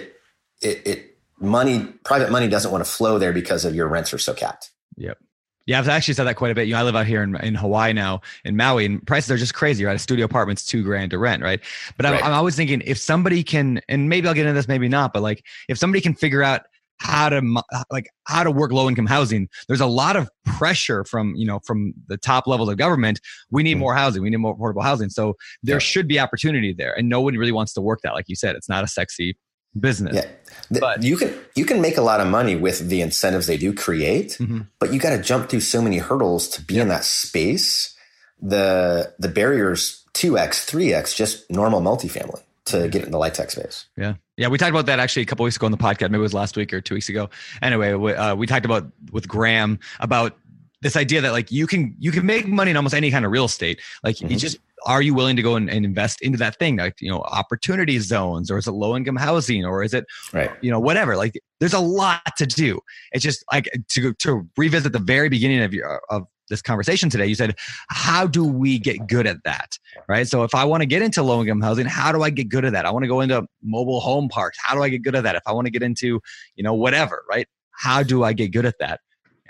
it, 0.61 0.87
it 0.87 1.17
money, 1.41 1.85
private 2.05 2.31
money 2.31 2.49
doesn't 2.49 2.71
want 2.71 2.85
to 2.85 2.91
flow 2.91 3.19
there 3.19 3.33
because 3.33 3.65
of 3.65 3.75
your 3.75 3.89
rents 3.89 4.15
are 4.15 4.19
so 4.19 4.33
capped. 4.33 4.71
Yep. 4.97 5.19
Yeah, 5.65 5.79
I've 5.79 5.89
actually 5.89 6.15
said 6.15 6.25
that 6.25 6.35
quite 6.35 6.51
a 6.51 6.55
bit. 6.57 6.67
You 6.67 6.75
know, 6.75 6.81
I 6.81 6.83
live 6.83 6.97
out 6.97 7.07
here 7.07 7.23
in, 7.23 7.37
in 7.37 7.55
Hawaii 7.55 7.93
now, 7.93 8.21
in 8.45 8.57
Maui, 8.57 8.85
and 8.85 9.07
prices 9.07 9.31
are 9.31 9.37
just 9.37 9.55
crazy, 9.55 9.85
right? 9.85 9.95
A 9.95 9.99
studio 9.99 10.25
apartment's 10.25 10.67
two 10.67 10.83
grand 10.83 11.13
to 11.13 11.19
rent, 11.19 11.41
right? 11.41 11.61
But 11.97 12.07
I'm, 12.07 12.13
Right. 12.15 12.25
I'm 12.25 12.33
always 12.33 12.57
thinking 12.57 12.83
if 12.85 12.99
somebody 12.99 13.45
can, 13.45 13.81
and 13.89 14.09
maybe 14.09 14.27
I'll 14.27 14.35
get 14.35 14.43
into 14.47 14.55
this, 14.55 14.67
maybe 14.67 14.89
not, 14.89 15.13
but 15.13 15.23
like 15.23 15.45
if 15.69 15.79
somebody 15.79 16.01
can 16.01 16.15
figure 16.15 16.43
out 16.43 16.67
how 17.03 17.29
to 17.29 17.43
like 17.91 18.09
how 18.25 18.43
to 18.45 18.51
work 18.51 18.73
low 18.73 18.89
income 18.89 19.07
housing, 19.07 19.49
there's 19.69 19.81
a 19.81 19.87
lot 19.87 20.17
of 20.17 20.29
pressure 20.45 21.05
from 21.05 21.35
you 21.35 21.47
know 21.47 21.59
from 21.67 21.93
the 22.07 22.17
top 22.17 22.47
levels 22.47 22.69
of 22.69 22.77
government. 22.79 23.21
We 23.51 23.63
need 23.63 23.77
Mhm. 23.77 23.81
more 23.81 23.95
housing. 23.95 24.23
We 24.23 24.31
need 24.31 24.37
more 24.39 24.57
affordable 24.57 24.83
housing. 24.83 25.11
So 25.11 25.35
there 25.63 25.77
Yeah. 25.77 25.81
should 25.81 26.07
be 26.09 26.19
opportunity 26.21 26.73
there, 26.73 26.93
and 26.97 27.09
no 27.09 27.21
one 27.21 27.35
really 27.35 27.53
wants 27.53 27.73
to 27.75 27.81
work 27.81 28.01
that. 28.05 28.15
Like 28.15 28.29
you 28.29 28.37
said, 28.37 28.55
it's 28.57 28.69
not 28.69 28.85
a 28.85 28.87
sexy 28.89 29.37
business. 29.79 30.15
Yeah. 30.15 30.27
Th- 30.69 30.81
But- 30.81 31.03
you 31.03 31.17
can 31.17 31.35
you 31.57 31.65
can 31.65 31.81
make 31.81 31.97
a 31.97 32.03
lot 32.03 32.21
of 32.21 32.27
money 32.29 32.55
with 32.57 32.89
the 32.89 33.01
incentives 33.01 33.47
they 33.47 33.57
do 33.57 33.73
create, 33.75 34.37
Mhm. 34.39 34.69
but 34.79 34.93
you 34.93 35.01
got 35.01 35.11
to 35.17 35.23
jump 35.23 35.49
through 35.49 35.61
so 35.61 35.81
many 35.83 35.99
hurdles 35.99 36.47
to 36.51 36.63
be 36.63 36.79
in 36.79 36.89
that 36.89 37.05
space. 37.05 37.95
The 38.41 39.15
the 39.19 39.29
barriers 39.29 40.05
two 40.13 40.37
x, 40.39 40.65
three 40.65 40.93
x, 40.93 41.15
just 41.15 41.51
normal 41.51 41.81
multifamily 41.81 42.43
to 42.67 42.87
get 42.89 43.03
in 43.05 43.11
the 43.11 43.19
LIHTC 43.19 43.51
space. 43.51 43.87
Yeah. 43.97 44.15
Yeah. 44.43 44.49
We 44.49 44.59
talked 44.59 44.71
about 44.71 44.87
that 44.87 44.99
actually 44.99 45.23
a 45.23 45.27
couple 45.27 45.45
weeks 45.45 45.57
ago 45.57 45.67
on 45.67 45.73
the 45.73 45.79
podcast. 45.79 46.11
Maybe 46.11 46.17
it 46.17 46.19
was 46.19 46.35
last 46.35 46.57
week 46.57 46.73
or 46.73 46.81
two 46.81 46.95
weeks 46.95 47.09
ago. 47.09 47.31
Anyway, 47.63 47.95
we, 47.95 48.13
uh, 48.13 48.35
we 48.35 48.47
talked 48.47 48.65
about 48.67 48.87
with 49.13 49.29
Graham 49.29 49.79
about 50.01 50.37
this 50.81 50.97
idea 50.97 51.21
that 51.21 51.31
like 51.31 51.53
you 51.53 51.69
can, 51.69 51.95
you 52.01 52.11
can 52.11 52.27
make 52.27 52.49
money 52.49 52.73
in 52.73 52.77
almost 52.77 52.95
any 52.95 53.11
kind 53.13 53.25
of 53.25 53.31
real 53.31 53.45
estate. 53.45 53.81
Like 54.03 54.21
you 54.21 54.27
Mhm. 54.27 54.39
just, 54.39 54.59
are 54.85 55.01
you 55.01 55.15
willing 55.15 55.37
to 55.37 55.43
go 55.43 55.55
and, 55.55 55.71
and 55.71 55.85
invest 55.85 56.21
into 56.23 56.37
that 56.39 56.59
thing? 56.59 56.77
Like, 56.77 56.97
you 57.01 57.09
know, 57.09 57.21
opportunity 57.21 58.01
zones 58.01 58.51
or 58.51 58.59
is 58.59 58.67
it 58.67 58.73
low 58.73 58.97
income 58.97 59.15
housing 59.15 59.65
or 59.65 59.85
is 59.85 59.95
it, 59.95 60.05
Right. 60.33 60.51
you 60.61 60.73
know, 60.73 60.81
whatever. 60.81 61.17
Like 61.17 61.41
there's 61.61 61.73
a 61.73 61.79
lot 61.79 62.35
to 62.37 62.47
do. 62.47 62.81
It's 63.13 63.23
just 63.23 63.45
like 63.53 63.71
to, 63.91 64.13
to 64.15 64.49
revisit 64.57 64.93
the 64.93 64.99
very 64.99 65.29
beginning 65.29 65.63
of 65.63 65.73
your, 65.73 66.01
of 66.11 66.27
this 66.53 66.63
conversation 66.63 67.11
today, 67.11 67.27
you 67.27 67.35
said, 67.35 67.57
how 67.89 68.27
do 68.27 68.45
we 68.45 68.79
get 68.79 69.07
good 69.09 69.27
at 69.27 69.43
that? 69.45 69.77
Right. 70.09 70.29
So 70.29 70.45
if 70.45 70.55
I 70.55 70.65
want 70.65 70.83
to 70.83 70.87
get 70.87 71.03
into 71.03 71.23
low 71.23 71.41
income 71.41 71.61
housing, 71.61 71.87
how 71.87 72.13
do 72.13 72.23
I 72.23 72.31
get 72.31 72.49
good 72.49 72.65
at 72.65 72.73
that? 72.73 72.87
I 72.87 72.91
want 72.91 73.03
to 73.05 73.09
go 73.09 73.21
into 73.21 73.45
mobile 73.63 74.01
home 74.01 74.29
parks. 74.29 74.59
How 74.63 74.75
do 74.75 74.83
I 74.83 74.89
get 74.89 75.03
good 75.03 75.17
at 75.17 75.25
that? 75.25 75.35
If 75.35 75.43
I 75.47 75.53
want 75.53 75.67
to 75.67 75.71
get 75.71 75.83
into, 75.83 76.21
you 76.55 76.63
know, 76.63 76.75
whatever, 76.75 77.25
right? 77.29 77.49
How 77.73 78.03
do 78.03 78.23
I 78.23 78.33
get 78.33 78.53
good 78.53 78.67
at 78.67 78.77
that? 78.79 79.01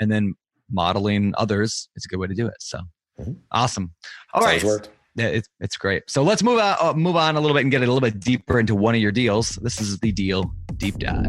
And 0.00 0.10
then 0.10 0.34
modeling 0.70 1.34
others, 1.36 1.88
is 1.96 2.04
a 2.04 2.08
good 2.08 2.18
way 2.18 2.28
to 2.28 2.34
do 2.34 2.46
it. 2.46 2.56
So 2.60 2.80
Mhm. 3.20 3.36
awesome. 3.50 3.92
All 4.32 4.42
It's 4.42 4.46
right. 4.46 4.64
worked. 4.64 4.90
Yeah, 5.14 5.26
it's 5.26 5.48
it's 5.60 5.76
great. 5.76 6.04
So 6.08 6.22
let's 6.22 6.42
move 6.42 6.58
on 6.58 6.76
uh, 6.80 6.94
move 6.94 7.16
on 7.16 7.36
a 7.36 7.40
little 7.40 7.54
bit 7.54 7.60
and 7.62 7.70
get 7.70 7.78
a 7.82 7.86
little 7.86 8.00
bit 8.00 8.18
deeper 8.18 8.58
into 8.58 8.74
one 8.74 8.94
of 8.94 9.00
your 9.02 9.12
deals. 9.12 9.50
This 9.62 9.78
is 9.78 9.98
the 9.98 10.10
deal 10.12 10.50
deep 10.78 10.98
dive. 10.98 11.28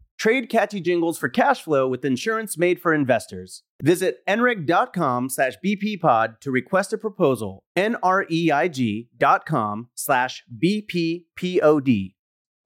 Trade 0.21 0.49
catchy 0.49 0.81
jingles 0.81 1.17
for 1.17 1.29
cash 1.29 1.63
flow 1.63 1.87
with 1.87 2.05
insurance 2.05 2.55
made 2.55 2.79
for 2.79 2.93
investors. 2.93 3.63
Visit 3.81 4.17
nreig.com 4.29 5.29
slash 5.29 5.55
bppod 5.65 6.39
to 6.41 6.51
request 6.51 6.93
a 6.93 6.99
proposal. 6.99 7.63
N-R-E-I-G 7.75 9.07
dot 9.17 9.47
com 9.47 9.89
slash 9.95 10.43
bppod. 10.63 12.13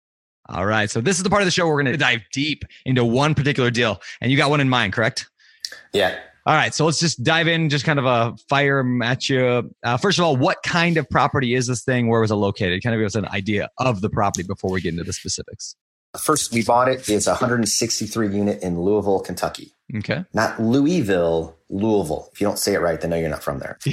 All 0.49 0.65
right. 0.65 0.89
So 0.89 0.99
this 1.01 1.17
is 1.17 1.23
the 1.23 1.29
part 1.29 1.41
of 1.41 1.45
the 1.45 1.51
show 1.51 1.65
where 1.65 1.75
we're 1.75 1.83
going 1.83 1.93
to 1.93 1.97
dive 1.97 2.21
deep 2.31 2.63
into 2.85 3.05
one 3.05 3.35
particular 3.35 3.69
deal, 3.69 4.01
and 4.21 4.31
you 4.31 4.37
got 4.37 4.49
one 4.49 4.59
in 4.59 4.69
mind, 4.69 4.93
correct? 4.93 5.29
Yeah. 5.93 6.19
All 6.45 6.55
right. 6.55 6.73
So 6.73 6.85
let's 6.85 6.99
just 6.99 7.23
dive 7.23 7.47
in, 7.47 7.69
just 7.69 7.85
kind 7.85 7.99
of 7.99 8.05
a 8.05 8.35
fire 8.49 8.83
at 9.03 9.29
you. 9.29 9.71
Uh, 9.83 9.97
first 9.97 10.17
of 10.17 10.25
all, 10.25 10.35
what 10.35 10.57
kind 10.63 10.97
of 10.97 11.07
property 11.09 11.53
is 11.53 11.67
this 11.67 11.83
thing? 11.83 12.07
Where 12.07 12.21
was 12.21 12.31
it 12.31 12.35
located? 12.35 12.81
Kind 12.81 12.95
of 12.95 12.99
give 12.99 13.05
us 13.05 13.15
an 13.15 13.27
idea 13.27 13.69
of 13.77 14.01
the 14.01 14.09
property 14.09 14.43
before 14.43 14.71
we 14.71 14.81
get 14.81 14.93
into 14.93 15.03
the 15.03 15.13
specifics. 15.13 15.75
First, 16.17 16.51
we 16.51 16.63
bought 16.63 16.89
it. 16.89 17.07
It's 17.07 17.27
a 17.27 17.31
163 17.31 18.35
unit 18.35 18.63
in 18.63 18.81
Louisville, 18.81 19.19
Kentucky. 19.19 19.73
Okay. 19.97 20.23
Not 20.33 20.61
Louisville, 20.61 21.57
Louisville. 21.69 22.29
If 22.31 22.39
you 22.41 22.45
don't 22.47 22.59
say 22.59 22.73
it 22.75 22.79
right, 22.79 22.99
then 23.01 23.09
know 23.09 23.15
you're 23.17 23.29
not 23.29 23.41
from 23.43 23.57
there. 23.59 23.77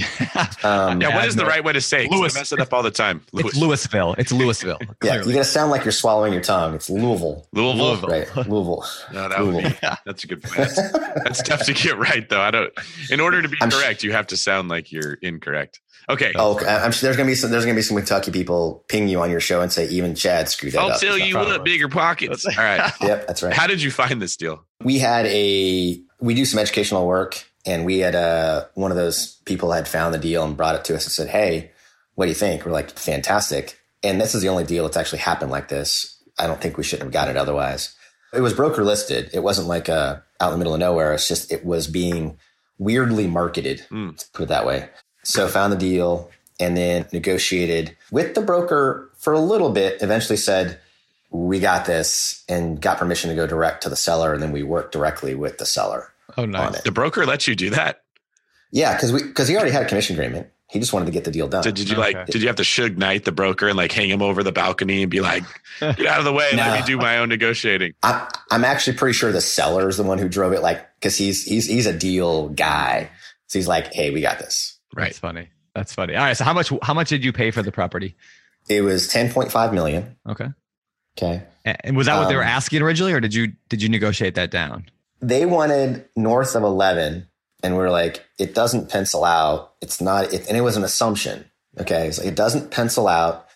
Um, 0.64 1.00
Yeah, 1.00 1.08
Yeah, 1.08 1.14
what 1.16 1.24
is 1.26 1.36
the 1.36 1.46
right 1.46 1.62
way 1.64 1.72
to 1.72 1.80
say? 1.80 2.04
it? 2.04 2.08
'Cause 2.10 2.18
Lewis. 2.18 2.36
I 2.36 2.40
mess 2.40 2.52
it 2.52 2.60
up 2.60 2.72
all 2.74 2.82
the 2.82 2.90
time. 2.90 3.22
Lewis. 3.32 3.52
It's 3.52 3.56
Louisville. 3.56 4.14
It's 4.18 4.32
Louisville. 4.32 4.78
yeah, 4.80 4.86
clearly. 5.12 5.26
you 5.28 5.32
gotta 5.34 5.44
sound 5.44 5.70
like 5.70 5.84
you're 5.84 5.92
swallowing 5.92 6.32
your 6.32 6.42
tongue. 6.42 6.74
It's 6.74 6.90
Louisville, 6.90 7.46
Louisville. 7.52 7.86
Louisville. 7.86 8.08
right? 8.08 8.36
Louisville. 8.48 8.84
No, 9.12 9.28
that 9.28 9.40
would 9.40 9.62
be, 9.64 9.74
Yeah. 9.82 9.96
that's 10.04 10.24
a 10.24 10.26
good 10.26 10.42
point. 10.42 10.56
That's, 10.56 10.92
that's 10.92 11.42
tough 11.42 11.64
to 11.64 11.72
get 11.72 11.96
right, 11.98 12.28
though. 12.28 12.40
I 12.40 12.50
don't. 12.50 12.72
In 13.10 13.20
order 13.20 13.40
to 13.42 13.48
be 13.48 13.56
I'm- 13.60 13.70
correct, 13.70 14.02
you 14.02 14.12
have 14.12 14.26
to 14.28 14.36
sound 14.36 14.68
like 14.68 14.92
you're 14.92 15.14
incorrect. 15.22 15.80
Okay, 16.08 16.32
Oh. 16.36 16.58
I'm 16.64 16.92
sure 16.92 17.08
there's 17.08 17.16
gonna 17.16 17.26
be 17.28 17.34
some. 17.34 17.50
There's 17.50 17.64
gonna 17.64 17.74
be 17.74 17.82
some 17.82 17.96
Kentucky 17.96 18.30
people 18.30 18.84
ping 18.88 19.08
you 19.08 19.20
on 19.20 19.30
your 19.30 19.40
show 19.40 19.60
and 19.60 19.72
say 19.72 19.88
even 19.88 20.14
Chad 20.14 20.48
screwed 20.48 20.72
that 20.74 20.80
I'll 20.80 20.92
up. 20.92 21.00
tell 21.00 21.18
you 21.18 21.34
what, 21.36 21.64
bigger 21.64 21.88
pockets. 21.88 22.46
All 22.46 22.52
right. 22.62 22.92
Yep, 23.00 23.26
that's 23.26 23.42
right. 23.42 23.52
How 23.52 23.66
did 23.66 23.82
you 23.82 23.90
find 23.90 24.22
this 24.22 24.36
deal? 24.36 24.64
we 24.84 24.98
had 24.98 25.26
a 25.26 26.00
we 26.20 26.34
do 26.34 26.44
some 26.44 26.58
educational 26.60 27.06
work 27.06 27.44
and 27.64 27.84
we 27.84 27.98
had 27.98 28.14
uh 28.14 28.66
one 28.74 28.90
of 28.90 28.96
those 28.96 29.36
people 29.46 29.72
had 29.72 29.88
found 29.88 30.12
the 30.14 30.18
deal 30.18 30.44
and 30.44 30.56
brought 30.56 30.74
it 30.76 30.84
to 30.84 30.94
us 30.94 31.04
and 31.06 31.12
said 31.12 31.28
hey 31.28 31.70
what 32.14 32.26
do 32.26 32.28
you 32.28 32.34
think 32.34 32.64
we're 32.64 32.70
like 32.72 32.90
fantastic 32.90 33.78
and 34.02 34.20
this 34.20 34.34
is 34.34 34.42
the 34.42 34.48
only 34.50 34.64
deal 34.64 34.84
that's 34.84 34.96
actually 34.98 35.18
happened 35.18 35.50
like 35.50 35.68
this 35.68 36.22
i 36.38 36.46
don't 36.46 36.60
think 36.60 36.76
we 36.76 36.84
shouldn't 36.84 37.06
have 37.06 37.12
got 37.12 37.28
it 37.28 37.36
otherwise 37.38 37.94
it 38.34 38.40
was 38.42 38.52
broker 38.52 38.84
listed 38.84 39.30
it 39.32 39.42
wasn't 39.42 39.66
like 39.66 39.88
uh 39.88 40.16
out 40.40 40.48
in 40.48 40.52
the 40.52 40.58
middle 40.58 40.74
of 40.74 40.80
nowhere 40.80 41.14
it's 41.14 41.26
just 41.26 41.50
it 41.50 41.64
was 41.64 41.86
being 41.88 42.38
weirdly 42.78 43.26
marketed 43.26 43.84
let's 43.90 44.24
put 44.24 44.42
it 44.44 44.48
that 44.48 44.66
way 44.66 44.88
so 45.26 45.48
found 45.48 45.72
the 45.72 45.76
deal 45.76 46.30
and 46.60 46.76
then 46.76 47.06
negotiated 47.12 47.96
with 48.10 48.34
the 48.34 48.40
broker 48.40 49.10
for 49.18 49.32
a 49.32 49.40
little 49.40 49.70
bit 49.70 50.00
eventually 50.02 50.36
said 50.36 50.78
we 51.30 51.58
got 51.60 51.84
this 51.86 52.44
and 52.48 52.80
got 52.80 52.98
permission 52.98 53.28
to 53.30 53.36
go 53.36 53.46
direct 53.46 53.82
to 53.82 53.88
the 53.88 53.96
seller 53.96 54.32
and 54.32 54.42
then 54.42 54.52
we 54.52 54.62
worked 54.62 54.92
directly 54.92 55.34
with 55.34 55.58
the 55.58 55.66
seller 55.66 56.12
Oh, 56.36 56.44
nice. 56.44 56.82
The 56.82 56.90
broker 56.92 57.24
let 57.24 57.46
you 57.48 57.54
do 57.54 57.70
that? 57.70 58.02
Yeah, 58.72 58.94
because 58.94 59.12
we 59.12 59.22
because 59.22 59.48
he 59.48 59.54
already 59.56 59.70
had 59.70 59.82
a 59.84 59.88
commission 59.88 60.16
agreement. 60.16 60.48
He 60.68 60.80
just 60.80 60.92
wanted 60.92 61.06
to 61.06 61.12
get 61.12 61.24
the 61.24 61.30
deal 61.30 61.46
done. 61.48 61.62
Did, 61.62 61.76
did 61.76 61.88
you 61.88 61.96
Okay. 61.96 62.14
like? 62.14 62.26
Did 62.26 62.42
you 62.42 62.48
have 62.48 62.56
to 62.56 62.64
Suge 62.64 62.96
Knight 62.98 63.24
the 63.24 63.30
broker 63.32 63.68
and 63.68 63.76
like 63.76 63.92
hang 63.92 64.10
him 64.10 64.20
over 64.20 64.42
the 64.42 64.50
balcony 64.52 65.02
and 65.02 65.10
be 65.10 65.20
like, 65.20 65.44
"Get 65.80 66.04
out 66.04 66.18
of 66.18 66.24
the 66.24 66.32
way, 66.32 66.50
let 66.52 66.66
No. 66.66 66.74
me 66.74 66.82
do 66.84 66.96
my 66.98 67.18
own 67.18 67.28
negotiating"? 67.28 67.92
I, 68.02 68.28
I'm 68.50 68.64
actually 68.64 68.96
pretty 68.96 69.14
sure 69.14 69.30
the 69.30 69.40
seller 69.40 69.88
is 69.88 69.96
the 69.96 70.02
one 70.02 70.18
who 70.18 70.28
drove 70.28 70.52
it, 70.52 70.60
like 70.62 70.84
because 70.96 71.16
he's 71.16 71.44
he's 71.44 71.66
he's 71.68 71.86
a 71.86 71.96
deal 71.96 72.48
guy. 72.48 73.08
So 73.46 73.58
he's 73.60 73.68
like, 73.68 73.94
"Hey, 73.94 74.10
we 74.10 74.20
got 74.20 74.40
this." 74.40 74.75
Right. 74.96 75.04
That's 75.06 75.18
funny. 75.18 75.48
That's 75.74 75.92
funny. 75.94 76.16
All 76.16 76.24
right. 76.24 76.36
So 76.36 76.44
how 76.44 76.52
much 76.54 76.72
how 76.82 76.94
much 76.94 77.08
did 77.10 77.24
you 77.24 77.32
pay 77.32 77.50
for 77.50 77.62
the 77.62 77.70
property? 77.72 78.16
It 78.68 78.80
was 78.80 79.08
10.5 79.12 79.72
million. 79.72 80.16
Okay. 80.28 80.48
Okay, 81.18 81.42
And 81.64 81.96
was 81.96 82.06
that 82.08 82.18
what 82.18 82.28
they 82.28 82.34
were 82.36 82.42
Um, 82.42 82.48
asking 82.48 82.82
originally, 82.82 83.12
or 83.14 83.20
did 83.20 83.32
you 83.32 83.52
did 83.70 83.80
you 83.82 83.88
negotiate 83.88 84.34
that 84.34 84.50
down? 84.50 84.86
they 85.22 85.46
wanted 85.46 86.04
north 86.14 86.54
of 86.54 86.62
11, 86.62 87.26
and 87.62 87.74
we 87.76 87.82
are 87.82 87.90
like, 87.90 88.22
"It 88.38 88.54
doesn't 88.54 88.90
pencil 88.90 89.24
out. 89.24 89.72
It's 89.80 89.98
not." 89.98 90.30
It, 90.34 90.46
and 90.46 90.58
it 90.58 90.60
was 90.60 90.76
an 90.76 90.84
assumption. 90.84 91.46
Okay, 91.80 92.10
so 92.10 92.22
it 92.22 92.34
doesn't 92.34 92.70
pencil 92.70 93.08
out 93.08 93.46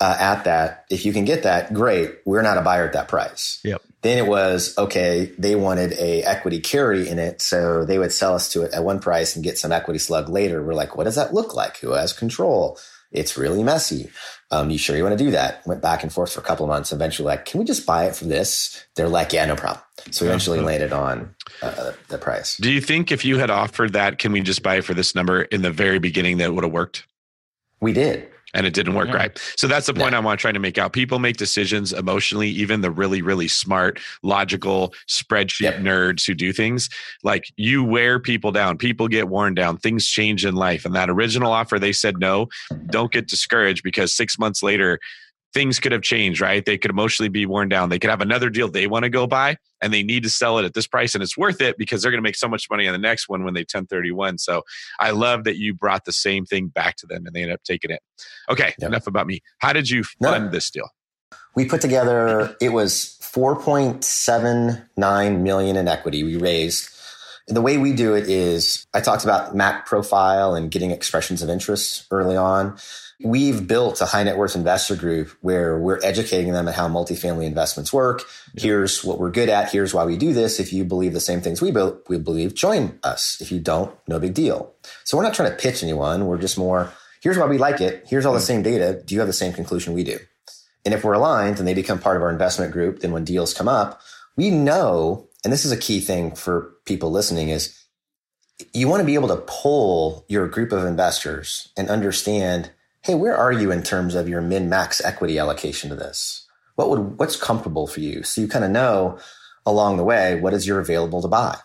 uh, 0.00 0.16
at 0.18 0.44
that. 0.44 0.86
If 0.88 1.04
you 1.04 1.12
can 1.12 1.26
get 1.26 1.42
that, 1.42 1.74
great. 1.74 2.14
We're 2.24 2.40
not 2.40 2.56
a 2.56 2.62
buyer 2.62 2.86
at 2.86 2.94
that 2.94 3.08
price. 3.08 3.60
Yep. 3.62 3.82
Then 4.02 4.18
it 4.18 4.26
was 4.26 4.76
okay. 4.76 5.32
They 5.38 5.54
wanted 5.54 5.92
a 5.92 6.22
equity 6.24 6.60
carry 6.60 7.08
in 7.08 7.18
it, 7.18 7.40
so 7.40 7.84
they 7.84 7.98
would 7.98 8.12
sell 8.12 8.34
us 8.34 8.52
to 8.52 8.62
it 8.62 8.74
at 8.74 8.84
one 8.84 8.98
price 8.98 9.36
and 9.36 9.44
get 9.44 9.58
some 9.58 9.72
equity 9.72 9.98
slug 9.98 10.28
later. 10.28 10.62
We're 10.62 10.74
like, 10.74 10.96
what 10.96 11.04
does 11.04 11.14
that 11.14 11.32
look 11.32 11.54
like? 11.54 11.78
Who 11.78 11.92
has 11.92 12.12
control? 12.12 12.78
It's 13.12 13.36
really 13.36 13.62
messy. 13.62 14.10
Um, 14.50 14.70
you 14.70 14.78
sure 14.78 14.96
you 14.96 15.04
want 15.04 15.16
to 15.16 15.24
do 15.24 15.30
that? 15.30 15.66
Went 15.66 15.82
back 15.82 16.02
and 16.02 16.12
forth 16.12 16.32
for 16.32 16.40
a 16.40 16.42
couple 16.42 16.64
of 16.64 16.68
months. 16.68 16.92
Eventually, 16.92 17.26
like, 17.26 17.44
can 17.44 17.60
we 17.60 17.64
just 17.64 17.86
buy 17.86 18.06
it 18.06 18.16
for 18.16 18.24
this? 18.24 18.84
They're 18.96 19.08
like, 19.08 19.32
yeah, 19.32 19.44
no 19.46 19.54
problem. 19.54 19.82
So 20.10 20.24
we 20.24 20.30
eventually 20.30 20.60
landed 20.60 20.92
on 20.92 21.34
uh, 21.62 21.92
the 22.08 22.18
price. 22.18 22.56
Do 22.56 22.72
you 22.72 22.80
think 22.80 23.12
if 23.12 23.24
you 23.24 23.38
had 23.38 23.50
offered 23.50 23.92
that, 23.92 24.18
can 24.18 24.32
we 24.32 24.40
just 24.40 24.62
buy 24.62 24.76
it 24.76 24.84
for 24.84 24.94
this 24.94 25.14
number 25.14 25.42
in 25.42 25.62
the 25.62 25.70
very 25.70 25.98
beginning, 25.98 26.38
that 26.38 26.54
would 26.54 26.64
have 26.64 26.72
worked? 26.72 27.06
We 27.80 27.92
did. 27.92 28.28
And 28.54 28.66
it 28.66 28.74
didn't 28.74 28.94
work 28.94 29.08
Yeah. 29.08 29.16
right. 29.16 29.52
So 29.56 29.66
that's 29.66 29.86
the 29.86 29.94
point 29.94 30.14
I 30.14 30.20
want 30.20 30.38
trying 30.40 30.54
to 30.54 30.60
make 30.60 30.78
out. 30.78 30.92
People 30.92 31.18
make 31.18 31.36
decisions 31.36 31.92
emotionally, 31.92 32.48
even 32.50 32.80
the 32.80 32.90
really, 32.90 33.22
really 33.22 33.48
smart, 33.48 33.98
logical 34.22 34.94
spreadsheet 35.08 35.60
Yep. 35.62 35.76
nerds 35.78 36.26
who 36.26 36.34
do 36.34 36.52
things. 36.52 36.88
Like 37.22 37.52
you 37.56 37.82
wear 37.84 38.18
people 38.18 38.52
down, 38.52 38.76
people 38.78 39.08
get 39.08 39.28
worn 39.28 39.54
down, 39.54 39.78
things 39.78 40.06
change 40.06 40.44
in 40.44 40.54
life. 40.54 40.84
And 40.84 40.94
that 40.94 41.08
original 41.10 41.52
offer, 41.52 41.78
they 41.78 41.92
said 41.92 42.18
no. 42.18 42.48
Don't 42.90 43.12
get 43.12 43.28
discouraged 43.28 43.82
because 43.82 44.12
six 44.12 44.38
months 44.38 44.62
later, 44.62 44.98
things 45.54 45.78
could 45.78 45.92
have 45.92 46.02
changed, 46.02 46.40
right? 46.40 46.64
They 46.64 46.78
could 46.78 46.90
emotionally 46.90 47.28
be 47.28 47.46
worn 47.46 47.68
down. 47.68 47.88
They 47.90 47.98
could 47.98 48.10
have 48.10 48.20
another 48.20 48.50
deal 48.50 48.68
they 48.68 48.86
want 48.86 49.04
to 49.04 49.10
go 49.10 49.26
buy 49.26 49.56
and 49.82 49.92
they 49.92 50.02
need 50.02 50.22
to 50.22 50.30
sell 50.30 50.58
it 50.58 50.64
at 50.64 50.74
this 50.74 50.86
price 50.86 51.14
and 51.14 51.22
it's 51.22 51.36
worth 51.36 51.60
it 51.60 51.76
because 51.76 52.02
they're 52.02 52.10
going 52.10 52.22
to 52.22 52.26
make 52.26 52.36
so 52.36 52.48
much 52.48 52.68
money 52.70 52.86
on 52.86 52.92
the 52.92 52.98
next 52.98 53.28
one 53.28 53.44
when 53.44 53.54
they 53.54 53.60
1031. 53.60 54.38
So 54.38 54.62
I 54.98 55.10
love 55.10 55.44
that 55.44 55.56
you 55.58 55.74
brought 55.74 56.04
the 56.04 56.12
same 56.12 56.46
thing 56.46 56.68
back 56.68 56.96
to 56.96 57.06
them 57.06 57.26
and 57.26 57.34
they 57.34 57.42
ended 57.42 57.54
up 57.54 57.62
taking 57.64 57.90
it. 57.90 58.00
Okay, 58.50 58.74
Yep. 58.78 58.88
enough 58.88 59.06
about 59.06 59.26
me. 59.26 59.40
How 59.58 59.72
did 59.72 59.90
you 59.90 60.04
No. 60.20 60.30
fund 60.30 60.52
this 60.52 60.70
deal? 60.70 60.88
We 61.54 61.66
put 61.66 61.80
together, 61.82 62.56
it 62.60 62.72
was 62.72 63.18
4.79 63.20 65.42
million 65.42 65.76
in 65.76 65.86
equity 65.88 66.22
we 66.24 66.36
raised. 66.36 66.88
And 67.48 67.56
the 67.56 67.60
way 67.60 67.76
we 67.76 67.92
do 67.92 68.14
it 68.14 68.28
is 68.28 68.86
I 68.94 69.00
talked 69.00 69.24
about 69.24 69.54
Mac 69.54 69.84
profile 69.86 70.54
and 70.54 70.70
getting 70.70 70.90
expressions 70.92 71.42
of 71.42 71.50
interest 71.50 72.06
early 72.10 72.36
on. 72.36 72.78
We've 73.24 73.66
built 73.66 74.00
a 74.00 74.06
high 74.06 74.22
net 74.22 74.36
worth 74.36 74.56
investor 74.56 74.96
group 74.96 75.30
where 75.40 75.78
we're 75.78 76.00
educating 76.02 76.52
them 76.52 76.68
at 76.68 76.74
how 76.74 76.88
multifamily 76.88 77.44
investments 77.44 77.92
work. 77.92 78.22
Here's 78.56 79.04
what 79.04 79.18
we're 79.18 79.30
good 79.30 79.48
at. 79.48 79.70
Here's 79.70 79.94
why 79.94 80.04
we 80.04 80.16
do 80.16 80.32
this. 80.32 80.58
If 80.60 80.72
you 80.72 80.84
believe 80.84 81.12
the 81.12 81.20
same 81.20 81.40
things 81.40 81.60
we, 81.60 81.70
be- 81.70 81.92
we 82.08 82.18
believe, 82.18 82.54
join 82.54 82.98
us. 83.02 83.40
If 83.40 83.52
you 83.52 83.60
don't, 83.60 83.94
no 84.08 84.18
big 84.18 84.34
deal. 84.34 84.72
So 85.04 85.16
we're 85.16 85.22
not 85.22 85.34
trying 85.34 85.50
to 85.50 85.56
pitch 85.56 85.82
anyone. 85.82 86.26
We're 86.26 86.38
just 86.38 86.58
more, 86.58 86.92
here's 87.22 87.38
why 87.38 87.46
we 87.46 87.58
like 87.58 87.80
it. 87.80 88.04
Here's 88.08 88.26
all 88.26 88.34
the 88.34 88.40
hmm. 88.40 88.44
same 88.44 88.62
data. 88.62 89.02
Do 89.04 89.14
you 89.14 89.20
have 89.20 89.28
the 89.28 89.32
same 89.32 89.52
conclusion 89.52 89.92
we 89.94 90.04
do? 90.04 90.18
And 90.84 90.94
if 90.94 91.04
we're 91.04 91.12
aligned 91.12 91.58
and 91.58 91.68
they 91.68 91.74
become 91.74 91.98
part 91.98 92.16
of 92.16 92.22
our 92.22 92.30
investment 92.30 92.72
group, 92.72 93.00
then 93.00 93.12
when 93.12 93.24
deals 93.24 93.54
come 93.54 93.68
up, 93.68 94.00
we 94.36 94.50
know, 94.50 95.28
and 95.44 95.52
this 95.52 95.64
is 95.64 95.72
a 95.72 95.76
key 95.76 96.00
thing 96.00 96.34
for 96.34 96.72
people 96.84 97.10
listening 97.10 97.50
is 97.50 97.78
you 98.72 98.88
want 98.88 99.00
to 99.00 99.06
be 99.06 99.14
able 99.14 99.28
to 99.28 99.42
pull 99.46 100.24
your 100.28 100.48
group 100.48 100.72
of 100.72 100.84
investors 100.84 101.68
and 101.76 101.88
understand, 101.88 102.70
hey, 103.02 103.14
where 103.14 103.36
are 103.36 103.52
you 103.52 103.72
in 103.72 103.82
terms 103.82 104.14
of 104.14 104.28
your 104.28 104.40
min 104.40 104.68
max 104.68 105.04
equity 105.04 105.38
allocation 105.38 105.90
to 105.90 105.96
this? 105.96 106.46
What 106.76 106.88
would, 106.88 107.18
what's 107.18 107.36
comfortable 107.36 107.86
for 107.86 108.00
you? 108.00 108.22
So 108.22 108.40
you 108.40 108.48
kind 108.48 108.64
of 108.64 108.70
know 108.70 109.18
along 109.66 109.96
the 109.96 110.04
way, 110.04 110.40
what 110.40 110.54
is 110.54 110.66
your 110.66 110.78
available 110.80 111.20
to 111.22 111.28
buy? 111.28 111.58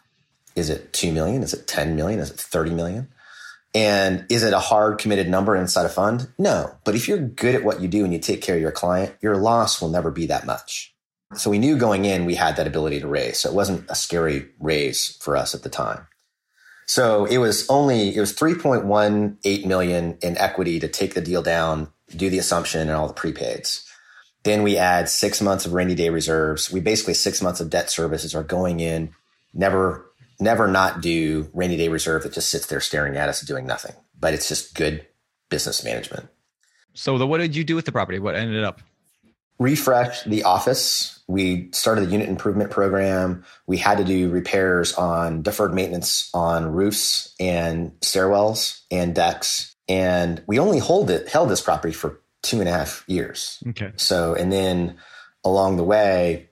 Is 0.56 0.70
it 0.70 0.94
2 0.94 1.12
million? 1.12 1.44
Is 1.44 1.54
it 1.54 1.68
10 1.68 1.96
million? 1.96 2.20
Is 2.20 2.32
it 2.32 2.40
30 2.40 2.72
million? 2.72 3.08
And 3.76 4.26
is 4.30 4.44
it 4.44 4.54
a 4.54 4.60
hard 4.60 4.98
committed 4.98 5.30
number 5.30 5.56
inside 5.56 5.86
a 5.86 5.90
fund? 5.90 6.28
No. 6.40 6.76
But 6.84 6.96
if 6.96 7.08
you're 7.08 7.20
good 7.20 7.54
at 7.54 7.64
what 7.64 7.82
you 7.82 7.88
do 7.88 8.04
and 8.04 8.12
you 8.12 8.20
take 8.20 8.42
care 8.42 8.56
of 8.56 8.62
your 8.62 8.72
client, 8.72 9.16
your 9.22 9.38
loss 9.38 9.80
will 9.80 9.90
never 9.90 10.10
be 10.10 10.26
that 10.26 10.46
much. 10.46 10.96
So 11.36 11.52
we 11.52 11.60
knew 11.60 11.78
going 11.78 12.06
in 12.06 12.26
we 12.26 12.36
had 12.36 12.56
that 12.56 12.68
ability 12.68 13.02
to 13.02 13.08
raise. 13.08 13.40
So 13.40 13.50
it 13.50 13.56
wasn't 13.56 13.86
a 13.90 13.96
scary 13.96 14.48
raise 14.60 15.18
for 15.18 15.36
us 15.38 15.54
at 15.54 15.62
the 15.62 15.70
time. 15.70 16.08
So 16.88 17.26
it 17.26 17.38
was 17.38 17.70
only 17.70 18.16
it 18.16 18.20
was 18.20 18.34
3.18 18.34 19.66
million 19.66 20.18
in 20.22 20.38
equity 20.38 20.80
to 20.80 20.88
take 20.88 21.14
the 21.14 21.22
deal 21.22 21.42
down, 21.42 21.90
do 22.16 22.30
the 22.30 22.40
assumption 22.40 22.82
and 22.82 22.92
all 22.92 23.08
the 23.08 23.14
prepaids. 23.14 23.84
Then 24.44 24.64
we 24.64 24.78
add 24.78 25.10
six 25.10 25.42
months 25.42 25.66
of 25.66 25.74
rainy 25.74 25.96
day 25.96 26.10
reserves. 26.10 26.72
We 26.72 26.80
basically 26.80 27.14
six 27.14 27.42
months 27.42 27.60
of 27.60 27.70
debt 27.70 27.90
services 27.90 28.34
are 28.34 28.44
going 28.44 28.80
in, 28.80 29.14
never 29.54 30.06
never 30.40 30.68
not 30.68 31.02
do 31.02 31.50
rainy 31.54 31.78
day 31.78 31.90
reserve 31.90 32.24
that 32.24 32.34
just 32.34 32.50
sits 32.50 32.68
there 32.68 32.80
staring 32.80 33.18
at 33.18 33.28
us 33.30 33.42
and 33.42 33.48
doing 33.48 33.66
nothing. 33.66 33.96
But 34.20 34.34
it's 34.34 34.48
just 34.48 34.74
good 34.74 35.06
business 35.50 35.84
management. 35.84 36.30
So 36.94 37.18
the, 37.18 37.28
what 37.28 37.40
did 37.40 37.56
you 37.56 37.64
do 37.64 37.76
with 37.76 37.86
the 37.86 37.92
property? 37.92 38.20
What 38.20 38.36
ended 38.36 38.64
up? 38.64 38.82
refresh 39.60 40.24
the 40.24 40.44
office. 40.44 41.17
We 41.28 41.70
started 41.74 42.08
the 42.08 42.12
unit 42.12 42.30
improvement 42.30 42.72
program. 42.72 43.44
We 43.66 43.78
had 43.78 43.98
to 43.98 44.04
do 44.04 44.30
repairs 44.30 44.94
on 44.94 45.42
deferred 45.42 45.74
maintenance 45.74 46.30
on 46.34 46.72
roofs 46.72 47.36
and 47.40 47.92
stairwells 48.00 48.82
and 48.90 49.14
decks. 49.14 49.76
And 49.90 50.42
we 50.48 50.60
only 50.60 50.80
hold 50.80 51.10
it, 51.10 51.28
held 51.28 51.50
this 51.50 51.62
property 51.62 51.94
for 51.94 52.22
two 52.44 52.60
and 52.60 52.70
a 52.70 52.72
half 52.72 53.04
years. 53.08 53.62
Okay. 53.70 53.92
So, 53.98 54.36
and 54.36 54.52
then 54.52 54.98
along 55.44 55.78
the 55.78 55.84
way, 55.84 56.50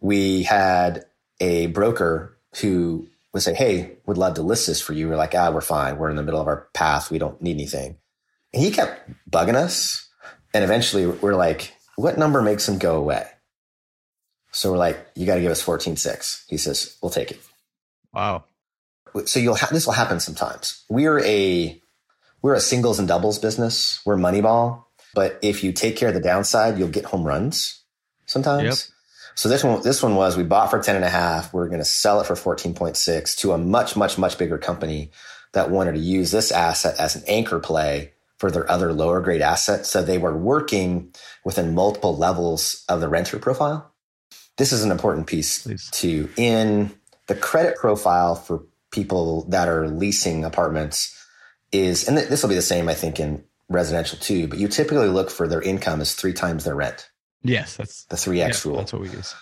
we 0.00 0.42
had 0.42 1.06
a 1.40 1.66
broker 1.68 2.36
who 2.60 3.08
would 3.32 3.42
say, 3.42 3.54
Hey, 3.54 3.96
would 4.06 4.18
love 4.18 4.34
to 4.34 4.42
list 4.42 4.66
this 4.66 4.80
for 4.80 4.92
you. 4.92 5.08
We're 5.08 5.16
like, 5.16 5.34
ah, 5.34 5.50
we're 5.50 5.60
fine. 5.60 5.96
We're 5.96 6.10
in 6.10 6.16
the 6.16 6.22
middle 6.22 6.40
of 6.40 6.48
our 6.48 6.68
path. 6.74 7.10
We 7.10 7.18
don't 7.18 7.40
need 7.40 7.56
anything. 7.56 7.96
And 8.52 8.62
he 8.62 8.70
kept 8.70 9.10
bugging 9.30 9.54
us. 9.54 10.08
And 10.52 10.62
eventually 10.64 11.06
we're 11.06 11.34
like, 11.34 11.74
what 11.96 12.18
number 12.18 12.42
makes 12.42 12.68
him 12.68 12.78
go 12.78 12.96
away? 12.96 13.26
So 14.52 14.70
we're 14.70 14.78
like, 14.78 14.98
you 15.14 15.26
got 15.26 15.36
to 15.36 15.40
give 15.40 15.50
us 15.50 15.64
14.6. 15.64 16.44
He 16.48 16.56
says, 16.56 16.96
we'll 17.02 17.10
take 17.10 17.30
it. 17.30 17.40
Wow. 18.12 18.44
So 19.24 19.40
you'll 19.40 19.56
ha- 19.56 19.68
this 19.70 19.86
will 19.86 19.94
happen 19.94 20.20
sometimes. 20.20 20.84
We're 20.88 21.20
a, 21.20 21.80
we're 22.42 22.54
a 22.54 22.60
singles 22.60 22.98
and 22.98 23.08
doubles 23.08 23.38
business. 23.38 24.00
We're 24.04 24.16
Moneyball. 24.16 24.84
But 25.14 25.38
if 25.42 25.64
you 25.64 25.72
take 25.72 25.96
care 25.96 26.08
of 26.08 26.14
the 26.14 26.20
downside, 26.20 26.78
you'll 26.78 26.88
get 26.88 27.04
home 27.04 27.24
runs 27.24 27.82
sometimes. 28.26 28.64
Yep. 28.64 28.74
So 29.34 29.48
this 29.48 29.64
one, 29.64 29.82
this 29.82 30.02
one 30.02 30.14
was 30.14 30.36
we 30.36 30.42
bought 30.42 30.70
for 30.70 30.82
10 30.82 30.96
and 30.96 31.04
a 31.04 31.10
half. 31.10 31.52
We're 31.52 31.68
going 31.68 31.80
to 31.80 31.84
sell 31.84 32.20
it 32.20 32.26
for 32.26 32.34
14.6 32.34 33.36
to 33.38 33.52
a 33.52 33.58
much, 33.58 33.96
much, 33.96 34.18
much 34.18 34.38
bigger 34.38 34.58
company 34.58 35.10
that 35.52 35.70
wanted 35.70 35.92
to 35.92 35.98
use 35.98 36.30
this 36.30 36.50
asset 36.52 36.98
as 36.98 37.16
an 37.16 37.22
anchor 37.26 37.58
play 37.58 38.12
for 38.38 38.50
their 38.50 38.70
other 38.70 38.92
lower 38.92 39.20
grade 39.20 39.40
assets. 39.40 39.88
So 39.88 40.02
they 40.02 40.18
were 40.18 40.36
working 40.36 41.14
within 41.44 41.74
multiple 41.74 42.16
levels 42.16 42.84
of 42.88 43.00
the 43.00 43.08
renter 43.08 43.38
profile. 43.38 43.91
This 44.58 44.72
is 44.72 44.84
an 44.84 44.90
important 44.90 45.26
piece 45.26 45.62
Please. 45.62 45.90
to 45.92 46.28
in 46.36 46.92
the 47.26 47.34
credit 47.34 47.76
profile 47.76 48.34
for 48.34 48.64
people 48.90 49.44
that 49.48 49.68
are 49.68 49.88
leasing 49.88 50.44
apartments 50.44 51.18
is, 51.72 52.06
and 52.06 52.16
th- 52.16 52.28
this 52.28 52.42
will 52.42 52.50
be 52.50 52.54
the 52.54 52.62
same, 52.62 52.88
I 52.88 52.94
think, 52.94 53.18
in 53.18 53.44
residential 53.68 54.18
too, 54.18 54.46
but 54.48 54.58
you 54.58 54.68
typically 54.68 55.08
look 55.08 55.30
for 55.30 55.48
their 55.48 55.62
income 55.62 56.00
is 56.00 56.14
three 56.14 56.34
times 56.34 56.64
their 56.64 56.74
rent, 56.74 57.08
Yes, 57.42 57.76
that's 57.76 58.04
the 58.04 58.16
3X 58.16 58.36
yeah, 58.36 58.70
rule. 58.70 58.78
That's 58.78 58.92
what 58.92 59.02
we 59.02 59.10
use. 59.10 59.34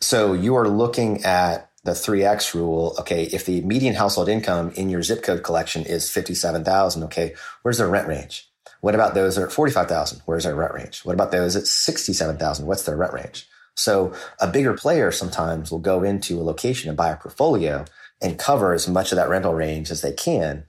So 0.00 0.32
you 0.32 0.56
are 0.56 0.68
looking 0.68 1.24
at 1.24 1.70
the 1.84 1.92
3X 1.92 2.54
rule. 2.54 2.94
Okay. 3.00 3.24
If 3.24 3.46
the 3.46 3.60
median 3.62 3.94
household 3.94 4.28
income 4.28 4.70
in 4.76 4.88
your 4.88 5.02
zip 5.02 5.22
code 5.22 5.42
collection 5.42 5.84
is 5.84 6.10
57,000, 6.10 7.02
okay, 7.04 7.34
where's 7.62 7.78
their 7.78 7.88
rent 7.88 8.08
range? 8.08 8.48
What 8.80 8.94
about 8.94 9.14
those 9.14 9.34
that 9.34 9.42
are 9.42 9.46
at 9.46 9.52
45,000? 9.52 10.22
Where's 10.24 10.44
their 10.44 10.54
rent 10.54 10.74
range? 10.74 11.04
What 11.04 11.14
about 11.14 11.32
those 11.32 11.56
at 11.56 11.66
67,000? 11.66 12.66
What's 12.66 12.84
their 12.84 12.96
rent 12.96 13.12
range? 13.12 13.48
So 13.76 14.12
a 14.40 14.46
bigger 14.46 14.74
player 14.74 15.10
sometimes 15.10 15.70
will 15.70 15.78
go 15.78 16.02
into 16.02 16.40
a 16.40 16.42
location 16.42 16.88
and 16.88 16.96
buy 16.96 17.10
a 17.10 17.16
portfolio 17.16 17.84
and 18.20 18.38
cover 18.38 18.72
as 18.74 18.88
much 18.88 19.12
of 19.12 19.16
that 19.16 19.28
rental 19.28 19.54
range 19.54 19.90
as 19.90 20.02
they 20.02 20.12
can 20.12 20.64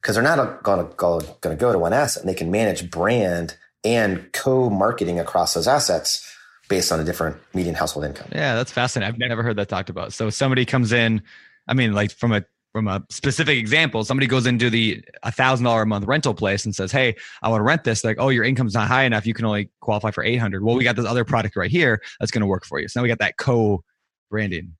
because 0.00 0.14
they're 0.14 0.24
not 0.24 0.62
going 0.62 0.86
to 0.86 0.94
go, 0.94 1.20
going 1.40 1.56
to 1.56 1.60
go 1.60 1.72
to 1.72 1.78
one 1.78 1.92
asset 1.92 2.22
and 2.22 2.28
they 2.28 2.34
can 2.34 2.50
manage 2.50 2.90
brand 2.90 3.56
and 3.84 4.32
co-marketing 4.32 5.18
across 5.18 5.54
those 5.54 5.66
assets 5.66 6.26
based 6.68 6.92
on 6.92 7.00
a 7.00 7.04
different 7.04 7.36
median 7.54 7.74
household 7.74 8.04
income. 8.04 8.28
Yeah, 8.32 8.54
that's 8.54 8.72
fascinating. 8.72 9.12
I've 9.12 9.18
never 9.18 9.42
heard 9.42 9.56
that 9.56 9.68
talked 9.68 9.90
about. 9.90 10.12
So 10.12 10.30
somebody 10.30 10.64
comes 10.64 10.92
in, 10.92 11.22
I 11.66 11.74
mean, 11.74 11.92
like 11.92 12.12
from 12.12 12.32
a 12.32 12.44
from 12.72 12.86
a 12.88 13.02
specific 13.10 13.58
example, 13.58 14.04
somebody 14.04 14.26
goes 14.26 14.46
into 14.46 14.70
the 14.70 15.02
a 15.22 15.32
thousand 15.32 15.64
dollar 15.64 15.82
a 15.82 15.86
month 15.86 16.04
rental 16.06 16.34
place 16.34 16.64
and 16.64 16.74
says, 16.74 16.92
"Hey, 16.92 17.16
I 17.42 17.48
want 17.48 17.60
to 17.60 17.64
rent 17.64 17.84
this." 17.84 18.04
Like, 18.04 18.16
"Oh, 18.20 18.28
your 18.28 18.44
income's 18.44 18.74
not 18.74 18.88
high 18.88 19.04
enough. 19.04 19.26
You 19.26 19.34
can 19.34 19.44
only 19.44 19.70
qualify 19.80 20.10
for 20.10 20.22
eight 20.22 20.36
hundred. 20.36 20.62
Well, 20.62 20.76
we 20.76 20.84
got 20.84 20.96
this 20.96 21.06
other 21.06 21.24
product 21.24 21.56
right 21.56 21.70
here 21.70 22.00
that's 22.18 22.30
going 22.30 22.42
to 22.42 22.46
work 22.46 22.64
for 22.64 22.78
you. 22.78 22.88
So 22.88 23.00
now 23.00 23.02
we 23.02 23.08
got 23.08 23.18
that 23.18 23.36
co 23.38 23.82
branding. 24.30 24.74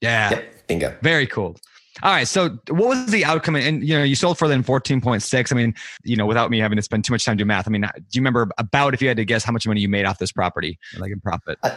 Yeah, 0.00 0.30
Yep, 0.30 0.66
bingo. 0.66 0.96
very 1.00 1.26
cool. 1.26 1.56
All 2.02 2.12
right. 2.12 2.26
So 2.26 2.58
what 2.68 2.88
was 2.88 3.06
the 3.06 3.24
outcome? 3.24 3.56
And 3.56 3.86
you 3.86 3.96
know, 3.96 4.02
you 4.02 4.16
sold 4.16 4.36
for 4.36 4.48
then 4.48 4.64
14.6. 4.64 5.52
I 5.52 5.54
mean, 5.56 5.74
you 6.02 6.16
know, 6.16 6.26
without 6.26 6.50
me 6.50 6.58
having 6.58 6.76
to 6.76 6.82
spend 6.82 7.04
too 7.04 7.12
much 7.12 7.24
time 7.24 7.36
doing 7.36 7.46
math, 7.46 7.68
I 7.68 7.70
mean, 7.70 7.82
do 7.82 7.88
you 8.12 8.20
remember 8.20 8.48
about 8.58 8.94
if 8.94 9.00
you 9.00 9.08
had 9.08 9.16
to 9.16 9.24
guess 9.24 9.44
how 9.44 9.52
much 9.52 9.66
money 9.66 9.80
you 9.80 9.88
made 9.88 10.04
off 10.04 10.18
this 10.18 10.32
property, 10.32 10.78
like 10.98 11.12
in 11.12 11.20
profit? 11.20 11.56
Uh, 11.62 11.70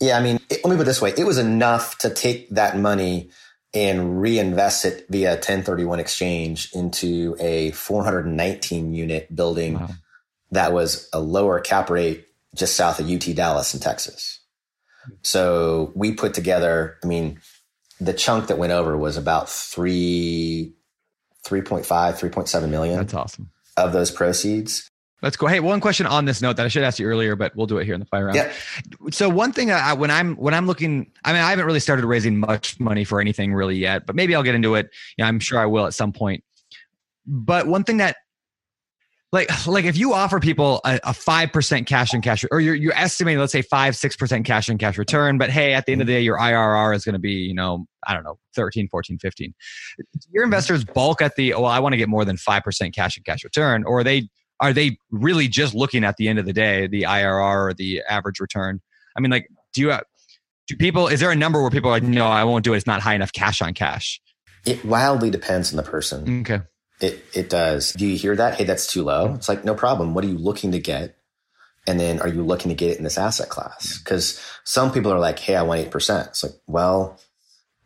yeah, 0.00 0.18
I 0.18 0.22
mean, 0.22 0.40
it, 0.50 0.64
let 0.64 0.70
me 0.70 0.76
put 0.76 0.82
it 0.82 0.84
this 0.86 1.00
way: 1.00 1.14
it 1.16 1.24
was 1.24 1.38
enough 1.38 1.96
to 1.98 2.10
take 2.10 2.50
that 2.50 2.76
money 2.76 3.30
and 3.72 4.20
reinvest 4.20 4.84
it 4.84 5.06
via 5.08 5.30
1031 5.34 6.00
exchange 6.00 6.70
into 6.74 7.36
a 7.38 7.70
419 7.72 8.92
unit 8.94 9.34
building 9.34 9.74
Wow. 9.78 9.90
that 10.50 10.72
was 10.72 11.08
a 11.12 11.20
lower 11.20 11.60
cap 11.60 11.88
rate 11.90 12.26
just 12.54 12.74
south 12.76 12.98
of 12.98 13.08
UT 13.08 13.32
Dallas 13.34 13.72
in 13.74 13.80
Texas. 13.80 14.40
So 15.22 15.92
we 15.94 16.12
put 16.12 16.34
together, 16.34 16.98
I 17.02 17.06
mean, 17.06 17.40
the 18.00 18.12
chunk 18.12 18.48
that 18.48 18.58
went 18.58 18.72
over 18.72 18.96
was 18.96 19.16
about 19.16 19.48
three, 19.48 20.74
3.5, 21.46 21.84
3.7 21.86 22.68
million 22.70 22.96
That's 22.98 23.14
awesome. 23.14 23.50
of 23.76 23.92
those 23.92 24.10
proceeds. 24.10 24.89
Let's 25.22 25.36
go. 25.36 25.46
Hey, 25.46 25.60
one 25.60 25.80
question 25.80 26.06
on 26.06 26.24
this 26.24 26.40
note 26.40 26.56
that 26.56 26.64
I 26.64 26.68
should 26.68 26.82
ask 26.82 26.98
you 26.98 27.06
earlier, 27.06 27.36
but 27.36 27.54
we'll 27.54 27.66
do 27.66 27.78
it 27.78 27.84
here 27.84 27.94
in 27.94 28.00
the 28.00 28.06
fire 28.06 28.26
round. 28.26 28.36
Yep. 28.36 28.52
So 29.12 29.28
one 29.28 29.52
thing 29.52 29.70
I, 29.70 29.92
when 29.92 30.10
I'm 30.10 30.34
when 30.36 30.54
I'm 30.54 30.66
looking, 30.66 31.10
I 31.24 31.32
mean, 31.32 31.42
I 31.42 31.50
haven't 31.50 31.66
really 31.66 31.80
started 31.80 32.04
raising 32.06 32.38
much 32.38 32.80
money 32.80 33.04
for 33.04 33.20
anything 33.20 33.52
really 33.52 33.76
yet, 33.76 34.06
but 34.06 34.16
maybe 34.16 34.34
I'll 34.34 34.42
get 34.42 34.54
into 34.54 34.74
it. 34.76 34.90
Yeah, 35.18 35.26
I'm 35.26 35.40
sure 35.40 35.58
I 35.58 35.66
will 35.66 35.86
at 35.86 35.94
some 35.94 36.12
point. 36.12 36.42
But 37.26 37.66
one 37.66 37.84
thing 37.84 37.98
that 37.98 38.16
like 39.32 39.66
like 39.66 39.84
if 39.84 39.96
you 39.96 40.12
offer 40.12 40.40
people 40.40 40.80
a 40.84 41.14
five 41.14 41.52
percent 41.52 41.86
cash 41.86 42.12
and 42.12 42.22
cash, 42.22 42.44
or 42.50 42.60
you're 42.60 42.74
you're 42.74 42.96
estimating, 42.96 43.38
let's 43.38 43.52
say 43.52 43.62
five 43.62 43.94
six 43.94 44.16
percent 44.16 44.44
cash 44.44 44.68
and 44.68 44.80
cash 44.80 44.98
return, 44.98 45.38
but 45.38 45.50
hey, 45.50 45.72
at 45.72 45.86
the 45.86 45.92
end 45.92 46.00
of 46.00 46.08
the 46.08 46.14
day, 46.14 46.20
your 46.20 46.36
IRR 46.36 46.96
is 46.96 47.04
going 47.04 47.12
to 47.12 47.20
be 47.20 47.32
you 47.32 47.54
know 47.54 47.86
I 48.06 48.14
don't 48.14 48.24
know 48.24 48.38
13, 48.56 48.88
14, 48.88 49.18
15. 49.18 49.54
Your 50.30 50.42
investors 50.42 50.84
bulk 50.84 51.22
at 51.22 51.36
the 51.36 51.52
well, 51.52 51.66
I 51.66 51.78
want 51.78 51.92
to 51.92 51.96
get 51.96 52.08
more 52.08 52.24
than 52.24 52.38
five 52.38 52.64
percent 52.64 52.92
cash 52.92 53.16
and 53.16 53.24
cash 53.24 53.44
return, 53.44 53.84
or 53.84 54.02
they 54.02 54.28
are 54.60 54.72
they 54.72 54.98
really 55.10 55.48
just 55.48 55.74
looking 55.74 56.04
at 56.04 56.16
the 56.16 56.28
end 56.28 56.38
of 56.38 56.46
the 56.46 56.52
day 56.52 56.86
the 56.86 57.02
IRR 57.02 57.70
or 57.70 57.74
the 57.74 58.02
average 58.08 58.40
return? 58.40 58.80
I 59.16 59.20
mean, 59.20 59.30
like, 59.30 59.48
do 59.72 59.80
you 59.80 59.90
uh, 59.90 60.00
do 60.66 60.76
people? 60.76 61.08
Is 61.08 61.20
there 61.20 61.30
a 61.30 61.36
number 61.36 61.60
where 61.60 61.70
people 61.70 61.90
are 61.90 61.94
like, 61.94 62.02
no, 62.02 62.26
I 62.26 62.44
won't 62.44 62.64
do 62.64 62.74
it. 62.74 62.78
It's 62.78 62.86
not 62.86 63.00
high 63.00 63.14
enough 63.14 63.32
cash 63.32 63.62
on 63.62 63.74
cash. 63.74 64.20
It 64.66 64.84
wildly 64.84 65.30
depends 65.30 65.72
on 65.72 65.76
the 65.76 65.82
person. 65.82 66.40
Okay. 66.40 66.60
It 67.00 67.24
it 67.34 67.48
does. 67.48 67.92
Do 67.92 68.06
you 68.06 68.16
hear 68.16 68.36
that? 68.36 68.56
Hey, 68.56 68.64
that's 68.64 68.86
too 68.86 69.02
low. 69.02 69.34
It's 69.34 69.48
like 69.48 69.64
no 69.64 69.74
problem. 69.74 70.14
What 70.14 70.24
are 70.24 70.28
you 70.28 70.38
looking 70.38 70.72
to 70.72 70.78
get? 70.78 71.16
And 71.86 71.98
then 71.98 72.20
are 72.20 72.28
you 72.28 72.44
looking 72.44 72.68
to 72.68 72.74
get 72.74 72.90
it 72.90 72.98
in 72.98 73.04
this 73.04 73.16
asset 73.16 73.48
class? 73.48 73.98
Because 73.98 74.40
some 74.64 74.92
people 74.92 75.10
are 75.12 75.18
like, 75.18 75.38
hey, 75.38 75.56
I 75.56 75.62
want 75.62 75.80
eight 75.80 75.90
percent. 75.90 76.28
It's 76.28 76.42
like, 76.42 76.52
well, 76.66 77.18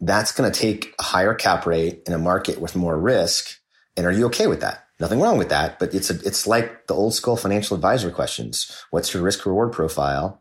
that's 0.00 0.32
going 0.32 0.50
to 0.50 0.58
take 0.58 0.94
a 0.98 1.02
higher 1.02 1.32
cap 1.32 1.64
rate 1.64 2.02
in 2.06 2.12
a 2.12 2.18
market 2.18 2.60
with 2.60 2.74
more 2.74 2.98
risk. 2.98 3.58
And 3.96 4.04
are 4.04 4.12
you 4.12 4.26
okay 4.26 4.48
with 4.48 4.60
that? 4.60 4.83
Nothing 5.00 5.20
wrong 5.20 5.38
with 5.38 5.48
that, 5.48 5.78
but 5.78 5.92
it's 5.92 6.10
a, 6.10 6.14
it's 6.24 6.46
like 6.46 6.86
the 6.86 6.94
old 6.94 7.14
school 7.14 7.36
financial 7.36 7.74
advisor 7.74 8.10
questions. 8.10 8.84
What's 8.90 9.12
your 9.12 9.22
risk 9.22 9.44
reward 9.44 9.72
profile? 9.72 10.40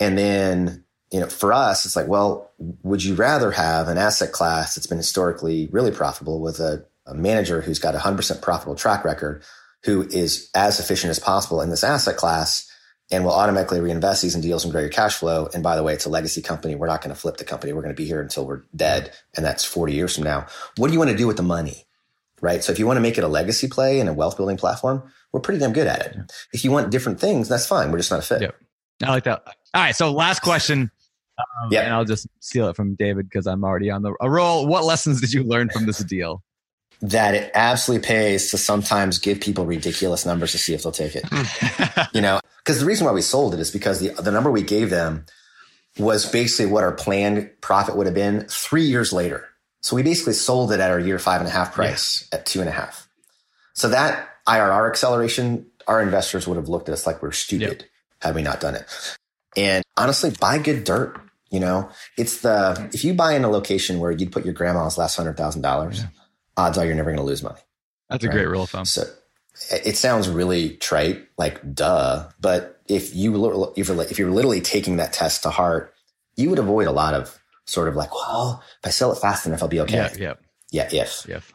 And 0.00 0.18
then, 0.18 0.84
you 1.12 1.20
know, 1.20 1.28
for 1.28 1.52
us, 1.52 1.86
it's 1.86 1.94
like, 1.94 2.08
well, 2.08 2.50
would 2.82 3.04
you 3.04 3.14
rather 3.14 3.52
have 3.52 3.88
an 3.88 3.96
asset 3.96 4.32
class 4.32 4.74
that's 4.74 4.88
been 4.88 4.98
historically 4.98 5.68
really 5.70 5.92
profitable 5.92 6.40
with 6.40 6.58
a 6.58 6.84
a 7.06 7.14
manager 7.14 7.60
who's 7.60 7.78
got 7.78 7.94
a 7.94 7.98
100% 7.98 8.42
profitable 8.42 8.74
track 8.74 9.04
record, 9.04 9.42
who 9.84 10.02
is 10.02 10.50
as 10.54 10.80
efficient 10.80 11.10
as 11.10 11.18
possible 11.18 11.60
in 11.60 11.70
this 11.70 11.84
asset 11.84 12.16
class 12.16 12.70
and 13.10 13.24
will 13.24 13.32
automatically 13.32 13.80
reinvest 13.80 14.22
these 14.22 14.34
in 14.34 14.40
deals 14.40 14.64
and 14.64 14.72
grow 14.72 14.80
your 14.80 14.90
cash 14.90 15.14
flow. 15.14 15.48
And 15.54 15.62
by 15.62 15.76
the 15.76 15.84
way, 15.84 15.94
it's 15.94 16.06
a 16.06 16.10
legacy 16.10 16.42
company. 16.42 16.74
We're 16.74 16.88
not 16.88 17.02
going 17.02 17.14
to 17.14 17.20
flip 17.20 17.36
the 17.36 17.44
company. 17.44 17.72
We're 17.72 17.82
going 17.82 17.94
to 17.94 18.02
be 18.02 18.06
here 18.06 18.20
until 18.20 18.46
we're 18.46 18.62
dead. 18.74 19.12
And 19.36 19.46
that's 19.46 19.64
40 19.64 19.92
years 19.92 20.16
from 20.16 20.24
now. 20.24 20.46
What 20.76 20.88
do 20.88 20.92
you 20.92 20.98
want 20.98 21.12
to 21.12 21.16
do 21.16 21.28
with 21.28 21.36
the 21.36 21.44
money? 21.44 21.85
Right. 22.42 22.62
So 22.62 22.72
if 22.72 22.78
you 22.78 22.86
want 22.86 22.98
to 22.98 23.00
make 23.00 23.16
it 23.16 23.24
a 23.24 23.28
legacy 23.28 23.66
play 23.66 23.98
and 23.98 24.08
a 24.08 24.12
wealth 24.12 24.36
building 24.36 24.56
platform, 24.56 25.02
we're 25.32 25.40
pretty 25.40 25.58
damn 25.58 25.72
good 25.72 25.86
at 25.86 26.04
it. 26.04 26.16
If 26.52 26.64
you 26.64 26.70
want 26.70 26.90
different 26.90 27.18
things, 27.18 27.48
that's 27.48 27.66
fine. 27.66 27.90
We're 27.90 27.98
just 27.98 28.10
not 28.10 28.20
a 28.20 28.22
fit. 28.22 28.42
Yep. 28.42 28.56
I 29.04 29.10
like 29.10 29.24
that. 29.24 29.42
All 29.74 29.82
right. 29.82 29.94
So 29.94 30.12
last 30.12 30.42
question. 30.42 30.90
Um, 31.38 31.68
yeah. 31.70 31.82
And 31.82 31.94
I'll 31.94 32.04
just 32.04 32.26
steal 32.40 32.68
it 32.68 32.76
from 32.76 32.94
David 32.94 33.28
because 33.28 33.46
I'm 33.46 33.64
already 33.64 33.90
on 33.90 34.02
the 34.02 34.14
a 34.20 34.30
roll. 34.30 34.66
What 34.66 34.84
lessons 34.84 35.20
did 35.20 35.32
you 35.32 35.44
learn 35.44 35.70
from 35.70 35.86
this 35.86 35.98
deal? 35.98 36.42
that 37.02 37.34
it 37.34 37.50
absolutely 37.54 38.06
pays 38.06 38.50
to 38.50 38.58
sometimes 38.58 39.18
give 39.18 39.40
people 39.40 39.66
ridiculous 39.66 40.24
numbers 40.24 40.52
to 40.52 40.58
see 40.58 40.72
if 40.72 40.82
they'll 40.82 40.92
take 40.92 41.14
it. 41.14 41.24
you 42.14 42.20
know, 42.20 42.40
because 42.64 42.80
the 42.80 42.86
reason 42.86 43.04
why 43.04 43.12
we 43.12 43.22
sold 43.22 43.54
it 43.54 43.60
is 43.60 43.70
because 43.70 44.00
the, 44.00 44.08
the 44.22 44.30
number 44.30 44.50
we 44.50 44.62
gave 44.62 44.90
them 44.90 45.26
was 45.98 46.30
basically 46.30 46.70
what 46.70 46.84
our 46.84 46.92
planned 46.92 47.50
profit 47.60 47.96
would 47.96 48.06
have 48.06 48.14
been 48.14 48.46
three 48.48 48.84
years 48.84 49.12
later. 49.12 49.48
So 49.86 49.94
we 49.94 50.02
basically 50.02 50.32
sold 50.32 50.72
it 50.72 50.80
at 50.80 50.90
our 50.90 50.98
year 50.98 51.16
five 51.20 51.40
and 51.40 51.46
a 51.46 51.52
half 51.52 51.72
price 51.72 52.26
yeah. 52.32 52.38
at 52.38 52.46
two 52.46 52.58
and 52.58 52.68
a 52.68 52.72
half. 52.72 53.08
So 53.74 53.88
that 53.90 54.30
IRR 54.48 54.90
acceleration, 54.90 55.64
our 55.86 56.02
investors 56.02 56.48
would 56.48 56.56
have 56.56 56.68
looked 56.68 56.88
at 56.88 56.92
us 56.92 57.06
like 57.06 57.22
we 57.22 57.28
are 57.28 57.32
stupid 57.32 57.82
yep. 57.82 57.90
had 58.20 58.34
we 58.34 58.42
not 58.42 58.58
done 58.58 58.74
it. 58.74 58.84
And 59.56 59.84
honestly, 59.96 60.32
buy 60.40 60.58
good 60.58 60.82
dirt. 60.82 61.20
You 61.50 61.60
know, 61.60 61.88
it's 62.18 62.40
the, 62.40 62.74
mm-hmm. 62.76 62.86
if 62.94 63.04
you 63.04 63.14
buy 63.14 63.34
in 63.34 63.44
a 63.44 63.48
location 63.48 64.00
where 64.00 64.10
you'd 64.10 64.32
put 64.32 64.44
your 64.44 64.54
grandma's 64.54 64.98
last 64.98 65.14
hundred 65.14 65.36
thousand 65.36 65.62
dollars, 65.62 66.02
odds 66.56 66.78
are 66.78 66.84
you're 66.84 66.96
never 66.96 67.10
going 67.10 67.18
to 67.18 67.24
lose 67.24 67.44
money. 67.44 67.60
That's 68.10 68.24
a 68.24 68.28
great 68.28 68.48
rule 68.48 68.64
of 68.64 68.70
thumb. 68.70 68.86
So 68.86 69.04
it 69.70 69.96
sounds 69.96 70.28
really 70.28 70.70
trite, 70.78 71.28
like 71.38 71.76
duh, 71.76 72.28
but 72.40 72.80
if 72.88 73.14
you 73.14 73.72
if 73.76 74.18
you're 74.18 74.32
literally 74.32 74.62
taking 74.62 74.96
that 74.96 75.12
test 75.12 75.44
to 75.44 75.50
heart, 75.50 75.94
you 76.34 76.50
would 76.50 76.58
avoid 76.58 76.88
a 76.88 76.92
lot 76.92 77.14
of 77.14 77.40
sort 77.66 77.88
of 77.88 77.96
like, 77.96 78.14
well, 78.14 78.62
if 78.82 78.86
I 78.86 78.90
sell 78.90 79.12
it 79.12 79.16
fast 79.16 79.46
enough, 79.46 79.62
I'll 79.62 79.68
be 79.68 79.80
okay. 79.80 80.10
Yeah, 80.18 80.34
yeah, 80.70 80.88
yeah, 80.90 81.02
if, 81.02 81.28
if. 81.28 81.52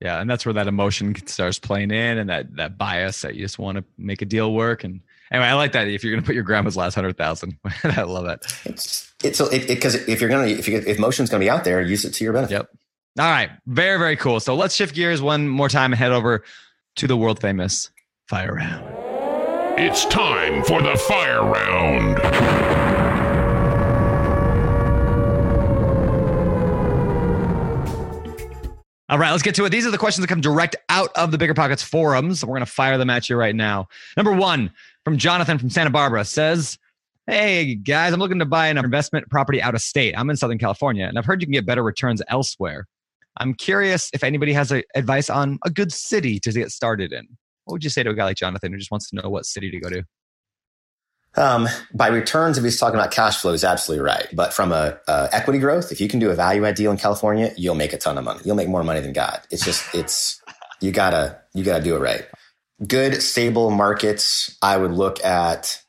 Yeah, 0.00 0.20
and 0.20 0.28
that's 0.28 0.44
where 0.44 0.52
that 0.52 0.66
emotion 0.66 1.14
starts 1.26 1.58
playing 1.58 1.90
in, 1.90 2.18
and 2.18 2.28
that 2.28 2.56
that 2.56 2.76
bias 2.76 3.22
that 3.22 3.34
you 3.34 3.42
just 3.42 3.58
want 3.58 3.78
to 3.78 3.84
make 3.96 4.22
a 4.22 4.26
deal 4.26 4.52
work. 4.52 4.84
And 4.84 5.00
anyway, 5.30 5.46
I 5.46 5.54
like 5.54 5.72
that. 5.72 5.88
If 5.88 6.04
you're 6.04 6.12
going 6.12 6.22
to 6.22 6.26
put 6.26 6.34
your 6.34 6.44
grandma's 6.44 6.76
last 6.76 6.94
hundred 6.94 7.16
thousand, 7.16 7.58
I 7.84 8.02
love 8.02 8.24
that. 8.26 8.42
It's 8.64 9.12
it's 9.22 9.40
because 9.48 9.94
it, 9.94 10.08
if 10.08 10.20
you're 10.20 10.30
gonna 10.30 10.46
if 10.46 10.68
you 10.68 10.82
if 10.86 10.98
motion's 10.98 11.30
going 11.30 11.40
to 11.40 11.44
be 11.44 11.50
out 11.50 11.64
there, 11.64 11.80
use 11.80 12.04
it 12.04 12.10
to 12.14 12.24
your 12.24 12.32
benefit. 12.32 12.52
Yep. 12.52 12.70
All 13.18 13.30
right. 13.30 13.50
Very, 13.66 13.98
very 13.98 14.16
cool. 14.16 14.40
So 14.40 14.56
let's 14.56 14.74
shift 14.74 14.94
gears 14.94 15.22
one 15.22 15.48
more 15.48 15.68
time 15.68 15.92
and 15.92 15.98
head 15.98 16.10
over 16.10 16.42
to 16.96 17.06
the 17.06 17.16
world 17.16 17.40
famous 17.40 17.90
fire 18.28 18.54
round. 18.54 18.84
It's 19.78 20.04
time 20.06 20.64
for 20.64 20.82
the 20.82 20.96
fire 20.96 21.44
round. 21.44 22.83
All 29.10 29.18
right, 29.18 29.30
let's 29.30 29.42
get 29.42 29.54
to 29.56 29.66
it. 29.66 29.70
These 29.70 29.86
are 29.86 29.90
the 29.90 29.98
questions 29.98 30.22
that 30.22 30.28
come 30.28 30.40
direct 30.40 30.76
out 30.88 31.10
of 31.14 31.30
the 31.30 31.36
Bigger 31.36 31.52
Pockets 31.52 31.82
forums. 31.82 32.42
We're 32.42 32.54
going 32.54 32.64
to 32.64 32.66
fire 32.66 32.96
them 32.96 33.10
at 33.10 33.28
you 33.28 33.36
right 33.36 33.54
now. 33.54 33.86
Number 34.16 34.32
one 34.32 34.72
from 35.04 35.18
Jonathan 35.18 35.58
from 35.58 35.68
Santa 35.68 35.90
Barbara 35.90 36.24
says, 36.24 36.78
Hey 37.26 37.74
guys, 37.74 38.14
I'm 38.14 38.20
looking 38.20 38.38
to 38.38 38.46
buy 38.46 38.68
an 38.68 38.78
investment 38.78 39.28
property 39.28 39.60
out 39.60 39.74
of 39.74 39.82
state. 39.82 40.14
I'm 40.16 40.30
in 40.30 40.36
Southern 40.36 40.58
California 40.58 41.06
and 41.06 41.18
I've 41.18 41.26
heard 41.26 41.42
you 41.42 41.46
can 41.46 41.52
get 41.52 41.66
better 41.66 41.82
returns 41.82 42.22
elsewhere. 42.28 42.86
I'm 43.38 43.52
curious 43.54 44.10
if 44.14 44.24
anybody 44.24 44.52
has 44.54 44.72
a, 44.72 44.82
advice 44.94 45.28
on 45.28 45.58
a 45.64 45.70
good 45.70 45.92
city 45.92 46.38
to 46.40 46.52
get 46.52 46.70
started 46.70 47.12
in. 47.12 47.26
What 47.64 47.74
would 47.74 47.84
you 47.84 47.90
say 47.90 48.02
to 48.02 48.10
a 48.10 48.14
guy 48.14 48.24
like 48.24 48.36
Jonathan 48.36 48.72
who 48.72 48.78
just 48.78 48.90
wants 48.90 49.10
to 49.10 49.16
know 49.16 49.28
what 49.28 49.44
city 49.44 49.70
to 49.70 49.80
go 49.80 49.90
to? 49.90 50.04
Um, 51.36 51.68
by 51.92 52.08
returns, 52.08 52.58
if 52.58 52.64
he's 52.64 52.78
talking 52.78 52.98
about 52.98 53.10
cash 53.10 53.38
flow, 53.38 53.52
is 53.52 53.64
absolutely 53.64 54.04
right. 54.04 54.28
But 54.32 54.52
from 54.52 54.70
a, 54.70 54.98
a, 55.08 55.28
equity 55.32 55.58
growth, 55.58 55.90
if 55.90 56.00
you 56.00 56.08
can 56.08 56.20
do 56.20 56.30
a 56.30 56.34
value 56.34 56.64
add 56.64 56.76
deal 56.76 56.92
in 56.92 56.96
California, 56.96 57.52
you'll 57.56 57.74
make 57.74 57.92
a 57.92 57.98
ton 57.98 58.18
of 58.18 58.24
money. 58.24 58.40
You'll 58.44 58.56
make 58.56 58.68
more 58.68 58.84
money 58.84 59.00
than 59.00 59.12
God. 59.12 59.40
It's 59.50 59.64
just 59.64 59.94
it's 59.94 60.40
you 60.80 60.92
gotta 60.92 61.40
you 61.52 61.64
gotta 61.64 61.82
do 61.82 61.96
it 61.96 62.00
right. 62.00 62.24
Good 62.86 63.22
stable 63.22 63.70
markets. 63.70 64.56
I 64.62 64.76
would 64.76 64.92
look 64.92 65.24
at 65.24 65.82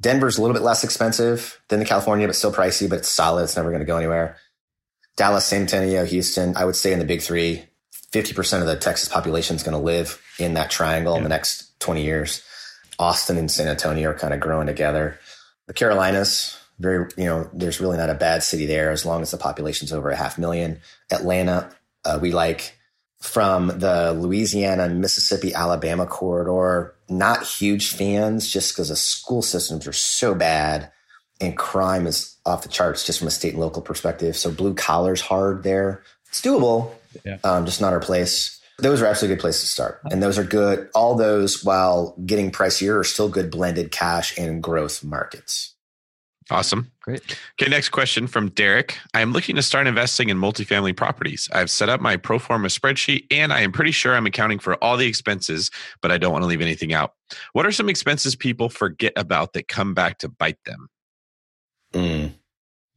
Denver's 0.00 0.38
a 0.38 0.42
little 0.42 0.54
bit 0.54 0.62
less 0.62 0.84
expensive 0.84 1.60
than 1.68 1.80
the 1.80 1.86
California, 1.86 2.26
but 2.26 2.36
still 2.36 2.52
pricey. 2.52 2.88
But 2.88 3.00
it's 3.00 3.08
solid. 3.08 3.44
It's 3.44 3.56
never 3.56 3.70
going 3.70 3.80
to 3.80 3.86
go 3.86 3.96
anywhere. 3.96 4.36
Dallas, 5.16 5.44
San 5.44 5.62
Antonio, 5.62 6.04
Houston, 6.04 6.56
I 6.56 6.64
would 6.64 6.76
say 6.76 6.92
in 6.92 6.98
the 6.98 7.04
big 7.04 7.22
three, 7.22 7.64
50% 8.12 8.60
of 8.60 8.66
the 8.66 8.76
Texas 8.76 9.08
population 9.08 9.54
is 9.56 9.62
going 9.62 9.76
to 9.76 9.82
live 9.82 10.20
in 10.38 10.54
that 10.54 10.70
triangle 10.70 11.14
yeah. 11.14 11.18
in 11.18 11.22
the 11.22 11.28
next 11.28 11.78
20 11.80 12.04
years. 12.04 12.42
Austin 12.98 13.38
and 13.38 13.50
San 13.50 13.68
Antonio 13.68 14.10
are 14.10 14.18
kind 14.18 14.34
of 14.34 14.40
growing 14.40 14.66
together. 14.66 15.18
The 15.66 15.74
Carolinas, 15.74 16.58
very, 16.78 17.08
you 17.16 17.24
know, 17.24 17.48
there's 17.52 17.80
really 17.80 17.96
not 17.96 18.10
a 18.10 18.14
bad 18.14 18.42
city 18.42 18.66
there 18.66 18.90
as 18.90 19.06
long 19.06 19.22
as 19.22 19.30
the 19.30 19.36
population's 19.38 19.92
over 19.92 20.10
a 20.10 20.16
half 20.16 20.38
million. 20.38 20.80
Atlanta, 21.10 21.70
uh, 22.04 22.18
we 22.20 22.32
like 22.32 22.76
from 23.20 23.68
the 23.68 24.12
Louisiana, 24.12 24.88
Mississippi, 24.88 25.54
Alabama 25.54 26.06
corridor. 26.06 26.94
Not 27.08 27.44
huge 27.44 27.92
fans 27.92 28.50
just 28.50 28.74
because 28.74 28.90
the 28.90 28.96
school 28.96 29.42
systems 29.42 29.86
are 29.86 29.92
so 29.92 30.34
bad 30.34 30.90
and 31.40 31.56
crime 31.56 32.06
is 32.06 32.36
off 32.46 32.62
the 32.62 32.68
charts 32.68 33.04
just 33.04 33.18
from 33.18 33.28
a 33.28 33.30
state 33.30 33.54
and 33.54 33.60
local 33.60 33.82
perspective. 33.82 34.36
So 34.36 34.50
blue 34.50 34.74
collar's 34.74 35.20
hard 35.20 35.62
there. 35.62 36.02
It's 36.28 36.40
doable, 36.40 36.92
yeah. 37.24 37.38
um, 37.44 37.64
just 37.64 37.80
not 37.80 37.92
our 37.92 38.00
place. 38.00 38.60
Those 38.78 39.00
are 39.00 39.06
absolutely 39.06 39.36
good 39.36 39.40
places 39.40 39.62
to 39.62 39.66
start. 39.68 40.00
And 40.10 40.22
those 40.22 40.36
are 40.36 40.44
good. 40.44 40.88
All 40.94 41.14
those 41.14 41.62
while 41.62 42.16
getting 42.26 42.50
pricier 42.50 42.98
are 42.98 43.04
still 43.04 43.28
good 43.28 43.50
blended 43.50 43.92
cash 43.92 44.36
and 44.36 44.62
growth 44.62 45.04
markets. 45.04 45.74
Awesome. 46.50 46.90
Great. 47.00 47.38
Okay, 47.58 47.70
next 47.70 47.88
question 47.88 48.26
from 48.26 48.50
Derek. 48.50 48.98
I 49.14 49.22
am 49.22 49.32
looking 49.32 49.56
to 49.56 49.62
start 49.62 49.86
investing 49.86 50.28
in 50.28 50.38
multifamily 50.38 50.94
properties. 50.94 51.48
I've 51.52 51.70
set 51.70 51.88
up 51.88 52.02
my 52.02 52.16
pro 52.18 52.38
forma 52.38 52.68
spreadsheet 52.68 53.26
and 53.30 53.50
I 53.52 53.60
am 53.60 53.72
pretty 53.72 53.92
sure 53.92 54.14
I'm 54.14 54.26
accounting 54.26 54.58
for 54.58 54.74
all 54.84 54.98
the 54.98 55.06
expenses, 55.06 55.70
but 56.02 56.10
I 56.10 56.18
don't 56.18 56.32
want 56.32 56.42
to 56.42 56.46
leave 56.46 56.60
anything 56.60 56.92
out. 56.92 57.14
What 57.54 57.64
are 57.64 57.72
some 57.72 57.88
expenses 57.88 58.36
people 58.36 58.68
forget 58.68 59.14
about 59.16 59.54
that 59.54 59.68
come 59.68 59.94
back 59.94 60.18
to 60.18 60.28
bite 60.28 60.62
them? 60.66 60.88
Mm. 61.94 62.34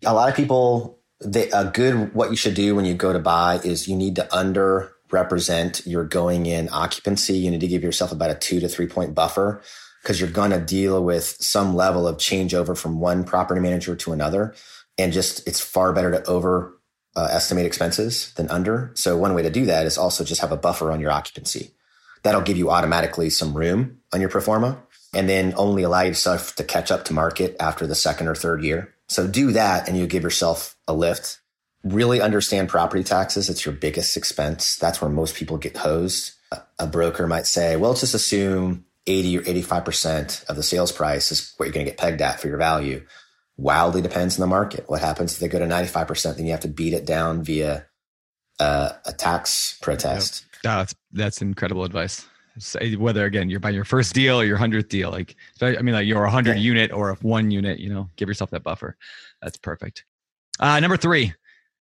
A 0.05 0.13
lot 0.13 0.29
of 0.29 0.35
people, 0.35 0.99
they, 1.21 1.49
a 1.51 1.65
good, 1.65 2.13
what 2.13 2.31
you 2.31 2.35
should 2.35 2.53
do 2.53 2.75
when 2.75 2.83
you 2.83 2.95
go 2.95 3.13
to 3.13 3.19
buy 3.19 3.61
is 3.63 3.87
you 3.87 3.95
need 3.95 4.15
to 4.17 4.35
under 4.35 4.91
represent 5.11 5.85
your 5.85 6.03
going 6.03 6.45
in 6.45 6.69
occupancy. 6.71 7.37
You 7.37 7.51
need 7.51 7.61
to 7.61 7.67
give 7.67 7.83
yourself 7.83 8.11
about 8.11 8.31
a 8.31 8.35
two 8.35 8.59
to 8.59 8.67
three 8.67 8.87
point 8.87 9.15
buffer 9.15 9.61
because 10.01 10.19
you're 10.19 10.29
going 10.29 10.51
to 10.51 10.59
deal 10.59 11.03
with 11.03 11.23
some 11.39 11.75
level 11.75 12.07
of 12.07 12.17
changeover 12.17 12.77
from 12.77 12.99
one 12.99 13.23
property 13.23 13.59
manager 13.59 13.95
to 13.95 14.13
another. 14.13 14.55
And 14.97 15.13
just, 15.13 15.47
it's 15.47 15.59
far 15.59 15.93
better 15.93 16.11
to 16.11 16.23
over 16.25 16.79
uh, 17.15 17.27
estimate 17.31 17.65
expenses 17.65 18.33
than 18.35 18.49
under. 18.49 18.91
So 18.93 19.17
one 19.17 19.33
way 19.33 19.41
to 19.41 19.49
do 19.49 19.65
that 19.65 19.85
is 19.85 19.97
also 19.97 20.23
just 20.23 20.41
have 20.41 20.51
a 20.51 20.57
buffer 20.57 20.91
on 20.91 20.99
your 20.99 21.11
occupancy. 21.11 21.71
That'll 22.23 22.41
give 22.41 22.57
you 22.57 22.69
automatically 22.69 23.29
some 23.29 23.53
room 23.53 23.99
on 24.13 24.21
your 24.21 24.29
pro 24.29 24.41
forma 24.41 24.81
and 25.13 25.27
then 25.27 25.53
only 25.57 25.83
allow 25.83 26.01
yourself 26.01 26.55
to 26.55 26.63
catch 26.63 26.91
up 26.91 27.05
to 27.05 27.13
market 27.13 27.55
after 27.59 27.87
the 27.87 27.95
second 27.95 28.27
or 28.27 28.35
third 28.35 28.63
year. 28.63 28.93
So 29.07 29.27
do 29.27 29.51
that 29.51 29.87
and 29.87 29.97
you 29.97 30.07
give 30.07 30.23
yourself 30.23 30.75
a 30.87 30.93
lift. 30.93 31.39
Really 31.93 32.21
understand 32.21 32.69
property 32.69 33.03
taxes. 33.03 33.49
It's 33.49 33.65
your 33.65 33.73
biggest 33.75 34.17
expense. 34.17 34.75
That's 34.77 35.01
where 35.01 35.09
most 35.09 35.35
people 35.35 35.57
get 35.57 35.77
hosed. 35.77 36.33
A, 36.79 36.87
broker 36.87 37.27
might 37.27 37.45
say, 37.45 37.75
well, 37.75 37.93
just 37.93 38.13
assume 38.13 38.85
80 39.05 39.39
or 39.39 39.41
85% 39.41 40.45
of 40.49 40.55
the 40.55 40.63
sales 40.63 40.91
price 40.91 41.31
is 41.31 41.53
what 41.57 41.65
you're 41.65 41.73
going 41.73 41.85
to 41.85 41.91
get 41.91 41.99
pegged 41.99 42.21
at 42.21 42.39
for 42.39 42.47
your 42.47 42.57
value. 42.57 43.05
Wildly 43.57 44.01
depends 44.01 44.37
on 44.37 44.41
the 44.41 44.47
market. 44.47 44.85
What 44.87 45.01
happens 45.01 45.33
if 45.33 45.39
they 45.39 45.47
go 45.47 45.59
to 45.59 45.65
95%? 45.65 46.35
Then 46.37 46.45
you 46.45 46.51
have 46.51 46.61
to 46.61 46.67
beat 46.67 46.93
it 46.93 47.05
down 47.05 47.43
via 47.43 47.85
uh, 48.59 48.91
a 49.05 49.11
tax 49.13 49.77
protest. 49.81 50.45
Ah, 50.65 50.77
that's 50.79 50.95
that's 51.11 51.41
incredible 51.41 51.83
advice. 51.83 52.25
Say 52.59 52.95
whether 52.95 53.25
again 53.25 53.49
you're 53.49 53.59
buying 53.59 53.75
your 53.75 53.85
first 53.85 54.13
deal 54.15 54.39
or 54.39 54.43
your 54.43 54.57
hundredth 54.57 54.89
deal, 54.89 55.11
like 55.11 55.35
I 55.61 55.81
mean, 55.81 55.93
like 55.93 56.07
you're 56.07 56.23
a 56.23 56.31
hundred 56.31 56.57
Yeah. 56.57 56.63
unit 56.63 56.91
or 56.91 57.09
a 57.11 57.15
one 57.15 57.51
unit, 57.51 57.79
you 57.79 57.89
know, 57.93 58.09
give 58.15 58.27
yourself 58.27 58.49
that 58.51 58.63
buffer. 58.63 58.97
That's 59.41 59.57
perfect. 59.57 60.05
Uh, 60.59 60.79
number 60.79 60.97
three, 60.97 61.33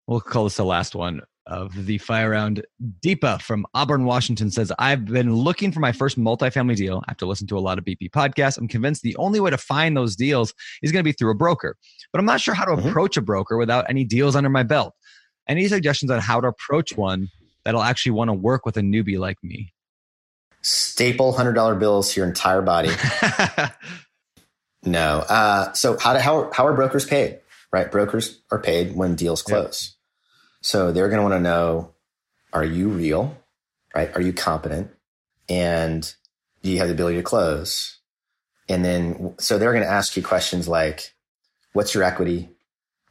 we'll 0.08 0.22
call 0.22 0.44
this 0.46 0.58
the 0.58 0.66
last 0.66 0.96
one 0.96 1.22
of 1.48 1.86
the 1.86 1.98
fire 2.00 2.32
round. 2.32 2.66
Deepa 3.02 3.40
from 3.42 3.66
Auburn, 3.76 4.06
Washington 4.06 4.50
says, 4.50 4.72
I've 4.80 5.06
been 5.06 5.34
looking 5.36 5.72
for 5.72 5.80
my 5.80 5.92
first 5.92 6.18
multifamily 6.20 6.76
deal 6.76 7.04
I 7.08 7.12
have 7.12 7.18
to 7.18 7.26
listen 7.28 7.46
to 7.48 7.58
a 7.58 7.60
lot 7.60 7.78
of 7.78 7.86
BP 7.86 8.10
podcasts. 8.10 8.58
I'm 8.58 8.68
convinced 8.68 9.04
the 9.04 9.16
only 9.18 9.40
way 9.40 9.52
to 9.52 9.58
find 9.58 9.96
those 9.96 10.16
deals 10.16 10.54
is 10.82 10.92
going 10.92 11.02
to 11.02 11.08
be 11.08 11.12
through 11.12 11.32
a 11.32 11.36
broker, 11.36 11.78
but 12.12 12.20
I'm 12.20 12.26
not 12.26 12.42
sure 12.42 12.56
how 12.56 12.66
to 12.66 12.72
Mhm. 12.82 12.90
approach 12.90 13.16
a 13.18 13.22
broker 13.22 13.58
without 13.58 13.86
any 13.90 14.04
deals 14.04 14.36
under 14.36 14.50
my 14.50 14.64
belt. 14.64 14.94
Any 15.48 15.68
suggestions 15.68 16.10
on 16.10 16.20
how 16.20 16.42
to 16.42 16.48
approach 16.48 16.98
one 16.98 17.30
that'll 17.64 17.84
actually 17.84 18.14
want 18.14 18.30
to 18.30 18.34
work 18.34 18.66
with 18.66 18.78
a 18.78 18.82
newbie 18.82 19.20
like 19.20 19.38
me? 19.44 19.72
Staple 20.64 21.32
$100 21.32 21.78
bills 21.78 22.12
to 22.14 22.22
your 22.22 22.28
entire 22.28 22.62
body. 22.64 22.90
No. 24.84 25.20
Uh, 25.28 25.74
so 25.74 25.98
how 26.00 26.14
do, 26.14 26.20
how, 26.20 26.38
are- 26.42 26.54
how 26.54 26.68
are 26.68 26.74
brokers 26.74 27.06
paid? 27.06 27.40
Right? 27.74 27.92
Brokers 27.92 28.40
are 28.52 28.60
paid 28.60 28.96
when 28.96 29.16
deals 29.16 29.42
close. 29.42 29.95
So 30.66 30.92
they're 30.92 31.10
going 31.10 31.20
to 31.20 31.22
want 31.22 31.36
to 31.36 31.40
know, 31.40 31.94
are 32.52 32.64
you 32.66 32.90
real? 32.90 33.38
Right? 33.94 34.10
Are 34.16 34.22
you 34.22 34.34
competent? 34.34 34.90
And 35.48 36.12
do 36.64 36.72
you 36.72 36.80
have 36.80 36.88
the 36.88 36.94
ability 36.96 37.18
to 37.18 37.24
close? 37.24 38.00
And 38.68 38.84
then, 38.84 39.36
so 39.38 39.60
they're 39.60 39.74
going 39.74 39.84
to 39.84 39.90
ask 39.90 40.18
you 40.18 40.24
questions 40.24 40.68
like, 40.68 41.14
what's 41.74 41.94
your 41.94 42.04
equity? 42.04 42.50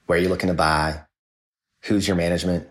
Where 0.06 0.18
are 0.18 0.20
you 0.20 0.28
looking 0.28 0.48
to 0.48 0.54
buy? 0.54 1.02
Who's 1.84 2.08
your 2.08 2.16
management? 2.16 2.68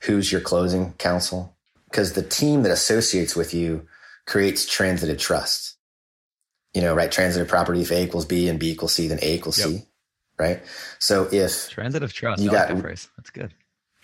Who's 0.00 0.32
your 0.32 0.40
closing 0.40 0.92
counsel? 0.94 1.54
Because 1.88 2.14
the 2.14 2.22
team 2.24 2.64
that 2.64 2.72
associates 2.72 3.36
with 3.36 3.54
you 3.54 3.86
creates 4.26 4.66
transitive 4.66 5.18
trust 5.18 5.76
you 6.72 6.80
know, 6.80 6.94
right? 6.94 7.10
Transitive 7.10 7.48
property, 7.48 7.80
if 7.82 7.90
A 7.90 8.04
equals 8.04 8.24
B 8.24 8.48
and 8.48 8.56
B 8.56 8.70
equals 8.70 8.92
C, 8.94 9.08
then 9.08 9.18
A 9.22 9.34
equals 9.34 9.58
Yep. 9.58 9.68
C, 9.68 9.86
right? 10.38 10.62
So 11.00 11.28
if 11.32 11.68
Transitive 11.68 12.12
trust. 12.12 12.40
You 12.40 12.48
I 12.50 12.52
like 12.52 12.68
got- 12.68 12.74
that 12.76 12.80
phrase. 12.80 13.08
That's 13.16 13.30
good. 13.30 13.52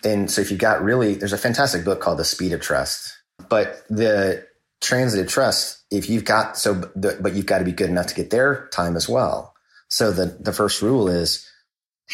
Then, 0.03 0.27
so 0.27 0.41
if 0.41 0.51
you've 0.51 0.59
got 0.59 0.83
really, 0.83 1.15
there's 1.15 1.33
a 1.33 1.37
fantastic 1.37 1.83
book 1.83 2.01
called 2.01 2.19
The 2.19 2.25
Speed 2.25 2.53
of 2.53 2.61
Trust, 2.61 3.15
but 3.49 3.83
the 3.89 4.45
transitive 4.81 5.27
trust, 5.27 5.83
if 5.91 6.09
you've 6.09 6.25
got, 6.25 6.57
so, 6.57 6.75
the, 6.95 7.17
but 7.21 7.33
you've 7.33 7.45
got 7.45 7.59
to 7.59 7.65
be 7.65 7.71
good 7.71 7.89
enough 7.89 8.07
to 8.07 8.15
get 8.15 8.29
their 8.29 8.67
time 8.67 8.95
as 8.95 9.09
well. 9.09 9.53
So 9.89 10.11
the, 10.11 10.37
the 10.39 10.53
first 10.53 10.81
rule 10.81 11.07
is 11.07 11.47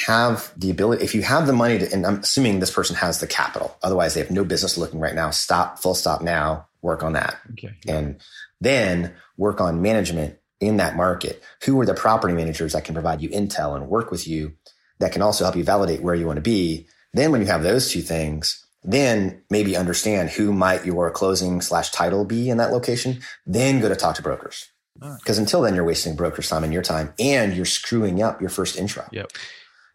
have 0.05 0.51
the 0.57 0.72
ability, 0.72 1.03
if 1.03 1.14
you 1.14 1.22
have 1.23 1.45
the 1.45 1.53
money 1.53 1.80
to, 1.80 1.91
and 1.91 2.05
I'm 2.05 2.19
assuming 2.19 2.60
this 2.60 2.72
person 2.72 2.95
has 2.95 3.19
the 3.19 3.27
capital, 3.27 3.76
otherwise 3.84 4.14
they 4.14 4.22
have 4.22 4.31
no 4.31 4.43
business 4.43 4.77
looking 4.77 4.99
right 4.99 5.15
now. 5.15 5.30
Stop, 5.31 5.80
full 5.80 5.95
stop 5.95 6.22
now, 6.22 6.68
work 6.81 7.03
on 7.03 7.14
that. 7.14 7.38
Okay. 7.51 7.73
and 7.88 8.19
then 8.61 9.14
work 9.38 9.60
on 9.60 9.81
management 9.81 10.38
in 10.60 10.77
that 10.77 10.95
market. 10.95 11.43
Who 11.65 11.80
are 11.81 11.85
the 11.85 11.93
property 11.93 12.34
managers 12.34 12.73
that 12.73 12.85
can 12.85 12.93
provide 12.93 13.22
you 13.22 13.30
intel 13.30 13.76
and 13.76 13.89
work 13.89 14.10
with 14.10 14.27
you 14.27 14.53
that 14.99 15.11
can 15.11 15.22
also 15.22 15.43
help 15.43 15.55
you 15.55 15.64
validate 15.64 16.01
where 16.01 16.15
you 16.15 16.26
want 16.26 16.38
to 16.38 16.41
be? 16.41 16.88
Then 17.14 17.31
when 17.31 17.41
you 17.41 17.48
have 17.48 17.64
those 17.64 17.91
two 17.91 18.02
things, 18.02 18.65
then 18.84 19.41
maybe 19.49 19.77
understand 19.77 20.30
who 20.31 20.52
might 20.52 20.85
your 20.85 21.10
closing 21.11 21.61
slash 21.61 21.91
title 21.91 22.26
be 22.26 22.49
in 22.49 22.57
that 22.57 22.72
location. 22.72 23.22
Then 23.45 23.80
go 23.80 23.88
to 23.90 23.95
talk 23.95 24.15
to 24.15 24.22
brokers. 24.22 24.68
Because 24.99 25.38
until 25.40 25.61
then, 25.61 25.73
you're 25.76 25.84
wasting 25.84 26.15
broker's 26.15 26.48
time 26.49 26.64
and 26.64 26.72
your 26.73 26.84
time 26.84 27.14
and 27.19 27.53
you're 27.56 27.65
screwing 27.65 28.22
up 28.22 28.40
your 28.41 28.49
first 28.49 28.77
intro. 28.77 29.06
Yep. 29.11 29.31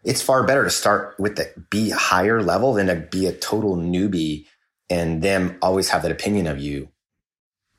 It's 0.03 0.21
far 0.21 0.43
better 0.45 0.63
to 0.63 0.69
start 0.69 1.15
with 1.19 1.35
the 1.35 1.51
be 1.69 1.89
higher 1.89 2.41
level 2.41 2.73
than 2.73 2.87
to 2.87 2.95
be 2.95 3.25
a 3.25 3.31
total 3.33 3.75
newbie 3.75 4.45
and 4.89 5.21
them 5.21 5.57
always 5.61 5.89
have 5.89 6.01
that 6.03 6.11
opinion 6.11 6.47
of 6.47 6.59
you 6.59 6.89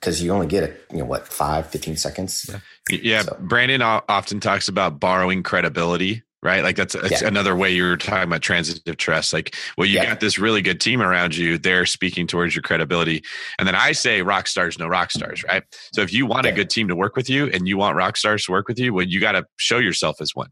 because 0.01 0.23
you 0.23 0.33
only 0.33 0.47
get 0.47 0.63
it, 0.65 0.85
you 0.91 0.99
know, 0.99 1.05
what, 1.05 1.29
five, 1.29 1.67
15 1.67 1.97
seconds? 1.97 2.47
Yeah. 2.49 2.61
Yeah, 2.91 3.23
So- 3.23 3.37
Brandon 3.41 3.83
often 3.83 4.41
talks 4.41 4.69
about 4.69 4.99
borrowing 4.99 5.43
credibility, 5.43 6.23
right? 6.43 6.63
Like 6.63 6.77
that's, 6.77 6.95
that's 6.95 7.23
Yeah. 7.23 7.29
another 7.29 7.55
way 7.55 7.71
you 7.71 7.85
were 7.85 7.97
talking 7.97 8.25
about 8.25 8.41
transitive 8.43 8.97
trust. 8.97 9.33
Like, 9.33 9.55
well, 9.77 9.87
you 9.87 9.97
Yeah. 9.97 10.07
got 10.07 10.21
this 10.21 10.39
really 10.39 10.63
good 10.63 10.81
team 10.81 11.03
around 11.03 11.37
you; 11.37 11.59
they're 11.59 11.87
speaking 11.87 12.27
towards 12.27 12.55
your 12.55 12.63
credibility. 12.63 13.23
And 13.59 13.69
then 13.69 13.75
I 13.75 13.93
say, 13.93 14.23
rock 14.23 14.47
stars, 14.47 14.79
no 14.79 14.87
rock 14.87 15.11
stars, 15.11 15.41
mm-hmm. 15.41 15.49
right? 15.49 15.63
So 15.93 16.01
if 16.03 16.13
you 16.13 16.27
want 16.27 16.47
a 16.47 16.53
good 16.53 16.71
team 16.71 16.89
to 16.89 16.97
work 16.97 17.17
with 17.17 17.29
you, 17.29 17.49
and 17.49 17.69
you 17.69 17.77
want 17.77 17.97
rock 17.97 18.17
stars 18.17 18.45
to 18.47 18.53
work 18.53 18.69
with 18.69 18.79
you, 18.79 18.95
well, 18.95 19.07
you 19.07 19.21
got 19.21 19.33
to 19.33 19.45
show 19.59 19.79
yourself 19.79 20.21
as 20.21 20.35
one. 20.35 20.49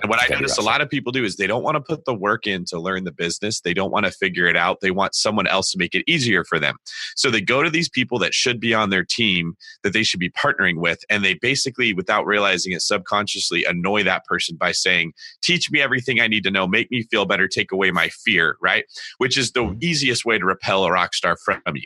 And 0.00 0.08
what 0.08 0.20
I 0.20 0.32
notice 0.34 0.58
a 0.58 0.62
lot 0.62 0.80
of 0.80 0.88
people 0.88 1.12
do 1.12 1.24
is 1.24 1.36
they 1.36 1.46
don't 1.46 1.62
want 1.62 1.76
to 1.76 1.80
put 1.80 2.04
the 2.04 2.14
work 2.14 2.46
in 2.46 2.64
to 2.66 2.78
learn 2.78 3.04
the 3.04 3.12
business. 3.12 3.60
They 3.60 3.74
don't 3.74 3.90
want 3.90 4.06
to 4.06 4.12
figure 4.12 4.46
it 4.46 4.56
out. 4.56 4.80
They 4.80 4.90
want 4.90 5.14
someone 5.14 5.46
else 5.46 5.70
to 5.72 5.78
make 5.78 5.94
it 5.94 6.04
easier 6.06 6.44
for 6.44 6.58
them. 6.58 6.76
So 7.16 7.30
they 7.30 7.40
go 7.40 7.62
to 7.62 7.70
these 7.70 7.88
people 7.88 8.18
that 8.20 8.34
should 8.34 8.60
be 8.60 8.74
on 8.74 8.90
their 8.90 9.04
team 9.04 9.54
that 9.82 9.92
they 9.92 10.02
should 10.02 10.20
be 10.20 10.30
partnering 10.30 10.76
with. 10.76 11.00
And 11.10 11.24
they 11.24 11.34
basically, 11.34 11.92
without 11.92 12.26
realizing 12.26 12.72
it, 12.72 12.82
subconsciously 12.82 13.64
annoy 13.64 14.04
that 14.04 14.24
person 14.24 14.56
by 14.56 14.72
saying, 14.72 15.12
Teach 15.42 15.70
me 15.70 15.80
everything 15.80 16.20
I 16.20 16.28
need 16.28 16.44
to 16.44 16.50
know, 16.50 16.66
make 16.66 16.90
me 16.90 17.02
feel 17.10 17.26
better, 17.26 17.48
take 17.48 17.72
away 17.72 17.90
my 17.90 18.08
fear, 18.08 18.56
right? 18.60 18.84
Which 19.18 19.36
is 19.36 19.52
the 19.52 19.64
Mhm. 19.64 19.82
easiest 19.82 20.24
way 20.24 20.38
to 20.38 20.44
repel 20.44 20.84
a 20.84 20.92
rock 20.92 21.14
star 21.14 21.36
from 21.44 21.60
you. 21.74 21.82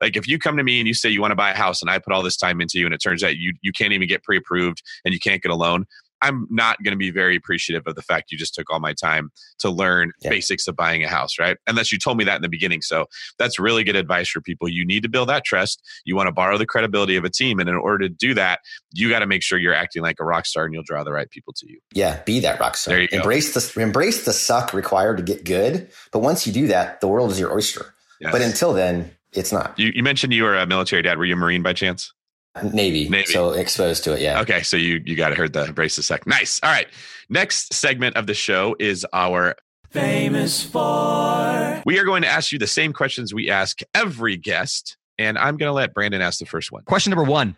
Like 0.00 0.16
if 0.16 0.28
you 0.28 0.38
come 0.38 0.56
to 0.56 0.64
me 0.64 0.78
and 0.78 0.86
you 0.86 0.94
say 0.94 1.08
you 1.08 1.20
want 1.20 1.32
to 1.32 1.36
buy 1.36 1.50
a 1.50 1.56
house 1.56 1.80
and 1.80 1.90
I 1.90 1.98
put 1.98 2.12
all 2.12 2.22
this 2.22 2.36
time 2.36 2.60
into 2.60 2.78
you 2.78 2.84
and 2.84 2.94
it 2.94 2.98
turns 3.02 3.24
out 3.24 3.36
you 3.36 3.54
you 3.62 3.72
can't 3.72 3.92
even 3.92 4.06
get 4.08 4.22
pre-approved 4.22 4.82
and 5.04 5.14
you 5.14 5.20
can't 5.20 5.42
get 5.42 5.50
a 5.50 5.54
loan, 5.54 5.86
I'm 6.22 6.46
not 6.50 6.82
going 6.82 6.92
to 6.92 6.98
be 6.98 7.10
very 7.10 7.36
appreciative 7.36 7.82
of 7.86 7.94
the 7.94 8.02
fact 8.02 8.32
you 8.32 8.38
just 8.38 8.54
took 8.54 8.70
all 8.72 8.80
my 8.80 8.92
time 8.94 9.30
to 9.58 9.70
learn 9.70 10.12
Yeah. 10.22 10.30
basics 10.30 10.66
of 10.66 10.76
buying 10.76 11.04
a 11.04 11.08
house, 11.08 11.38
right? 11.38 11.56
Unless 11.66 11.92
you 11.92 11.98
told 11.98 12.16
me 12.18 12.24
that 12.24 12.36
in 12.36 12.42
the 12.42 12.48
beginning. 12.48 12.82
So 12.82 13.06
that's 13.38 13.58
really 13.58 13.84
good 13.84 13.96
advice 13.96 14.28
for 14.28 14.40
people. 14.40 14.68
You 14.68 14.86
need 14.86 15.02
to 15.02 15.08
build 15.08 15.28
that 15.28 15.44
trust. 15.44 15.82
You 16.04 16.16
want 16.16 16.28
to 16.28 16.32
borrow 16.32 16.58
the 16.58 16.66
credibility 16.66 17.16
of 17.16 17.24
a 17.24 17.30
team. 17.30 17.60
And 17.60 17.68
in 17.68 17.74
order 17.74 18.08
to 18.08 18.08
do 18.08 18.34
that, 18.34 18.60
you 18.92 19.08
got 19.10 19.18
to 19.20 19.26
make 19.26 19.42
sure 19.42 19.58
you're 19.58 19.74
acting 19.74 20.02
like 20.02 20.16
a 20.20 20.24
rock 20.24 20.46
star 20.46 20.64
and 20.64 20.72
you'll 20.74 20.82
draw 20.84 21.04
the 21.04 21.12
right 21.12 21.28
people 21.30 21.52
to 21.54 21.70
you. 21.70 21.78
Yeah, 21.92 22.22
be 22.24 22.40
that 22.40 22.58
rock 22.60 22.76
star. 22.76 22.98
You 22.98 23.08
go. 23.08 23.16
embrace 23.18 23.52
the 23.54 23.80
embrace 23.80 24.24
the 24.24 24.32
suck 24.32 24.72
required 24.72 25.18
to 25.18 25.22
get 25.22 25.44
good. 25.44 25.88
But 26.12 26.20
once 26.20 26.46
you 26.46 26.52
do 26.52 26.66
that, 26.68 27.00
the 27.00 27.08
world 27.08 27.30
is 27.30 27.38
your 27.38 27.52
oyster. 27.52 27.94
Yes. 28.20 28.32
But 28.32 28.40
until 28.42 28.72
then, 28.72 29.10
it's 29.32 29.52
not. 29.52 29.78
you, 29.78 29.92
you 29.94 30.02
mentioned 30.02 30.32
you 30.32 30.44
were 30.44 30.56
a 30.56 30.66
military 30.66 31.02
dad. 31.02 31.18
Were 31.18 31.26
you 31.26 31.34
a 31.34 31.36
Marine 31.36 31.62
by 31.62 31.74
chance? 31.74 32.12
Navy. 32.62 33.08
Navy. 33.08 33.26
So 33.26 33.50
exposed 33.50 34.04
to 34.04 34.14
it. 34.14 34.20
Yeah. 34.20 34.40
Okay, 34.40 34.62
so 34.62 34.76
you 34.76 35.00
you 35.04 35.16
got 35.16 35.30
to 35.30 35.34
heard 35.34 35.52
the 35.52 35.72
brace 35.72 35.98
a 35.98 36.02
sec. 36.02 36.26
Nice. 36.26 36.60
All 36.62 36.70
right. 36.70 36.86
Next 37.28 37.72
segment 37.74 38.16
of 38.16 38.26
the 38.26 38.34
show 38.34 38.76
is 38.78 39.06
our 39.12 39.56
famous 39.90 40.62
four. 40.62 41.82
We 41.84 41.98
are 41.98 42.04
going 42.04 42.22
to 42.22 42.28
ask 42.28 42.52
you 42.52 42.58
the 42.58 42.66
same 42.66 42.92
questions 42.92 43.32
we 43.34 43.50
ask 43.50 43.80
every 43.94 44.36
guest, 44.36 44.96
and 45.18 45.38
I'm 45.38 45.56
going 45.56 45.68
to 45.68 45.72
let 45.74 45.94
Brandon 45.94 46.20
ask 46.20 46.38
the 46.38 46.46
first 46.46 46.70
one. 46.72 46.82
Question 46.84 47.10
number 47.10 47.24
one 47.30 47.56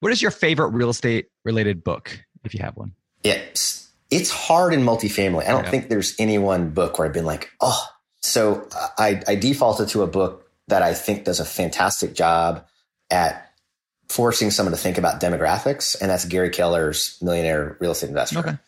What 0.00 0.12
is 0.12 0.20
your 0.22 0.30
favorite 0.30 0.68
real 0.70 0.90
estate 0.90 1.26
related 1.44 1.82
book, 1.84 2.18
if 2.44 2.54
you 2.54 2.60
have 2.62 2.76
one? 2.76 2.92
It's 3.24 3.88
it's 4.10 4.30
hard 4.30 4.72
in 4.72 4.80
multifamily. 4.82 5.44
I 5.44 5.48
don't 5.50 5.64
Yeah. 5.64 5.70
think 5.70 5.88
there's 5.88 6.14
any 6.18 6.38
one 6.38 6.70
book 6.70 6.98
where 6.98 7.06
I've 7.06 7.14
been 7.14 7.26
like, 7.26 7.50
oh. 7.60 7.84
So 8.20 8.68
I, 8.98 9.22
I 9.28 9.36
defaulted 9.36 9.88
to 9.90 10.02
a 10.02 10.06
book 10.06 10.50
that 10.66 10.82
I 10.82 10.92
think 10.92 11.24
does 11.24 11.38
a 11.40 11.44
fantastic 11.44 12.14
job 12.14 12.66
at 13.10 13.47
forcing 14.08 14.50
someone 14.50 14.72
to 14.72 14.78
think 14.80 14.98
about 14.98 15.20
demographics, 15.20 15.96
and 16.00 16.10
that's 16.10 16.24
Gary 16.24 16.50
Keller's 16.50 17.18
Millionaire 17.22 17.76
Real 17.80 17.92
Estate 17.92 18.08
Investor. 18.08 18.38
Okay. 18.40 18.58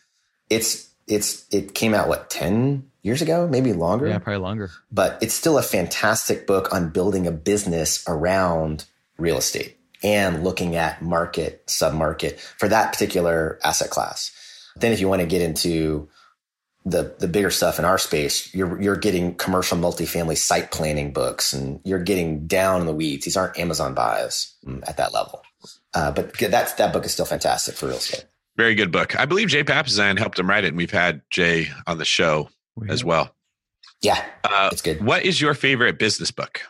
It's 0.49 0.89
it's 1.07 1.45
it 1.51 1.73
came 1.73 1.93
out 1.93 2.07
what 2.07 2.29
ten 2.29 2.89
years 3.01 3.21
ago, 3.21 3.47
maybe 3.47 3.73
longer. 3.73 4.07
Yeah, 4.07 4.19
probably 4.19 4.41
longer. 4.41 4.69
but 4.91 5.17
it's 5.21 5.33
still 5.33 5.57
a 5.57 5.63
fantastic 5.63 6.45
book 6.45 6.73
on 6.73 6.89
building 6.89 7.25
a 7.27 7.31
business 7.31 8.03
around 8.07 8.85
real 9.17 9.37
estate 9.37 9.77
and 10.03 10.43
looking 10.43 10.75
at 10.75 11.01
market, 11.01 11.65
submarket 11.67 12.39
for 12.39 12.67
that 12.67 12.91
particular 12.93 13.59
asset 13.63 13.89
class. 13.89 14.31
Then 14.75 14.91
if 14.93 14.99
you 14.99 15.07
want 15.07 15.21
to 15.21 15.27
get 15.27 15.41
into 15.41 16.09
the 16.85 17.15
the 17.19 17.27
bigger 17.27 17.51
stuff 17.51 17.79
in 17.79 17.85
our 17.85 17.97
space, 17.97 18.53
you're 18.53 18.81
you're 18.81 18.95
getting 18.95 19.35
commercial 19.35 19.77
multifamily 19.77 20.37
site 20.37 20.71
planning 20.71 21.13
books 21.13 21.53
and 21.53 21.79
you're 21.83 22.03
getting 22.03 22.47
down 22.47 22.81
in 22.81 22.87
the 22.87 22.93
weeds. 22.93 23.25
These 23.25 23.37
aren't 23.37 23.57
Amazon 23.59 23.93
buys 23.93 24.53
mm, 24.65 24.81
at 24.87 24.97
that 24.97 25.13
level. 25.13 25.43
Uh, 25.93 26.11
but 26.11 26.33
that's 26.37 26.73
that 26.73 26.93
book 26.93 27.05
is 27.05 27.11
still 27.13 27.25
fantastic 27.25 27.75
for 27.75 27.87
real 27.87 27.97
estate. 27.97 28.25
Very 28.57 28.75
good 28.75 28.91
book. 28.91 29.17
I 29.19 29.25
believe 29.25 29.49
Jay 29.49 29.63
Papasan 29.63 30.17
helped 30.17 30.39
him 30.39 30.49
write 30.49 30.63
it, 30.63 30.69
and 30.69 30.77
we've 30.77 30.91
had 30.91 31.21
Jay 31.29 31.67
on 31.87 31.97
the 31.97 32.05
show 32.05 32.49
as 32.89 33.03
well. 33.03 33.33
Yeah, 34.01 34.23
Uh, 34.43 34.69
it's 34.71 34.81
good. 34.81 35.03
what 35.03 35.23
is 35.23 35.39
your 35.39 35.53
favorite 35.53 35.99
business 35.99 36.31
book? 36.31 36.61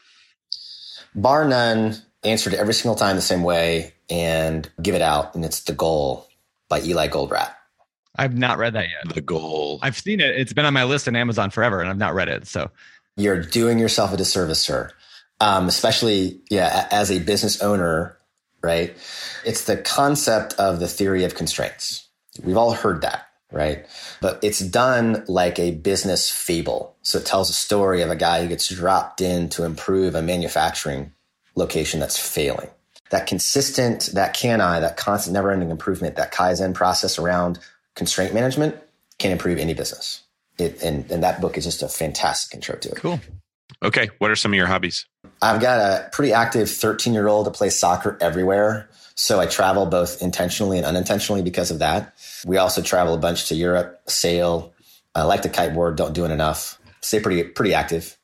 bar 1.16 1.46
none, 1.48 1.96
answered 2.24 2.54
every 2.54 2.74
single 2.74 2.96
time 2.96 3.16
the 3.16 3.22
same 3.22 3.44
way 3.44 3.94
and 4.10 4.70
give 4.82 4.96
it 4.96 5.02
out. 5.02 5.36
And 5.36 5.44
it's 5.46 5.62
The 5.62 5.74
Goal 5.74 6.28
by 6.70 6.82
Eli 6.82 7.08
Goldratt. 7.08 7.54
I've 8.16 8.38
not 8.38 8.58
read 8.58 8.74
that 8.74 8.88
yet. 8.90 9.16
The 9.16 9.22
goal. 9.22 9.80
I've 9.82 9.98
seen 9.98 10.20
it. 10.20 10.36
It's 10.38 10.54
been 10.54 10.66
on 10.66 10.74
my 10.74 10.84
list 10.84 11.08
on 11.08 11.16
Amazon 11.16 11.50
forever, 11.50 11.80
and 11.82 11.90
I've 11.90 11.98
not 11.98 12.14
read 12.14 12.28
it. 12.30 12.48
So 12.48 12.70
You're 13.18 13.42
doing 13.42 13.80
yourself 13.80 14.14
a 14.14 14.18
disservice, 14.18 14.60
sir. 14.62 14.92
um, 15.40 15.68
especially 15.68 16.42
yeah, 16.50 16.88
as 16.92 17.12
a 17.12 17.20
business 17.20 17.62
owner, 17.62 18.18
right? 18.64 18.96
It's 19.46 19.66
the 19.66 19.78
concept 19.78 20.54
of 20.56 20.80
the 20.80 20.88
theory 20.88 21.24
of 21.24 21.36
constraints. 21.36 22.08
We've 22.44 22.58
all 22.58 22.74
heard 22.74 23.02
that, 23.02 23.28
right? 23.52 23.86
But 24.22 24.40
it's 24.44 24.60
done 24.60 25.24
like 25.28 25.58
a 25.60 25.72
business 25.72 26.30
fable. 26.30 26.96
So 27.04 27.18
it 27.20 27.26
tells 27.26 27.50
a 27.50 27.54
story 27.54 28.02
of 28.02 28.10
a 28.12 28.16
guy 28.16 28.42
who 28.42 28.48
gets 28.50 28.70
dropped 28.70 29.22
in 29.22 29.50
to 29.50 29.64
improve 29.64 30.16
a 30.16 30.22
manufacturing 30.22 31.12
location 31.56 32.00
that's 32.00 32.20
failing. 32.20 32.70
That 33.10 33.28
consistent, 33.28 34.12
that 34.14 34.34
can 34.34 34.62
I, 34.62 34.80
that 34.80 34.96
constant 34.98 35.34
never 35.34 35.52
ending 35.52 35.70
improvement, 35.72 36.16
that 36.18 36.34
Kaizen 36.34 36.74
process 36.74 37.20
around 37.20 37.60
constraint 37.96 38.34
management 38.34 38.76
can 39.20 39.32
improve 39.32 39.60
any 39.60 39.74
business. 39.74 40.24
It, 40.58 40.82
and, 40.84 41.10
and 41.12 41.24
that 41.24 41.42
book 41.42 41.58
is 41.58 41.66
just 41.66 41.82
a 41.82 41.88
fantastic 41.88 42.56
intro 42.56 42.76
to 42.78 42.90
it. 42.90 42.98
Cool. 42.98 43.20
Okay. 43.84 44.10
What 44.20 44.30
are 44.30 44.36
some 44.36 44.52
of 44.52 44.58
your 44.58 44.68
hobbies? 44.68 45.06
I've 45.42 45.62
got 45.62 45.80
a 45.80 46.10
pretty 46.12 46.34
active 46.34 46.70
13 46.70 47.14
year 47.14 47.28
old 47.28 47.48
that 47.48 47.52
plays 47.52 47.78
soccer 47.78 48.18
everywhere. 48.22 48.90
So 49.16 49.40
I 49.40 49.46
travel 49.46 49.86
both 49.86 50.22
intentionally 50.22 50.78
and 50.78 50.86
unintentionally 50.86 51.42
because 51.42 51.72
of 51.72 51.80
that. 51.80 52.14
We 52.46 52.58
also 52.58 52.82
travel 52.82 53.14
a 53.14 53.18
bunch 53.18 53.50
to 53.50 53.56
Europe, 53.56 54.02
sail. 54.08 54.74
I 55.14 55.24
like 55.24 55.42
to 55.44 55.50
kiteboard, 55.50 55.96
don't 55.96 56.14
do 56.14 56.26
it 56.26 56.32
enough. 56.32 56.80
Stay 57.02 57.20
pretty, 57.20 57.44
pretty 57.44 57.74
active. 57.74 58.18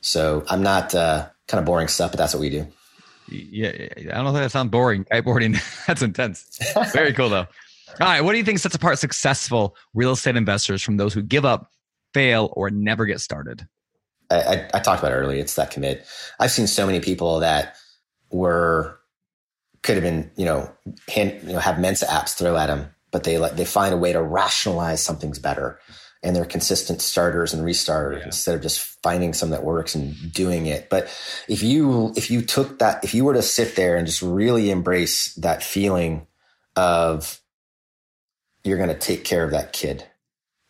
So 0.00 0.44
I'm 0.48 0.62
not 0.62 0.94
uh, 0.94 1.28
kind 1.48 1.58
of 1.58 1.64
boring 1.64 1.88
stuff, 1.88 2.12
but 2.12 2.18
that's 2.18 2.34
what 2.34 2.40
we 2.40 2.50
do. 2.50 2.66
Yeah, 3.28 3.70
I 3.96 4.02
don't 4.02 4.24
know 4.24 4.30
if 4.30 4.34
that 4.34 4.52
sounds 4.52 4.70
boring. 4.70 5.04
Kiteboarding, 5.04 5.58
that's 5.86 6.02
intense. 6.02 6.58
Very 6.92 7.12
cool 7.12 7.30
though. 7.30 7.46
All 8.00 8.06
right, 8.08 8.20
what 8.22 8.32
do 8.32 8.38
you 8.38 8.44
think 8.44 8.58
sets 8.58 8.74
apart 8.74 8.98
successful 8.98 9.76
real 9.94 10.12
estate 10.12 10.36
investors 10.36 10.82
from 10.82 10.96
those 10.96 11.14
who 11.14 11.22
give 11.22 11.44
up, 11.44 11.70
fail, 12.12 12.52
or 12.54 12.70
never 12.70 13.06
get 13.06 13.20
started? 13.20 13.66
I, 14.30 14.36
I, 14.36 14.70
I 14.74 14.80
talked 14.80 15.00
about 15.00 15.12
it 15.12 15.16
earlier. 15.16 15.40
It's 15.40 15.54
that 15.56 15.70
commit. 15.70 16.04
I've 16.40 16.50
seen 16.50 16.66
so 16.66 16.86
many 16.86 17.00
people 17.00 17.40
that 17.40 17.76
were 18.30 18.98
could 19.82 19.96
have 19.96 20.02
been, 20.04 20.30
you 20.36 20.46
know, 20.46 20.72
hand, 21.08 21.40
you 21.46 21.52
know, 21.52 21.58
have 21.58 21.78
Mensa 21.78 22.06
apps 22.06 22.34
throw 22.34 22.56
at 22.56 22.66
them, 22.68 22.88
but 23.12 23.24
they 23.24 23.38
like 23.38 23.56
they 23.56 23.64
find 23.66 23.92
a 23.94 23.98
way 23.98 24.12
to 24.12 24.22
rationalize 24.22 25.02
something's 25.02 25.38
better, 25.38 25.78
and 26.22 26.34
they're 26.34 26.44
consistent 26.46 27.02
starters 27.02 27.52
and 27.52 27.62
restarters 27.64 28.20
Yeah. 28.20 28.26
instead 28.26 28.54
of 28.54 28.62
just 28.62 28.80
finding 29.02 29.34
something 29.34 29.52
that 29.56 29.64
works 29.64 29.94
and 29.94 30.32
doing 30.32 30.66
it. 30.66 30.88
But 30.88 31.04
if 31.48 31.62
you 31.62 32.12
if 32.16 32.30
you 32.30 32.40
took 32.42 32.78
that, 32.78 33.04
if 33.04 33.14
you 33.14 33.24
were 33.24 33.34
to 33.34 33.42
sit 33.42 33.76
there 33.76 33.96
and 33.96 34.06
just 34.06 34.22
really 34.22 34.70
embrace 34.70 35.34
that 35.34 35.62
feeling 35.62 36.26
of 36.76 37.40
you're 38.64 38.78
going 38.78 38.88
to 38.88 38.98
take 38.98 39.24
care 39.24 39.44
of 39.44 39.50
that 39.52 39.72
kid, 39.72 40.04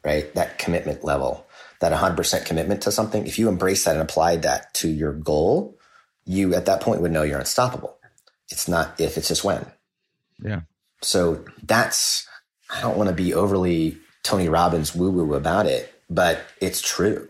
right? 0.04 0.34
That 0.34 0.58
commitment 0.58 1.04
level, 1.04 1.46
that 1.80 1.92
100% 1.92 2.44
commitment 2.44 2.82
to 2.82 2.92
something. 2.92 3.26
If 3.26 3.38
you 3.38 3.48
embrace 3.48 3.84
that 3.84 3.92
and 3.92 4.02
applied 4.02 4.42
that 4.42 4.74
to 4.74 4.88
your 4.88 5.12
goal, 5.12 5.78
you 6.26 6.54
at 6.54 6.66
that 6.66 6.80
point 6.80 7.00
would 7.00 7.12
know 7.12 7.22
you're 7.22 7.38
unstoppable. 7.38 7.96
It's 8.50 8.68
not 8.68 9.00
if, 9.00 9.16
it's 9.16 9.28
just 9.28 9.44
when. 9.44 9.64
Yeah. 10.42 10.62
So 11.02 11.44
that's, 11.62 12.28
I 12.70 12.80
don't 12.80 12.96
want 12.96 13.08
to 13.08 13.14
be 13.14 13.32
overly 13.32 13.98
Tony 14.22 14.48
Robbins 14.48 14.94
woo 14.94 15.10
woo 15.10 15.34
about 15.34 15.66
it, 15.66 15.92
but 16.10 16.40
it's 16.60 16.80
true. 16.80 17.28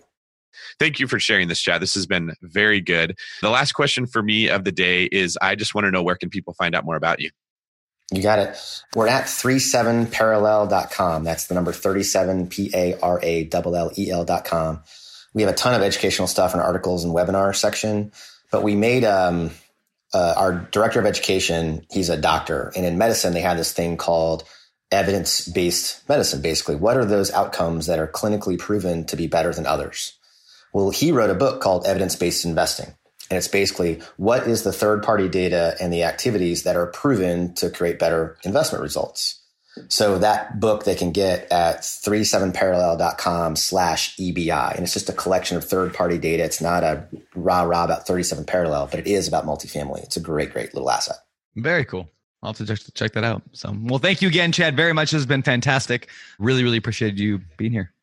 Thank 0.78 0.99
you 0.99 1.07
for 1.07 1.19
sharing 1.19 1.49
this, 1.49 1.61
Chad. 1.61 1.82
This 1.82 1.95
has 1.95 2.07
been 2.07 2.32
very 2.43 2.81
good. 2.81 3.16
The 3.43 3.51
last 3.51 3.73
question 3.73 4.07
for 4.07 4.23
me 4.23 4.49
of 4.49 4.65
the 4.65 4.73
day 4.73 5.05
is 5.05 5.36
I 5.43 5.55
just 5.55 5.74
want 5.74 5.85
to 5.86 5.91
know 5.91 6.03
where 6.03 6.16
can 6.16 6.31
people 6.31 6.55
find 6.55 6.74
out 6.74 6.85
more 6.85 6.97
about 6.97 7.20
you? 7.20 7.31
You 8.12 8.22
got 8.22 8.39
it. 8.39 8.56
We're 8.94 9.09
at 9.09 9.24
37parallel.com. 9.24 11.24
That's 11.24 11.47
the 11.47 11.55
number 11.55 11.72
37 11.72 12.48
P 12.48 12.70
A 12.74 12.98
R 13.01 13.18
A 13.22 13.48
L 13.52 13.74
L 13.74 13.90
E 13.97 14.10
L.com. 14.10 14.82
We 15.32 15.43
have 15.43 15.51
a 15.51 15.56
ton 15.56 15.74
of 15.74 15.82
educational 15.82 16.28
stuff 16.28 16.55
our 16.55 16.62
articles 16.62 17.05
and 17.05 17.14
webinar 17.14 17.56
section, 17.56 18.12
but 18.52 18.62
we 18.62 18.76
made 18.76 19.05
um, 19.05 19.51
uh, 20.14 20.35
our 20.36 20.52
director 20.70 21.01
of 21.01 21.06
education, 21.06 21.85
he's 21.90 22.09
a 22.09 22.16
doctor. 22.16 22.72
And 22.76 22.86
in 22.86 22.98
medicine, 22.98 23.35
they 23.35 23.40
have 23.40 23.56
this 23.56 23.72
thing 23.72 23.97
called 23.97 24.44
evidence 24.93 25.48
based 25.48 26.09
medicine. 26.09 26.40
Basically, 26.40 26.76
what 26.76 26.97
are 26.97 27.05
those 27.05 27.32
outcomes 27.32 27.86
that 27.86 27.98
are 27.98 28.06
clinically 28.06 28.59
proven 28.59 29.05
to 29.06 29.16
be 29.16 29.26
better 29.26 29.52
than 29.52 29.66
others? 29.66 30.16
Well, 30.72 30.90
he 30.90 31.10
wrote 31.10 31.31
a 31.31 31.35
book 31.35 31.60
called 31.60 31.86
Evidence 31.86 32.16
Based 32.16 32.44
Investing. 32.44 32.94
And 33.30 33.38
it's 33.38 33.48
basically 33.48 34.01
what 34.16 34.46
is 34.46 34.62
the 34.62 34.72
third 34.72 35.02
party 35.02 35.28
data 35.28 35.76
and 35.80 35.92
the 35.92 36.05
activities 36.05 36.64
that 36.64 36.76
are 36.76 36.86
proven 36.86 37.55
to 37.55 37.70
create 37.70 37.98
better 37.98 38.36
investment 38.44 38.82
results. 38.82 39.40
So 39.88 40.18
that 40.18 40.60
book 40.60 40.84
they 40.84 40.94
can 40.94 41.10
get 41.10 41.51
at 41.51 41.80
37parallel.com 41.80 43.56
slash 43.56 44.16
EBI. 44.16 44.74
And 44.74 44.84
it's 44.84 44.92
just 44.92 45.09
a 45.09 45.12
collection 45.12 45.56
of 45.56 45.64
third 45.64 45.92
party 45.94 46.18
data. 46.18 46.44
It's 46.44 46.60
not 46.60 46.84
a 46.84 47.09
rah 47.34 47.62
rah 47.62 47.84
about 47.84 48.06
37 48.06 48.44
parallel, 48.44 48.86
but 48.86 49.01
it 49.01 49.06
is 49.06 49.26
about 49.26 49.46
multifamily. 49.46 50.05
It's 50.05 50.16
a 50.16 50.20
great, 50.20 50.52
great 50.52 50.74
little 50.74 50.90
asset. 50.90 51.16
Very 51.56 51.84
cool. 51.84 52.09
I'll 52.42 52.52
have 52.52 52.66
to 52.66 52.92
check, 52.92 53.12
that 53.12 53.24
out. 53.24 53.42
So, 53.52 53.74
well, 53.84 53.98
thank 53.98 54.20
you 54.20 54.28
again, 54.28 54.52
Chad, 54.52 54.76
very 54.76 54.92
much. 54.92 55.12
This 55.12 55.20
has 55.20 55.26
been 55.26 55.42
fantastic. 55.42 56.10
Really, 56.38 56.62
really 56.62 56.76
appreciated 56.76 57.18
you 57.18 57.40
being 57.56 57.72
here. 57.72 57.94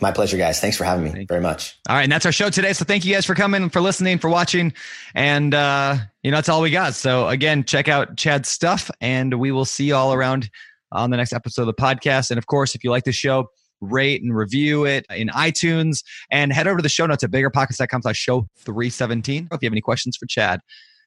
My 0.00 0.12
pleasure, 0.12 0.36
guys. 0.36 0.60
Thanks 0.60 0.76
for 0.76 0.84
having 0.84 1.12
me 1.12 1.24
very 1.24 1.40
much. 1.40 1.76
All 1.88 1.96
right, 1.96 2.04
and 2.04 2.12
that's 2.12 2.24
our 2.24 2.32
show 2.32 2.50
today. 2.50 2.72
So 2.72 2.84
thank 2.84 3.04
you 3.04 3.12
guys 3.12 3.26
for 3.26 3.34
coming, 3.34 3.68
for 3.68 3.80
listening, 3.80 4.18
for 4.18 4.28
watching, 4.28 4.72
and 5.14 5.52
uh, 5.54 5.96
you 6.22 6.30
know 6.30 6.36
that's 6.36 6.48
all 6.48 6.62
we 6.62 6.70
got. 6.70 6.94
So 6.94 7.28
again, 7.28 7.64
check 7.64 7.88
out 7.88 8.16
Chad's 8.16 8.48
stuff, 8.48 8.90
and 9.00 9.40
we 9.40 9.50
will 9.50 9.64
see 9.64 9.86
you 9.86 9.96
all 9.96 10.12
around 10.12 10.50
on 10.92 11.10
the 11.10 11.16
next 11.16 11.32
episode 11.32 11.62
of 11.62 11.66
the 11.66 11.74
podcast. 11.74 12.30
And 12.30 12.38
of 12.38 12.46
course, 12.46 12.74
if 12.76 12.84
you 12.84 12.90
like 12.90 13.04
the 13.04 13.12
show, 13.12 13.48
rate 13.80 14.22
and 14.22 14.36
review 14.36 14.84
it 14.86 15.04
in 15.10 15.28
iTunes, 15.28 16.04
and 16.30 16.52
head 16.52 16.68
over 16.68 16.78
to 16.78 16.82
the 16.82 16.88
show 16.88 17.06
notes 17.06 17.24
at 17.24 17.30
biggerpockets.com 17.30 18.02
slash 18.02 18.16
show 18.16 18.46
three 18.58 18.90
seventeen. 18.90 19.48
If 19.50 19.62
you 19.62 19.66
have 19.66 19.72
any 19.72 19.80
questions 19.80 20.16
for 20.16 20.26
Chad, 20.26 20.60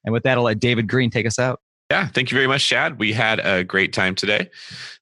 and 0.03 0.11
with 0.11 0.23
that, 0.23 0.37
I'll 0.37 0.43
let 0.43 0.59
David 0.59 0.89
Greene 0.89 1.11
take 1.11 1.25
us 1.25 1.39
out. 1.39 1.61
Yeah, 1.91 2.07
thank 2.07 2.31
you 2.31 2.37
very 2.37 2.47
much, 2.47 2.65
Chad. 2.65 2.99
We 2.99 3.11
had 3.11 3.41
a 3.41 3.65
great 3.65 3.91
time 3.91 4.15
today. 4.15 4.49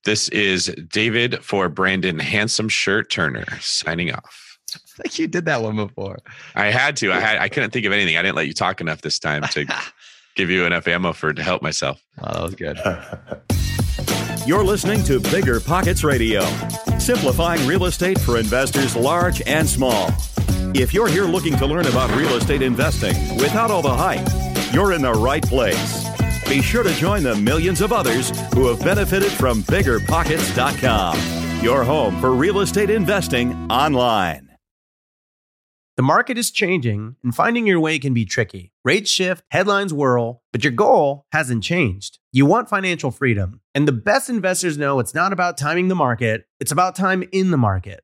This 0.06 0.28
is 0.30 0.76
David 0.92 1.46
for 1.46 1.70
Brandon 1.70 2.18
Handsome 2.18 2.68
Shirt 2.68 3.12
Turner 3.12 3.46
signing 3.60 4.12
off. 4.12 4.58
I 4.74 5.04
think 5.04 5.20
you 5.20 5.28
did 5.28 5.46
that 5.46 5.62
one 5.62 5.76
before. 5.76 6.18
I 6.56 6.72
had 6.72 6.98
to. 6.98 7.12
I 7.12 7.20
had. 7.20 7.38
I 7.38 7.48
couldn't 7.48 7.70
think 7.70 7.86
of 7.86 7.94
anything. 7.94 8.18
I 8.18 8.24
didn't 8.24 8.38
let 8.38 8.48
you 8.48 8.56
talk 8.56 8.82
enough 8.82 9.02
this 9.04 9.20
time 9.20 9.44
to 9.52 9.68
give 10.36 10.50
you 10.50 10.66
enough 10.66 10.88
ammo 10.88 11.14
for 11.14 11.32
to 11.32 11.44
help 11.44 11.62
myself. 11.62 12.04
Oh, 12.24 12.34
that 12.34 12.42
was 12.42 12.56
good. 12.56 12.80
You're 14.48 14.64
listening 14.64 15.04
to 15.04 15.20
Bigger 15.20 15.60
Pockets 15.60 16.04
Radio, 16.04 16.42
simplifying 16.98 17.68
real 17.68 17.86
estate 17.86 18.20
for 18.20 18.40
investors 18.40 18.96
large 18.96 19.44
and 19.44 19.70
small. 19.70 20.10
If 20.74 20.92
you're 20.96 21.08
here 21.08 21.26
looking 21.26 21.56
to 21.58 21.68
learn 21.68 21.86
about 21.86 22.10
real 22.16 22.34
estate 22.36 22.64
investing 22.64 23.14
without 23.38 23.70
all 23.70 23.84
the 23.84 23.96
hype, 23.96 24.28
you're 24.74 24.94
in 24.94 25.04
the 25.04 25.14
right 25.14 25.44
place. 25.44 26.19
Be 26.50 26.62
sure 26.64 26.82
to 26.82 26.92
join 26.96 27.22
the 27.22 27.36
millions 27.36 27.80
of 27.80 27.94
others 27.94 28.32
who 28.56 28.66
have 28.68 28.80
benefited 28.80 29.32
from 29.32 29.62
biggerpockets.com, 29.64 31.64
your 31.64 31.84
home 31.84 32.20
for 32.20 32.32
real 32.32 32.62
estate 32.62 32.90
investing 32.90 33.54
online. 33.72 34.50
The 35.96 36.02
market 36.02 36.40
is 36.40 36.50
changing, 36.50 37.18
and 37.24 37.36
finding 37.36 37.68
your 37.68 37.80
way 37.80 38.00
can 38.00 38.16
be 38.16 38.26
tricky. 38.26 38.74
Rates 38.84 39.12
shift, 39.12 39.44
headlines 39.52 39.94
whirl, 39.94 40.42
but 40.52 40.64
your 40.64 40.74
goal 40.74 41.28
hasn't 41.32 41.64
changed. 41.64 42.18
You 42.32 42.48
want 42.48 42.68
financial 42.68 43.12
freedom. 43.12 43.62
And 43.76 43.88
the 43.88 43.92
best 43.92 44.28
investors 44.28 44.76
know 44.76 45.00
it's 45.00 45.14
not 45.14 45.34
about 45.34 45.56
timing 45.56 45.88
the 45.88 45.94
market, 45.94 46.46
it's 46.60 46.72
about 46.72 46.96
time 46.96 47.24
in 47.32 47.52
the 47.52 47.58
market. 47.58 48.04